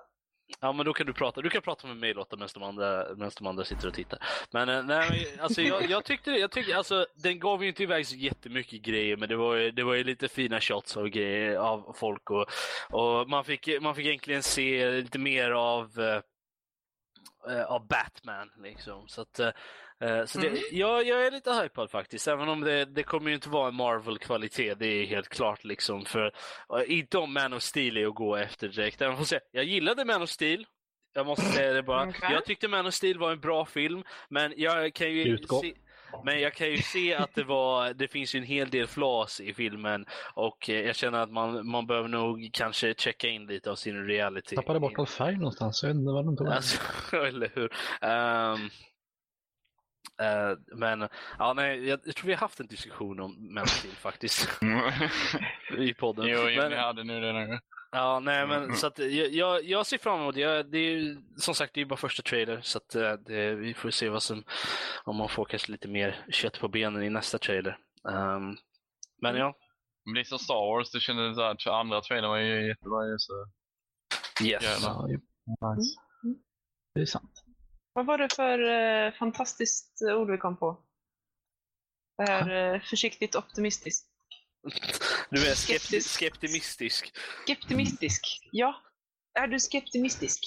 [0.59, 3.05] Ja men då kan du prata, du kan prata med mig Lotta medan de andra,
[3.15, 4.19] medan de andra sitter och tittar.
[4.51, 7.84] Men eh, nej, alltså jag, jag tyckte, det, jag tyckte, alltså den gav ju inte
[7.84, 11.07] iväg så jättemycket grejer men det var ju, det var ju lite fina shots av
[11.07, 12.45] grejer av folk och,
[12.89, 16.21] och man fick, man fick egentligen se lite mer av eh,
[17.47, 19.07] eh, av Batman liksom.
[19.07, 19.49] Så att, eh,
[20.26, 20.59] så det, Mm.
[20.71, 23.76] jag, jag är lite hypad faktiskt, även om det, det kommer ju inte vara en
[23.76, 26.05] Marvel-kvalitet, det är helt klart liksom.
[26.05, 26.31] För uh,
[26.99, 29.01] inte om Man of Steel är att gå efter direkt.
[29.01, 30.65] Även fast jag, jag gillade Man of Steel,
[31.13, 32.09] jag måste säga det bara.
[32.09, 32.30] Okej.
[32.31, 35.61] Jag tyckte Man of Steel var en bra film, men jag kan ju Utgå.
[35.61, 35.73] se,
[36.26, 39.41] men jag kan ju se att det var, det finns ju en hel del flas
[39.41, 43.71] i filmen och eh, jag känner att man, man behöver nog kanske checka in lite
[43.71, 44.55] av sin reality.
[44.55, 45.84] Tappade bort all färg någonstans.
[45.84, 46.47] Jag vet inte vad den tog.
[46.47, 46.77] Alltså,
[47.17, 47.71] eller hur?
[48.01, 48.69] Ehm,
[50.20, 51.08] eh, men
[51.40, 54.50] ja, nej, jag, jag tror vi har haft en diskussion om Man of Steel faktiskt
[55.78, 56.26] i podden.
[56.28, 57.60] jo, jo, men, ni hade nu det nu.
[57.91, 58.76] ja, nej, men Mm.
[58.76, 60.41] så att jag, jag, ser fram emot det.
[60.41, 63.56] Jag, det är ju, som sagt, det är bara första trailer så att eh, det,
[63.56, 64.44] vi får se vad som,
[65.04, 67.78] om man får kanske lite mer kött på benen i nästa trailer.
[68.10, 68.58] Ehm,
[69.22, 69.54] men ja,
[70.06, 73.00] Men det är som Star Wars, det kändes så här, andra trailern var ju jättebra
[73.18, 73.34] så.
[74.46, 74.80] yes.
[74.84, 75.20] Ja, ju-
[75.76, 75.96] nice.
[76.96, 77.44] Det är sant.
[77.94, 78.60] Vad var det för
[79.07, 80.78] eh, fantastiskt ord vi kom på?
[82.18, 84.07] Det här eh, försiktigt optimistiskt.
[85.30, 86.10] Du är skepti- Skeptisk.
[86.10, 87.14] skeptimistisk.
[87.45, 88.48] Skeptimistisk.
[88.52, 88.82] Ja.
[89.34, 90.44] Är du skeptimistisk?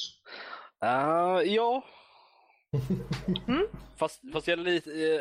[0.85, 1.85] Uh, ja.
[3.49, 3.67] Mm.
[3.97, 4.75] Fast, fast jag, eh,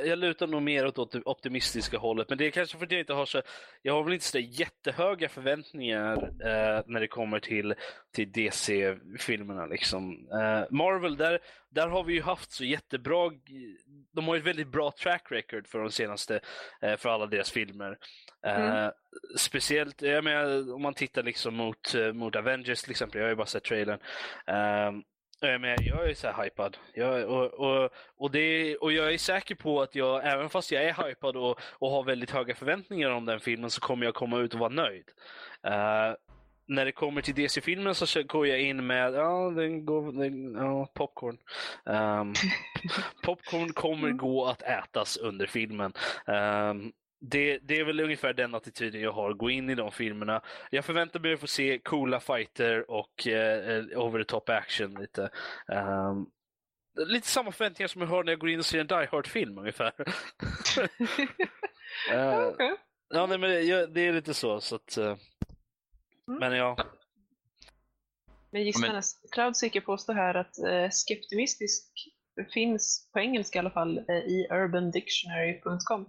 [0.09, 2.29] jag lutar nog mer åt det optimistiska hållet.
[2.29, 3.41] Men det är kanske för att jag inte har så...
[3.81, 7.73] Jag har väl inte så jättehöga förväntningar eh, när det kommer till,
[8.15, 9.65] till DC-filmerna.
[9.65, 10.27] Liksom.
[10.31, 13.31] Eh, Marvel, där, där har vi ju haft så jättebra...
[14.13, 16.39] De har ju ett väldigt bra track record för de senaste,
[16.81, 17.97] eh, för alla deras filmer.
[18.45, 18.91] Eh, Mm.
[19.37, 23.29] Speciellt, jag menar, om man tittar liksom mot, eh, mot Avengers till exempel, jag har
[23.29, 23.99] ju bara sett trailern.
[25.41, 26.77] Um, jag, är så här hypad.
[26.93, 30.83] Jag, och, och, och, det, och jag är säker på att jag, även fast jag
[30.83, 34.37] är hypad och, och har väldigt höga förväntningar om den filmen, så kommer jag komma
[34.37, 35.05] ut och vara nöjd.
[35.63, 36.15] Eh,
[36.65, 40.87] när det kommer till DC-filmen så går jag in med ja, den går, den, ja,
[40.93, 41.37] popcorn.
[41.83, 42.33] Um,
[43.23, 45.93] popcorn kommer gå att ätas under filmen.
[46.25, 46.91] Um,
[47.21, 49.33] det, det är väl ungefär den attityden jag har.
[49.33, 50.41] Gå in i de filmerna.
[50.69, 55.29] Jag förväntar mig att få se coola fighter och eh, over the top action lite.
[55.67, 56.29] Um,
[57.07, 59.57] lite samma förväntningar som jag har när jag går in och ser en Die Hard-film
[59.57, 59.93] ungefär.
[62.11, 62.75] Eh, Okej.
[63.09, 64.59] ja, nej, men det, det är lite så.
[64.61, 65.15] så att, eh,
[66.31, 66.39] Mm.
[66.39, 66.77] Men ja.
[68.51, 71.91] Men gissarnas Cloudseeker påstår här att eh, skeptimistisk
[72.53, 76.05] finns på engelska i alla fall eh, i urbandictionary.com.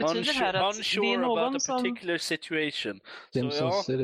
[0.00, 1.76] Unsure, about a som...
[1.82, 3.00] particular situation.
[3.04, 3.94] Så Simpsons ja,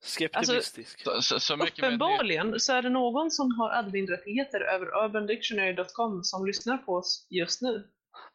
[0.00, 1.02] skeptimistisk.
[1.04, 1.72] Så, så, så med det.
[1.72, 7.62] Uppenbarligen så är det någon som har admin-rättigheter över urbandictionary.com som lyssnar på oss just
[7.62, 7.86] nu.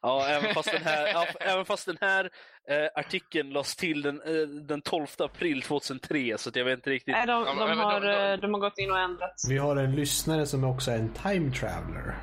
[0.02, 2.24] Ja, även fast den här, ja, även fast den här
[2.68, 6.90] eh, artikeln lades till den, eh, den 12 april 2003, så att jag vet inte
[6.90, 7.12] riktigt.
[7.14, 9.34] Nej, de, Ja, de, har, de- de- eh, de har gått in och ändrat.
[9.48, 12.14] Vi har en lyssnare som också är en time traveler.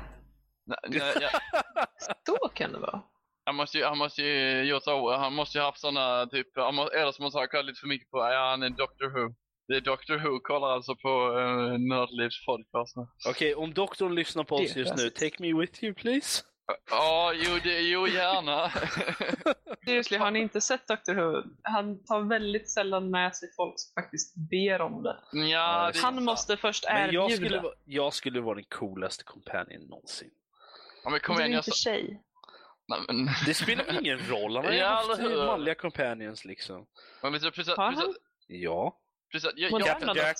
[0.66, 1.30] Nej, nej, jag,
[2.26, 3.02] Så kan det vara.
[3.44, 6.74] Han måste ju, han måste ju gjort så, han måste ju haft såna typ, han
[6.74, 9.08] må, eller så måste han ha kollat lite för mycket på, ja han är Doctor
[9.10, 9.34] Who.
[9.68, 13.06] Det är Doctor Who kollar alltså på uh, Nördlivs podcast nu.
[13.28, 16.42] Okej, om doktorn lyssnar på oss just nu, take me with you please.
[16.90, 18.70] Ja, jo, det, jo gärna.
[19.84, 21.42] Seriously, har ni inte sett Dr Who?
[21.62, 25.16] Han tar väldigt sällan med sig folk som faktiskt ber om det.
[25.32, 26.22] ja, det Han sant.
[26.22, 27.36] måste först Men jag erbjuda.
[27.36, 30.30] skulle, va- jag skulle vara den coolaste companion någonsin.
[31.04, 31.90] Ja, men kom du är igen, jag inte sa...
[31.90, 32.22] tjej.
[32.90, 33.28] Nej, men...
[33.46, 36.86] Det spelar ingen roll, han har ju haft manliga companions liksom.
[37.22, 38.14] Men precis, precis, Har han?
[38.46, 38.96] Ja.
[39.32, 40.36] precis, jag, jag, Moderna Jack.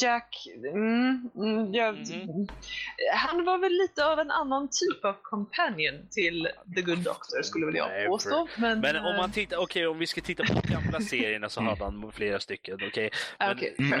[0.00, 2.48] Jack, mm, mm, jag, Mhm.
[3.14, 7.66] han var väl lite av en annan typ av companion till The Good Doctor skulle
[7.66, 8.48] väl Nej, jag påstå.
[8.56, 11.48] Men, Men om eh, man tittar, okej om vi ska titta på de gamla serierna
[11.48, 13.10] så hade han flera stycken, okej.
[13.38, 13.76] ah, men- okej.
[13.78, 14.00] Mm.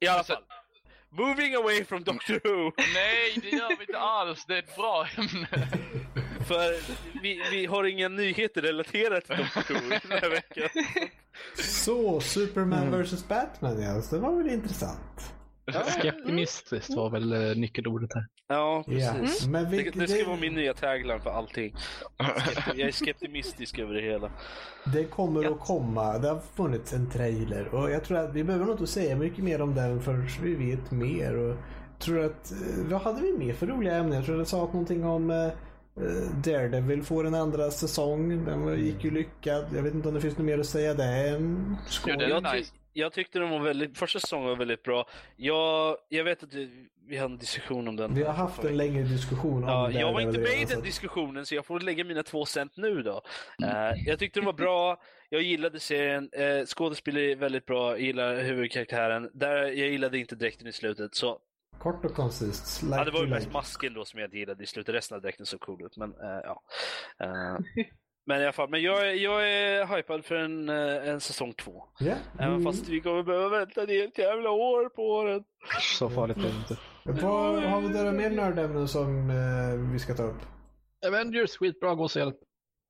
[0.00, 0.42] I alla fall.
[1.10, 2.72] Moving away from Doctor Who.
[2.94, 4.44] Nej, det gör vi inte alls.
[4.44, 5.68] Det är ett bra ämne.
[6.46, 6.74] För
[7.22, 10.68] vi, vi har inga nyheter relaterade till Doctor Who den här veckan.
[11.54, 15.32] Så, Superman vs Batman ja, det var väl intressant.
[15.72, 18.26] Skeptimistiskt var väl eh, nyckelordet här.
[18.48, 19.46] Ja, precis.
[19.46, 21.74] Men Det, vilket, det ska det, vara min nya tagline för allting.
[22.66, 24.30] Jag är skeptimistisk över det hela.
[24.92, 26.18] det kommer att komma.
[26.18, 29.44] Det har funnits en trailer och jag tror att vi behöver nog inte säga mycket
[29.44, 31.36] mer om den förrän vi vet mer.
[31.36, 32.58] Och jag tror att, eh,
[32.90, 34.14] vad hade vi mer för roliga ämnen?
[34.16, 35.48] Jag tror det sa någonting om eh,
[36.44, 38.44] Daredevil får en andra säsong.
[38.44, 39.64] Den gick ju lyckad.
[39.74, 41.40] Jag vet inte om det finns något mer att säga där.
[41.86, 42.12] Skål.
[42.12, 42.72] Jo, det är Jag, nice.
[42.98, 45.08] Jag tyckte den var väldigt, första säsongen var väldigt bra.
[45.36, 48.14] Jag, jag vet att vi- hade en diskussion om den.
[48.14, 50.74] Vi har haft en längre diskussion om Ja, jag var inte med i redan, så
[50.74, 53.22] den diskussionen så jag får lägga mina två cent nu då.
[53.62, 58.00] Eh, jag tyckte den var bra, jag gillade serien, uh, skådespelare är väldigt bra, jag
[58.00, 59.30] gillar huvudkaraktären.
[59.34, 61.38] Där, jag gillade inte dräkten i slutet så
[61.78, 62.82] Kort och koncist.
[62.82, 64.94] Like Ja, det var ju mest masken då som jag inte gillade i slutet.
[64.94, 65.96] Resten av dräkten såg cool ut.
[65.96, 66.62] Men ja.
[67.20, 67.84] Eh,
[68.28, 71.52] men i alla fall, men jag, är- jag är hypad för en, eh, en säsong
[71.52, 71.84] två.
[72.38, 72.64] Även Mm.
[72.64, 75.44] fast vi kommer behöva vänta ett helt jävla år på den.
[75.80, 76.76] Så farligt är det inte.
[77.26, 80.40] Vad har vi där mer nördämnen som eh, vi ska ta upp?
[81.06, 82.20] Avengers, skitbra, gå och se.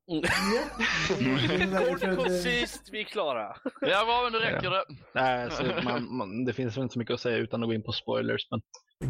[1.88, 3.56] Kort och koncist, vi är klara.
[3.80, 4.84] Ja, bra, men då räcker det.
[5.14, 7.74] Nej, så man, man, det finns väl inte så mycket att säga utan att gå
[7.74, 8.42] in på spoilers.
[8.50, 8.60] Men,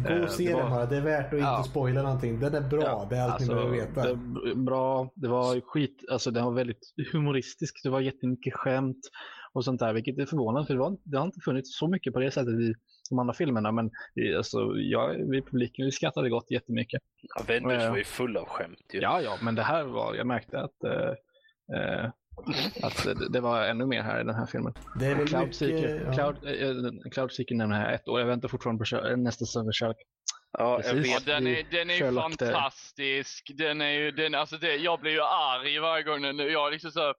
[0.03, 0.85] Gå och se den bara.
[0.85, 1.57] Det är värt att Ja.
[1.57, 2.39] inte spoila någonting.
[2.39, 2.81] Den är bra.
[2.81, 4.13] Ja, det är allt alltså, ni behöver veta.
[4.13, 8.99] Det bra, det var skit, alltså den var väldigt humoristisk, det var jättemycket skämt
[9.53, 12.13] och sånt där, vilket är förvånande för det, var, det har inte funnits så mycket
[12.13, 12.73] på det sättet i
[13.09, 17.01] de andra filmerna, men i- alltså, jag, vi i publiken vi skrattade gott jättemycket.
[17.39, 17.89] Avengers Ja.
[17.89, 18.99] var ju full av skämt ju.
[18.99, 21.09] Ja, ja, men det här var, jag märkte att, eh,
[21.79, 22.05] eh,
[22.83, 24.73] att det, det var ännu mer här i den här filmen.
[24.99, 26.01] Det är väl Cloud Seeker, mycket...
[26.05, 26.13] Ja.
[26.13, 26.35] Cloud,
[27.05, 29.97] eh, Cloud Seeker nämner jag ett år, jag väntar fortfarande på nästa Sherlock.
[30.51, 30.81] Ja.
[30.85, 33.51] Ja, den är, den är Sherlock fantastisk.
[33.57, 36.71] Den är ju, den, alltså det, jag blir ju arg varje gång den, jag är
[36.71, 37.13] liksom så,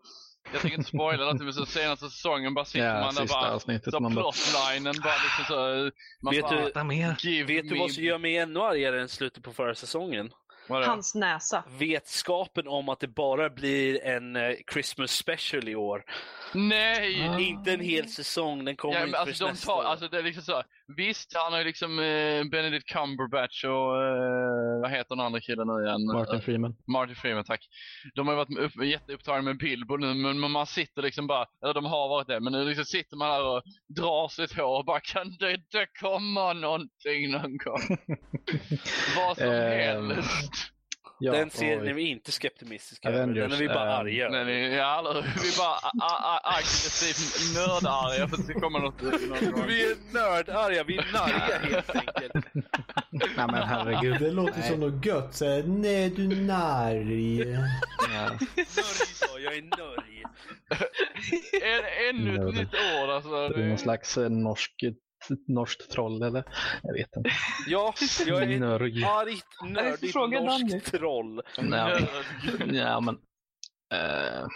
[0.52, 3.50] jag tänker inte spoila någonting men så senaste säsongen bara sitter Ja, man där bara,
[3.52, 3.92] avsnittet.
[3.94, 5.90] så Man plotlinen bara liksom så,
[6.22, 7.44] man Vet bara, du- mer.
[7.46, 10.30] Vet du vad som gör mig ännu argare än slutet på förra säsongen?
[10.68, 10.86] Vadå?
[10.86, 11.64] Hans näsa.
[11.78, 16.04] Vetskapen om att det bara blir en eh, Christmas special i år.
[16.54, 17.28] Nej!
[17.28, 17.38] Ah.
[17.38, 19.84] Inte en hel säsong, den kommer Ja, men inte alltså, de nästa tar, år.
[19.84, 20.62] alltså det är liksom så,
[20.96, 25.66] visst han har ju liksom eh, Benedict Cumberbatch och eh, vad heter den andra killen
[25.66, 26.06] nu igen?
[26.06, 26.76] Martin Freeman.
[26.86, 27.60] Martin Freeman, tack.
[28.14, 31.46] De har ju varit upp, jätteupptagna med Bilbo nu, men men man sitter liksom bara,
[31.64, 33.62] eller de har varit det, men nu liksom sitter man här och
[33.96, 37.80] drar sitt hår och bara kan det inte komma någonting någon gång?
[39.16, 40.52] Vad som Ehm, helst.
[41.22, 44.44] Ja, den serien är vi inte skeptimistiska över, den är vi bara ehm, arga Nej,
[44.44, 49.66] nej, ja, vi är bara aggressivt nördarga för att det kommer något gång.
[49.66, 52.46] Vi är nördarga, vi är narriga helt enkelt.
[53.10, 54.16] Nej men herregud.
[54.20, 55.34] Det låter som något gött.
[55.34, 57.38] Så Nej, du narg.
[57.38, 57.56] Ja.
[58.56, 60.24] Nörg jag, är nörg.
[62.10, 63.48] Ännu ett nytt ord alltså.
[63.48, 64.84] Det är någon slags eh, norsk,
[65.48, 66.44] norskt troll eller?
[66.82, 67.30] Jag vet inte.
[67.66, 67.94] Ja,
[68.26, 69.04] jag är Nörg.
[69.04, 70.64] argt, nördigt Fråga Danny.
[70.72, 71.42] norskt troll.
[71.56, 72.02] Ja, Nörd.
[72.72, 73.14] ja men.
[73.94, 74.46] Eh.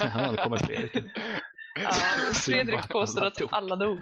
[0.00, 1.04] Ja, det kommer Fredrik.
[1.82, 1.90] Ja,
[2.34, 3.98] Fredrik påstår att alla dog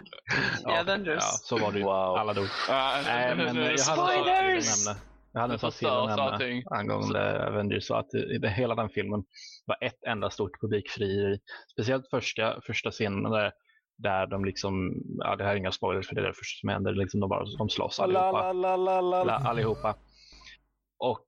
[0.69, 1.23] i Avengers.
[1.23, 1.85] ja, så var det ju.
[1.85, 2.17] Wow.
[2.17, 2.47] Alla dog.
[2.69, 4.87] Nej, men jag hade Spoilers!
[4.87, 5.01] nämna.
[5.33, 7.87] Jag hade en att förstörs nämna angående Avengers.
[7.87, 9.25] Så att i det, hela den filmen
[9.67, 11.41] var ett enda stort publikfrieri.
[11.73, 13.53] Speciellt första, första scenen där,
[14.03, 16.69] där de liksom, ja det här är inga spoilers för det är det första som
[16.69, 18.53] händer, liksom de, bara, de slåss allihopa.
[18.53, 19.49] La, la, la, la, alla, la.
[19.49, 19.97] allihopa.
[20.99, 21.27] Och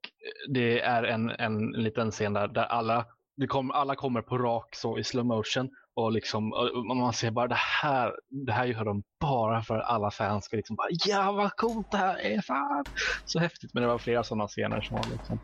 [0.49, 3.07] det är en, en liten scen där, där alla,
[3.49, 7.49] kom, alla kommer på rak så i slow motion och liksom och man ser bara
[7.49, 8.13] det här,
[8.47, 11.91] det här gör de bara för att alla fans ska liksom bara ja vad coolt
[11.91, 12.85] det här är, fan!
[13.25, 15.39] Så häftigt, men det var flera sådana scener som var liksom,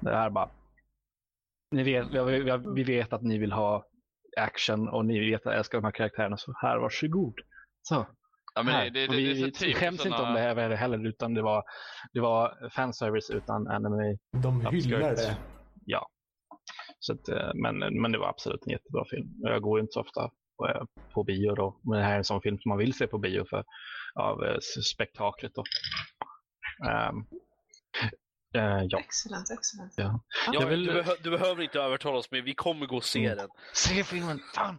[0.00, 0.50] det här bara,
[1.70, 2.06] ni vet,
[2.76, 3.84] vi vet att ni vill ha
[4.38, 7.34] action och ni vet att jag älskar de här karaktärerna så här, varsågod.
[7.82, 8.06] Så,
[8.58, 8.90] Ja, men här.
[8.90, 11.34] det, det, vi, det är så vi typiskt skäms inte om det här heller utan
[11.34, 11.62] det var,
[12.12, 14.18] det var fanservice utan anime.
[14.42, 15.36] De hyllar det.
[15.84, 16.08] Ja.
[16.98, 19.28] Så att, eh, men, men det var absolut en jättebra film.
[19.36, 20.82] Jag går inte så ofta på, eh,
[21.14, 21.80] på bio då.
[21.82, 23.64] Men det här är en sån film som man vill se på bio för
[24.14, 24.58] av eh,
[24.94, 25.64] spektaklet då.
[26.90, 27.24] Ehm,
[28.54, 28.98] eh, ja.
[28.98, 29.92] Excellent, excellent.
[29.96, 30.20] ja.
[30.46, 33.04] Ja, Jag vill- du, behö du behöver inte övertala oss, men vi kommer gå och
[33.04, 33.36] se Mm.
[33.38, 33.48] den.
[33.72, 34.40] Se filmen!
[34.54, 34.78] Fan!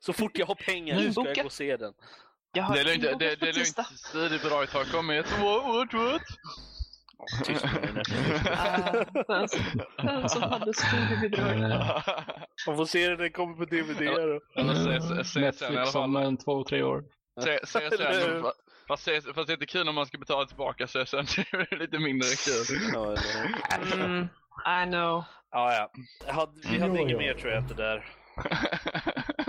[0.00, 1.92] Så fort jag har pengar Nu så ska jag gå och se den.
[2.52, 3.82] Jag har Det är lugnt, det, det, på det är tisdag.
[3.90, 4.00] lugnt.
[4.00, 5.26] Studiebidraget har kommit.
[5.30, 6.22] What, what, what?
[7.44, 8.02] Tyst med nu.
[8.52, 9.04] Ah,
[10.18, 11.70] den som- hade studiebidrag.
[11.70, 12.02] Eh,
[12.66, 13.98] Man får se den, den kommer på DVD.
[14.74, 17.04] Se, se, se Netflix om en två, tre år.
[17.42, 18.42] Se, se hur?
[18.88, 19.04] Fast,
[19.34, 21.24] fast det är inte kul om man ska betala tillbaka se sen.
[21.36, 22.78] Det är lite mindre kul.
[22.92, 23.16] Ja?
[23.94, 24.22] Mm,
[24.82, 25.24] I know.
[25.50, 25.90] ja, ja.
[26.26, 27.18] Jag hade, vi hade Jo, inget jo.
[27.18, 28.04] mer tror jag inte där.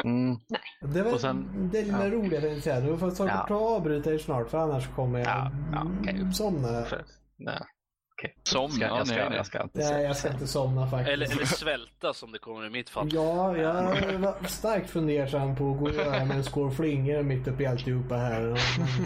[0.03, 0.35] Mm.
[0.93, 2.11] Det var Och sen- det lilla ja.
[2.11, 2.80] roliga jag tänkte säga.
[2.80, 3.55] Du får ta Ja.
[3.55, 6.83] avbryta er snart för annars kommer jag Ja, ja, mm, somna.
[6.85, 7.05] För,
[8.27, 8.85] nej, Somna?
[8.85, 9.37] jag, ska, nej, nej.
[9.37, 11.09] jag ska inte Nej, jag ska inte somna faktiskt.
[11.13, 13.09] Eller, eller svälta som det kommer i mitt fall.
[13.11, 13.73] Ja, jag
[14.19, 17.65] var starkt fundersam på att gå och göra med en skål flingor mitt uppe i
[17.65, 18.59] alltihopa här.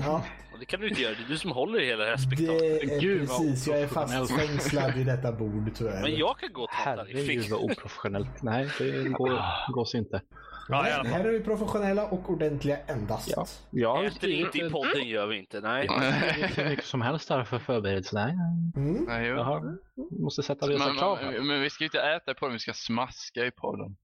[0.06, 0.24] Ja,
[0.60, 3.02] Det kan du inte göra, det är du som håller i hela det här spektaklet.
[3.02, 3.68] Gud, vad precis.
[3.68, 6.02] Jag är fastfängslad vid detta bord tyvärr.
[6.02, 8.42] Men jag kan gå och ta där i Herregud vad oprofessionellt.
[8.42, 9.42] Nej, det går,
[9.74, 10.22] gås inte.
[10.70, 13.34] Ja, i här, här är vi professionella och ordentliga endast.
[13.36, 13.46] Ja.
[13.70, 15.88] Jag Äter inte i podden gör vi inte, nej.
[15.88, 18.16] skrivit hur mycket som helst där för förberedelse.
[18.16, 18.36] Nej,
[18.76, 19.04] Mm.
[19.08, 19.78] Nej, har,
[20.24, 21.32] måste sätta vissa Men, krav här.
[21.32, 23.96] men, men vi ska ju inte äta på den, vi ska smaska i podden.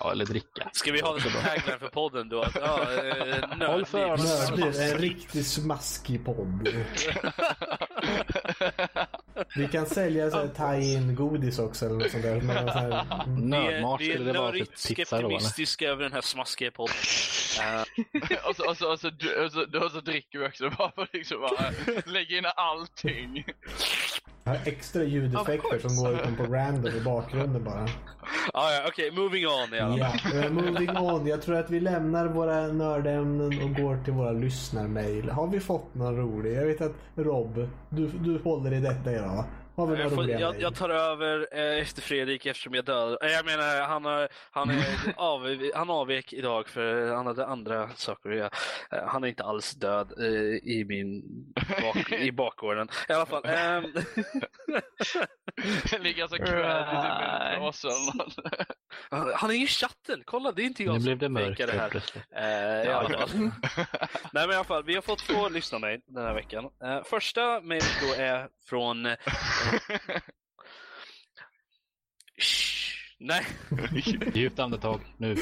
[0.00, 0.70] Ja, eller dricka.
[0.72, 2.42] Ska vi ha det som tagline för podden då?
[2.42, 2.80] Att, ja,
[3.60, 4.26] eh, Håll för öronen.
[4.26, 6.68] Nördliv, en riktigt smaskig podd.
[9.56, 12.40] Vi kan sälja så här tie-in godis också eller något sånt där.
[12.40, 12.88] Men så här.
[12.88, 15.38] Vi är, Nördmat vi är skulle det vara nördigt typ pizza då eller?
[15.38, 16.96] skeptimistiska över den här smaskiga podden.
[18.30, 20.90] Eh, och, så, och, så, och, så, och, så, och så dricker vi också bara
[20.90, 21.72] för att liksom bara
[22.06, 23.44] lägga in allting.
[24.44, 27.86] Jag har extra ljudeffekter som går utom på random i bakgrunden bara.
[28.52, 30.44] ah, ja, Okej, moving on i alla fall.
[30.44, 31.26] Eh, moving on.
[31.26, 35.30] Jag tror att vi lämnar våra nördämnen och går till våra lyssnarmail.
[35.30, 36.56] Har vi fått någon rolig?
[36.56, 39.44] Jag vet att Rob, du, du håller i detta idag.
[39.76, 43.18] Har vi några Jag, får, jag, jag tar över eh, efter Fredrik eftersom jag död.
[43.22, 44.84] Eh, jag menar, han, har, han, är
[45.16, 48.50] av, han avvek idag för han hade andra saker att göra.
[48.90, 50.24] Eh, han är inte alls död eh,
[50.72, 51.22] i min
[51.82, 52.88] bak, i bakgården.
[53.08, 53.42] I alla fall.
[53.44, 53.84] ehm,
[56.00, 57.20] Ligger så kvävd i typ
[57.84, 58.34] eller något.
[59.34, 61.72] han, är i chatten, kolla det är inte jag Nu som blev det mörkt det
[61.72, 62.86] här.
[62.86, 63.28] Eh, alla fall.
[64.32, 66.64] Nej men i alla fall, vi har fått två lyssnarmail den här veckan.
[66.84, 69.06] Eh, första mejlet då är från...
[69.72, 70.20] Eh,
[73.18, 73.46] nej,
[74.34, 75.34] Djupt andetag nu.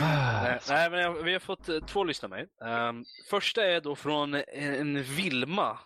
[0.00, 2.46] nej, nej, men jag- vi har fått eh, två lyssnarmail.
[2.60, 5.78] Um, första är då från en Vilma.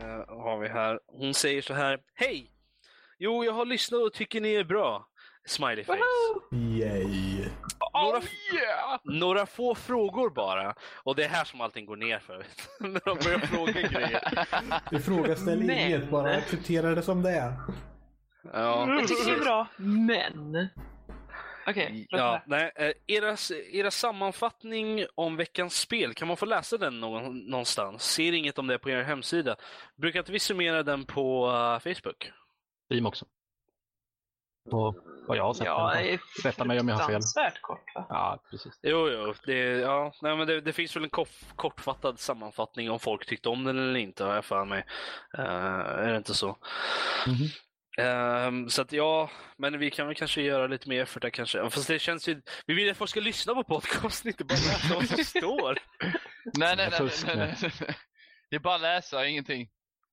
[0.00, 1.00] eh, har vi här.
[1.06, 2.00] Hon säger så här.
[2.14, 2.50] Hej!
[3.18, 5.08] Jo, jag har lyssnat och tycker ni är bra.
[5.46, 5.96] Smiley face.
[6.52, 7.44] Yay.
[7.94, 8.24] Några, Oh
[8.54, 9.00] yeah!
[9.04, 10.74] några få frågor bara.
[11.02, 12.46] Och det är här som allting går ner för.
[12.80, 14.46] När de börjar fråga grejer.
[14.92, 17.52] Ifrågasätt Men- inget, bara acceptera det som det är.
[18.52, 18.88] Ja.
[18.88, 20.68] Jag tycker det är bra, men...
[21.66, 23.36] Okej, låt Ja, nej, eh, era,
[23.72, 28.02] era sammanfattning om veckans spel, kan man få läsa den någon, någonstans?
[28.02, 29.56] Ser inget om det på er hemsida.
[29.96, 32.30] Brukar inte vi summera den på eh, Facebook?
[32.90, 33.24] Steam också.
[34.70, 35.66] Och vad jag har sett.
[35.66, 35.94] Ja,
[36.44, 37.06] Rätta mig om jag har fel.
[37.06, 38.06] fruktansvärt kort va?
[38.08, 38.78] Ja, precis.
[38.82, 39.34] Jo, jo.
[39.46, 43.48] Det, ja, nej, men det, det finns väl en koff, kortfattad sammanfattning om folk tyckte
[43.48, 44.84] om den eller inte, har jag för mig.
[45.38, 46.56] Eh, är det inte så?
[47.26, 47.48] Mhm.
[47.98, 51.70] Ehm, så att ja, men vi kan väl kanske göra lite mer för det kanske.
[51.70, 52.42] Fast det känns ju...
[52.66, 55.78] Vi vill att folk ska lyssna på podcasten, inte bara läsa vad som står.
[56.58, 57.96] Nej, nej, nej, nej, nej, nej.
[58.50, 59.68] Det är bara läsa, ingenting.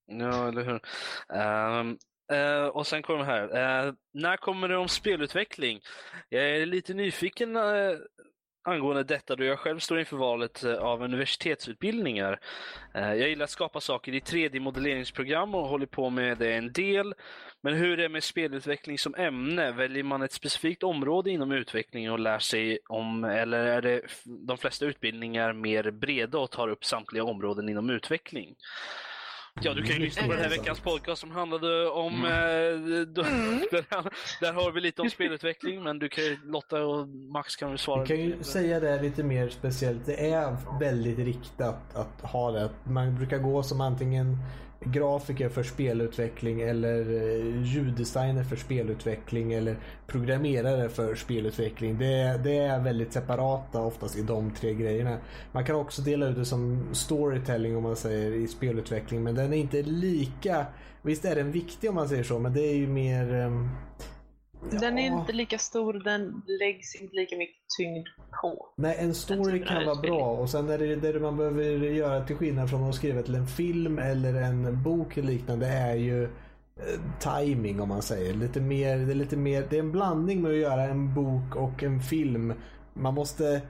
[0.06, 0.82] Ja, eller hur.
[1.40, 1.98] Ehm,
[2.32, 3.88] Uh, och sen kommer det här.
[3.88, 5.80] Uh, när kommer det om spelutveckling?
[6.30, 7.98] Jag är lite nyfiken uh,
[8.64, 12.40] angående detta då jag själv står inför valet av universitetsutbildningar.
[12.94, 17.14] Jag gillar att skapa saker i 3D-modelleringsprogram och håller på med det en del.
[17.62, 19.72] Men hur är det med spelutveckling som ämne?
[19.72, 24.02] Väljer man ett specifikt område inom utveckling och lär sig om, eller är det
[24.48, 28.56] de flesta utbildningar mer breda och tar upp samtliga områden inom utveckling?
[29.62, 32.26] Ja, du kan ju lyssna på den här veckans podcast som handlade om...
[32.26, 32.32] Eh,
[33.08, 33.22] då,
[33.72, 33.86] där,
[34.42, 37.78] där har vi lite om spelutveckling, men du kan ju, Lotta och Max kan väl
[37.78, 38.00] svara.
[38.00, 38.44] Jag kan ju lite.
[38.44, 40.06] säga det lite mer speciellt.
[40.06, 42.70] Det är väldigt riktat att ha det.
[42.84, 44.38] Man brukar gå som antingen
[44.84, 49.76] grafiker för spelutveckling eller eh, ljuddesigner för spelutveckling eller
[50.08, 51.98] programmerare för spelutveckling.
[51.98, 55.18] Det det är väldigt separata oftast i de tre grejerna.
[55.52, 59.54] Man kan också dela ut det som storytelling om man säger i spelutveckling men den
[59.54, 60.66] är inte lika
[61.04, 63.70] Visst är den viktig om man säger så men det är ju mer ehm,
[64.70, 68.08] den är inte lika stor, den läggs inte lika mycket tyngd
[68.42, 68.68] på.
[68.76, 72.36] Nej, en story kan vara bra och sen är det det man behöver göra till
[72.36, 76.30] skillnad från att skriva till en film eller en bok eller liknande är ju eh,
[77.20, 78.34] timing om man säger.
[78.34, 81.56] Lite mer, det, är lite mer, det är en blandning med att göra en bok
[81.56, 82.54] och en film.
[82.94, 83.62] Man måste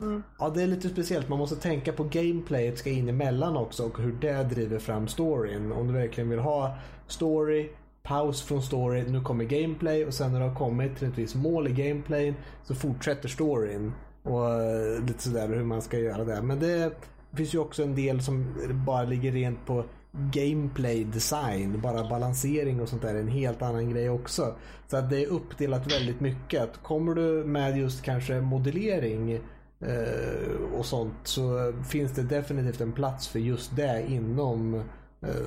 [0.00, 0.22] Mm.
[0.38, 1.28] Ja, det är lite speciellt.
[1.28, 5.72] Man måste tänka på gameplayet ska in emellan också och hur det driver fram storyn.
[5.72, 7.70] Om du verkligen vill ha story,
[8.08, 11.34] paus från story, nu kommer gameplay och sen när det har kommit till ett visst
[11.34, 12.34] mål i gameplay
[12.64, 13.92] så fortsätter storyn.
[14.22, 16.42] Och eh, lite sådär hur man ska göra det.
[16.42, 16.92] Men det
[17.32, 18.54] finns ju också en del som
[18.86, 23.90] bara ligger rent på gameplay design, bara balansering och sånt där är en helt annan
[23.90, 24.54] grej också.
[24.86, 26.62] Så att det är uppdelat väldigt mycket.
[26.62, 29.32] Att kommer du med just kanske modellering
[29.80, 34.74] eh, och sånt så finns det definitivt en plats för just det inom
[35.20, 35.46] eh,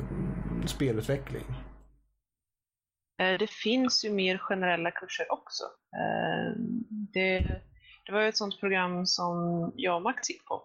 [0.66, 1.46] spelutveckling.
[3.20, 5.64] Eh, Det finns ju mer generella kurser också.
[5.94, 6.54] Eh,
[7.14, 7.40] Det,
[8.06, 9.36] det var ju ett sånt program som
[9.76, 10.64] jag och Max gick på.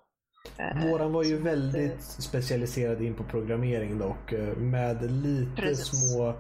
[0.59, 5.87] Eh, Våran var ju väldigt specialiserad in på programmering dock med lite Precis.
[6.13, 6.35] små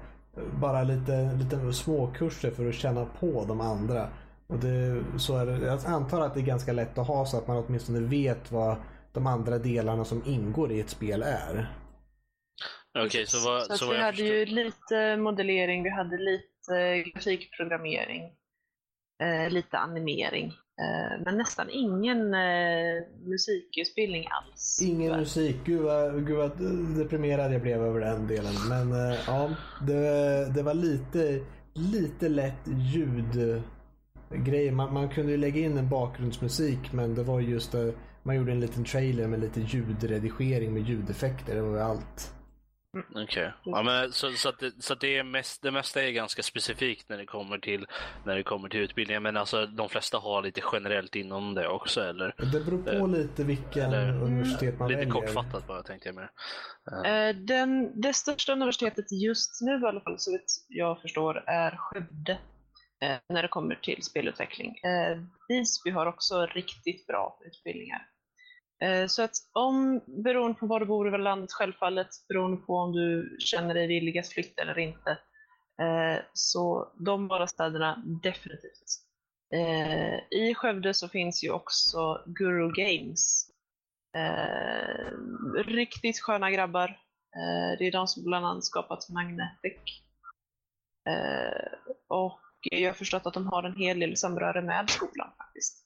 [0.60, 4.08] bara lite, lite småkurser för att känna på de andra.
[4.46, 7.38] Och det, så är det, jag antar att det är ganska lätt att ha så
[7.38, 8.76] att man åtminstone vet vad
[9.12, 11.74] de andra delarna som ingår i ett spel är.
[12.98, 14.28] Okej, så vad, så så vi hade förstår.
[14.36, 18.22] ju lite modellering, vi hade lite grafikprogrammering.
[19.22, 20.46] eh, lite animering.
[20.82, 24.78] Eh, men nästan ingen eh, musikutbildning alls.
[24.82, 25.18] Ingen tyvärr.
[25.18, 25.56] musik.
[25.64, 26.50] Gud vad, gud vad
[26.98, 28.54] deprimerad jag blev över den delen.
[28.68, 29.50] Men eh, ja,
[29.86, 31.40] det, det var lite,
[31.74, 34.70] lite lätt ljudgrej.
[34.70, 38.52] Man, man kunde ju lägga in en bakgrundsmusik men det var just det, man gjorde
[38.52, 41.54] en liten trailer med lite ljudredigering med ljudeffekter.
[41.54, 42.34] Det var ju allt.
[43.14, 43.52] Okej.
[43.64, 46.42] Ja, men så, så, att det, så att det, är mest, det mesta är ganska
[46.42, 47.86] specifikt när det kommer till,
[48.24, 49.22] när det kommer till utbildningen.
[49.22, 52.34] Men alltså de flesta har lite generellt inom det också eller?
[52.38, 55.12] Det beror på Eh, lite vilken eller- universitet man Lite väljer.
[55.12, 56.30] kortfattat bara tänkte jag mer.
[57.04, 61.44] Eh, Eh, Den, det största universitetet just nu i alla fall, så vitt jag förstår,
[61.46, 62.38] är Skövde.
[63.02, 64.76] eh, När det kommer till spelutveckling.
[64.84, 68.06] Eh, Visby har också riktigt bra utbildningar.
[68.82, 72.92] Eh, så att om, beroende på var du bor i landet självfallet, beroende på om
[72.92, 75.10] du känner dig villig att flytta eller inte,
[75.82, 78.98] eh, så de båda städerna definitivt.
[79.54, 83.48] Eh, I Skövde så finns ju också Guru Games.
[85.66, 86.98] Riktigt sköna grabbar.
[87.78, 90.02] Det är de som bland annat skapat Magnetic.
[92.08, 95.81] Och jag har förstått att de har en hel del samröre med skolan faktiskt.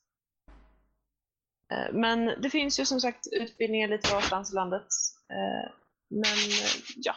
[1.73, 4.87] Eh, men det finns ju som sagt utbildningar lite varstans i landet.
[5.31, 5.71] Eh,
[6.11, 7.15] men eh, ja,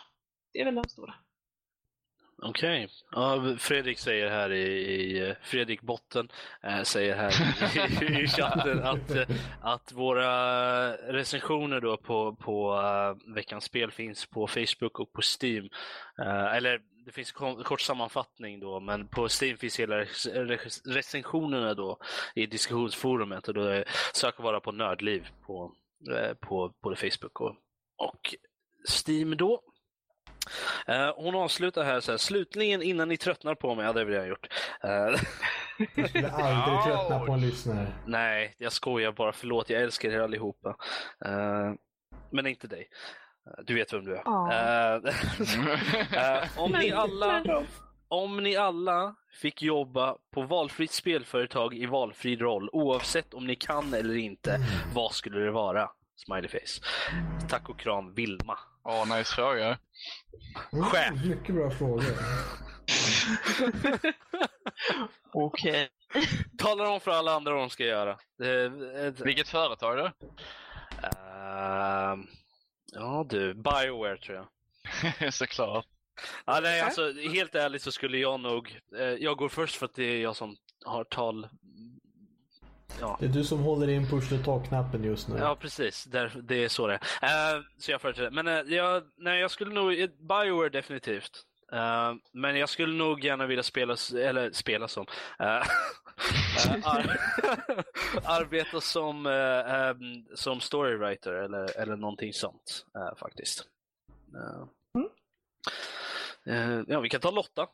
[0.54, 1.14] det är väl de stora.
[2.42, 2.88] Okej.
[3.12, 6.30] Ja, Fredrik säger här i, i Fredrik Botten
[6.84, 7.32] säger här
[8.04, 9.12] i, i chatten att,
[9.62, 12.82] att våra recensioner då på, på
[13.36, 15.70] veckans spel finns på Facebook och på Steam.
[16.56, 21.74] Eller det finns en kort sammanfattning då, men på Steam finns hela rec- rec- recensionerna
[21.74, 21.98] då
[22.36, 25.72] i diskussionsforumet och då är, sök bara på Nördliv på,
[26.16, 27.56] eh, på både Facebook och,
[27.98, 28.36] och
[29.08, 29.62] Steam då.
[30.88, 34.06] Eh, hon avslutar här så här, slutligen innan ni tröttnar på mig, ja det har
[34.06, 34.48] vi redan gjort.
[34.84, 34.90] Eh,
[35.96, 37.88] Jag skulle aldrig tröttna på en lyssnare.
[38.06, 40.76] nej, jag skojar bara, förlåt, jag älskar er allihopa.
[41.26, 41.74] Eh,
[42.32, 42.90] men inte dig.
[43.64, 44.22] Du vet vem du är.
[44.26, 44.54] Ja.
[44.54, 47.44] Eh, om, ni alla,
[48.08, 53.94] om ni alla fick jobba på valfritt spelföretag i valfri roll, oavsett om ni kan
[53.94, 54.60] eller inte,
[54.94, 55.90] vad skulle det vara?
[56.16, 56.82] Smileyface.
[57.50, 58.58] Tack och kram, Vilma.
[58.84, 59.78] Åh, nice fråga.
[60.72, 61.12] Chef.
[61.12, 62.04] Mm, mycket bra frågor.
[65.34, 65.90] Okej.
[66.58, 68.18] Talar om för alla andra vad de ska göra.
[69.24, 70.12] Vilket företag då?
[71.08, 72.28] Ehm,
[72.92, 75.34] ja du, Bioware tror jag.
[75.34, 75.86] Såklart.
[76.46, 78.80] Ja, nej, alltså, helt ärligt så skulle jag nog...
[78.98, 81.48] Eh, jag går först för att det är jag som har tal...
[83.00, 85.38] Ja, Det är du som håller in push to talk-knappen just nu.
[85.38, 86.04] ja precis.
[86.04, 87.56] Där, det är så det är.
[87.58, 88.32] Eh, så jag företräder.
[88.32, 90.00] Men eh, jag, nej, jag skulle nog...
[90.00, 91.44] eh, Bioware definitivt.
[91.72, 95.06] Eh, men jag skulle nog gärna vilja spela, eller spela som,
[95.40, 95.46] eh,
[96.84, 97.20] ar-
[98.42, 102.86] arbeta som, ehm, som storywriter eller, eller någonting sånt
[103.20, 103.64] faktiskt.
[106.48, 107.68] Eh, ja, vi kan ta Lotta.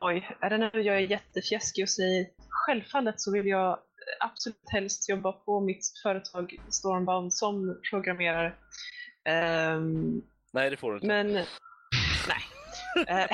[0.00, 3.78] Oj, är det nu jag är jättefjäskig och säger självfallet så vill jag
[4.20, 8.52] absolut helst jobba på mitt företag Stormbound som programmerare.
[9.24, 10.22] Ehm,
[10.52, 11.06] Nej, det får du inte.
[11.06, 11.44] men nej.
[12.28, 12.70] Eh, fair enough.
[12.70, 12.74] Eh,
[13.08, 13.24] Eh,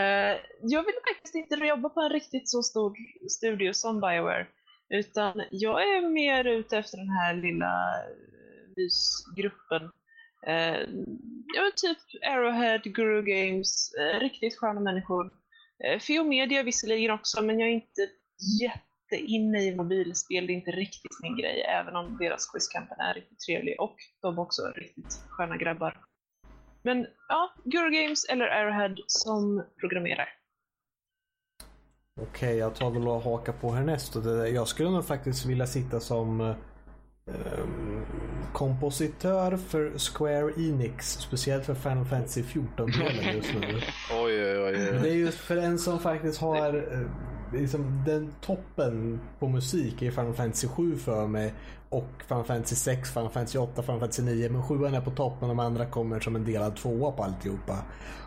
[0.00, 2.96] eh, jag vill faktiskt inte jobba på en riktigt så stor
[3.30, 4.46] studio som Bioware.
[4.88, 7.72] Utan jag är mer ute efter den här lilla eh,
[8.76, 9.90] mysgruppen.
[11.54, 15.30] Ja, men typ Arrowhead, Guru Games, riktigt sköna människor.
[15.84, 18.08] Eh, Feo Media visserligen också, men jag är inte
[18.62, 20.46] jätteinne i mobilspel.
[20.46, 24.38] Det är inte riktigt min grej, även om deras quizkampen är riktigt trevlig och de
[24.38, 26.05] är också riktigt sköna grabbar.
[26.86, 30.28] Men ja, Guru Games eller Arrowhead som programmerar.
[32.20, 34.16] Okej, jag tar väl och hakar på härnäst.
[34.16, 34.48] Och det.
[34.48, 36.54] Jag skulle nog faktiskt vilja sitta som eh,
[38.52, 41.12] kompositör för Square Enix.
[41.12, 43.60] Speciellt för Final Fantasy 14-delen just nu.
[44.22, 44.72] Oj, oj, oj.
[45.02, 47.10] Det är just för en som faktiskt har eh,
[47.52, 51.54] liksom, den toppen på musik är Final Fantasy 7 för mig.
[51.88, 54.48] Och Final Fantasy 6, Final Fantasy 8, Final Fantasy 9.
[54.48, 57.78] Men 7 är på toppen och de andra kommer som en delad tvåa på alltihopa.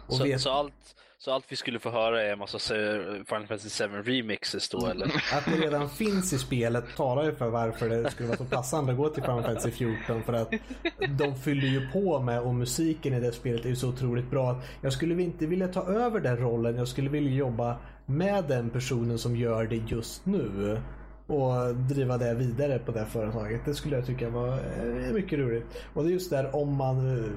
[0.08, 0.74] Och Så, vet så, allt,
[1.18, 5.06] så allt vi skulle få höra är en massa Final Fantasy 7 remixes då eller?
[5.06, 8.92] att det redan finns i spelet talar ju för varför det skulle vara så passande
[8.92, 10.24] att gå till Final Fantasy 14.
[10.24, 10.54] För att
[11.10, 14.62] de fyller ju på med och musiken i det spelet är ju så otroligt bra.
[14.82, 16.76] Jag skulle inte vilja ta över den rollen.
[16.76, 17.78] Jag skulle vilja jobba
[18.10, 20.78] med den personen som gör det just nu.
[21.28, 23.66] Och driva det vidare på det företaget.
[23.66, 25.66] Det skulle jag tycka var eh, mycket roligt.
[25.94, 27.32] Och det är just där om man eh,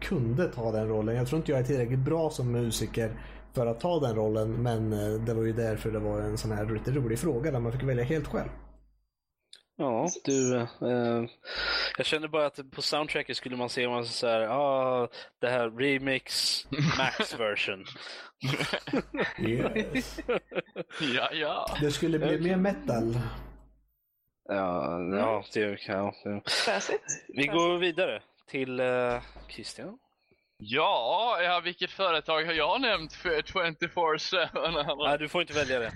[0.00, 1.16] kunde ta den rollen.
[1.16, 3.10] Jag tror inte jag är tillräckligt bra som musiker
[3.52, 4.52] för att ta den rollen.
[4.52, 7.60] Men eh, det var ju därför det var en sån här lite rolig fråga där
[7.60, 8.48] man fick välja helt själv.
[9.80, 10.56] Ja, du.
[10.56, 11.24] Eh,
[11.96, 15.08] jag känner bara att på soundtracket skulle man se om man så här, ah,
[15.40, 16.62] det här remix
[16.98, 17.84] max version.
[19.38, 20.20] Yes.
[21.14, 21.76] ja, ja.
[21.80, 23.18] Det skulle bli mer metal.
[24.48, 26.42] Ja, ja, det, ja, det.
[27.28, 29.98] Vi går vidare till uh, Christian.
[30.60, 34.96] Ja, ja, vilket företag har jag nämnt för 24-7?
[35.08, 35.92] Nej, du får inte välja det.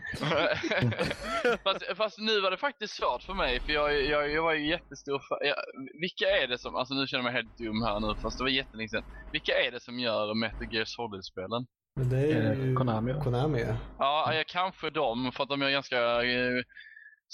[1.64, 4.68] fast, fast nu var det faktiskt svårt för mig, för jag, jag, jag var ju
[4.68, 5.56] jättestor jag,
[6.00, 8.44] Vilka är det som, alltså nu känner jag mig helt dum här nu, fast det
[8.44, 9.02] var jättelänge sedan.
[9.32, 11.66] Vilka är det som gör Metal Gear Solid-spelen?
[11.96, 12.26] Men det är
[12.56, 13.24] ju Eh, Konami, va?
[13.24, 13.60] Konami.
[13.60, 13.76] ja.
[13.98, 15.96] Ja, jag kanske dem, för att de är ganska...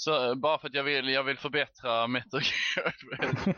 [0.07, 2.93] eh, Så, bara för att jag vill, jag vill förbättra Metal Gear.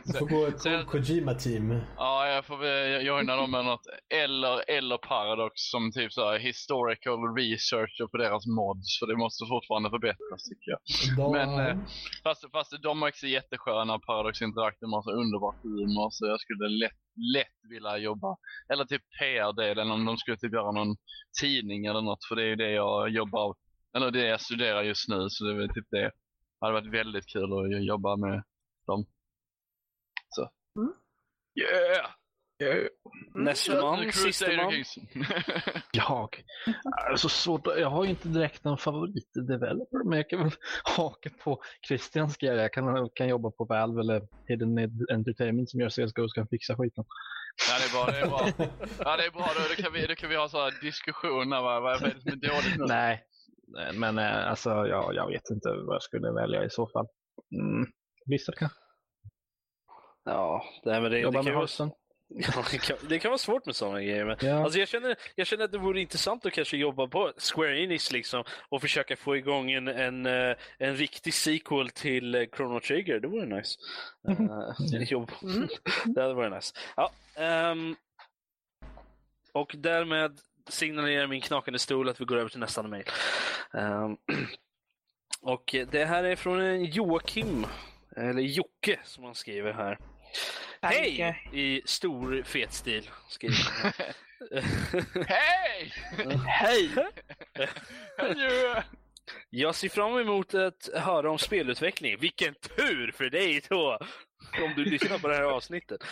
[0.05, 1.79] Du får gå ett Ko- Kojima-team.
[1.97, 2.65] Ja, jag får
[3.09, 3.81] joina dem med något.
[4.23, 8.99] Eller, eller Paradox som typ så här historical researcher på deras mods.
[8.99, 10.79] För det måste fortfarande förbättras tycker jag.
[11.17, 11.77] Då, Men, eh,
[12.23, 16.67] Fast, fast de är också jättesköna, Paradox Interactive har så underbar humor så jag skulle
[16.69, 17.01] lätt,
[17.35, 18.37] lätt vilja jobba.
[18.73, 20.95] Eller typ PR-delen om de skulle typ göra någon
[21.41, 23.55] tidning eller något för det är ju det jag jobbar,
[23.95, 26.11] eller det jag studerar just nu så det är väl typ det.
[26.61, 28.43] Det hade varit väldigt kul att jobba med
[28.87, 29.05] dem.
[30.29, 30.49] Så.
[30.79, 30.93] Mm.
[31.59, 32.11] Yeah!
[33.35, 34.73] Nästa man, sista man.
[35.91, 36.43] Jag?
[36.65, 37.67] Det är så svårt.
[37.77, 40.51] Jag har ju inte direkt någon favoritdeveloper, men jag kan väl
[40.83, 42.55] haka på Christians grej.
[42.55, 44.77] Jag kan, kan jobba på Valve eller Hidden
[45.11, 47.05] Entertainment som gör CSGO och kan fixa skiten.
[47.69, 48.69] Ja det är bra, det är bra.
[48.99, 51.61] Ja det är bra då, då kan vi, då kan vi ha så här diskussioner
[51.61, 52.89] vad, vad är det som är dåligt?
[52.89, 53.23] Nej,
[53.93, 57.07] men eh, alltså ja, jag vet inte vad jag skulle välja i så fall.
[57.55, 57.91] Mm.
[58.25, 58.77] Blizzard kanske?
[60.23, 61.91] Ja, nej, men det, det, Jobba kan med Hearthstone?
[62.27, 64.25] ja, det, kan, det kan vara svårt med sådana grejer.
[64.25, 64.63] Men, Ja.
[64.63, 68.11] alltså, jag, känner, jag känner att det vore intressant att kanske jobba på Square Enix
[68.11, 73.19] liksom, och försöka få igång en, en, eh, en riktig sequel till eh, Chrono Trigger.
[73.19, 73.79] Det vore nice.
[74.27, 75.31] Eh, jobb.
[75.43, 75.67] Mm.
[76.05, 76.75] det hade varit nice.
[76.95, 77.95] Ja, ehm,
[79.53, 83.05] och därmed signalerar min knakande stol att vi går över till nästa mejl.
[83.73, 84.17] Ehm,
[85.41, 87.65] och det här är från en Joakim,
[88.17, 89.97] eller Jocke som han skriver här.
[90.81, 91.43] Hej!
[91.53, 93.09] I stor fet stil.
[95.27, 95.93] Hej!
[96.47, 96.89] Hej!
[99.49, 102.17] Jag ser fram emot att höra om spelutveckling.
[102.19, 103.99] Vilken tur för dig då!
[104.63, 106.03] Om du lyssnar på det här avsnittet.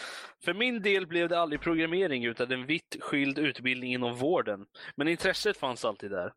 [0.43, 4.65] För min del blev det aldrig programmering utan en vitt skild utbildning inom vården.
[4.95, 6.33] Men intresset fanns alltid där.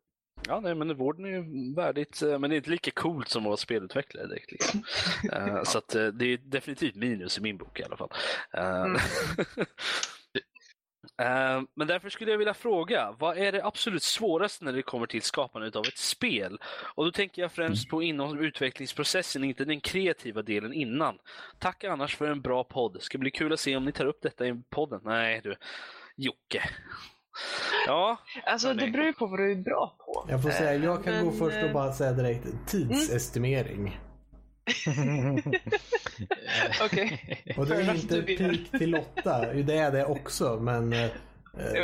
[0.47, 3.43] Ja, nej, men vården är ju värdigt, eh, men det är inte lika coolt som
[3.43, 4.51] att vara spelutvecklare direkt.
[4.51, 4.83] Liksom.
[5.33, 8.09] Eh, så att, eh, det är definitivt minus i min bok i alla fall.
[8.53, 8.97] Mm.
[11.21, 15.07] Eh, Men därför skulle jag vilja fråga, vad är det absolut svåraste när det kommer
[15.07, 16.57] till skapandet av ett spel?
[16.95, 21.17] Och då tänker jag främst på inom utvecklingsprocessen, inte den kreativa delen innan.
[21.59, 23.01] Tack annars för en bra podd.
[23.01, 25.01] Ska bli kul att se om ni tar upp detta i podden.
[25.03, 25.55] Nej du,
[26.15, 26.63] Jocke.
[27.87, 30.25] Ja, Alltså det beror ju på vad du är bra på.
[30.29, 33.99] Jag får säga, jag kan Men, gå först och eh, bara säga direkt tidsestimering.
[36.85, 37.43] Okej.
[37.57, 41.09] Och det är inte pik till Lotta, det är det också men eh,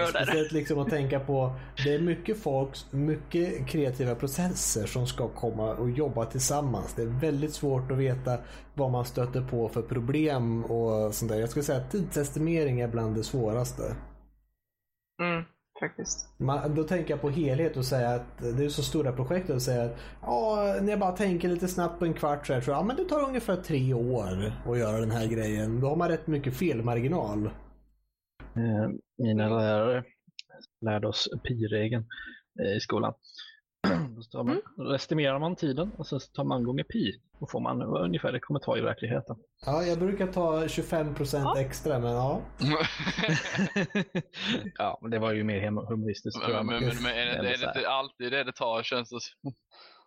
[0.10, 5.74] speciellt liksom att tänka på det är mycket folk, mycket kreativa processer som ska komma
[5.74, 6.94] och jobba tillsammans.
[6.94, 8.38] Det är väldigt svårt att veta
[8.74, 11.40] vad man stöter på för problem och sånt där.
[11.40, 13.96] Jag skulle säga att tidsestimering är bland det svåraste.
[15.22, 15.44] Mm,
[15.80, 16.30] faktiskt.
[16.38, 19.62] Man, då tänker jag på helhet och säga att det är så stora projekt och
[19.62, 22.76] säga att ja, när jag bara tänker lite snabbt på en kvart så här, tror
[22.76, 25.82] jag ja, men det tar ungefär tre år att göra den här grejen.
[25.82, 27.46] Då har man rätt mycket felmarginal.
[28.56, 30.04] Eh, Mina lärare
[30.82, 32.06] lärde oss pi-regeln
[32.62, 33.14] eh, i skolan.
[34.16, 37.22] Då tar man, då estimerar man tiden och sen tar man gånger pi.
[37.40, 39.36] Då får man ungefär det kommer ta i verkligheten.
[39.66, 41.60] Ja, jag brukar ta 25% Ja.
[41.60, 42.42] extra men ja.
[44.78, 47.66] ja, men det var ju mer humoristiskt men, men, men, men är, det, är det
[47.78, 49.54] inte alltid det det tar känns det som?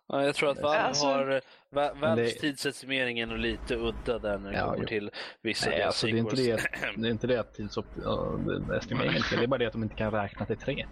[0.07, 1.41] Ja, jag tror att Valve Alltså- har
[1.71, 4.87] Va- Valves det- tidsestimering är nog lite udda där när det Ja, kommer jo.
[4.87, 6.61] till vissa Nej, alltså, det, är inte det,
[6.97, 10.11] det är inte det att tidsestimeringen inte det är bara det att de inte kan
[10.11, 10.85] räkna till tre.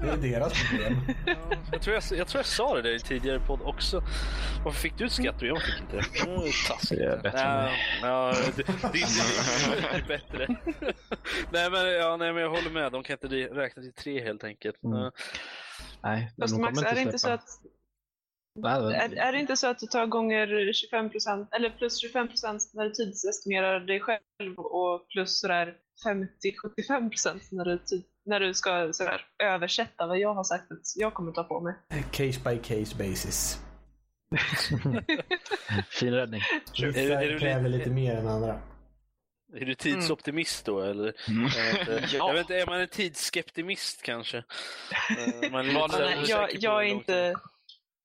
[0.00, 0.96] det är deras problem.
[1.72, 4.02] Jag tror jag, jag tror jag sa det där i tidigare podd också.
[4.64, 5.96] Varför fick du ett skatt och jag fick inte?
[5.96, 6.98] Det var taskigt.
[6.98, 7.70] Det är bättre Ja,
[8.02, 10.46] ja, det, det, är inte bättre.
[11.52, 12.92] nej, men, ja, nej men jag håller med.
[12.92, 14.82] De kan inte räkna till tre helt enkelt.
[14.84, 14.98] Mm.
[14.98, 15.10] Ja.
[16.02, 17.44] Nej, Fast Max, är det inte så att
[18.64, 20.46] Är, är det inte så att du tar gånger
[20.92, 25.74] 25% eller plus 25% när du tidsestimerar dig själv och plus sådär
[26.06, 27.78] 50-75% när du,
[28.26, 31.74] när du ska sådär översätta vad jag har sagt att jag kommer ta på mig?
[32.10, 33.58] Case by case basis.
[35.90, 36.40] fin räddning.
[36.82, 38.60] Vissa Är- är du kräver lite- mer än andra.
[39.56, 41.12] Är du tidsoptimist då eller?
[41.28, 41.48] Mm.
[41.56, 42.16] Jag vet inte.
[42.16, 42.26] Ja.
[42.28, 44.36] Jag vet inte, är man en tidsskeptimist kanske?
[44.38, 47.38] Eh, Man är jag, jag, är inte, tid.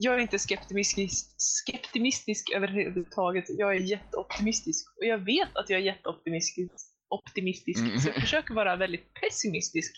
[0.02, 3.46] Jag är inte skeptimistisk, skeptimistisk överhuvudtaget.
[3.48, 4.88] Jag är jätteoptimistisk.
[4.98, 6.72] Och jag vet att jag är jätteoptimistisk.
[7.10, 8.00] Optimistisk, Mm.
[8.00, 9.94] Så jag försöker vara väldigt pessimistisk.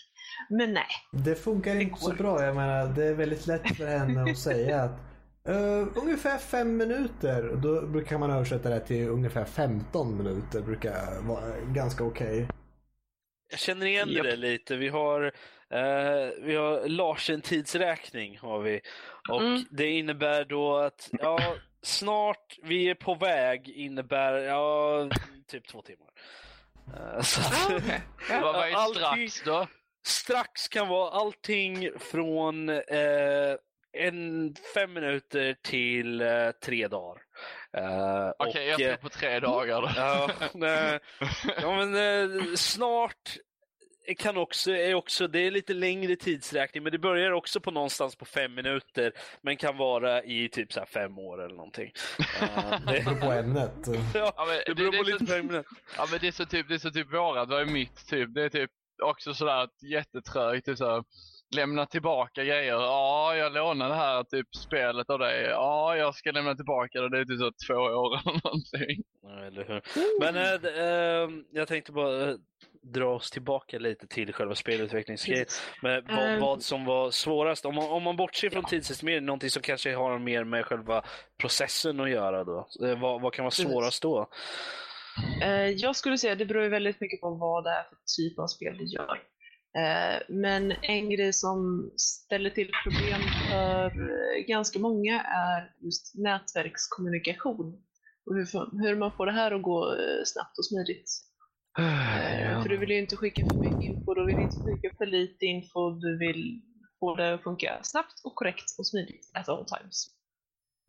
[0.50, 0.86] Men nej.
[1.12, 2.44] Det funkar inte så bra.
[2.44, 5.00] Jag menar, det är väldigt lätt för henne att säga att
[5.48, 7.56] eh, ungefär fem minuter.
[7.62, 10.60] Då brukar man översätta det till ungefär 15 minuter.
[10.60, 12.48] brukar vara ganska okej.
[13.52, 14.24] Jag känner igen Japp.
[14.24, 14.76] det lite.
[14.76, 15.22] Vi har,
[15.70, 18.80] eh, vi har Larsen tidsräkning har vi.
[19.28, 19.64] Och Mm.
[19.70, 25.08] det innebär då att ja, snart, vi är på väg innebär ja,
[25.48, 26.08] typ två timmar.
[26.96, 28.40] Eh, så Ah.
[28.42, 29.66] Vad var är Allting- strax då?
[30.06, 33.56] strax kan vara allting från eh,
[33.92, 37.22] en, fem minuter till eh, tre dagar.
[37.76, 39.90] Eh, Okej, jag och, tror eh, på tre dagar då.
[39.96, 40.98] Ja, nej.
[41.62, 43.36] ja men eh, snart
[44.18, 48.16] kan också, är också, det är lite längre tidsräkning, men det börjar också på någonstans
[48.16, 51.92] på fem minuter, men kan vara i typ så här fem år eller någonting.
[52.40, 53.72] Eh, Det beror på ämnet.
[54.14, 55.64] ja, Ja, men det det- beror det på är så- lite per ämne.
[55.96, 58.34] Ja men det är så typ, det är så typ vårat, vad är mitt typ?
[58.34, 58.70] Det är typ
[59.02, 61.04] också sådär jättetrögt, typ såhär,
[61.54, 62.72] lämna tillbaka grejer.
[62.72, 65.42] Ja, jag lånar det här typ spelet av dig.
[65.42, 67.08] Ja, jag ska lämna tillbaka det.
[67.08, 69.02] Det är typ så två år eller någonting.
[69.22, 69.82] Ja, eller hur?
[70.20, 72.34] Men eh, jag tänkte bara eh,
[72.82, 75.46] dra oss tillbaka lite till själva spelutvecklingsgrejen.
[75.82, 76.40] Men vad, Ehm.
[76.40, 80.18] vad som var svårast, om man, om man bortser från tidsestimering, någonting som kanske har
[80.18, 81.02] mer med själva
[81.40, 82.68] processen att göra då.
[82.84, 84.28] Eh, Vad, vad kan vara svårast då?
[85.76, 88.38] Jag skulle säga att det beror ju väldigt mycket på vad det är för typ
[88.38, 89.22] av spel du gör.
[89.78, 93.20] Eh, men en grej som ställer till problem
[93.50, 97.82] för eh, ganska många är just nätverkskommunikation.
[98.26, 98.34] Och
[98.82, 101.10] hur, man får det här att gå eh, snabbt och smidigt.
[101.78, 102.62] Eh, Ja.
[102.62, 105.46] För du vill ju inte skicka för mycket info, du vill inte skicka för lite
[105.46, 106.62] info, du vill
[107.00, 110.06] få det att funka snabbt och korrekt och smidigt at all times.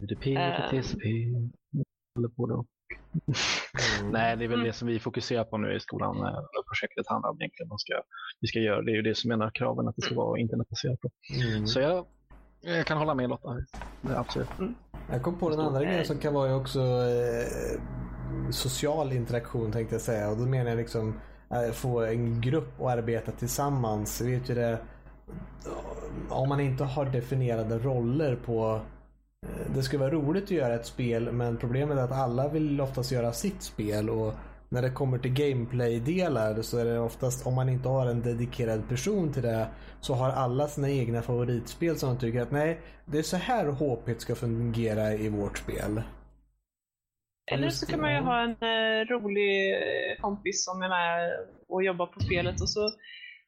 [0.03, 0.69] UDP, Eh.
[0.71, 1.03] TCP.
[2.15, 2.65] Håller på då.
[4.11, 4.67] Nej, det är väl Mm.
[4.67, 6.17] det som vi fokuserar på nu i skolan.
[6.17, 7.93] eh, och Projektet handlar om egentligen vad ska,
[8.41, 8.81] vi ska göra.
[8.81, 11.01] Det är ju det som är en av kraven att det ska vara internetbaserat.
[11.01, 11.09] På.
[11.53, 11.67] Mm.
[11.67, 12.05] Så jag,
[12.61, 13.53] jag kan hålla med Lotta.
[14.01, 14.49] Det är absolut.
[15.11, 17.79] Jag kom på den andra grejen som kan vara ju också eh,
[18.51, 20.29] social interaktion tänkte jag säga.
[20.29, 21.19] Och då menar jag liksom
[21.51, 24.21] eh, få en grupp att arbeta tillsammans.
[24.21, 24.77] Vet ju det.
[26.29, 28.81] Om man inte har definierade roller på eh,
[29.75, 33.11] det skulle vara roligt att göra ett spel men problemet är att alla vill oftast
[33.11, 34.33] göra sitt spel och
[34.69, 38.89] när det kommer till gameplay-delar så är det oftast om man inte har en dedikerad
[38.89, 39.67] person till det
[40.01, 43.65] så har alla sina egna favoritspel som de tycker att nej, det är så här
[43.65, 46.01] HP ska fungera i vårt spel.
[47.51, 51.31] Eller så kan man ju ha en eh, rolig eh, kompis som är med
[51.67, 52.91] och jobbar på spelet och så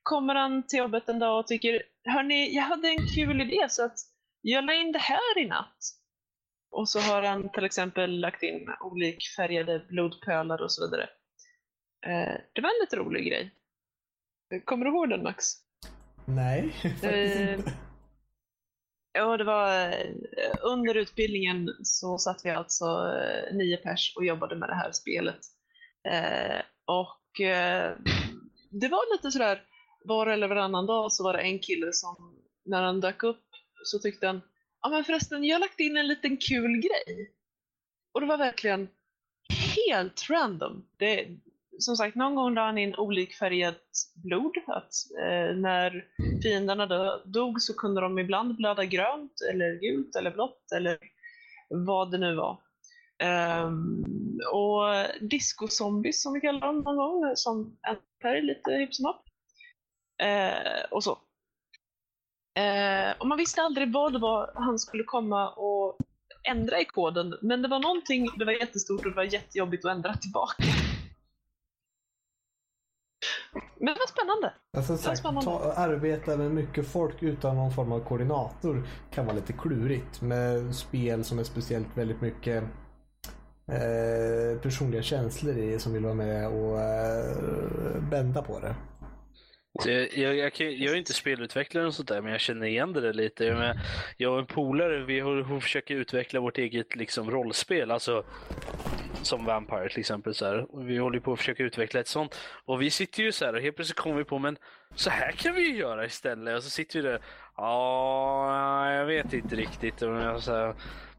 [0.03, 3.85] kommer han till jobbet en dag och tycker Hörni, jag hade en kul idé så
[3.85, 3.97] att
[4.47, 5.77] jag la in det här i natt.
[6.71, 11.03] Och så har han till exempel lagt in olikfärgade blodpölar och så vidare.
[12.07, 13.51] Eh, det var en lite rolig grej.
[14.65, 15.45] Kommer du ihåg den Max?
[16.25, 17.73] Nej, faktiskt Eh, inte.
[19.13, 22.85] Ja, det var eh, under utbildningen så satt vi alltså
[23.51, 25.39] nio pers och jobbade med det här spelet.
[26.85, 27.21] Och
[28.81, 29.63] det var lite sådär,
[30.05, 33.44] var eller varannan dag så var det en kille som, när han dök upp
[33.87, 34.41] så tyckte han,
[34.81, 37.31] ja men förresten, jag har lagt in en liten kul grej.
[38.13, 38.87] Och det var verkligen
[39.75, 40.85] helt random.
[40.97, 41.27] Det,
[41.79, 43.83] som sagt, någon gång la han in olikfärgat
[44.13, 44.57] blod.
[44.67, 46.05] Att eh, när
[46.43, 50.97] fienderna dö, dog så kunde de ibland blöda grönt eller gult eller blått eller
[51.69, 52.61] vad det nu var.
[53.63, 54.83] Um, och
[55.21, 59.25] disco-zombies som vi kallar dem någon gång, som äter lite hipp som happ.
[60.21, 61.17] Eh, och så.
[62.55, 65.97] Eh, och man visste aldrig vad det var han skulle komma och
[66.43, 69.91] ändra i koden, men det var någonting, det var jättestort och det var jättejobbigt att
[69.91, 70.63] ändra tillbaka.
[73.77, 74.53] Men det var spännande.
[74.77, 75.45] Alltså, sagt, spännande.
[75.45, 80.21] ta, arbeta med mycket folk utan någon form av koordinator kan vara lite klurigt.
[80.21, 82.63] Med spel som är speciellt väldigt mycket
[83.67, 88.75] eh, personliga känslor i som vill vara med och eh, bända på det.
[89.83, 93.01] Jag, jag, jag, jag är inte spelutvecklare och sånt där, men jag känner igen det
[93.01, 93.45] där lite.
[93.45, 93.75] Jag,
[94.17, 98.23] jag och en polare, vi håller på att försöka utveckla vårt eget liksom, rollspel, alltså
[99.21, 100.35] som Vampire till exempel.
[100.35, 100.85] Så här.
[100.85, 102.39] Vi håller på att försöka utveckla ett sånt.
[102.65, 104.57] Och vi sitter ju så här och helt plötsligt kommer vi på, men
[104.95, 106.57] så här kan vi ju göra istället.
[106.57, 107.21] Och så sitter vi där,
[107.57, 110.01] ja, jag vet inte riktigt.
[110.01, 110.73] Och jag, så här,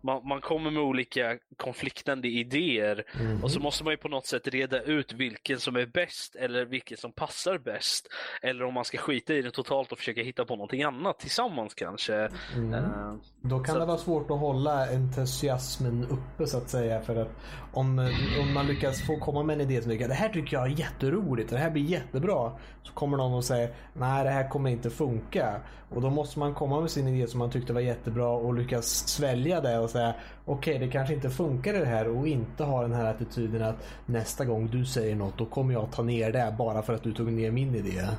[0.06, 3.44] man, man kommer med olika konfliktande idéer Mhm.
[3.44, 6.64] och så måste man ju på något sätt reda ut vilken som är bäst eller
[6.64, 8.08] vilken som passar bäst.
[8.42, 11.74] Eller om man ska skita i det totalt och försöka hitta på någonting annat tillsammans
[11.74, 12.28] kanske.
[12.54, 12.74] Mm.
[12.74, 14.86] Eh, Då kan Så- det vara svårt att hålla
[15.30, 17.00] entusiasmen uppe så att säga.
[17.00, 17.30] För att
[17.72, 17.98] om,
[18.40, 20.70] om man lyckas få komma med en idé som tycker det här tycker jag är
[20.70, 22.52] jätteroligt, det här blir jättebra.
[22.82, 25.60] Så kommer någon och säger nej det här kommer inte funka.
[25.90, 29.08] Och då måste man komma med sin idé som man tyckte var jättebra och lyckas
[29.08, 32.92] svälja det och säga okej det kanske inte funkar det här och inte ha den
[32.92, 36.82] här attityden att nästa gång du säger något då kommer jag ta ner det bara
[36.82, 38.02] för att du tog ner min idé.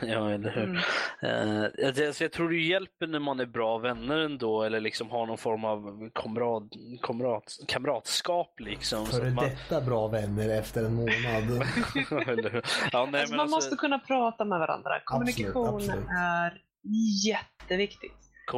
[0.00, 0.62] Ja, eller hur.
[1.22, 1.70] Mm.
[1.78, 5.26] Jag, alltså, jag tror det hjälper när man är bra vänner ändå eller liksom har
[5.26, 6.62] någon form av kamrat,
[7.02, 8.60] kamrat, kamratskap.
[8.60, 11.12] Liksom, så Före att man, detta bra vänner efter en månad.
[12.28, 12.64] eller hur?
[12.92, 14.90] Ja, nej, Alltså, men man alltså, måste kunna prata med varandra.
[15.04, 16.04] Kommunikation absolut.
[16.18, 16.62] är
[17.26, 18.12] jätteviktigt.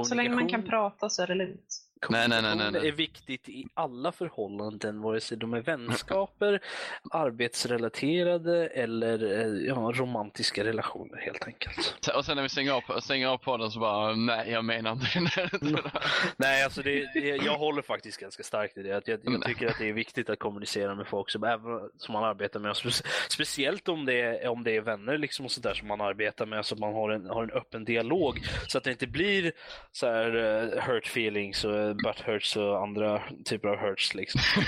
[0.04, 1.82] Så länge man kan kommunikation- prata så är det lugnt.
[2.08, 2.88] Nej, nej, nej, nej, Kommunikation nej.
[2.88, 6.60] är viktigt i alla förhållanden, vare sig de är vänskaper,
[7.10, 12.08] arbetsrelaterade eller eh, ja, romantiska relationer helt enkelt.
[12.16, 15.50] Och sen när vi stänger av, stänger av podden så bara, nej jag menar inte
[15.60, 15.82] det.
[16.36, 18.92] Nej, alltså det, det, jag håller faktiskt ganska starkt i det.
[18.96, 22.12] Att jag, jag tycker att det är viktigt att kommunicera med folk som, även, som
[22.12, 22.76] man arbetar med.
[22.76, 22.90] Spe,
[23.28, 26.46] speciellt om det, är, om det är vänner liksom och sånt där som man arbetar
[26.46, 28.40] med, så att man har en, har en öppen dialog.
[28.68, 29.52] Så att det inte blir
[29.92, 34.14] så här uh, hurt feelings och butt hurts och andra typer av hurts.
[34.14, 34.40] Liksom.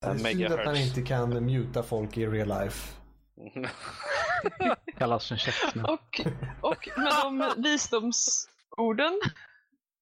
[0.00, 2.92] Det är synd att man inte kan muta folk i real life.
[4.98, 5.84] Kallas för en käftsmäll.
[5.86, 6.20] Och,
[6.60, 9.20] och med de visdomsorden,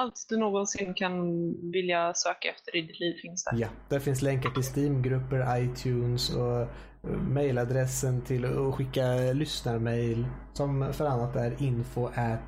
[0.00, 1.30] Allt du någonsin kan
[1.70, 3.58] vilja söka efter i ditt liv finns där.
[3.58, 6.68] Ja, där finns länkar till Steam-grupper, iTunes och eh,
[7.10, 12.40] mailadressen till att skicka lyssnarmail som för annat är info at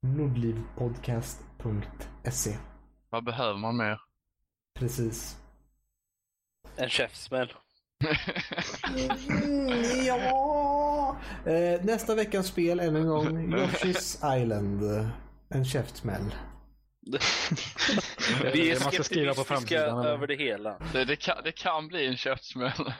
[0.00, 2.56] nordlivpodcast.se
[3.10, 4.00] Vad behöver man mer?
[4.74, 5.36] Precis.
[6.76, 7.52] En käftsmäll.
[9.44, 9.68] Mm,
[10.06, 11.16] ja!
[11.46, 13.54] Eh, nästa veckans spel än en gång.
[13.54, 14.82] Yoshi's Island.
[15.48, 16.34] En käftsmäll.
[18.52, 20.10] Vi är det man ska skriva på skeptiska framsidan, eller?
[20.10, 20.76] över det hela.
[20.92, 22.92] Det, det, kan, det kan bli en käftsmäll.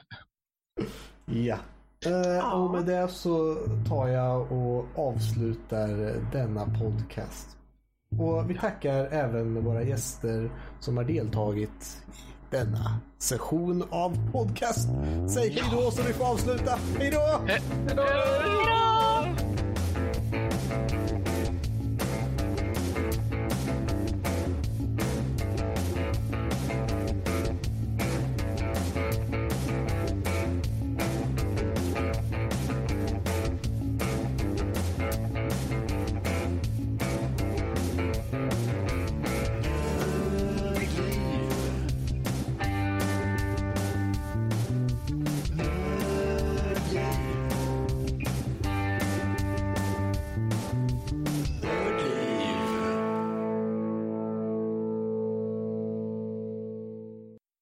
[1.24, 1.58] Ja.
[2.06, 3.54] Eh, och med det så
[3.88, 5.88] tar jag och avslutar
[6.32, 7.56] denna podcast.
[8.18, 10.50] Och vi tackar även våra gäster
[10.80, 14.88] som har deltagit i denna session av podcast.
[15.34, 16.78] Säg hej då så vi får avsluta.
[16.98, 17.40] Hej då!
[17.46, 18.02] Hejdå!